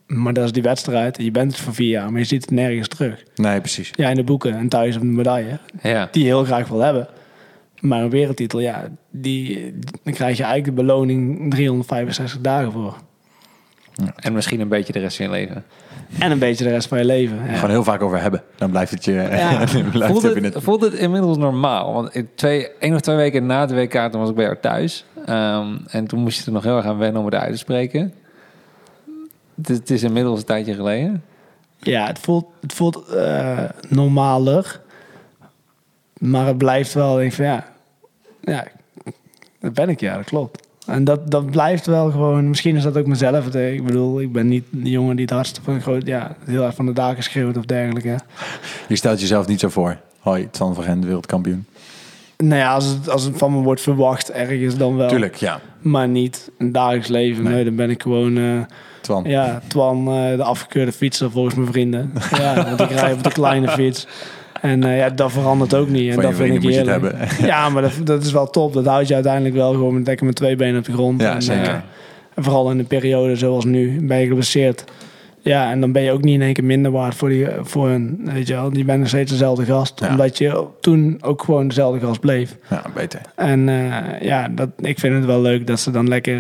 Maar 0.07 0.33
dat 0.33 0.45
is 0.45 0.53
die 0.53 0.63
wedstrijd. 0.63 1.23
Je 1.23 1.31
bent 1.31 1.53
het 1.53 1.61
voor 1.61 1.75
vier 1.75 1.89
jaar, 1.89 2.11
maar 2.11 2.21
je 2.21 2.27
ziet 2.27 2.41
het 2.41 2.51
nergens 2.51 2.89
terug. 2.89 3.23
Nee, 3.35 3.61
precies. 3.61 3.91
Ja, 3.97 4.09
in 4.09 4.17
de 4.17 4.23
boeken 4.23 4.57
en 4.57 4.69
thuis 4.69 4.95
op 4.95 5.01
de 5.01 5.07
medaille. 5.07 5.59
ja. 5.83 6.09
Die 6.11 6.23
je 6.23 6.29
heel 6.29 6.45
graag 6.45 6.69
wil 6.69 6.81
hebben. 6.81 7.09
Maar 7.81 8.03
een 8.03 8.11
wereldtitel, 8.11 8.61
ja, 8.61 8.89
die, 9.11 9.75
dan 10.03 10.13
krijg 10.15 10.37
je 10.37 10.43
eigenlijk 10.43 10.77
de 10.77 10.83
beloning 10.85 11.51
365 11.51 12.41
dagen 12.41 12.73
voor. 12.73 12.97
En 14.17 14.33
misschien 14.33 14.61
een 14.61 14.69
beetje 14.69 14.93
de 14.93 14.99
rest 14.99 15.17
van 15.17 15.27
je 15.27 15.31
leven. 15.33 15.65
En 16.19 16.31
een 16.31 16.39
beetje 16.39 16.65
de 16.65 16.71
rest 16.71 16.89
van 16.89 16.99
je 16.99 17.05
leven. 17.05 17.37
Ja. 17.47 17.53
Gewoon 17.55 17.71
heel 17.71 17.85
vaak 17.85 18.03
over 18.03 18.21
hebben. 18.21 18.43
Dan 18.57 18.71
blijft 18.71 18.91
het 18.91 19.05
je... 19.05 19.13
Ja. 19.13 19.67
Voelt 20.09 20.23
het 20.23 20.55
voelt 20.63 20.81
het 20.81 20.93
inmiddels 20.95 21.37
normaal? 21.37 21.93
Want 21.93 22.15
in 22.15 22.29
twee, 22.35 22.69
één 22.79 22.95
of 22.95 23.01
twee 23.01 23.17
weken 23.17 23.47
na 23.47 23.67
de 23.67 23.75
WK 23.75 23.93
toen 24.11 24.21
was 24.21 24.29
ik 24.29 24.35
bij 24.35 24.45
jou 24.45 24.57
thuis. 24.61 25.05
Ehm, 25.27 25.77
en 25.89 26.07
toen 26.07 26.21
moest 26.21 26.39
je 26.41 26.47
er 26.47 26.53
nog 26.53 26.63
heel 26.63 26.77
erg 26.77 26.85
aan 26.87 26.99
wennen 26.99 27.21
om 27.21 27.27
het 27.27 27.35
uit 27.35 27.53
te 27.53 27.59
spreken. 27.59 28.13
Het, 29.57 29.69
is- 29.71 29.77
het 29.77 29.91
is 29.91 30.03
inmiddels 30.03 30.39
een 30.41 30.47
tijdje 30.47 30.75
geleden. 30.75 31.23
Ja, 31.79 32.07
het 32.07 32.19
voelt, 32.19 32.47
het 32.61 32.73
voelt 32.73 33.07
eh, 33.09 33.59
normaler. 33.89 34.81
Maar 36.19 36.47
het 36.47 36.59
blijft 36.59 36.95
wel, 36.95 37.15
denk 37.15 37.33
van 37.33 37.45
ja, 37.45 37.65
ja, 38.43 38.67
dat 39.61 39.73
ben 39.75 39.89
ik, 39.89 40.01
ja, 40.01 40.17
dat 40.17 40.25
klopt. 40.25 40.65
En 40.87 41.05
dat, 41.05 41.31
dat 41.31 41.51
blijft 41.51 41.87
wel 41.87 42.11
gewoon, 42.11 42.49
misschien 42.49 42.77
is 42.77 42.83
dat 42.83 42.97
ook 42.97 43.07
mezelf. 43.07 43.55
Eh, 43.55 43.73
Ik 43.75 43.85
bedoel, 43.85 44.21
ik 44.21 44.33
ben 44.33 44.49
niet 44.49 44.65
de 44.71 44.91
jongen 44.91 45.17
die 45.17 45.25
het 45.25 45.35
hardste 45.35 45.63
van, 45.63 45.81
groot, 45.81 46.07
ja, 46.07 46.37
heel 46.45 46.63
hard 46.63 46.75
van 46.75 46.87
de 46.87 46.93
daken 46.93 47.23
schreeuwt 47.23 47.57
of 47.57 47.65
dergelijke. 47.65 48.17
Je 48.89 48.97
stelt 48.97 49.21
jezelf 49.21 49.47
niet 49.47 49.61
zo 49.61 49.69
voor. 49.69 49.97
Hoi, 50.21 50.49
Twan 50.51 50.75
van 50.75 50.85
Gent, 50.85 51.05
wereldkampioen. 51.05 51.67
Nou 52.37 52.55
ja, 52.61 52.75
als 52.75 52.85
het, 52.85 53.09
als 53.09 53.23
het 53.25 53.39
van 53.39 53.53
me 53.53 53.61
wordt 53.63 53.81
verwacht, 53.81 54.31
ergens 54.31 54.77
dan 54.77 54.97
wel. 54.97 55.09
Tuurlijk, 55.09 55.35
ja. 55.35 55.61
Maar 55.81 56.09
niet 56.09 56.51
in 56.59 56.65
het 56.65 56.75
dagelijks 56.75 57.09
leven. 57.09 57.45
Nee. 57.45 57.53
Nee, 57.55 57.65
dan 57.65 57.77
ben 57.77 57.91
ik 57.91 58.03
gewoon... 58.03 58.37
eh, 58.39 58.61
Twan. 59.01 59.25
Ja, 59.25 59.61
Twan, 59.69 59.99
eh, 60.09 60.37
de 60.37 60.43
afgekeurde 60.43 60.93
fietser 60.93 61.31
volgens 61.31 61.55
mijn 61.55 61.67
vrienden. 61.73 62.13
Ja, 62.37 62.65
want 62.77 62.81
ik 62.81 62.91
rij 62.91 63.13
op 63.13 63.23
de 63.23 63.31
kleine 63.33 63.69
fiets. 63.69 64.07
En 64.61 64.85
eh, 64.85 64.99
ja, 64.99 65.11
dat 65.11 65.33
verandert 65.33 65.75
ook 65.75 65.89
niet. 65.89 66.09
En 66.09 66.15
Van 66.15 66.23
dat 66.23 66.31
je 66.37 66.37
vind 66.45 66.65
ik 66.65 66.71
heerlijk. 66.71 66.91
hebben. 66.91 67.19
Ja, 67.47 67.69
maar 67.69 67.83
dat, 67.83 67.93
dat 68.05 68.23
is 68.25 68.33
wel 68.33 68.51
top. 68.51 68.73
Dat 68.73 68.87
houdt 68.87 69.09
je 69.09 69.15
uiteindelijk 69.15 69.55
wel 69.55 69.73
gewoon 69.73 69.95
met 69.95 70.07
lekker 70.07 70.27
met 70.27 70.35
twee 70.35 70.57
benen 70.57 70.79
op 70.79 70.85
de 70.85 70.93
grond. 70.93 71.21
Ja, 71.21 71.35
en, 71.35 71.43
zeker. 71.43 71.65
eh, 71.65 71.75
en 72.35 72.43
vooral 72.45 72.71
in 72.71 72.79
een 72.79 72.87
periode 72.87 73.37
zoals 73.37 73.65
nu 73.65 74.07
ben 74.07 74.19
je 74.19 74.27
geblesseerd. 74.27 74.85
Ja, 75.41 75.71
en 75.71 75.81
dan 75.81 75.93
ben 75.93 76.03
je 76.03 76.11
ook 76.13 76.23
niet 76.23 76.35
in 76.35 76.43
één 76.43 76.53
keer 76.53 76.65
minder 76.65 76.91
waard 76.91 77.15
voor, 77.15 77.29
die, 77.29 77.47
voor 77.63 77.89
hun. 77.89 78.21
Weet 78.33 78.47
je 78.47 78.55
wel, 78.55 78.77
je 78.77 78.85
bent 78.85 78.99
nog 78.99 79.09
steeds 79.09 79.31
dezelfde 79.31 79.65
gast. 79.65 80.01
Ja. 80.01 80.09
Omdat 80.11 80.39
je 80.39 80.67
toen 80.81 81.19
ook 81.21 81.43
gewoon 81.43 81.69
dezelfde 81.69 82.07
gast 82.07 82.21
bleef. 82.21 82.57
Ja, 82.71 82.83
beter. 82.95 83.21
En 83.35 83.69
eh, 83.69 84.21
ja, 84.21 84.49
dat, 84.49 84.69
ik 84.79 84.99
vind 84.99 85.15
het 85.15 85.25
wel 85.25 85.41
leuk 85.41 85.67
dat 85.67 85.81
ze 85.81 85.91
dan 85.91 86.09
lekker, 86.09 86.39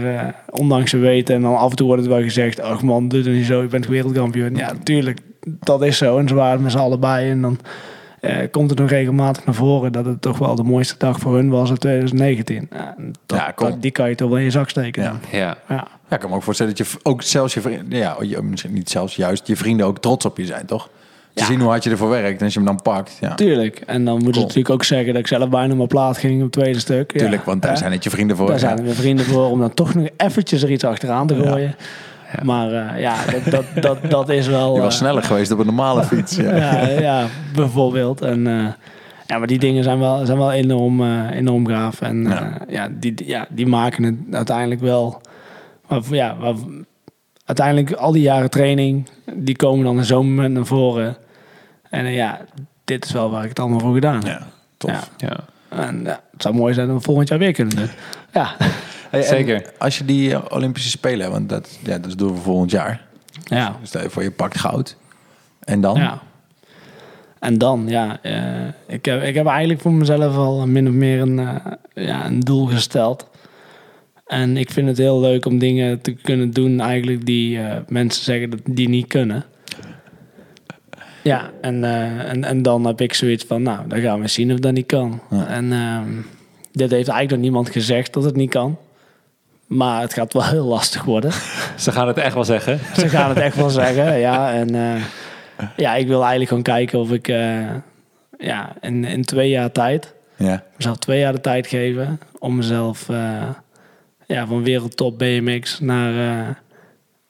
ondanks 0.50 0.90
ze 0.90 0.96
weten, 0.96 1.34
en 1.34 1.42
dan 1.42 1.56
af 1.56 1.70
en 1.70 1.76
toe 1.76 1.86
wordt 1.86 2.02
het 2.02 2.10
wel 2.12 2.22
gezegd, 2.22 2.60
ach 2.60 2.82
man, 2.82 3.08
doe 3.08 3.22
het 3.22 3.28
niet 3.32 3.46
zo, 3.46 3.62
je 3.62 3.68
bent 3.68 3.86
wereldkampioen. 3.86 4.54
Ja, 4.54 4.72
natuurlijk, 4.72 5.18
dat 5.44 5.82
is 5.82 5.96
zo. 5.98 6.18
En 6.18 6.28
ze 6.28 6.34
waren 6.34 6.62
met 6.62 6.72
z'n 6.72 6.78
allen 6.78 7.00
bij. 7.00 7.30
En 7.30 7.40
dan 7.40 7.58
eh, 8.20 8.36
komt 8.50 8.70
het 8.70 8.78
nog 8.78 8.88
regelmatig 8.90 9.44
naar 9.44 9.54
voren 9.54 9.92
dat 9.92 10.04
het 10.04 10.22
toch 10.22 10.38
wel 10.38 10.54
de 10.54 10.62
mooiste 10.62 10.94
dag 10.98 11.18
voor 11.18 11.34
hun 11.34 11.48
was 11.50 11.70
in 11.70 11.76
2019. 11.78 12.68
Ja, 12.72 12.94
en 12.98 13.12
dat, 13.26 13.38
Ja, 13.38 13.52
cool. 13.54 13.70
dat- 13.70 13.82
die 13.82 13.90
kan 13.90 14.08
je 14.08 14.14
toch 14.14 14.28
wel 14.28 14.38
in 14.38 14.44
je 14.44 14.50
zak 14.50 14.68
steken. 14.68 15.02
Ja. 15.02 15.16
Ja. 15.30 15.38
Ja. 15.68 15.86
Ja, 16.08 16.14
ik 16.14 16.20
kan 16.20 16.30
me 16.30 16.36
ook 16.36 16.42
voorstellen 16.42 16.74
dat 16.76 16.86
je 16.86 16.98
ook 17.02 17.22
zelfs 17.22 17.54
je 17.54 17.60
vrienden... 17.60 17.98
Ja, 17.98 18.16
je- 18.20 18.42
misschien 18.42 18.72
niet 18.72 18.90
zelfs, 18.90 19.16
juist 19.16 19.46
je 19.46 19.56
vrienden 19.56 19.86
ook 19.86 19.98
trots 19.98 20.24
op 20.24 20.36
je 20.36 20.44
zijn, 20.46 20.66
toch? 20.66 20.88
Te 21.34 21.44
zien 21.44 21.60
hoe 21.60 21.68
hard 21.68 21.84
je 21.84 21.90
ervoor 21.90 22.08
werkt 22.08 22.38
en 22.38 22.44
als 22.44 22.52
je 22.54 22.58
hem 22.60 22.68
dan 22.68 22.82
pakt. 22.82 23.16
Ja, 23.20 23.34
Tuurlijk. 23.34 23.82
En 23.86 24.04
dan 24.04 24.14
moet 24.14 24.22
Cool. 24.22 24.34
je 24.34 24.40
natuurlijk 24.40 24.70
ook 24.70 24.84
zeggen 24.84 25.06
dat 25.12 25.16
ik 25.16 25.26
zelf 25.26 25.48
bijna 25.48 25.74
mijn 25.74 25.88
plaat 25.88 26.18
ging 26.18 26.36
op 26.36 26.42
het 26.42 26.52
tweede 26.52 26.78
stuk. 26.78 27.12
Ja. 27.12 27.18
tuurlijk, 27.18 27.44
want 27.44 27.62
daar 27.62 27.76
zijn 27.76 27.92
het 27.92 28.04
je 28.04 28.10
vrienden 28.10 28.36
voor. 28.36 28.46
Daar 28.46 28.58
zijn 28.58 28.82
mijn 28.82 28.94
vrienden 28.94 29.24
voor 29.24 29.50
om 29.50 29.60
dan 29.60 29.74
toch 29.74 29.94
nog 29.94 30.06
eventjes 30.16 30.62
er 30.62 30.70
iets 30.70 30.84
achteraan 30.84 31.26
te 31.26 31.34
gooien. 31.34 31.74
Ja. 32.32 32.44
Maar 32.44 32.72
eh, 32.72 33.00
ja, 33.00 33.16
dat, 33.24 33.44
dat, 33.44 33.64
dat, 33.82 34.10
dat 34.10 34.28
is 34.28 34.46
wel... 34.46 34.74
Je 34.76 34.80
was 34.80 34.94
eh, 34.94 35.00
sneller 35.00 35.22
geweest 35.22 35.50
op 35.50 35.58
een 35.58 35.66
normale 35.66 36.04
fiets. 36.04 36.36
Ja. 36.36 36.56
ja, 36.56 36.88
ja, 36.88 37.26
bijvoorbeeld. 37.54 38.20
En, 38.20 38.46
eh, 38.46 38.66
ja, 39.26 39.38
maar 39.38 39.46
die 39.46 39.58
dingen 39.58 39.84
zijn 39.84 39.98
wel, 39.98 40.26
zijn 40.26 40.38
wel 40.38 40.52
enorm, 40.52 41.02
eh, 41.02 41.30
enorm 41.30 41.66
gaaf. 41.66 42.00
En 42.00 42.22
Ja. 42.22 42.28
ja. 42.30 42.58
ja, 42.68 42.88
die, 42.90 43.26
ja, 43.26 43.46
die 43.50 43.66
maken 43.66 44.04
het 44.04 44.34
uiteindelijk 44.34 44.80
wel... 44.80 45.20
Maar, 45.88 46.00
ja, 46.10 46.34
maar, 46.34 46.54
uiteindelijk 47.44 47.92
al 47.92 48.12
die 48.12 48.22
jaren 48.22 48.50
training, 48.50 49.08
die 49.34 49.56
komen 49.56 49.84
dan 49.84 49.98
in 49.98 50.04
zo'n 50.04 50.34
moment 50.34 50.54
naar 50.54 50.66
voren. 50.66 51.16
En 51.90 52.04
eh, 52.04 52.14
ja, 52.14 52.40
dit 52.84 53.04
is 53.04 53.12
wel 53.12 53.30
waar 53.30 53.42
ik 53.42 53.48
het 53.48 53.58
allemaal 53.58 53.80
voor 53.80 53.94
gedaan 53.94 54.24
heb. 54.24 54.26
Ja, 54.26 54.46
tof. 54.76 55.10
Ja. 55.16 55.28
ja. 55.28 55.36
En 55.68 56.00
ja, 56.04 56.20
het 56.32 56.42
zou 56.42 56.54
mooi 56.54 56.74
zijn 56.74 56.90
om 56.90 57.02
volgend 57.02 57.28
jaar 57.28 57.38
weer 57.38 57.52
kunnen 57.52 57.76
doen. 57.76 57.88
Ja, 58.32 58.56
Hey, 59.16 59.24
Zeker. 59.26 59.72
Als 59.78 59.98
je 59.98 60.04
die 60.04 60.34
eh, 60.34 60.44
Olympische 60.48 60.90
Spelen, 60.90 61.30
want 61.30 61.48
dat, 61.48 61.78
ja, 61.82 61.98
dat 61.98 62.18
doen 62.18 62.34
we 62.34 62.40
volgend 62.40 62.70
jaar. 62.70 63.06
ja. 63.44 63.76
Stel 63.82 64.02
je 64.02 64.10
voor, 64.10 64.22
je 64.22 64.30
pakt 64.30 64.58
goud. 64.58 64.96
En 65.60 65.80
dan? 65.80 65.96
Ja. 65.96 66.22
En 67.38 67.58
dan, 67.58 67.84
ja, 67.88 68.22
eh, 68.22 68.66
ik, 68.86 69.04
heb, 69.04 69.22
ik 69.22 69.34
heb 69.34 69.46
eigenlijk 69.46 69.80
voor 69.80 69.92
mezelf 69.92 70.36
al 70.36 70.66
min 70.66 70.88
of 70.88 70.94
meer 70.94 71.20
een, 71.20 71.38
eh, 71.38 71.56
ja, 71.94 72.26
een 72.26 72.40
doel 72.40 72.66
gesteld. 72.66 73.28
En 74.26 74.56
ik 74.56 74.70
vind 74.70 74.88
het 74.88 74.98
heel 74.98 75.20
leuk 75.20 75.46
om 75.46 75.58
dingen 75.58 76.00
te 76.00 76.12
kunnen 76.12 76.50
doen 76.50 76.80
eigenlijk 76.80 77.26
die 77.26 77.58
mensen 77.88 78.24
zeggen 78.24 78.50
dat 78.50 78.60
die 78.64 78.88
niet 78.88 79.06
kunnen. 79.06 79.44
Ja, 81.22 81.50
en, 81.60 81.84
en, 82.24 82.44
en 82.44 82.62
dan 82.62 82.86
heb 82.86 83.00
ik 83.00 83.14
zoiets 83.14 83.44
van, 83.44 83.62
nou, 83.62 83.88
dan 83.88 84.00
gaan 84.00 84.20
we 84.20 84.28
zien 84.28 84.52
of 84.52 84.58
dat 84.58 84.72
niet 84.72 84.86
kan. 84.86 85.20
Ja. 85.30 85.46
En 85.46 85.72
ehm, 85.72 86.10
dit 86.72 86.90
heeft 86.90 87.08
eigenlijk 87.08 87.30
nog 87.30 87.40
niemand 87.40 87.70
gezegd 87.70 88.12
dat 88.12 88.24
het 88.24 88.36
niet 88.36 88.50
kan. 88.50 88.78
Maar 89.66 90.00
het 90.00 90.14
gaat 90.14 90.32
wel 90.32 90.44
heel 90.44 90.64
lastig 90.66 91.04
worden. 91.04 91.32
Ze 91.76 91.92
gaan 91.92 92.06
het 92.08 92.16
echt 92.16 92.34
wel 92.34 92.44
zeggen. 92.44 92.78
Ze 93.00 93.08
gaan 93.08 93.28
het 93.28 93.38
echt 93.38 93.56
wel 93.56 93.70
zeggen, 93.70 94.18
ja. 94.18 94.52
En 94.52 94.74
eh, 94.74 95.02
ja, 95.76 95.94
ik 95.94 96.06
wil 96.06 96.18
eigenlijk 96.20 96.48
gewoon 96.48 96.62
kijken 96.62 96.98
of 96.98 97.12
ik 97.12 97.28
eh, 97.28 97.70
ja, 98.38 98.72
in, 98.80 99.04
in 99.04 99.24
twee 99.24 99.48
jaar 99.48 99.72
tijd, 99.72 100.14
Ja. 100.36 100.62
mezelf 100.76 100.96
twee 100.96 101.18
jaar 101.18 101.32
de 101.32 101.40
tijd 101.40 101.66
geven 101.66 102.20
om 102.38 102.56
mezelf 102.56 103.08
eh, 103.08 103.42
ja, 104.26 104.46
van 104.46 104.62
wereldtop 104.64 105.18
BMX 105.18 105.80
naar 105.80 106.12
eh, 106.38 106.48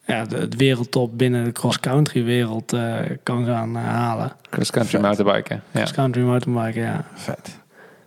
ja, 0.06 0.24
de, 0.24 0.36
het 0.36 0.56
wereldtop 0.56 1.18
binnen 1.18 1.44
de 1.44 1.52
cross-country 1.52 2.24
wereld 2.24 2.72
eh, 2.72 2.94
kan 3.22 3.44
gaan 3.44 3.74
halen. 3.74 4.32
Cross-country 4.50 5.00
mountainbiken. 5.00 5.56
Ja. 5.70 5.78
Cross-country 5.80 6.22
mountainbiken, 6.22 6.82
ja. 6.82 7.04
Vet. 7.14 7.58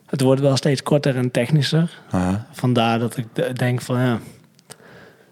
Het 0.10 0.22
wordt 0.22 0.42
wel 0.42 0.56
steeds 0.58 0.84
korter 0.84 1.16
en 1.16 1.32
technischer. 1.32 1.90
Aha. 2.10 2.46
Vandaar 2.52 3.00
dat 3.00 3.18
ik 3.18 3.26
de- 3.34 3.54
denk 3.54 3.82
van 3.82 4.00
ja, 4.00 4.20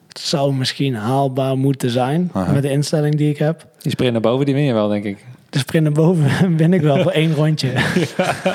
het 0.07 0.19
zou 0.19 0.53
misschien 0.53 0.95
haalbaar 0.95 1.57
moeten 1.57 1.89
zijn 1.89 2.29
Aha. 2.33 2.51
met 2.51 2.61
de 2.61 2.69
instelling 2.71 3.15
die 3.15 3.29
ik 3.29 3.37
heb. 3.37 3.65
Die 3.77 3.91
sprint 3.91 4.11
naar 4.11 4.21
boven, 4.21 4.45
die 4.45 4.53
win 4.55 4.63
je 4.63 4.73
wel, 4.73 4.87
denk 4.87 5.03
ik. 5.03 5.25
De 5.49 5.57
sprint 5.59 5.83
naar 5.83 5.93
boven 5.93 6.55
ben 6.57 6.73
ik 6.73 6.81
wel 6.81 7.01
voor 7.01 7.11
één 7.11 7.33
rondje. 7.33 7.71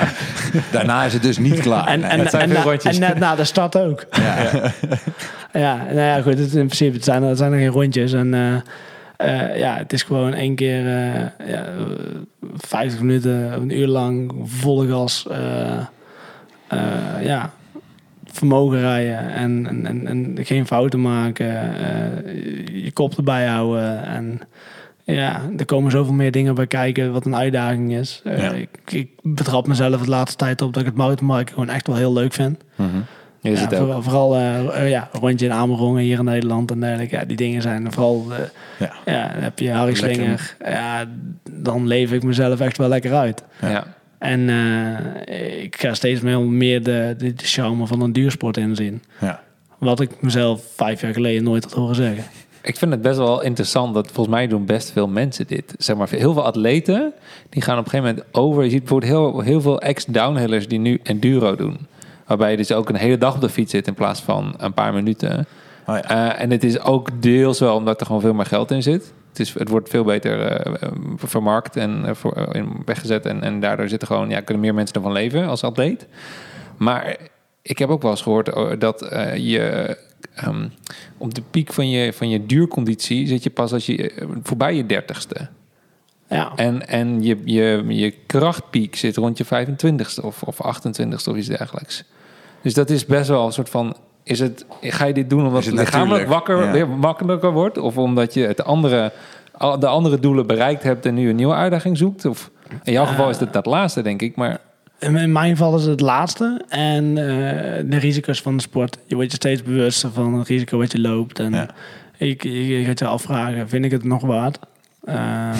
Daarna 0.71 1.03
is 1.03 1.13
het 1.13 1.21
dus 1.21 1.37
niet 1.37 1.59
klaar. 1.59 1.87
En, 1.87 2.03
en, 2.03 2.19
en, 2.19 2.27
veel 2.29 2.47
na- 2.47 2.61
rondjes. 2.61 2.93
en 2.95 2.99
net 2.99 3.19
na 3.19 3.35
de 3.35 3.43
start 3.43 3.77
ook. 3.77 4.05
ja. 4.11 4.71
Ja, 5.53 5.75
nou 5.83 5.99
ja, 5.99 6.21
goed. 6.21 6.37
Het, 6.37 6.53
in 6.53 6.65
principe 6.65 6.93
het 6.95 7.03
zijn, 7.03 7.23
het 7.23 7.37
zijn 7.37 7.51
er 7.51 7.59
geen 7.59 7.67
rondjes. 7.67 8.13
En 8.13 8.33
eh, 8.33 8.55
eh, 9.51 9.57
ja, 9.57 9.77
het 9.77 9.93
is 9.93 10.03
gewoon 10.03 10.33
één 10.33 10.55
keer 10.55 10.87
eh, 10.87 11.13
ja, 11.49 11.65
eh, 11.65 11.71
50 12.57 12.99
minuten, 12.99 13.53
een 13.53 13.77
uur 13.79 13.87
lang 13.87 14.33
volle 14.45 14.87
gas. 14.87 15.27
Eh, 16.77 17.25
ja, 17.25 17.51
vermogen 18.25 18.79
rijden 18.79 19.29
en, 19.33 19.67
en, 19.67 19.85
en, 19.85 20.07
en 20.07 20.45
geen 20.45 20.65
fouten 20.67 21.01
maken. 21.01 21.75
eh, 21.75 22.83
je 22.83 22.91
kop 22.93 23.17
erbij 23.17 23.45
houden. 23.47 24.03
En 24.05 24.39
ja, 25.03 25.41
er 25.57 25.65
komen 25.65 25.91
zoveel 25.91 26.13
meer 26.13 26.31
dingen 26.31 26.55
bij 26.55 26.67
kijken 26.67 27.11
wat 27.11 27.25
een 27.25 27.35
uitdaging 27.35 27.93
is. 27.95 28.21
Eh, 28.23 28.37
Ja. 28.43 28.51
ik, 28.51 28.69
ik 28.85 29.09
betrap 29.21 29.67
mezelf 29.67 30.01
de 30.01 30.09
laatste 30.09 30.37
tijd 30.37 30.61
op 30.61 30.73
dat 30.73 30.81
ik 30.81 30.87
het 30.87 30.97
mountainbiken 30.97 31.53
gewoon 31.53 31.69
echt 31.69 31.87
wel 31.87 31.95
heel 31.95 32.13
leuk 32.13 32.33
vind. 32.33 32.63
Mhm. 32.75 32.87
Is 33.41 33.59
Ja, 33.59 33.65
het 33.65 33.73
ook. 33.73 33.79
vooral 33.79 34.01
vooral 34.01 34.35
eh, 34.35 34.81
eh, 34.81 34.89
ja, 34.89 35.09
rondje 35.11 35.45
in 35.45 35.51
Amerongen 35.51 36.01
hier 36.03 36.17
in 36.19 36.25
Nederland 36.25 36.71
en 36.71 36.79
dergelijke. 36.79 37.15
Ja, 37.15 37.25
die 37.25 37.37
dingen 37.37 37.61
zijn 37.61 37.91
vooral... 37.91 38.25
eh, 38.31 38.37
Ja. 38.79 38.93
ja, 39.05 39.33
dan 39.33 39.43
heb 39.43 39.59
je 39.59 39.71
Harry. 39.71 39.93
Slinger. 39.95 40.55
Ja, 40.65 41.05
dan 41.51 41.87
leef 41.87 42.11
ik 42.11 42.23
mezelf 42.23 42.59
echt 42.59 42.77
wel 42.77 42.87
lekker 42.87 43.13
uit. 43.13 43.43
Ja. 43.61 43.83
En 44.23 44.49
eh, 44.49 45.63
ik 45.63 45.75
ga 45.79 45.93
steeds 45.93 46.21
meer, 46.21 46.83
de, 46.83 47.15
de, 47.17 47.33
de 47.33 47.45
charme 47.45 47.87
van 47.87 48.01
een 48.01 48.13
duursport 48.13 48.57
inzien. 48.57 49.03
Ja. 49.19 49.41
Wat 49.77 49.99
ik 49.99 50.21
mezelf 50.21 50.63
vijf 50.75 51.01
jaar 51.01 51.13
geleden 51.13 51.43
nooit 51.43 51.63
had 51.63 51.73
horen 51.73 51.95
zeggen. 51.95 52.23
Ik 52.61 52.77
vind 52.77 52.91
het 52.91 53.01
best 53.01 53.17
wel 53.17 53.41
interessant 53.41 53.93
dat 53.93 54.11
volgens 54.11 54.35
mij 54.35 54.47
doen 54.47 54.65
best 54.65 54.91
veel 54.91 55.07
mensen 55.07 55.47
dit. 55.47 55.73
Zeg 55.77 55.95
maar, 55.95 56.09
heel 56.09 56.33
veel 56.33 56.45
atleten 56.45 57.13
die 57.49 57.61
gaan 57.61 57.77
op 57.77 57.85
een 57.85 57.89
gegeven 57.89 58.15
moment 58.15 58.35
over. 58.35 58.63
Je 58.63 58.69
ziet 58.69 58.79
bijvoorbeeld 58.79 59.11
heel, 59.11 59.39
heel 59.39 59.61
veel 59.61 59.81
ex-downhillers 59.81 60.67
die 60.67 60.79
nu 60.79 60.99
enduro 61.03 61.55
doen. 61.55 61.77
Waarbij 62.27 62.51
je 62.51 62.57
dus 62.57 62.71
ook 62.71 62.89
een 62.89 62.95
hele 62.95 63.17
dag 63.17 63.35
op 63.35 63.41
de 63.41 63.49
fiets 63.49 63.71
zit 63.71 63.87
in 63.87 63.93
plaats 63.93 64.21
van 64.21 64.53
een 64.57 64.73
paar 64.73 64.93
minuten. 64.93 65.47
Oh 65.87 65.95
ja. 65.95 66.33
Eh, 66.33 66.41
en 66.41 66.51
het 66.51 66.63
is 66.63 66.79
ook 66.79 67.21
deels 67.21 67.59
wel 67.59 67.75
omdat 67.75 67.99
er 67.99 68.05
gewoon 68.05 68.21
veel 68.21 68.33
meer 68.33 68.45
geld 68.45 68.71
in 68.71 68.83
zit. 68.83 69.13
Het, 69.33 69.41
is, 69.41 69.53
het 69.53 69.69
wordt 69.69 69.89
veel 69.89 70.03
beter 70.03 70.41
eh, 70.41 70.73
eh, 70.81 70.91
vermarkt 71.15 71.75
en 71.75 72.05
eh, 72.05 72.13
voor, 72.13 72.55
weggezet. 72.85 73.25
En, 73.25 73.43
en 73.43 73.59
daardoor 73.59 73.89
zitten 73.89 74.07
gewoon, 74.07 74.29
ja, 74.29 74.41
kunnen 74.41 74.63
meer 74.63 74.73
mensen 74.73 74.95
ervan 74.95 75.11
leven 75.11 75.47
als 75.47 75.63
atleet. 75.63 76.07
Maar 76.77 77.17
ik 77.61 77.77
heb 77.77 77.89
ook 77.89 78.01
wel 78.01 78.11
eens 78.11 78.21
gehoord 78.21 78.49
eh, 78.49 78.69
dat 78.79 78.99
je 79.35 79.97
ehm, 80.33 80.67
op 81.17 81.33
de 81.33 81.41
piek 81.51 81.73
van 81.73 81.89
je, 81.89 82.13
van 82.13 82.29
je 82.29 82.45
duurconditie 82.45 83.27
zit 83.27 83.43
je 83.43 83.49
pas 83.49 83.73
als 83.73 83.85
je 83.85 84.27
voorbij 84.43 84.75
je 84.75 84.85
dertigste. 84.85 85.47
Ja, 86.29 86.51
En, 86.55 86.87
en 86.87 87.23
je, 87.23 87.37
je, 87.45 87.83
je 87.87 88.13
krachtpiek 88.25 88.95
zit 88.95 89.15
rond 89.15 89.37
je 89.37 89.45
25ste 89.45 90.23
of, 90.23 90.43
of 90.43 90.77
28ste 90.77 91.29
of 91.29 91.35
iets 91.35 91.47
dergelijks. 91.47 92.03
Dus 92.61 92.73
dat 92.73 92.89
is 92.89 93.05
best 93.05 93.27
wel 93.29 93.45
een 93.45 93.51
soort 93.51 93.69
van. 93.69 93.95
Is 94.23 94.39
het, 94.39 94.65
ga 94.81 95.05
je 95.05 95.13
dit 95.13 95.29
doen 95.29 95.45
omdat 95.47 95.65
het 95.65 95.77
het 95.77 95.83
lichamelijk 95.83 96.27
wakker, 96.27 96.63
Ja. 96.63 96.71
weer 96.71 96.89
makkelijker 96.89 97.51
wordt? 97.51 97.77
Of 97.77 97.97
omdat 97.97 98.33
je 98.33 98.41
het 98.47 98.63
andere, 98.63 99.11
de 99.79 99.87
andere 99.87 100.19
doelen 100.19 100.47
bereikt 100.47 100.83
hebt 100.83 101.05
en 101.05 101.13
nu 101.13 101.29
een 101.29 101.35
nieuwe 101.35 101.53
uitdaging 101.53 101.97
zoekt? 101.97 102.25
Of, 102.25 102.51
in 102.83 102.91
jouw 102.93 103.05
geval 103.05 103.29
is 103.29 103.39
het 103.39 103.53
dat 103.53 103.65
laatste, 103.65 104.01
denk 104.01 104.21
ik. 104.21 104.35
Maar 104.35 104.57
in 104.99 105.31
mijn 105.31 105.49
geval 105.49 105.75
is 105.75 105.81
het 105.81 105.89
het 105.91 106.01
laatste. 106.01 106.61
En 106.69 107.17
eh, 107.17 107.83
de 107.85 107.97
risico's 107.97 108.41
van 108.41 108.55
de 108.55 108.61
sport. 108.61 108.97
Je 109.05 109.15
wordt 109.15 109.29
je 109.31 109.35
steeds 109.37 109.63
bewuster 109.63 110.11
van 110.11 110.33
het 110.33 110.47
risico 110.47 110.77
wat 110.77 110.91
je 110.91 110.99
loopt. 110.99 111.39
En 111.39 111.51
Ja. 111.53 111.69
ik, 112.17 112.43
je 112.43 112.83
gaat 112.85 112.99
je 112.99 113.05
afvragen, 113.05 113.69
vind 113.69 113.85
ik 113.85 113.91
het 113.91 114.03
nog 114.03 114.21
waard? 114.21 114.59
Ehm, 115.03 115.55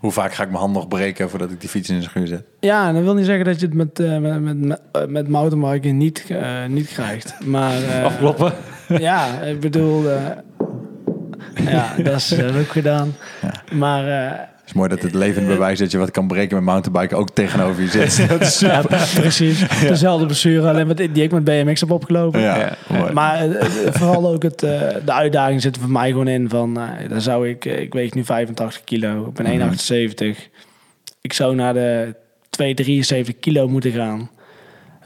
Hoe 0.00 0.12
vaak 0.12 0.34
ga 0.34 0.42
ik 0.42 0.48
mijn 0.48 0.60
hand 0.60 0.74
nog 0.74 0.88
breken 0.88 1.30
voordat 1.30 1.50
ik 1.50 1.60
die 1.60 1.68
fiets 1.68 1.88
in 1.90 1.96
de 1.96 2.02
schuur 2.02 2.26
zet? 2.26 2.44
Ja, 2.60 2.88
en 2.88 2.94
dat 2.94 3.02
wil 3.02 3.14
niet 3.14 3.26
zeggen 3.26 3.44
dat 3.44 3.60
je 3.60 3.66
het 3.66 3.74
met, 3.74 4.00
eh 4.00 4.18
met, 4.18 4.40
met, 4.40 4.56
met, 5.08 5.24
eh, 5.24 5.30
mountainbiken 5.30 5.96
niet, 5.96 6.24
eh, 6.28 6.66
niet 6.66 6.88
krijgt. 6.88 7.34
Maar 7.44 7.82
eh, 7.82 8.04
afkloppen. 8.10 8.52
ja, 8.88 9.40
ik 9.40 9.60
bedoel, 9.60 10.10
eh, 10.10 10.20
ja, 11.64 11.94
dat 12.02 12.14
is, 12.16 12.42
ook 12.42 12.68
gedaan. 12.68 13.14
Maar 13.72 14.08
eh, 14.08 14.38
Het 14.62 14.70
is 14.70 14.76
mooi 14.76 14.88
dat 14.88 15.02
het 15.02 15.14
levend 15.14 15.46
bewijs 15.46 15.78
dat 15.78 15.90
je 15.90 15.98
wat 15.98 16.10
kan 16.10 16.26
breken 16.26 16.56
met 16.56 16.64
mountainbiken 16.64 17.16
ook 17.16 17.30
tegenover 17.30 17.82
je 17.82 17.88
zit. 17.88 18.28
Dat 18.28 18.40
is 18.40 18.58
ja, 18.58 18.82
precies, 19.14 19.64
dezelfde 19.80 20.26
blessure, 20.26 20.68
alleen 20.68 20.86
met, 20.86 20.96
die 20.96 21.22
ik 21.22 21.32
met 21.32 21.44
BMX 21.44 21.80
heb 21.80 21.90
opgelopen. 21.90 22.40
Ja, 22.40 22.56
Ja. 22.58 22.76
mooi. 22.98 23.12
Maar 23.12 23.34
eh, 23.36 23.60
eh, 23.60 23.94
vooral 23.94 24.26
ook 24.32 24.42
het, 24.42 24.62
eh, 24.62 24.70
de 25.04 25.12
uitdaging 25.12 25.62
zit 25.62 25.74
er 25.74 25.80
voor 25.82 25.90
mij 25.90 26.08
gewoon 26.10 26.28
in 26.28 26.48
van, 26.48 26.80
eh, 26.80 27.08
dan 27.08 27.20
zou 27.20 27.48
ik, 27.48 27.64
eh, 27.64 27.80
ik 27.80 27.92
weeg 27.92 28.14
nu 28.14 28.24
85 28.24 28.84
kilo, 28.84 29.26
ik 29.26 29.34
ben 29.34 29.46
1,78. 29.46 30.48
Ik 31.20 31.32
zou 31.32 31.54
naar 31.54 31.74
de 31.74 32.14
2,73 32.50 33.38
kilo 33.40 33.68
moeten 33.68 33.92
gaan. 33.92 34.30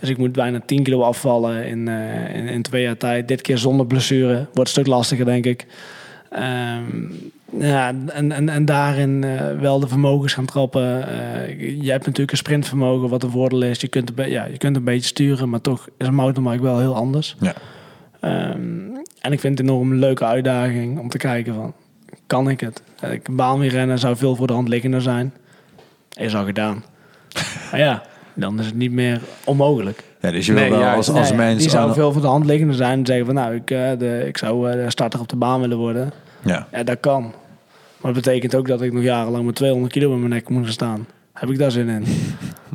Dus 0.01 0.09
ik 0.09 0.19
moet 0.19 0.33
bijna 0.33 0.61
10 0.67 0.83
kilo 0.83 1.03
afvallen 1.03 1.67
in, 1.67 1.89
eh, 1.89 2.35
in, 2.37 2.49
in 2.49 2.63
twee 2.63 2.83
jaar 2.83 2.97
tijd. 2.97 3.29
Dit 3.29 3.41
keer 3.41 3.59
zonder 3.59 3.87
blessure. 3.87 4.35
Wordt 4.35 4.59
een 4.59 4.67
stuk 4.67 4.87
lastiger, 4.87 5.25
denk 5.25 5.47
ik. 5.47 5.67
Ehm, 6.31 6.87
ja, 7.59 7.89
en, 7.89 8.33
en, 8.33 8.49
en 8.49 8.65
daarin 8.65 9.25
eh, 9.25 9.59
wel 9.61 9.81
de 9.81 9.89
vermogens 9.89 10.33
gaan 10.35 10.45
trappen. 10.45 11.09
Eh, 11.09 11.83
je 11.83 11.91
hebt 11.91 12.07
natuurlijk 12.07 12.31
een 12.31 12.37
sprintvermogen, 12.37 13.09
wat 13.09 13.23
een 13.23 13.31
voordeel 13.31 13.63
is. 13.63 13.81
Je 13.81 13.89
kunt, 13.89 14.13
ja, 14.17 14.45
je 14.45 14.59
kunt 14.59 14.77
een 14.77 14.85
beetje 14.85 15.07
sturen, 15.09 15.49
maar 15.49 15.61
toch 15.61 15.89
is 15.99 16.07
een 16.07 16.15
mountainbike 16.15 16.63
wel 16.63 16.79
heel 16.79 16.95
anders. 16.95 17.37
Ja. 17.41 17.55
Ehm, 18.21 18.59
en 19.21 19.33
ik 19.33 19.41
vind 19.41 19.59
het 19.59 19.69
enorm 19.69 19.91
een 19.91 19.99
leuke 19.99 20.25
uitdaging 20.25 20.99
om 20.99 21.09
te 21.09 21.19
kijken 21.19 21.55
van, 21.55 21.75
kan 22.27 22.51
ik 22.51 22.61
het? 22.61 22.83
Ik 23.11 23.37
baan 23.37 23.59
weer 23.59 23.71
rennen 23.71 23.99
zou 23.99 24.17
veel 24.17 24.37
voor 24.37 24.47
de 24.47 24.53
hand 24.53 24.69
liggender 24.69 25.03
zijn. 25.03 25.35
Is 26.13 26.35
al 26.35 26.45
gedaan. 26.45 26.85
maar 27.71 27.81
ja, 27.81 28.03
dan 28.35 28.59
is 28.59 28.67
het 28.67 28.75
niet 28.75 28.93
meer 28.93 29.21
onmogelijk. 29.45 30.05
Ja, 30.21 30.31
dus 30.31 30.47
je 30.47 30.53
wil 30.53 30.63
Nee, 30.63 30.71
wel 30.71 30.89
als, 30.89 31.09
als 31.09 31.29
Nee, 31.29 31.39
mens... 31.39 31.61
die 31.61 31.71
zou 31.71 31.93
veel 31.93 32.13
voor 32.13 32.23
de 32.23 32.27
hand 32.27 32.45
liggender 32.45 32.77
zijn 32.77 32.99
en 32.99 33.07
zeggen 33.07 33.27
van 33.27 33.35
nou, 33.35 33.55
ik, 33.55 33.71
eh, 33.71 33.91
de, 33.99 34.25
ik 34.27 34.39
zou 34.39 34.91
starter 34.91 35.21
op 35.21 35.29
de 35.29 35.37
baan 35.37 35.61
willen 35.61 35.79
worden. 35.79 36.13
Ja. 36.49 36.67
Ja, 36.73 36.83
dat 36.83 37.01
kan. 37.01 37.23
Maar 38.01 38.13
dat 38.13 38.23
betekent 38.25 38.55
ook 38.55 38.69
dat 38.69 38.83
ik 38.83 38.93
nog 38.93 39.03
jarenlang 39.03 39.45
met 39.47 39.55
200 39.55 39.93
kilo 39.93 40.13
in 40.13 40.19
mijn 40.19 40.31
nek 40.31 40.49
moet 40.49 40.65
gaan 40.65 40.73
staan. 40.73 41.07
Heb 41.33 41.51
ik 41.51 41.59
daar 41.59 41.71
zin 41.71 41.89
in? 41.89 42.05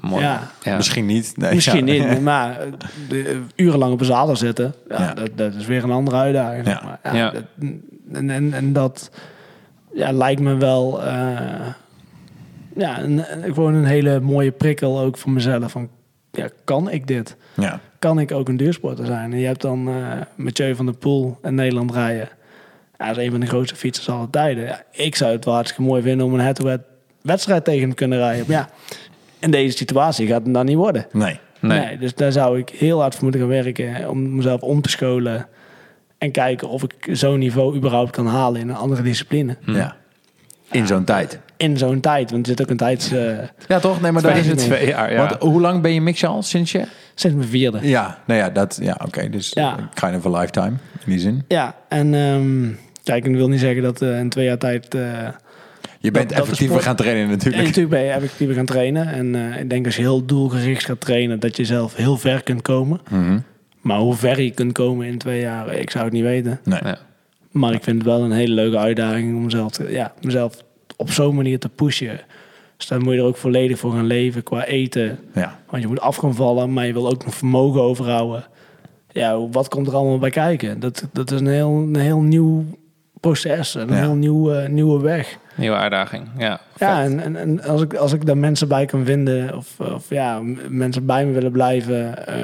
Mooi. 0.02 0.24
Ja. 0.24 0.52
Ja. 0.64 0.76
Misschien 0.76 1.06
niet. 1.06 1.38
Nee, 1.38 1.54
Misschien 1.54 1.88
ja. 1.88 2.10
niet, 2.10 2.22
maar 2.22 2.60
eh, 2.60 2.72
de, 3.10 3.24
eh, 3.24 3.36
urenlang 3.56 3.94
op 3.94 4.00
een 4.00 4.06
zadel 4.06 4.36
zitten, 4.36 4.74
ja, 4.90 5.00
Ja. 5.02 5.14
Dat, 5.14 5.30
dat 5.36 5.54
is 5.54 5.66
weer 5.66 5.84
een 5.84 5.92
andere 5.92 6.18
uitdaging. 6.18 6.66
Ja. 6.68 6.82
Maar, 6.86 7.14
ja, 7.14 7.20
Ja. 7.20 7.32
dat- 7.32 7.44
en, 8.12 8.30
en, 8.30 8.54
en 8.54 8.74
dat 8.74 9.12
ja, 9.94 10.12
lijkt 10.12 10.42
me 10.42 10.56
wel 10.56 11.04
eh, 11.04 11.68
ja, 12.76 13.02
een, 13.02 13.24
gewoon 13.44 13.74
een 13.74 13.86
hele 13.86 14.20
mooie 14.20 14.52
prikkel 14.52 15.00
ook 15.00 15.18
voor 15.18 15.32
mezelf. 15.32 15.72
Van, 15.72 15.90
ja, 16.32 16.50
kan 16.64 16.90
ik 16.92 17.08
dit? 17.08 17.36
Ja. 17.54 17.80
Kan 18.00 18.20
ik 18.20 18.32
ook 18.32 18.50
een 18.50 18.58
duursporter 18.58 19.06
zijn? 19.06 19.34
En 19.34 19.40
je 19.40 19.46
hebt 19.46 19.62
dan 19.62 19.88
eh 19.90 19.96
Mathieu 20.36 20.76
van 20.76 20.86
der 20.86 20.96
Poel 20.96 21.38
in 21.44 21.56
Nederland 21.56 21.92
rijden. 21.94 22.30
Ja, 23.02 23.08
dat 23.08 23.18
is 23.18 23.24
een 23.26 23.32
van 23.32 23.40
de 23.40 23.46
grootste 23.46 23.76
fietsers 23.76 24.10
aller 24.10 24.30
tijden. 24.30 24.64
Ja, 24.64 24.82
ik 24.92 25.16
zou 25.16 25.32
het 25.32 25.46
wel 25.46 25.54
hartstikke 25.54 25.84
mooi 25.90 26.02
vinden 26.02 26.26
om 26.26 26.34
een 26.34 26.40
head-to-head 26.40 26.82
wedstrijd 27.22 27.64
tegen 27.64 27.80
hem 27.82 27.90
te 27.90 27.96
kunnen 27.96 28.18
rijden. 28.18 28.46
Maar 28.48 28.56
ja, 28.58 28.70
in 29.40 29.52
deze 29.52 29.78
situatie 29.78 30.28
gaat 30.28 30.44
het 30.46 30.54
dan 30.54 30.66
niet 30.66 30.76
worden. 30.76 31.06
Nee. 31.12 31.40
Nee. 31.60 31.80
Nee. 31.80 31.98
dus 31.98 32.16
daar 32.16 32.32
zou 32.32 32.60
ik 32.60 32.70
heel 32.70 33.00
hard 33.02 33.14
voor 33.14 33.24
moeten 33.24 33.42
gaan 33.42 33.50
werken 33.50 34.10
om 34.10 34.36
mezelf 34.36 34.62
om 34.62 34.82
te 34.82 34.90
scholen. 34.90 35.48
En 36.18 36.32
kijken 36.32 36.70
of 36.70 36.84
ik 36.84 37.08
zo'n 37.12 37.40
niveau 37.40 37.76
überhaupt 37.76 38.12
kan 38.12 38.28
halen 38.28 38.62
in 38.62 38.70
een 38.70 38.76
andere 38.76 39.02
discipline. 39.02 39.58
Ja. 39.66 39.96
In 40.72 40.88
zo'n 40.88 41.04
tijd. 41.04 41.40
In 41.58 41.78
zo'n 41.78 42.00
tijd, 42.00 42.32
want 42.32 42.42
er 42.44 42.50
zit 42.52 42.62
ook 42.62 42.70
een 42.70 42.78
tijds... 42.78 43.12
eh, 43.12 43.38
Ja, 43.68 43.80
toch? 43.80 44.02
Nee, 44.02 44.12
maar 44.12 44.22
daar 44.22 44.38
is 44.38 44.48
het. 44.48 44.58
Twee 44.58 44.88
jaar, 44.88 45.12
ja. 45.14 45.18
Want 45.28 45.42
hoe 45.42 45.62
lang 45.62 45.82
ben 45.82 45.94
je 45.94 46.02
mix 46.02 46.26
al 46.26 46.44
sinds 46.44 46.72
je? 46.72 46.86
sinds 47.16 47.36
mijn 47.38 47.50
vierde. 47.50 47.80
Ja, 47.82 48.18
nou 48.26 48.40
ja, 48.40 48.50
dat, 48.50 48.78
ja, 48.82 48.98
oké. 49.06 49.30
dus 49.30 49.52
Ja. 49.54 49.90
kind 49.94 50.26
of 50.26 50.36
a 50.36 50.40
lifetime 50.40 50.72
in 51.06 51.12
die 51.12 51.20
zin. 51.20 51.44
Ja, 51.48 51.76
en 51.90 52.14
ehm, 52.14 52.68
kijk, 53.04 53.26
ik 53.26 53.36
wil 53.36 53.48
niet 53.50 53.60
zeggen 53.60 53.84
dat 53.84 54.02
eh, 54.02 54.20
in 54.20 54.30
twee 54.30 54.46
jaar 54.46 54.58
tijd... 54.58 54.96
eh, 54.96 55.28
Je 56.00 56.12
bent 56.12 56.30
dat 56.30 56.38
effectiever 56.40 56.66
sport- 56.66 56.84
gaan 56.84 56.96
trainen 56.96 57.24
En 57.24 57.30
natuurlijk. 57.30 57.64
natuurlijk 57.64 57.90
ben 57.90 58.04
je 58.04 58.10
effectiever 58.12 58.56
gaan 58.56 58.66
trainen. 58.66 59.08
En 59.08 59.36
eh, 59.36 59.60
ik 59.62 59.70
denk 59.70 59.86
als 59.86 59.96
je 59.96 60.02
heel 60.02 60.26
doelgericht 60.26 60.86
gaat 60.86 61.00
trainen, 61.00 61.40
dat 61.40 61.58
je 61.58 61.66
zelf 61.66 61.96
heel 61.96 62.18
ver 62.18 62.44
kunt 62.44 62.62
komen. 62.62 63.02
Mhm. 63.10 63.40
Maar 63.82 64.00
hoe 64.00 64.16
ver 64.16 64.42
je 64.42 64.52
kunt 64.52 64.72
komen 64.72 65.08
in 65.08 65.18
twee 65.18 65.40
jaar, 65.42 65.74
ik 65.76 65.90
zou 65.90 66.04
het 66.04 66.14
niet 66.14 66.24
weten. 66.24 66.60
Nee. 66.64 66.80
Ja. 66.84 66.98
Maar 67.52 67.74
ik 67.74 67.84
vind 67.84 67.98
het 67.98 68.06
wel 68.06 68.22
een 68.24 68.32
hele 68.32 68.54
leuke 68.54 68.78
uitdaging 68.78 69.36
om 69.36 69.44
mezelf, 69.44 69.72
te, 69.72 69.92
ja, 69.92 70.14
mezelf 70.22 70.64
op 70.98 71.12
zo'n 71.12 71.36
manier 71.36 71.60
te 71.60 71.70
pushen. 71.70 72.20
Dus 72.78 72.88
daar 72.88 73.02
moet 73.02 73.14
je 73.14 73.20
er 73.20 73.26
ook 73.26 73.38
volledig 73.38 73.80
voor 73.80 73.92
gaan 73.92 74.06
leven 74.06 74.44
qua 74.44 74.66
eten. 74.66 75.20
Ja. 75.34 75.60
Want 75.70 75.82
je 75.84 75.88
moet 75.90 76.00
af 76.00 76.16
gaan 76.16 76.36
vallen, 76.36 76.74
maar 76.74 76.86
je 76.86 76.94
wil 76.94 77.10
ook 77.10 77.26
nog 77.26 77.36
vermogen 77.36 77.82
overhouden. 77.82 78.44
Ja, 79.12 79.48
wat 79.48 79.68
komt 79.68 79.88
er 79.88 79.96
allemaal 79.96 80.20
bij 80.20 80.30
kijken? 80.30 80.80
Dat, 80.80 81.08
dat 81.14 81.32
is 81.32 81.40
een 81.40 81.48
heel, 81.48 81.72
een 81.72 81.96
heel 81.96 82.22
nieuw 82.22 82.66
proces, 83.22 83.74
een 83.76 83.88
Ja. 83.88 83.94
heel 83.96 84.14
nieuwe, 84.16 84.68
nieuwe 84.70 85.02
weg. 85.02 85.38
Nieuwe 85.56 85.76
uitdaging. 85.76 86.28
Ja, 86.38 86.60
Ja, 86.78 87.02
vet. 87.04 87.12
en, 87.12 87.20
en, 87.20 87.36
en 87.36 87.64
als, 87.64 87.82
ik, 87.82 87.94
als 87.94 88.14
ik 88.14 88.26
daar 88.26 88.38
mensen 88.38 88.68
bij 88.68 88.86
kan 88.86 89.06
vinden, 89.06 89.56
of, 89.58 89.80
of 89.80 90.10
ja, 90.10 90.40
mensen 90.70 91.06
bij 91.06 91.26
me 91.26 91.32
willen 91.32 91.52
blijven, 91.52 92.28
eh, 92.28 92.36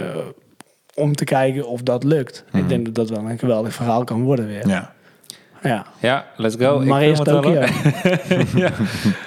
om 0.95 1.15
te 1.15 1.23
kijken 1.23 1.67
of 1.67 1.81
dat 1.81 2.03
lukt. 2.03 2.43
Ik 2.53 2.69
denk 2.69 2.85
dat 2.85 2.95
dat 2.95 3.09
wel 3.09 3.29
een 3.29 3.39
geweldig 3.39 3.73
verhaal 3.73 4.03
kan 4.03 4.21
worden 4.23 4.47
weer. 4.47 4.67
Ja. 4.67 4.95
Ja. 5.61 5.85
Ja, 5.99 6.25
let's 6.35 6.55
go. 6.59 6.79
maar 6.85 7.01
Ik 7.03 7.07
eerst 7.09 7.23
Tokio. 7.23 7.53
hoor. 7.55 7.69
ja. 8.63 8.71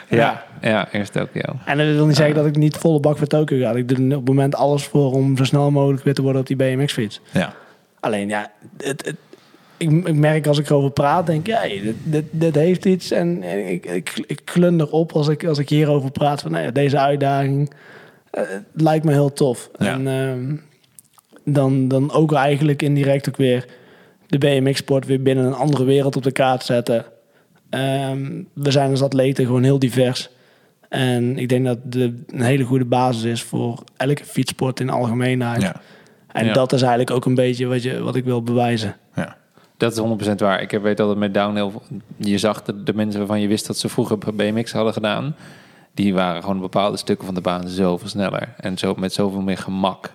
ja, 0.09 0.45
ja, 0.61 0.89
eerst 0.93 1.13
Tokio. 1.13 1.43
En 1.65 1.79
dat 1.79 1.87
wil 1.87 2.07
niet 2.07 2.17
zeggen 2.17 2.35
dat 2.35 2.47
ik 2.47 2.57
niet 2.57 2.77
volle 2.77 3.01
bak 3.01 3.19
voor 3.19 3.27
Tokio 3.27 3.59
ga. 3.67 3.71
Ik 3.73 3.89
doe 3.89 3.97
er 3.99 4.05
op 4.05 4.11
het 4.21 4.29
moment 4.29 4.55
alles 4.55 4.85
voor 4.85 5.13
om 5.13 5.37
zo 5.37 5.45
snel 5.45 5.71
mogelijk 5.71 6.05
weer 6.05 6.15
te 6.15 6.23
worden 6.23 6.41
op 6.41 6.47
die 6.47 6.57
BMX-fiets. 6.57 7.21
Ja. 7.31 7.53
Alleen 8.01 8.29
ja, 8.29 8.51
het, 8.77 9.07
het, 9.07 9.17
ik, 9.81 10.07
ik 10.07 10.15
merk 10.15 10.47
als 10.47 10.59
ik 10.59 10.66
erover 10.70 10.90
praat, 10.90 11.27
denk 11.27 11.47
ja, 11.47 11.62
dit, 11.62 11.94
dit, 12.02 12.24
dit 12.31 12.55
heeft 12.55 12.85
iets. 12.85 13.11
En 13.11 13.43
ik, 13.43 13.86
ik, 13.86 14.24
ik 14.27 14.40
glunder 14.44 14.90
op 14.90 15.12
als 15.12 15.28
ik, 15.28 15.44
als 15.44 15.59
ik 15.59 15.69
hierover 15.69 16.11
praat 16.11 16.43
van 16.43 16.51
nou 16.51 16.65
ja, 16.65 16.70
deze 16.70 16.98
uitdaging. 16.98 17.73
het 18.31 18.65
lijkt 18.73 19.05
me 19.05 19.12
heel 19.12 19.32
tof. 19.32 19.70
Ja. 19.78 19.93
En 19.93 20.07
ehm, 20.07 20.57
dan, 21.44 21.89
dan 21.89 22.12
ook 22.12 22.32
eigenlijk 22.32 22.82
indirect 22.82 23.28
ook 23.28 23.36
weer 23.36 23.66
de 24.27 24.39
BMX-sport 24.39 25.07
weer 25.07 25.23
binnen 25.23 25.44
een 25.44 25.55
andere 25.55 25.85
wereld 25.85 26.16
op 26.16 26.23
de 26.23 26.32
kaart 26.32 26.62
zetten. 26.65 27.05
Ehm, 27.70 28.43
we 28.52 28.70
zijn 28.70 28.90
als 28.90 29.02
atleten 29.02 29.47
gewoon 29.47 29.62
heel 29.62 29.78
divers. 29.78 30.31
En 30.89 31.39
ik 31.39 31.48
denk 31.48 31.65
dat 31.65 31.78
de, 31.85 32.23
een 32.27 32.40
hele 32.40 32.65
goede 32.65 32.85
basis 32.85 33.23
is 33.23 33.43
voor 33.43 33.85
elke 33.97 34.24
fietssport 34.24 34.81
in 34.81 34.90
algemeenheid. 34.90 35.62
Ja. 35.62 35.81
En 36.32 36.47
Ja. 36.47 36.52
dat 36.52 36.73
is 36.73 36.81
eigenlijk 36.81 37.11
ook 37.11 37.24
een 37.24 37.35
beetje 37.35 37.66
wat, 37.66 37.82
je, 37.82 38.02
wat 38.02 38.16
ik 38.16 38.24
wil 38.24 38.43
bewijzen. 38.43 38.97
Dat 39.81 39.93
is 39.93 40.28
100% 40.31 40.35
waar. 40.36 40.62
Ik 40.62 40.70
weet 40.70 41.01
altijd 41.01 41.19
met 41.19 41.35
downhill, 41.35 41.70
je 42.16 42.39
zag 42.39 42.62
de, 42.62 42.82
de 42.82 42.94
mensen 42.94 43.19
waarvan 43.19 43.40
je 43.40 43.48
wist 43.48 43.66
dat 43.66 43.78
ze 43.78 43.89
vroeger 43.89 44.19
BMX 44.35 44.73
hadden 44.73 44.93
gedaan, 44.93 45.36
die 45.94 46.15
waren 46.15 46.43
gewoon 46.43 46.61
bepaalde 46.61 46.97
stukken 46.97 47.27
van 47.27 47.35
de 47.35 47.40
baan 47.40 47.69
zoveel 47.69 48.09
sneller 48.09 48.55
en 48.57 48.78
zo, 48.78 48.94
met 48.98 49.12
zoveel 49.12 49.40
meer 49.40 49.59
gemak 49.59 50.12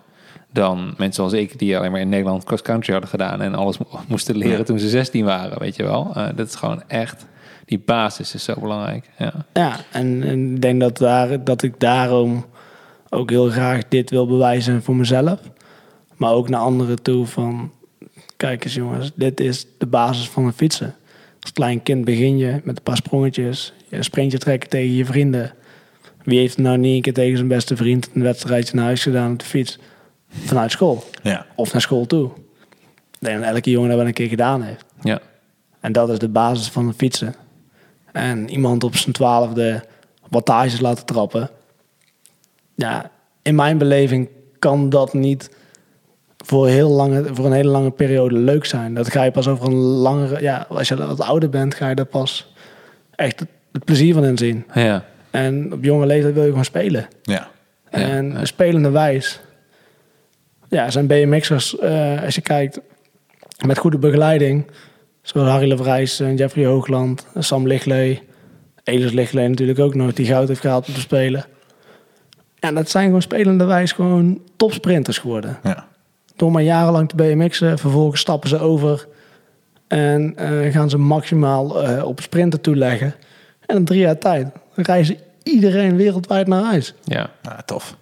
dan 0.52 0.94
mensen 0.96 1.12
zoals 1.14 1.32
ik, 1.32 1.58
die 1.58 1.78
alleen 1.78 1.90
maar 1.90 2.00
in 2.00 2.08
Nederland 2.08 2.44
cross-country 2.44 2.92
hadden 2.92 3.10
gedaan 3.10 3.40
en 3.40 3.54
alles 3.54 3.78
mo- 3.78 3.86
moesten 4.08 4.36
leren 4.36 4.64
toen 4.64 4.78
ze 4.78 4.88
16 4.88 5.24
waren, 5.24 5.58
weet 5.58 5.76
je 5.76 5.82
wel. 5.82 6.10
Eh, 6.14 6.26
dat 6.36 6.46
is 6.48 6.54
gewoon 6.54 6.82
echt, 6.86 7.26
die 7.64 7.78
basis 7.78 8.34
is 8.34 8.44
zo 8.44 8.54
belangrijk. 8.60 9.10
Ja, 9.18 9.32
Ja, 9.52 9.76
en, 9.92 10.22
en 10.22 10.54
ik 10.54 10.62
denk 10.62 10.80
dat, 10.80 10.96
daar, 10.98 11.44
dat 11.44 11.62
ik 11.62 11.80
daarom 11.80 12.44
ook 13.10 13.30
heel 13.30 13.48
graag 13.50 13.88
dit 13.88 14.10
wil 14.10 14.26
bewijzen 14.26 14.82
voor 14.82 14.96
mezelf. 14.96 15.40
Maar 16.16 16.32
ook 16.32 16.48
naar 16.48 16.60
anderen 16.60 17.02
toe 17.02 17.26
van... 17.26 17.70
Kijk 18.36 18.64
eens 18.64 18.74
jongens, 18.74 19.10
dit 19.14 19.40
is 19.40 19.66
de 19.78 19.86
basis 19.86 20.28
van 20.28 20.46
het 20.46 20.54
fietsen. 20.54 20.94
Als 21.40 21.52
klein 21.52 21.82
kind 21.82 22.04
begin 22.04 22.38
je 22.38 22.60
met 22.64 22.76
een 22.76 22.82
paar 22.82 22.96
sprongetjes. 22.96 23.72
Je 23.88 23.96
een 23.96 24.04
sprintje 24.04 24.38
trekken 24.38 24.68
tegen 24.68 24.94
je 24.94 25.04
vrienden. 25.04 25.54
Wie 26.22 26.38
heeft 26.38 26.58
nou 26.58 26.78
niet 26.78 26.96
een 26.96 27.02
keer 27.02 27.12
tegen 27.12 27.36
zijn 27.36 27.48
beste 27.48 27.76
vriend... 27.76 28.08
een 28.14 28.22
wedstrijdje 28.22 28.76
naar 28.76 28.84
huis 28.84 29.02
gedaan 29.02 29.32
op 29.32 29.38
de 29.38 29.44
fiets? 29.44 29.78
Vanuit 30.28 30.70
school. 30.70 31.04
Ja. 31.22 31.46
Of 31.54 31.72
naar 31.72 31.80
school 31.80 32.06
toe. 32.06 32.30
Dat 33.18 33.42
elke 33.42 33.70
jongen 33.70 33.88
dat 33.88 33.98
wel 33.98 34.06
een 34.06 34.12
keer 34.12 34.28
gedaan 34.28 34.62
heeft. 34.62 34.84
ja. 35.02 35.20
En 35.80 35.92
dat 35.92 36.08
is 36.08 36.18
de 36.18 36.28
basis 36.28 36.68
van 36.68 36.86
het 36.86 36.96
fietsen. 36.96 37.34
En 38.12 38.50
iemand 38.50 38.84
op 38.84 38.96
zijn 38.96 39.12
twaalfde 39.14 39.84
wattages 40.28 40.80
laten 40.80 41.04
trappen. 41.04 41.50
Ja, 42.74 43.10
in 43.42 43.54
mijn 43.54 43.78
beleving 43.78 44.28
kan 44.58 44.88
dat 44.88 45.14
niet 45.14 45.50
voor, 46.46 46.66
heel 46.68 46.90
lange, 46.90 47.24
voor 47.32 47.46
een 47.46 47.52
hele 47.52 47.68
lange 47.70 47.90
periode 47.90 48.34
leuk 48.34 48.64
zijn. 48.64 48.94
Dat 48.94 49.10
ga 49.10 49.22
je 49.22 49.30
pas 49.30 49.48
over 49.48 49.66
een 49.66 49.74
langere... 49.74 50.42
Ja, 50.42 50.66
als 50.68 50.88
je 50.88 50.96
wat 50.96 51.20
ouder 51.20 51.48
bent, 51.48 51.74
ga 51.74 51.88
je 51.88 51.94
daar 51.94 52.04
pas 52.04 52.52
echt 53.14 53.40
het, 53.40 53.48
het 53.72 53.84
plezier 53.84 54.14
van 54.14 54.24
inzien. 54.24 54.64
ja. 54.74 55.04
En 55.30 55.72
op 55.72 55.84
jonge 55.84 56.06
leeftijd 56.06 56.34
wil 56.34 56.42
je 56.42 56.48
gewoon 56.48 56.64
spelen. 56.64 57.08
Ja. 57.22 57.48
En 57.90 58.30
ja. 58.30 58.44
spelende 58.44 58.90
wijs. 58.90 59.40
Ja, 60.68 60.90
zijn 60.90 61.06
BMX'ers, 61.06 61.78
eh 61.78 62.22
als 62.22 62.34
je 62.34 62.40
kijkt, 62.40 62.80
met 63.66 63.78
goede 63.78 63.98
begeleiding. 63.98 64.66
Zoals 65.22 65.48
Harry 65.48 65.68
Levrijs, 65.68 66.20
en 66.20 66.36
Jeffrey 66.36 66.64
Hoogland, 66.64 67.26
Sam 67.38 67.66
Lichtley. 67.66 68.22
Elis 68.84 69.12
Lichtley 69.12 69.48
natuurlijk 69.48 69.78
ook 69.78 69.94
nog, 69.94 70.12
die 70.12 70.26
goud 70.26 70.48
heeft 70.48 70.60
gehaald 70.60 70.88
op 70.88 70.94
de 70.94 71.00
Spelen. 71.00 71.44
Ja, 72.54 72.72
dat 72.72 72.90
zijn 72.90 73.04
gewoon 73.04 73.22
spelende 73.22 73.64
wijs 73.64 73.92
gewoon 73.92 74.40
topsprinters 74.56 75.18
geworden. 75.18 75.58
Ja. 75.62 75.86
Door 76.36 76.50
maar 76.50 76.62
jarenlang 76.62 77.08
te 77.08 77.16
BMX'en, 77.16 77.78
vervolgens 77.78 78.20
stappen 78.20 78.48
ze 78.48 78.58
over. 78.58 79.06
En 79.88 80.32
eh, 80.36 80.72
gaan 80.72 80.90
ze 80.90 80.98
maximaal 80.98 81.82
eh, 81.82 82.04
op 82.04 82.20
sprinten 82.20 82.60
toeleggen. 82.60 83.14
En 83.66 83.76
in 83.76 83.84
drie 83.84 84.00
jaar 84.00 84.18
tijd 84.18 84.48
reizen 84.74 85.16
iedereen 85.42 85.96
wereldwijd 85.96 86.46
naar 86.46 86.62
huis. 86.62 86.94
ja. 87.04 87.30
Ah, 87.42 87.58
tof. 87.58 87.96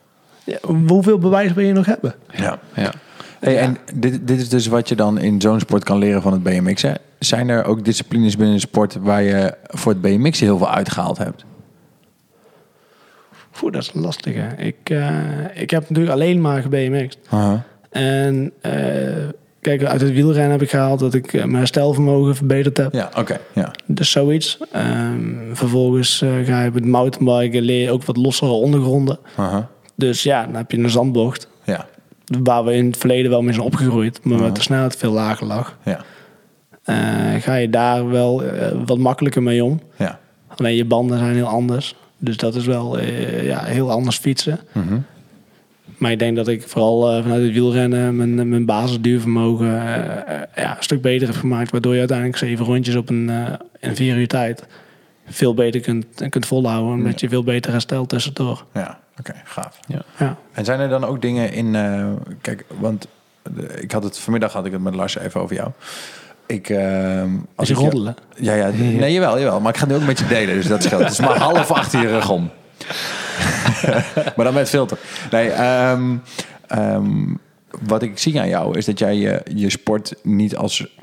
Ja, 0.45 0.59
hoeveel 0.87 1.19
bewijs 1.19 1.53
wil 1.53 1.65
je 1.65 1.73
nog 1.73 1.87
hebben? 1.87 2.15
Ja. 2.31 2.59
ja. 2.75 2.93
Hey, 3.41 3.59
En 3.59 3.77
dit, 3.95 4.27
dit 4.27 4.39
is 4.39 4.49
dus 4.49 4.67
wat 4.67 4.89
je 4.89 4.95
dan 4.97 5.19
in 5.19 5.41
zo'n 5.41 5.61
sport 5.61 5.85
kan 5.85 5.99
leren 5.99 6.23
van 6.23 6.33
het 6.33 6.43
BMX'en. 6.43 6.99
Zijn 7.19 7.49
er 7.49 7.65
ook 7.65 7.85
disciplines 7.85 8.37
binnen 8.37 8.55
de 8.55 8.61
sport 8.61 8.95
waar 8.95 9.23
je 9.23 9.55
voor 9.67 9.93
het 9.93 10.01
BMX'en 10.01 10.47
heel 10.47 10.59
veel 10.59 10.71
uitgehaald 10.71 11.19
hebt? 11.19 11.45
Oeh, 13.63 13.73
dat 13.73 13.83
is 13.83 13.91
een 13.95 14.01
lastige. 14.01 14.47
Ik, 14.57 14.77
eh, 14.83 15.19
ik 15.55 15.71
heb 15.71 15.89
natuurlijk 15.89 16.15
alleen 16.15 16.41
maar 16.41 16.63
gebmx'd. 16.63 17.19
Aha. 17.29 17.65
En 17.95 18.53
eh, 18.61 18.73
kijk, 19.61 19.85
uit 19.85 20.01
het 20.01 20.13
wielrennen 20.13 20.51
heb 20.51 20.63
ik 20.63 20.71
gehaald 20.71 20.99
dat 21.01 21.15
ik 21.15 21.33
eh, 21.33 21.41
mijn 21.41 21.55
herstelvermogen 21.57 22.37
verbeterd 22.37 22.77
heb. 22.77 22.93
Ja, 22.93 23.11
oké. 23.19 23.39
Ja. 23.53 23.71
Dus 23.87 24.11
zoiets. 24.11 24.59
Ehm, 24.73 25.31
vervolgens 25.53 26.23
eh, 26.23 26.31
ga 26.45 26.63
je 26.63 26.71
met 26.73 26.85
mountainbiken 26.85 27.63
leer 27.63 27.91
ook 27.91 28.05
wat 28.05 28.17
lossere 28.17 28.51
ondergronden. 28.51 29.19
Aha. 29.37 29.69
Dus 29.97 30.23
ja, 30.23 30.45
dan 30.45 30.55
heb 30.55 30.71
je 30.71 30.79
een 30.79 30.91
zandbocht. 30.91 31.49
Ja. 31.65 31.87
Waar 32.43 32.65
we 32.65 32.75
in 32.75 32.87
het 32.87 32.97
verleden 32.97 33.31
wel 33.31 33.43
mee 33.43 33.53
zijn 33.53 33.67
opgegroeid. 33.67 34.21
Maar 34.25 34.39
Ja. 34.39 34.45
met 34.45 34.55
de 34.57 34.63
snelheid 34.63 34.97
veel 34.97 35.13
lager 35.13 35.47
lag. 35.47 35.79
Ja. 35.85 36.01
Ga 37.41 37.55
je 37.55 37.71
daar 37.71 38.09
wel 38.11 38.43
wat 38.87 38.99
makkelijker 38.99 39.43
mee 39.43 39.65
om. 39.65 39.81
Ja. 39.97 40.19
Alleen 40.57 40.75
je 40.77 40.85
banden 40.85 41.19
zijn 41.19 41.35
heel 41.35 41.47
anders. 41.47 41.95
Dus 42.19 42.37
dat 42.37 42.55
is 42.55 42.67
wel 42.67 43.01
ja, 43.43 43.65
heel 43.65 43.91
anders 43.91 44.19
fietsen. 44.19 44.61
Mhm. 44.73 44.99
Maar 45.99 46.11
ik 46.11 46.19
denk 46.19 46.37
dat 46.37 46.49
ik 46.49 46.63
vooral 46.69 47.11
eh, 47.11 47.23
vanuit 47.23 47.43
het 47.43 47.53
wielrennen 47.53 48.17
mijn, 48.17 48.49
mijn 48.49 48.65
basisduurvermogen 48.65 49.67
eh, 49.67 50.35
eh, 50.35 50.43
ja, 50.57 50.77
een 50.77 50.83
stuk 50.83 51.03
beter 51.03 51.27
heb 51.27 51.37
gemaakt. 51.37 51.71
Waardoor 51.71 51.93
je 51.93 51.99
uiteindelijk 51.99 52.39
zeven 52.39 52.65
rondjes 52.65 52.95
op 52.95 53.09
een, 53.09 53.31
eh 53.31 53.53
in 53.81 53.97
vier 53.97 54.17
uur 54.17 54.29
tijd 54.29 54.67
veel 55.29 55.55
beter 55.55 55.81
kunt, 55.81 56.07
kunt 56.29 56.47
volhouden. 56.47 56.93
Omdat 56.93 57.21
je 57.21 57.29
veel 57.29 57.45
beter 57.45 57.73
herstelt 57.73 58.09
tussendoor. 58.09 58.65
Ja. 58.75 58.99
Oké, 59.19 59.33
gaaf. 59.45 59.79
Ja. 60.17 60.37
En 60.53 60.65
zijn 60.65 60.81
er 60.81 60.89
dan 60.89 61.05
ook 61.05 61.23
dingen 61.23 61.53
in... 61.53 61.75
eh, 61.75 62.07
kijk, 62.41 62.65
want 62.79 63.07
eh, 63.43 63.83
ik 63.83 63.93
had 63.93 64.03
het 64.03 64.19
vanmiddag 64.19 64.53
had 64.53 64.67
ik 64.67 64.73
het 64.73 64.83
met 64.83 64.95
Lars 64.95 65.19
even 65.19 65.41
over 65.41 65.57
jou. 65.57 65.71
Ik, 66.47 66.69
eh, 66.69 67.23
Als 67.55 67.69
je 67.69 67.75
ik 67.75 67.81
roddelen. 67.81 68.17
Ja, 68.37 68.55
ja, 68.55 68.71
nee, 68.75 69.13
jawel, 69.13 69.39
jawel. 69.39 69.61
Maar 69.61 69.73
ik 69.73 69.79
ga 69.79 69.87
nu 69.87 69.95
ook 69.95 70.05
met 70.07 70.19
je 70.19 70.27
delen, 70.27 70.55
dus 70.55 70.67
dat 70.67 70.83
scheelt. 70.83 71.03
Het 71.03 71.13
is 71.13 71.21
maar 71.21 71.39
half 71.51 71.71
achter 71.71 72.01
je 72.01 72.09
rug 72.09 72.31
om. 72.31 72.51
maar 74.37 74.45
dan 74.45 74.55
met 74.55 74.69
filter. 74.69 74.99
Nee, 75.31 75.49
ehm, 75.49 76.17
ehm, 76.67 77.35
wat 77.83 78.03
ik 78.03 78.19
zie 78.19 78.41
aan 78.41 78.49
jou 78.49 78.79
is 78.79 78.85
dat 78.85 78.99
jij 78.99 79.17
je, 79.45 79.71
sport 79.71 80.15
niet 80.23 80.57
als... 80.57 80.97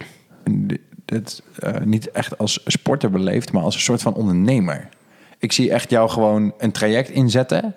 Eh, 1.06 1.74
niet 1.84 2.12
echt 2.12 2.38
als 2.38 2.62
sporter 2.66 3.12
beleeft, 3.12 3.52
maar 3.52 3.64
als 3.64 3.76
een 3.76 3.82
soort 3.82 4.02
van 4.02 4.14
ondernemer. 4.14 4.90
Ik 5.38 5.52
zie 5.52 5.72
echt 5.72 5.90
jou 5.90 6.10
gewoon 6.10 6.54
een 6.58 6.72
traject 6.72 7.10
inzetten 7.10 7.76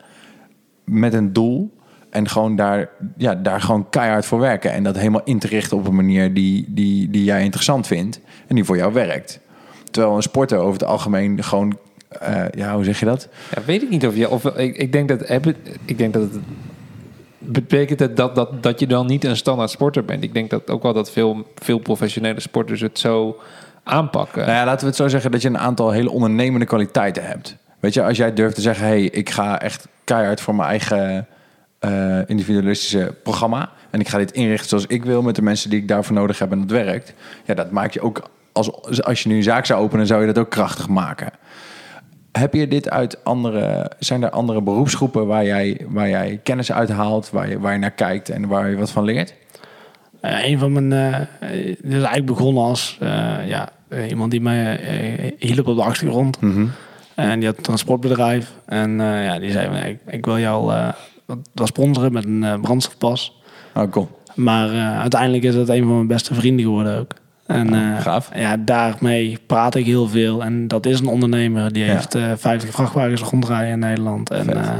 met 0.85 1.13
een 1.13 1.33
doel. 1.33 1.75
En 2.11 2.29
gewoon 2.29 2.57
daar, 2.57 2.89
ja, 3.17 3.35
daar 3.35 3.61
gewoon 3.61 3.89
keihard 3.91 4.27
voor 4.27 4.39
werken. 4.39 4.73
En 4.73 4.83
dat 4.83 4.97
helemaal 4.97 5.25
in 5.25 5.39
te 5.39 5.47
richten 5.47 5.77
op 5.77 5.87
een 5.87 5.95
manier 5.95 6.35
die, 6.35 6.65
die, 6.69 7.11
die 7.11 7.25
jij 7.25 7.43
interessant 7.43 7.87
vindt. 7.87 8.21
En 8.47 8.55
die 8.55 8.65
voor 8.65 8.77
jou 8.77 8.93
werkt. 8.93 9.41
Terwijl 9.91 10.17
een 10.17 10.23
sporter 10.23 10.59
over 10.59 10.73
het 10.73 10.85
algemeen 10.85 11.43
gewoon... 11.43 11.79
eh, 12.21 12.45
ja, 12.51 12.75
hoe 12.75 12.85
zeg 12.85 13.01
je 13.01 13.07
dat? 13.07 13.29
Ja, 13.55 13.63
weet 13.65 13.83
ik 13.83 13.91
niet 13.91 14.07
of 14.07 14.17
je. 14.17 14.31
Of, 14.31 14.45
ik, 14.45 14.77
ik 14.77 14.93
denk 14.93 15.09
dat. 15.09 15.31
Ik 15.85 15.99
denk 15.99 16.13
dat 16.13 16.23
het. 16.23 16.33
Betekent 17.39 18.01
het 18.01 18.17
dat, 18.17 18.35
dat, 18.35 18.63
dat 18.63 18.81
je 18.81 18.87
dan 18.87 19.07
niet 19.07 19.25
een 19.25 19.37
standaard 19.37 19.71
sporter 19.71 20.05
bent? 20.05 20.23
Ik 20.23 20.35
denk 20.35 20.51
dat 20.51 20.71
ook 20.71 20.83
wel 20.83 20.93
dat 20.93 21.11
veel, 21.11 21.47
veel 21.55 21.79
professionele 21.79 22.41
sporters 22.41 22.81
het 22.81 22.99
zo 22.99 23.41
aanpakken. 23.83 24.41
Nou 24.41 24.53
ja, 24.53 24.65
laten 24.65 24.81
we 24.81 24.87
het 24.87 24.97
zo 24.97 25.09
zeggen 25.09 25.31
dat 25.31 25.43
je 25.43 25.49
een 25.49 25.59
aantal 25.59 25.91
hele 25.91 26.11
ondernemende 26.11 26.67
kwaliteiten 26.67 27.25
hebt. 27.27 27.57
Weet 27.81 27.95
je, 27.95 28.05
als 28.05 28.17
jij 28.17 28.35
durft 28.35 28.55
te 28.55 28.61
zeggen... 28.61 28.87
hey, 28.87 29.03
ik 29.03 29.31
ga 29.31 29.61
echt 29.61 29.89
keihard 30.05 30.41
voor 30.41 30.55
mijn 30.55 30.69
eigen 30.69 31.27
eh, 31.79 32.19
individualistische 32.27 33.15
programma... 33.23 33.71
en 33.91 34.01
ik 34.01 34.09
ga 34.09 34.19
dit 34.19 34.33
inrichten 34.33 34.69
zoals 34.69 34.87
ik 34.87 35.05
wil... 35.05 35.23
met 35.23 35.35
de 35.35 35.43
mensen 35.43 35.71
die 35.71 35.81
ik 35.81 35.89
daarvoor 35.89 36.15
nodig 36.15 36.39
heb 36.39 36.53
en 36.53 36.61
dat 36.61 36.71
werkt... 36.71 37.15
ja, 37.45 37.55
dat 37.55 37.71
maak 37.71 37.93
je 37.93 38.01
ook... 38.01 38.29
Als, 38.53 39.03
als 39.03 39.23
je 39.23 39.29
nu 39.29 39.37
een 39.37 39.43
zaak 39.43 39.67
zou 39.67 39.83
openen, 39.83 40.07
zou 40.07 40.21
je 40.21 40.27
dat 40.27 40.39
ook 40.39 40.51
krachtig 40.51 40.89
maken. 40.89 41.31
Heb 42.39 42.55
je 42.55 42.69
dit 42.69 42.91
uit 42.91 43.25
andere... 43.25 43.91
Zijn 43.99 44.23
er 44.23 44.31
andere 44.31 44.63
beroepsgroepen 44.63 45.27
waar 45.27 45.45
jij, 45.45 45.81
waar 45.89 46.09
jij 46.09 46.41
kennis 46.43 46.73
uit 46.73 46.89
haalt, 46.91 47.31
waar 47.31 47.49
je, 47.49 47.59
waar 47.59 47.73
je 47.73 47.79
naar 47.79 47.91
kijkt 47.91 48.29
en 48.29 48.49
waar 48.49 48.71
je 48.71 48.77
wat 48.77 48.91
van 48.91 49.05
leert? 49.05 49.35
Eh, 50.21 50.47
een 50.49 50.59
van 50.59 50.73
mijn... 50.73 50.93
eh 50.93 51.21
dit 51.61 51.79
is 51.85 51.93
eigenlijk 51.93 52.27
begonnen 52.27 52.63
als 52.63 52.97
eh, 53.01 53.49
ja, 53.49 53.69
iemand 54.09 54.31
die 54.31 54.41
mij 54.41 54.81
hielp 55.39 55.67
op 55.67 55.77
de 55.77 55.83
achtergrond. 55.83 56.39
En 57.15 57.39
die 57.39 57.49
had 57.49 57.57
een 57.57 57.63
transportbedrijf. 57.63 58.53
En 58.67 58.99
ja, 59.01 59.39
die 59.39 59.51
zei, 59.51 59.67
van, 59.67 59.77
ik, 59.77 59.99
ik 60.07 60.25
wil 60.25 60.39
jou 60.39 60.73
wat- 61.27 61.69
sponsoren 61.69 62.13
met 62.13 62.25
een 62.25 62.61
brandstofpas. 62.61 63.41
Oh, 63.75 63.91
cool. 63.91 64.09
Maar 64.35 64.71
uiteindelijk 65.01 65.43
is 65.45 65.55
dat 65.55 65.69
een 65.69 65.83
van 65.83 65.95
mijn 65.95 66.07
beste 66.07 66.35
vrienden 66.35 66.65
geworden 66.65 66.99
ook. 66.99 67.13
En 67.47 67.75
eh, 67.75 68.01
gaaf. 68.01 68.31
ja, 68.35 68.57
daarmee 68.57 69.39
praat 69.47 69.75
ik 69.75 69.87
heel 69.87 70.09
veel. 70.09 70.45
En 70.45 70.69
dat 70.69 70.87
is 70.87 71.01
een 71.01 71.07
ondernemer. 71.07 71.73
Die 71.73 71.85
Ja. 71.85 71.93
heeft 71.95 72.15
eh 72.15 72.23
50 72.37 72.71
vrachtwagens 72.71 73.21
rondrijden 73.23 73.73
in 73.73 73.79
Nederland. 73.79 74.31
En 74.31 74.57
eh, 74.57 74.71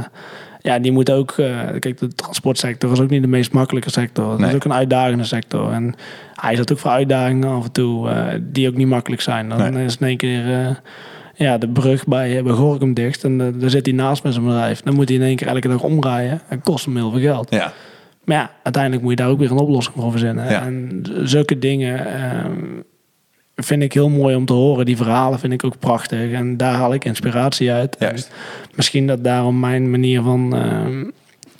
ja, 0.61 0.79
die 0.79 0.91
moet 0.91 1.11
ook... 1.11 1.31
eh, 1.31 1.59
kijk, 1.79 1.97
de 1.99 2.07
transportsector 2.07 2.91
is 2.91 2.99
ook 2.99 3.09
niet 3.09 3.21
de 3.21 3.27
meest 3.27 3.51
makkelijke 3.51 3.89
sector. 3.91 4.29
Het 4.31 4.39
Nee. 4.39 4.49
is 4.49 4.55
ook 4.55 4.63
een 4.65 4.73
uitdagende 4.73 5.23
sector. 5.23 5.71
En 5.71 5.95
hij 6.35 6.55
zat 6.55 6.71
ook 6.71 6.77
voor 6.79 6.91
uitdagingen 6.91 7.49
af 7.49 7.63
en 7.63 7.71
toe 7.71 8.09
eh, 8.09 8.25
die 8.41 8.67
ook 8.67 8.75
niet 8.75 8.87
makkelijk 8.87 9.21
zijn. 9.21 9.49
Dan 9.49 9.73
Nee. 9.73 9.85
is 9.85 9.97
in 9.99 10.07
één 10.07 10.17
keer... 10.17 10.53
eh, 10.53 10.75
ja, 11.37 11.57
de 11.57 11.67
brug 11.69 12.05
bij, 12.07 12.43
bij 12.43 12.53
Gorkum 12.53 12.93
dicht 12.93 13.23
en 13.23 13.41
eh, 13.41 13.47
daar 13.61 13.69
zit 13.69 13.85
hij 13.85 13.95
naast 13.95 14.23
met 14.23 14.33
zijn 14.33 14.45
bedrijf. 14.45 14.81
Dan 14.81 14.95
moet 14.95 15.07
hij 15.09 15.17
in 15.17 15.23
één 15.23 15.35
keer 15.35 15.47
elke 15.47 15.67
dag 15.67 15.81
omrijden 15.81 16.41
en 16.49 16.61
kost 16.61 16.85
hem 16.85 16.95
heel 16.95 17.11
veel 17.11 17.19
geld. 17.19 17.51
Ja. 17.51 17.71
Maar 18.25 18.37
ja, 18.37 18.51
uiteindelijk 18.63 19.03
moet 19.03 19.11
je 19.11 19.17
daar 19.17 19.29
ook 19.29 19.39
weer 19.39 19.51
een 19.51 19.57
oplossing 19.57 19.95
voor 19.95 20.11
verzinnen. 20.11 20.49
Ja. 20.49 20.61
En 20.61 21.03
zulke 21.23 21.59
dingen 21.59 22.05
ehm, 22.05 22.81
vind 23.55 23.81
ik 23.81 23.93
heel 23.93 24.09
mooi 24.09 24.35
om 24.35 24.45
te 24.45 24.53
horen. 24.53 24.85
Die 24.85 24.97
verhalen 24.97 25.39
vind 25.39 25.53
ik 25.53 25.63
ook 25.63 25.79
prachtig. 25.79 26.31
En 26.31 26.57
daar 26.57 26.73
haal 26.73 26.93
ik 26.93 27.05
inspiratie 27.05 27.71
uit. 27.71 27.95
Juist. 27.99 28.27
En 28.27 28.71
misschien 28.75 29.07
dat 29.07 29.23
daarom 29.23 29.59
mijn 29.59 29.89
manier 29.89 30.21
van 30.21 30.55
ehm, 30.55 31.03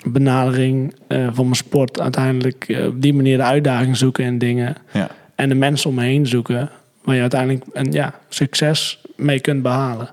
benadering 0.04 0.96
eh, 1.08 1.28
van 1.32 1.44
mijn 1.44 1.56
sport... 1.56 2.00
uiteindelijk 2.00 2.66
eh, 2.68 2.86
op 2.86 3.02
die 3.02 3.14
manier 3.14 3.38
de 3.38 3.44
uitdaging 3.44 3.98
zoeken 3.98 4.24
in 4.24 4.38
dingen. 4.38 4.76
Ja. 4.92 5.10
En 5.36 5.50
de 5.50 5.56
mensen 5.56 5.90
om 5.90 5.96
me 5.96 6.04
heen 6.04 6.28
zoeken. 6.28 6.70
Waar 7.04 7.16
je 7.16 7.22
uiteindelijk 7.22 7.66
een 7.74 7.92
ja, 7.92 8.14
succes 8.30 9.02
mee 9.16 9.40
kunt 9.40 9.62
behalen. 9.62 10.10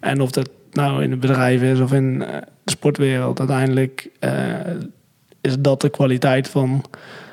En 0.00 0.20
of 0.20 0.30
dat 0.30 0.50
nou 0.72 1.02
in 1.02 1.10
het 1.10 1.20
bedrijf 1.20 1.62
is 1.62 1.80
of 1.80 1.92
in 1.92 2.22
eh, 2.22 2.36
de 2.64 2.70
sportwereld. 2.70 3.38
Uiteindelijk 3.38 4.08
is 5.42 5.58
dat 5.58 5.80
de 5.80 5.88
kwaliteit 5.88 6.48
van 6.48 6.84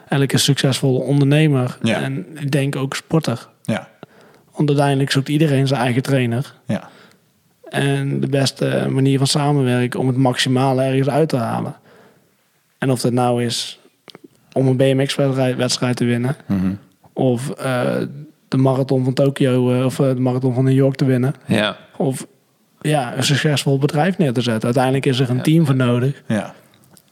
elke 0.08 0.38
succesvolle 0.38 1.00
ondernemer. 1.00 1.78
Ja. 1.82 2.02
En 2.02 2.26
ik 2.40 2.52
denk 2.52 2.76
ook 2.76 2.96
sporter. 2.96 3.48
Ja. 3.64 3.88
Want 4.56 4.70
uiteindelijk 4.70 5.12
zoekt 5.12 5.30
iedereen 5.30 5.68
zijn 5.68 5.82
eigen 5.82 6.02
trainer. 6.02 6.54
Ja. 6.66 6.90
En 7.70 8.20
de 8.20 8.28
beste 8.28 8.88
manier 8.90 9.18
van 9.18 9.28
samenwerken 9.28 10.00
om 10.00 10.08
het 10.08 10.18
maximale 10.18 10.84
ergens 10.84 11.10
uit 11.10 11.30
te 11.30 11.38
halen. 11.38 11.76
En 12.78 12.92
of 12.92 13.02
dat 13.02 13.12
nou 13.12 13.44
is 13.44 13.80
om 14.54 14.68
een 14.68 14.78
BMX-wedstrijd 14.78 15.56
wedstrijd 15.56 15.96
te 15.96 16.06
winnen. 16.06 16.36
Mhm. 16.46 16.74
Of 17.14 17.50
eh, 17.50 17.96
de 18.48 18.58
marathon 18.58 19.04
van 19.04 19.14
Tokio 19.14 19.74
eh, 19.74 19.86
of 19.86 20.00
eh, 20.00 20.08
de 20.08 20.20
marathon 20.20 20.54
van 20.54 20.64
New 20.64 20.76
York 20.76 20.96
te 20.96 21.06
winnen. 21.06 21.34
Ja. 21.46 21.78
Of 21.98 22.28
ja, 22.82 23.18
een 23.18 23.24
succesvol 23.24 23.78
bedrijf 23.78 24.18
neer 24.18 24.34
te 24.34 24.42
zetten. 24.42 24.64
Uiteindelijk 24.64 25.06
is 25.06 25.20
er 25.20 25.30
een 25.30 25.42
team 25.42 25.66
voor 25.66 25.76
nodig. 25.76 26.24
Ja. 26.28 26.54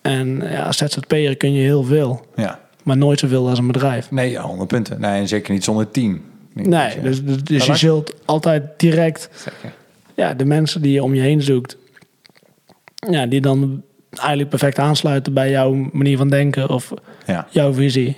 En 0.08 0.42
ja, 0.52 0.64
als 0.64 0.78
ZZP'er 0.78 1.38
kun 1.38 1.54
je 1.54 1.62
heel 1.62 1.84
veel. 1.84 2.26
Ja. 2.36 2.60
Maar 2.84 2.98
nooit 2.98 3.20
zoveel 3.20 3.50
als 3.50 3.60
een 3.60 3.68
bedrijf. 3.68 4.12
Nee, 4.12 4.32
ja, 4.32 4.42
100 4.42 4.68
punten. 4.68 5.02
Nee, 5.02 5.20
en 5.20 5.28
zeker 5.28 5.54
niet 5.54 5.64
zonder 5.64 5.92
team. 5.92 6.22
Nee, 6.54 6.96
je- 6.96 7.02
dus, 7.02 7.24
dus, 7.24 7.44
dus 7.44 7.66
je 7.66 7.76
zult 7.76 8.14
altijd 8.26 8.64
direct 8.78 9.30
Zeker. 9.36 9.74
ja, 10.16 10.34
de 10.34 10.46
mensen 10.46 10.82
die 10.82 10.92
je 10.92 11.04
om 11.04 11.14
je 11.14 11.22
heen 11.22 11.42
zoekt, 11.42 11.78
ja, 13.10 13.26
die 13.26 13.42
dan 13.42 13.82
eigenlijk 14.18 14.50
perfect 14.50 14.80
aansluiten 14.80 15.34
bij 15.34 15.50
jouw 15.50 15.90
manier 15.92 16.18
van 16.18 16.30
denken 16.30 16.70
of 16.70 16.94
Ja. 17.26 17.48
jouw 17.50 17.74
visie. 17.74 18.18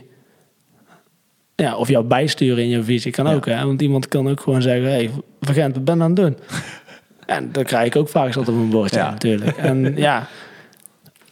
Ja, 1.55 1.75
of 1.75 1.87
jou 1.87 2.05
bijsturen 2.05 2.63
in 2.63 2.69
jouw 2.69 2.83
visie 2.83 3.11
kan 3.11 3.25
Ja. 3.25 3.33
ook. 3.33 3.45
Hè? 3.45 3.65
Want 3.65 3.81
iemand 3.81 4.07
kan 4.07 4.29
ook 4.29 4.41
gewoon 4.41 4.61
zeggen: 4.61 4.85
hey, 4.89 5.09
Vergent, 5.41 5.75
wat 5.75 5.83
ben 5.85 5.95
je 5.97 6.01
aan 6.03 6.07
het 6.11 6.15
doen? 6.19 6.37
en 7.35 7.51
dan 7.51 7.63
krijg 7.63 7.85
ik 7.85 7.95
ook 7.95 8.09
vaak 8.09 8.33
zat 8.33 8.47
op 8.47 8.55
mijn 8.55 8.69
bordje 8.69 8.97
Ja. 8.97 9.09
natuurlijk. 9.09 9.57
En 9.57 9.93
ja, 9.95 10.27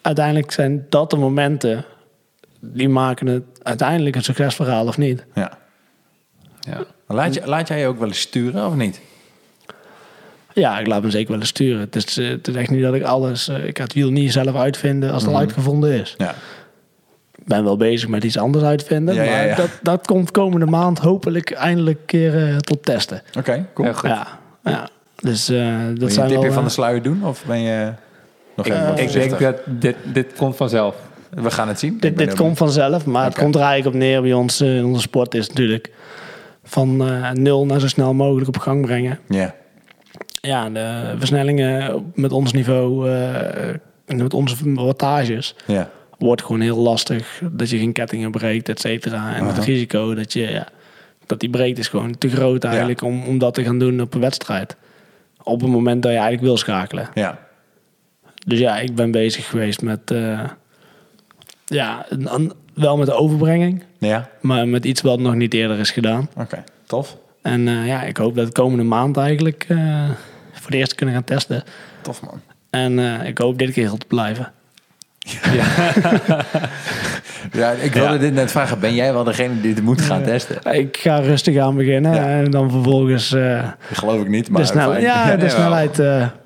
uiteindelijk 0.08 0.52
zijn 0.52 0.86
dat 0.90 1.10
de 1.10 1.18
momenten 1.18 1.86
die 2.60 2.90
maken 2.90 3.28
het 3.28 3.44
uiteindelijk 3.64 4.16
een 4.16 4.24
succesverhaal 4.24 4.88
of 4.88 4.98
niet. 4.98 5.26
ja. 5.34 5.58
Ja. 6.60 6.84
Laat, 7.08 7.34
je, 7.34 7.42
laat 7.46 7.68
jij 7.68 7.80
je 7.80 7.88
ook 7.88 8.00
wel 8.00 8.08
eens 8.08 8.20
sturen 8.20 8.66
of 8.66 8.76
niet? 8.76 9.02
Ja, 10.54 10.80
ik 10.80 10.88
laat 10.88 11.04
me 11.04 11.10
zeker 11.12 11.32
wel 11.32 11.40
eens 11.40 11.50
sturen. 11.50 11.80
Het 11.80 11.96
is, 11.96 12.18
eh, 12.18 12.30
het 12.30 12.48
is 12.48 12.56
echt 12.56 12.70
niet 12.70 12.82
dat 12.82 12.94
ik 12.94 13.04
alles... 13.04 13.48
eh, 13.48 13.66
ik 13.66 13.78
ga 13.78 13.84
het 13.84 13.94
wiel 13.94 14.10
niet 14.10 14.32
zelf 14.32 14.56
uitvinden 14.56 15.12
als 15.12 15.22
het 15.24 15.32
al 15.32 15.38
uitgevonden 15.40 15.92
is. 15.92 16.14
Ja. 16.18 16.30
Ik 17.36 17.46
ben 17.46 17.64
wel 17.64 17.78
bezig 17.78 18.10
met 18.10 18.24
iets 18.24 18.38
anders 18.38 18.64
uitvinden. 18.64 19.16
Ja, 19.16 19.24
maar 19.24 19.46
ja. 19.48 19.56
Dat, 19.56 19.70
dat 19.82 20.08
komt 20.08 20.32
komende 20.32 20.66
maand 20.66 21.00
hopelijk 21.00 21.52
eindelijk 21.52 22.00
een 22.00 22.06
keer 22.06 22.62
tot 22.62 22.86
testen. 22.86 23.22
Oké, 23.38 23.66
cool. 23.74 23.88
Heel 23.88 23.98
goed. 23.98 24.10
Ja, 24.10 24.28
ja. 24.64 24.90
Dus 25.16 25.50
eh, 25.50 25.56
Wil 25.86 25.96
dat 25.96 26.08
je 26.08 26.14
zijn 26.14 26.26
een 26.26 26.32
tipje 26.32 26.46
wel... 26.46 26.54
van 26.54 26.64
de 26.64 26.70
sluier 26.70 27.02
doen? 27.02 27.26
Of 27.26 27.46
ben 27.46 27.60
je 27.60 27.94
nog 28.58 28.68
even 28.98 29.04
Ik 29.04 29.12
denk 29.30 29.40
dat 29.40 29.56
dit, 29.66 29.96
dit 30.04 30.34
komt 30.38 30.56
vanzelf. 30.56 30.96
We 31.30 31.52
gaan 31.52 31.68
het 31.68 31.80
zien. 31.80 31.98
Dit 32.00 32.18
dit 32.18 32.36
komt 32.36 32.58
vanzelf, 32.58 33.06
maar 33.06 33.24
het 33.24 33.38
komt 33.38 33.56
er 33.56 33.62
eigenlijk 33.62 33.96
op 33.96 34.02
neer 34.02 34.22
bij 34.22 34.34
ons. 34.34 34.62
eh, 34.62 34.78
in 34.78 34.86
onze 34.86 35.02
sport 35.02 35.36
is 35.36 35.48
natuurlijk 35.48 35.92
van 36.64 37.08
eh, 37.08 37.32
nul 37.32 37.66
naar 37.66 37.80
zo 37.80 37.88
snel 37.88 38.14
mogelijk 38.14 38.48
op 38.48 38.58
gang 38.58 38.86
brengen. 38.86 39.20
Ja. 39.30 39.56
Ja, 40.42 40.70
de 40.70 41.14
versnellingen 41.18 41.96
op- 41.96 42.18
met 42.18 42.32
ons 42.32 42.52
niveau 42.54 43.10
eh, 43.10 43.68
en 44.06 44.18
met 44.18 44.34
onze 44.34 44.56
wattages... 44.74 45.56
Ja. 45.66 45.90
wordt 46.18 46.42
gewoon 46.42 46.62
heel 46.62 46.78
lastig 46.78 47.42
dat 47.52 47.70
je 47.70 47.78
geen 47.78 47.94
kettingen 47.94 48.32
breekt, 48.32 48.70
et 48.70 48.80
cetera. 48.80 49.36
En 49.36 49.46
het 49.46 49.58
risico 49.58 50.14
dat, 50.14 50.34
je, 50.34 50.52
ja, 50.52 50.68
dat 51.26 51.40
die 51.40 51.50
breekt 51.50 51.78
is 51.78 51.88
gewoon 51.88 52.18
te 52.18 52.30
groot 52.30 52.64
eigenlijk 52.64 53.02
om, 53.02 53.24
om 53.24 53.38
dat 53.38 53.54
te 53.54 53.64
gaan 53.64 53.80
doen 53.80 54.02
op 54.02 54.14
een 54.14 54.20
wedstrijd. 54.20 54.76
Op 55.44 55.62
het 55.62 55.70
moment 55.70 56.02
dat 56.02 56.12
je 56.12 56.18
eigenlijk 56.18 56.48
wil 56.48 56.58
schakelen. 56.58 57.10
Ja. 57.14 57.40
Dus 58.48 58.60
ja, 58.60 58.78
ik 58.80 58.96
ben 58.96 59.12
bezig 59.12 59.50
geweest 59.50 59.82
met, 59.82 60.12
eh, 60.12 60.40
ja, 61.66 62.06
een- 62.10 62.52
wel 62.74 62.98
met 62.98 63.08
de 63.08 63.14
overbrenging, 63.14 63.84
Ja. 63.98 64.30
maar 64.42 64.68
met 64.68 64.86
iets 64.86 65.02
wat 65.02 65.20
nog 65.20 65.36
niet 65.36 65.54
eerder 65.54 65.80
is 65.80 65.92
gedaan. 65.92 66.30
Oké. 66.38 66.64
Tof. 66.86 67.18
En 67.42 67.68
eh, 67.68 67.88
ja, 67.88 68.04
ik 68.04 68.18
hoop 68.18 68.36
dat 68.36 68.46
de 68.46 68.52
komende 68.52 68.84
maand 68.84 69.18
eigenlijk 69.18 69.66
eh, 69.68 70.10
voor 70.52 70.72
de 70.72 70.78
eerste 70.78 70.96
kunnen 70.96 71.16
gaan 71.16 71.24
testen. 71.24 71.64
Tof 72.02 72.22
man. 72.22 72.42
En 72.70 73.00
ik 73.26 73.38
hoop 73.38 73.58
dit 73.58 73.72
keer 73.72 73.84
heel 73.88 73.98
te 73.98 74.06
blijven. 74.08 74.52
Ja, 77.52 77.72
ik 77.88 77.94
wilde 77.94 78.18
dit 78.18 78.34
net 78.34 78.52
vragen. 78.52 78.80
Ben 78.80 78.96
jij 78.96 79.14
wel 79.14 79.24
degene 79.24 79.62
die 79.62 79.74
het 79.74 79.84
moet 79.84 80.02
gaan 80.02 80.24
testen? 80.24 80.74
Ik 80.74 80.98
ga 80.98 81.20
rustig 81.20 81.58
aan 81.58 81.76
beginnen 81.76 82.14
Ja. 82.14 82.28
en 82.28 82.52
dan 82.52 82.72
vervolgens... 82.72 83.36
geloof 83.92 84.22
ik 84.22 84.28
niet, 84.30 84.50
maar 84.50 84.62
de, 84.62 84.68
snel, 84.68 84.98
ja, 85.00 85.36
de 85.36 85.50
snelheid 85.58 86.02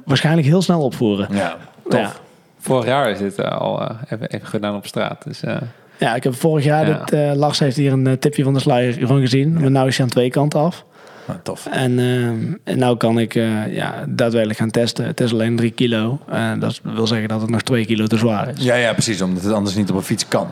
waarschijnlijk 0.06 0.48
heel 0.48 0.62
snel 0.62 0.82
opvoeren. 0.82 1.28
Ja. 1.32 1.58
Tof. 1.92 2.00
Ja. 2.00 2.12
Vorig 2.60 2.86
jaar 2.86 3.10
is 3.12 3.18
dit 3.18 3.36
eh, 3.40 3.58
al 3.60 3.82
eh, 3.82 3.96
even, 4.10 4.28
even 4.30 4.48
gedaan 4.48 4.76
op 4.76 4.86
straat. 4.88 5.24
Dus 5.24 5.44
eh, 5.44 5.56
ja, 5.98 6.16
ik 6.16 6.24
heb 6.24 6.36
vorig 6.36 6.64
jaar, 6.64 6.88
Ja. 6.88 6.98
dit, 6.98 7.12
eh, 7.14 7.32
Lars 7.36 7.60
heeft 7.60 7.76
hier 7.76 7.92
een 7.94 8.20
tipje 8.20 8.44
van 8.44 8.54
de 8.54 8.60
sluier 8.60 8.94
gewoon 8.94 9.22
gezien. 9.22 9.54
Maar 9.54 9.72
nu 9.72 9.86
is 9.88 9.96
hij 9.98 10.06
aan 10.06 10.12
twee 10.12 10.30
kanten 10.30 10.60
af. 10.60 10.86
Ah, 11.28 11.36
tof. 11.44 11.66
En, 11.72 12.00
eh, 12.00 12.26
en 12.64 12.78
nou 12.80 12.98
kan 12.98 13.20
ik 13.20 13.36
eh, 13.36 13.74
ja, 13.76 13.94
daadwerkelijk 14.08 14.60
gaan 14.60 14.72
testen. 14.72 15.06
Het 15.06 15.20
is 15.22 15.34
alleen 15.34 15.56
drie 15.56 15.72
kilo. 15.72 16.20
Eh, 16.30 16.52
dat 16.60 16.80
wil 16.84 17.08
zeggen 17.08 17.28
dat 17.28 17.42
het 17.42 17.50
nog 17.50 17.62
twee 17.62 17.86
kilo 17.86 18.08
te 18.08 18.18
zwaar 18.18 18.50
is. 18.50 18.64
Ja, 18.64 18.76
ja, 18.76 18.94
precies. 18.94 19.22
Omdat 19.22 19.44
het 19.44 19.54
anders 19.54 19.76
niet 19.76 19.90
op 19.90 19.96
een 19.96 20.02
fiets 20.02 20.28
kan. 20.28 20.48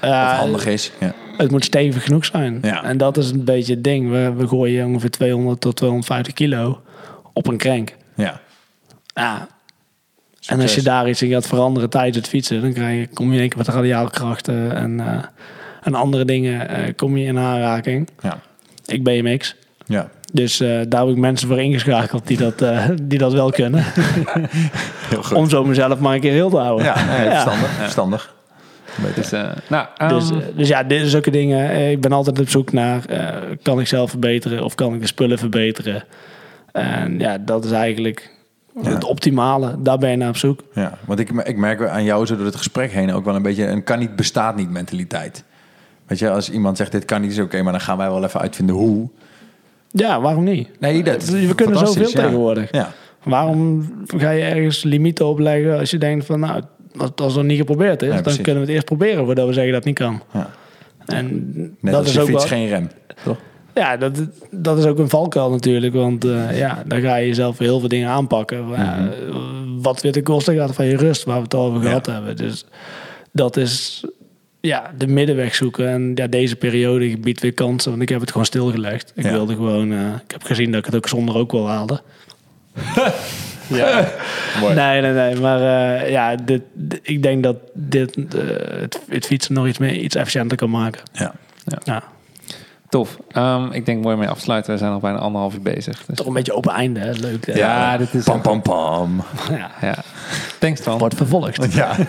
Eh, 0.00 0.10
Of 0.10 0.38
handig 0.38 0.66
is. 0.66 0.92
Ja. 1.00 1.12
Het 1.36 1.50
moet 1.50 1.64
stevig 1.64 2.04
genoeg 2.04 2.24
zijn. 2.24 2.58
Ja. 2.62 2.84
En 2.84 2.96
dat 2.98 3.16
is 3.16 3.30
een 3.30 3.44
beetje 3.44 3.74
het 3.74 3.84
ding. 3.84 4.10
We, 4.10 4.32
we 4.36 4.48
gooien 4.48 4.86
ongeveer 4.86 5.10
200 5.10 5.60
tot 5.60 5.76
250 5.76 6.32
kilo 6.34 6.80
op 7.32 7.46
een 7.46 7.56
crank. 7.58 7.94
ja. 8.14 8.40
Ja. 9.14 9.48
En 10.48 10.60
als 10.60 10.74
je 10.74 10.82
daar 10.82 11.08
iets 11.08 11.22
in 11.22 11.30
gaat 11.30 11.46
veranderen 11.46 11.90
tijdens 11.90 12.16
het 12.16 12.28
fietsen, 12.28 12.60
dan 12.60 12.72
krijg 12.72 12.98
je, 13.00 13.06
kom 13.14 13.26
je 13.28 13.34
in 13.34 13.40
één 13.40 13.48
keer 13.48 13.58
met 13.58 13.68
radiaalkrachten 13.68 14.76
en, 14.76 15.00
eh, 15.00 15.24
en 15.82 15.94
andere 15.94 16.24
dingen 16.24 16.68
eh, 16.68 16.94
kom 16.96 17.16
je 17.16 17.24
in 17.26 17.38
aanraking. 17.38 18.08
Ja. 18.22 18.38
Ik 18.86 19.02
BMX. 19.02 19.54
Ja. 19.86 20.08
Dus 20.32 20.60
eh, 20.60 20.80
daar 20.88 21.00
heb 21.00 21.10
ik 21.10 21.16
mensen 21.16 21.48
voor 21.48 21.60
ingeschakeld 21.60 22.26
die 22.26 22.36
dat, 22.36 22.62
eh, 22.62 22.88
die 23.02 23.18
dat 23.18 23.32
wel 23.32 23.50
kunnen. 23.50 23.84
Heel 25.08 25.22
goed. 25.22 25.36
Om 25.36 25.48
zo 25.48 25.64
mezelf 25.64 25.98
maar 25.98 26.14
een 26.14 26.20
keer 26.20 26.32
heel 26.32 26.50
te 26.50 26.56
houden. 26.56 26.84
Ja, 26.86 27.04
nee, 27.04 27.24
Ja. 27.24 27.30
verstandig. 27.30 27.70
Verstandig. 27.70 28.36
Beter. 29.02 29.14
dus, 29.14 29.32
eh, 29.32 29.50
nou, 29.68 29.86
Dus, 30.08 30.30
ehm, 30.30 30.38
eh, 30.40 30.46
dus 30.56 30.68
ja, 30.68 30.82
dit 30.82 31.02
is 31.02 31.10
zulke 31.10 31.30
dingen. 31.30 31.90
Ik 31.90 32.00
ben 32.00 32.12
altijd 32.12 32.40
op 32.40 32.48
zoek 32.48 32.72
naar, 32.72 33.04
eh, 33.04 33.36
kan 33.62 33.80
ik 33.80 33.86
zelf 33.86 34.10
verbeteren 34.10 34.64
of 34.64 34.74
kan 34.74 34.94
ik 34.94 35.00
de 35.00 35.06
spullen 35.06 35.38
verbeteren? 35.38 36.04
En 36.72 37.18
ja, 37.18 37.38
dat 37.38 37.64
is 37.64 37.70
eigenlijk 37.70 38.30
Ja. 38.82 38.90
het 38.90 39.04
optimale. 39.04 39.74
Daar 39.78 39.98
ben 39.98 40.10
je 40.10 40.16
naar 40.16 40.28
op 40.28 40.36
zoek. 40.36 40.60
Ja, 40.72 40.98
want 41.04 41.18
ik, 41.18 41.30
ik 41.30 41.56
merk 41.56 41.86
aan 41.86 42.04
jou 42.04 42.26
zo 42.26 42.36
door 42.36 42.46
het 42.46 42.56
gesprek 42.56 42.90
heen 42.92 43.12
ook 43.12 43.24
wel 43.24 43.34
een 43.34 43.42
beetje 43.42 43.66
een 43.66 43.84
kan 43.84 43.98
niet 43.98 44.16
bestaat 44.16 44.56
niet 44.56 44.70
mentaliteit. 44.70 45.44
Weet 46.06 46.18
je, 46.18 46.30
als 46.30 46.50
iemand 46.50 46.76
zegt 46.76 46.92
dit 46.92 47.04
kan 47.04 47.20
niet, 47.20 47.30
is 47.30 47.38
oké, 47.38 47.62
maar 47.62 47.72
dan 47.72 47.80
gaan 47.80 47.96
wij 47.96 48.08
wel 48.08 48.24
even 48.24 48.40
uitvinden 48.40 48.74
hoe. 48.76 49.08
Ja, 49.90 50.20
waarom 50.20 50.44
niet? 50.44 50.68
Nee, 50.80 51.02
dat 51.02 51.24
We 51.24 51.54
kunnen 51.54 51.78
zoveel 51.78 52.08
ja. 52.08 52.14
tegenwoordig. 52.14 52.72
Ja, 52.72 52.92
Waarom 53.22 53.92
ga 54.06 54.30
je 54.30 54.44
ergens 54.44 54.82
limieten 54.82 55.26
opleggen 55.26 55.78
als 55.78 55.90
je 55.90 55.98
denkt 55.98 56.26
van 56.26 56.40
nou, 56.40 56.62
als 57.16 57.34
nog 57.34 57.44
niet 57.44 57.58
geprobeerd 57.58 58.02
is, 58.02 58.12
dan 58.12 58.22
precies. 58.22 58.40
kunnen 58.42 58.60
we 58.60 58.66
het 58.66 58.74
eerst 58.74 58.86
proberen 58.86 59.24
voordat 59.24 59.46
we 59.46 59.52
zeggen 59.52 59.72
dat 59.72 59.84
het 59.84 59.88
niet 59.88 59.98
kan. 59.98 60.22
Ja. 60.32 60.50
En 61.06 61.52
Net 61.80 61.92
dat 61.92 61.94
als 61.94 62.06
is 62.06 62.12
je 62.14 62.20
ook 62.20 62.26
fiets 62.26 62.48
wel, 62.48 62.58
geen 62.58 62.68
rem. 62.68 62.90
Toch? 63.24 63.36
Ja, 63.78 63.96
dat, 63.96 64.18
dat 64.50 64.78
is 64.78 64.84
ook 64.84 64.98
een 64.98 65.08
valkuil 65.08 65.50
natuurlijk, 65.50 65.94
want 65.94 66.24
eh, 66.24 66.58
ja, 66.58 66.82
dan 66.86 67.00
ga 67.00 67.16
je 67.16 67.26
jezelf 67.26 67.58
heel 67.58 67.78
veel 67.80 67.88
dingen 67.88 68.08
aanpakken. 68.08 68.74
Eh, 68.74 68.98
wat 69.80 70.00
weer 70.02 70.12
de 70.12 70.22
kosten 70.22 70.56
gaat 70.56 70.74
van 70.74 70.84
je 70.86 70.96
rust, 70.96 71.24
waar 71.24 71.36
we 71.36 71.42
het 71.42 71.54
al 71.54 71.64
over 71.64 71.72
Mhm. 71.78 71.82
Ja. 71.82 71.88
gehad 71.88 72.06
hebben. 72.06 72.36
Dus 72.36 72.64
dat 73.32 73.56
is 73.56 74.04
ja, 74.60 74.90
de 74.98 75.06
middenweg 75.06 75.54
zoeken. 75.54 75.88
En 75.88 76.12
ja, 76.14 76.26
deze 76.26 76.56
periode 76.56 77.18
biedt 77.18 77.40
weer 77.40 77.54
kansen, 77.54 77.90
want 77.90 78.02
ik 78.02 78.08
heb 78.08 78.20
het 78.20 78.30
gewoon 78.30 78.46
stilgelegd. 78.46 79.12
Ik 79.14 79.24
Ja. 79.24 79.30
wilde 79.32 79.54
gewoon, 79.54 79.92
eh, 79.92 79.98
ik 80.24 80.30
heb 80.30 80.42
gezien 80.42 80.70
dat 80.70 80.78
ik 80.80 80.86
het 80.86 80.96
ook 80.96 81.08
zonder 81.08 81.36
ook 81.36 81.52
wel 81.52 81.68
haalde. 81.68 82.00
Ja. 83.68 84.12
Mooi. 84.60 84.74
Nee, 84.74 85.00
nee, 85.00 85.12
nee. 85.12 85.34
Maar 85.36 85.60
eh, 86.00 86.10
ja, 86.10 86.34
dit, 86.36 86.62
ik 87.02 87.22
denk 87.22 87.42
dat 87.42 87.56
dit 87.74 88.14
het, 88.80 89.00
het 89.08 89.26
fietsen 89.26 89.54
nog 89.54 89.66
iets, 89.66 89.78
meer, 89.78 89.92
iets 89.94 90.14
efficiënter 90.14 90.56
kan 90.56 90.70
maken. 90.70 91.00
Ja. 91.12 91.34
Ja. 91.84 92.02
Tof. 92.88 93.16
Ehm, 93.30 93.70
ik 93.72 93.86
denk 93.86 94.02
mooi 94.02 94.16
mee 94.16 94.28
afsluiten. 94.28 94.72
We 94.72 94.78
zijn 94.78 94.92
nog 94.92 95.00
bijna 95.00 95.18
anderhalf 95.18 95.54
uur 95.54 95.62
bezig. 95.62 96.04
Dus. 96.06 96.16
Toch 96.16 96.26
een 96.26 96.32
beetje 96.32 96.54
open 96.54 96.72
einde, 96.72 97.00
hè? 97.00 97.10
Leuk. 97.10 97.46
hè? 97.46 97.52
Ja, 97.52 97.96
dit 97.96 98.14
is... 98.14 98.24
Pam, 98.24 98.40
pam, 98.40 98.62
pam. 98.62 99.22
ja. 99.50 99.70
Ja. 99.80 99.94
Thanks, 100.58 100.80
Twan. 100.80 100.98
Wordt 100.98 101.14
vervolgd. 101.14 101.72
Ja. 101.72 101.96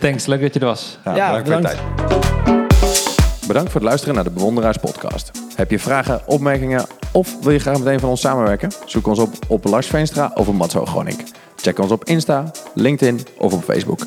Thanks, 0.00 0.26
leuk 0.26 0.40
dat 0.40 0.54
je 0.54 0.60
er 0.60 0.66
was. 0.66 0.98
Ja, 1.04 1.14
Ja, 1.16 1.42
bedankt 1.42 1.68
voor 1.68 1.78
tijd. 2.06 3.46
Bedankt 3.46 3.70
voor 3.70 3.80
het 3.80 3.88
luisteren 3.88 4.14
naar 4.14 4.24
de 4.24 4.30
Bewonderaars 4.30 4.76
podcast. 4.76 5.30
Heb 5.56 5.70
je 5.70 5.78
vragen, 5.78 6.20
opmerkingen 6.26 6.86
of 7.12 7.36
wil 7.42 7.52
je 7.52 7.58
graag 7.58 7.78
met 7.78 7.86
een 7.86 8.00
van 8.00 8.08
ons 8.08 8.20
samenwerken? 8.20 8.70
Zoek 8.86 9.06
ons 9.06 9.18
op 9.18 9.30
op 9.48 9.64
Lars 9.64 9.86
Veenstra 9.86 10.30
of 10.34 10.48
op 10.48 10.54
Mats 10.54 10.74
Hoogronink. 10.74 11.20
Check 11.56 11.78
ons 11.78 11.90
op 11.90 12.04
Insta, 12.04 12.50
LinkedIn 12.74 13.20
of 13.38 13.52
op 13.52 13.62
Facebook. 13.64 14.00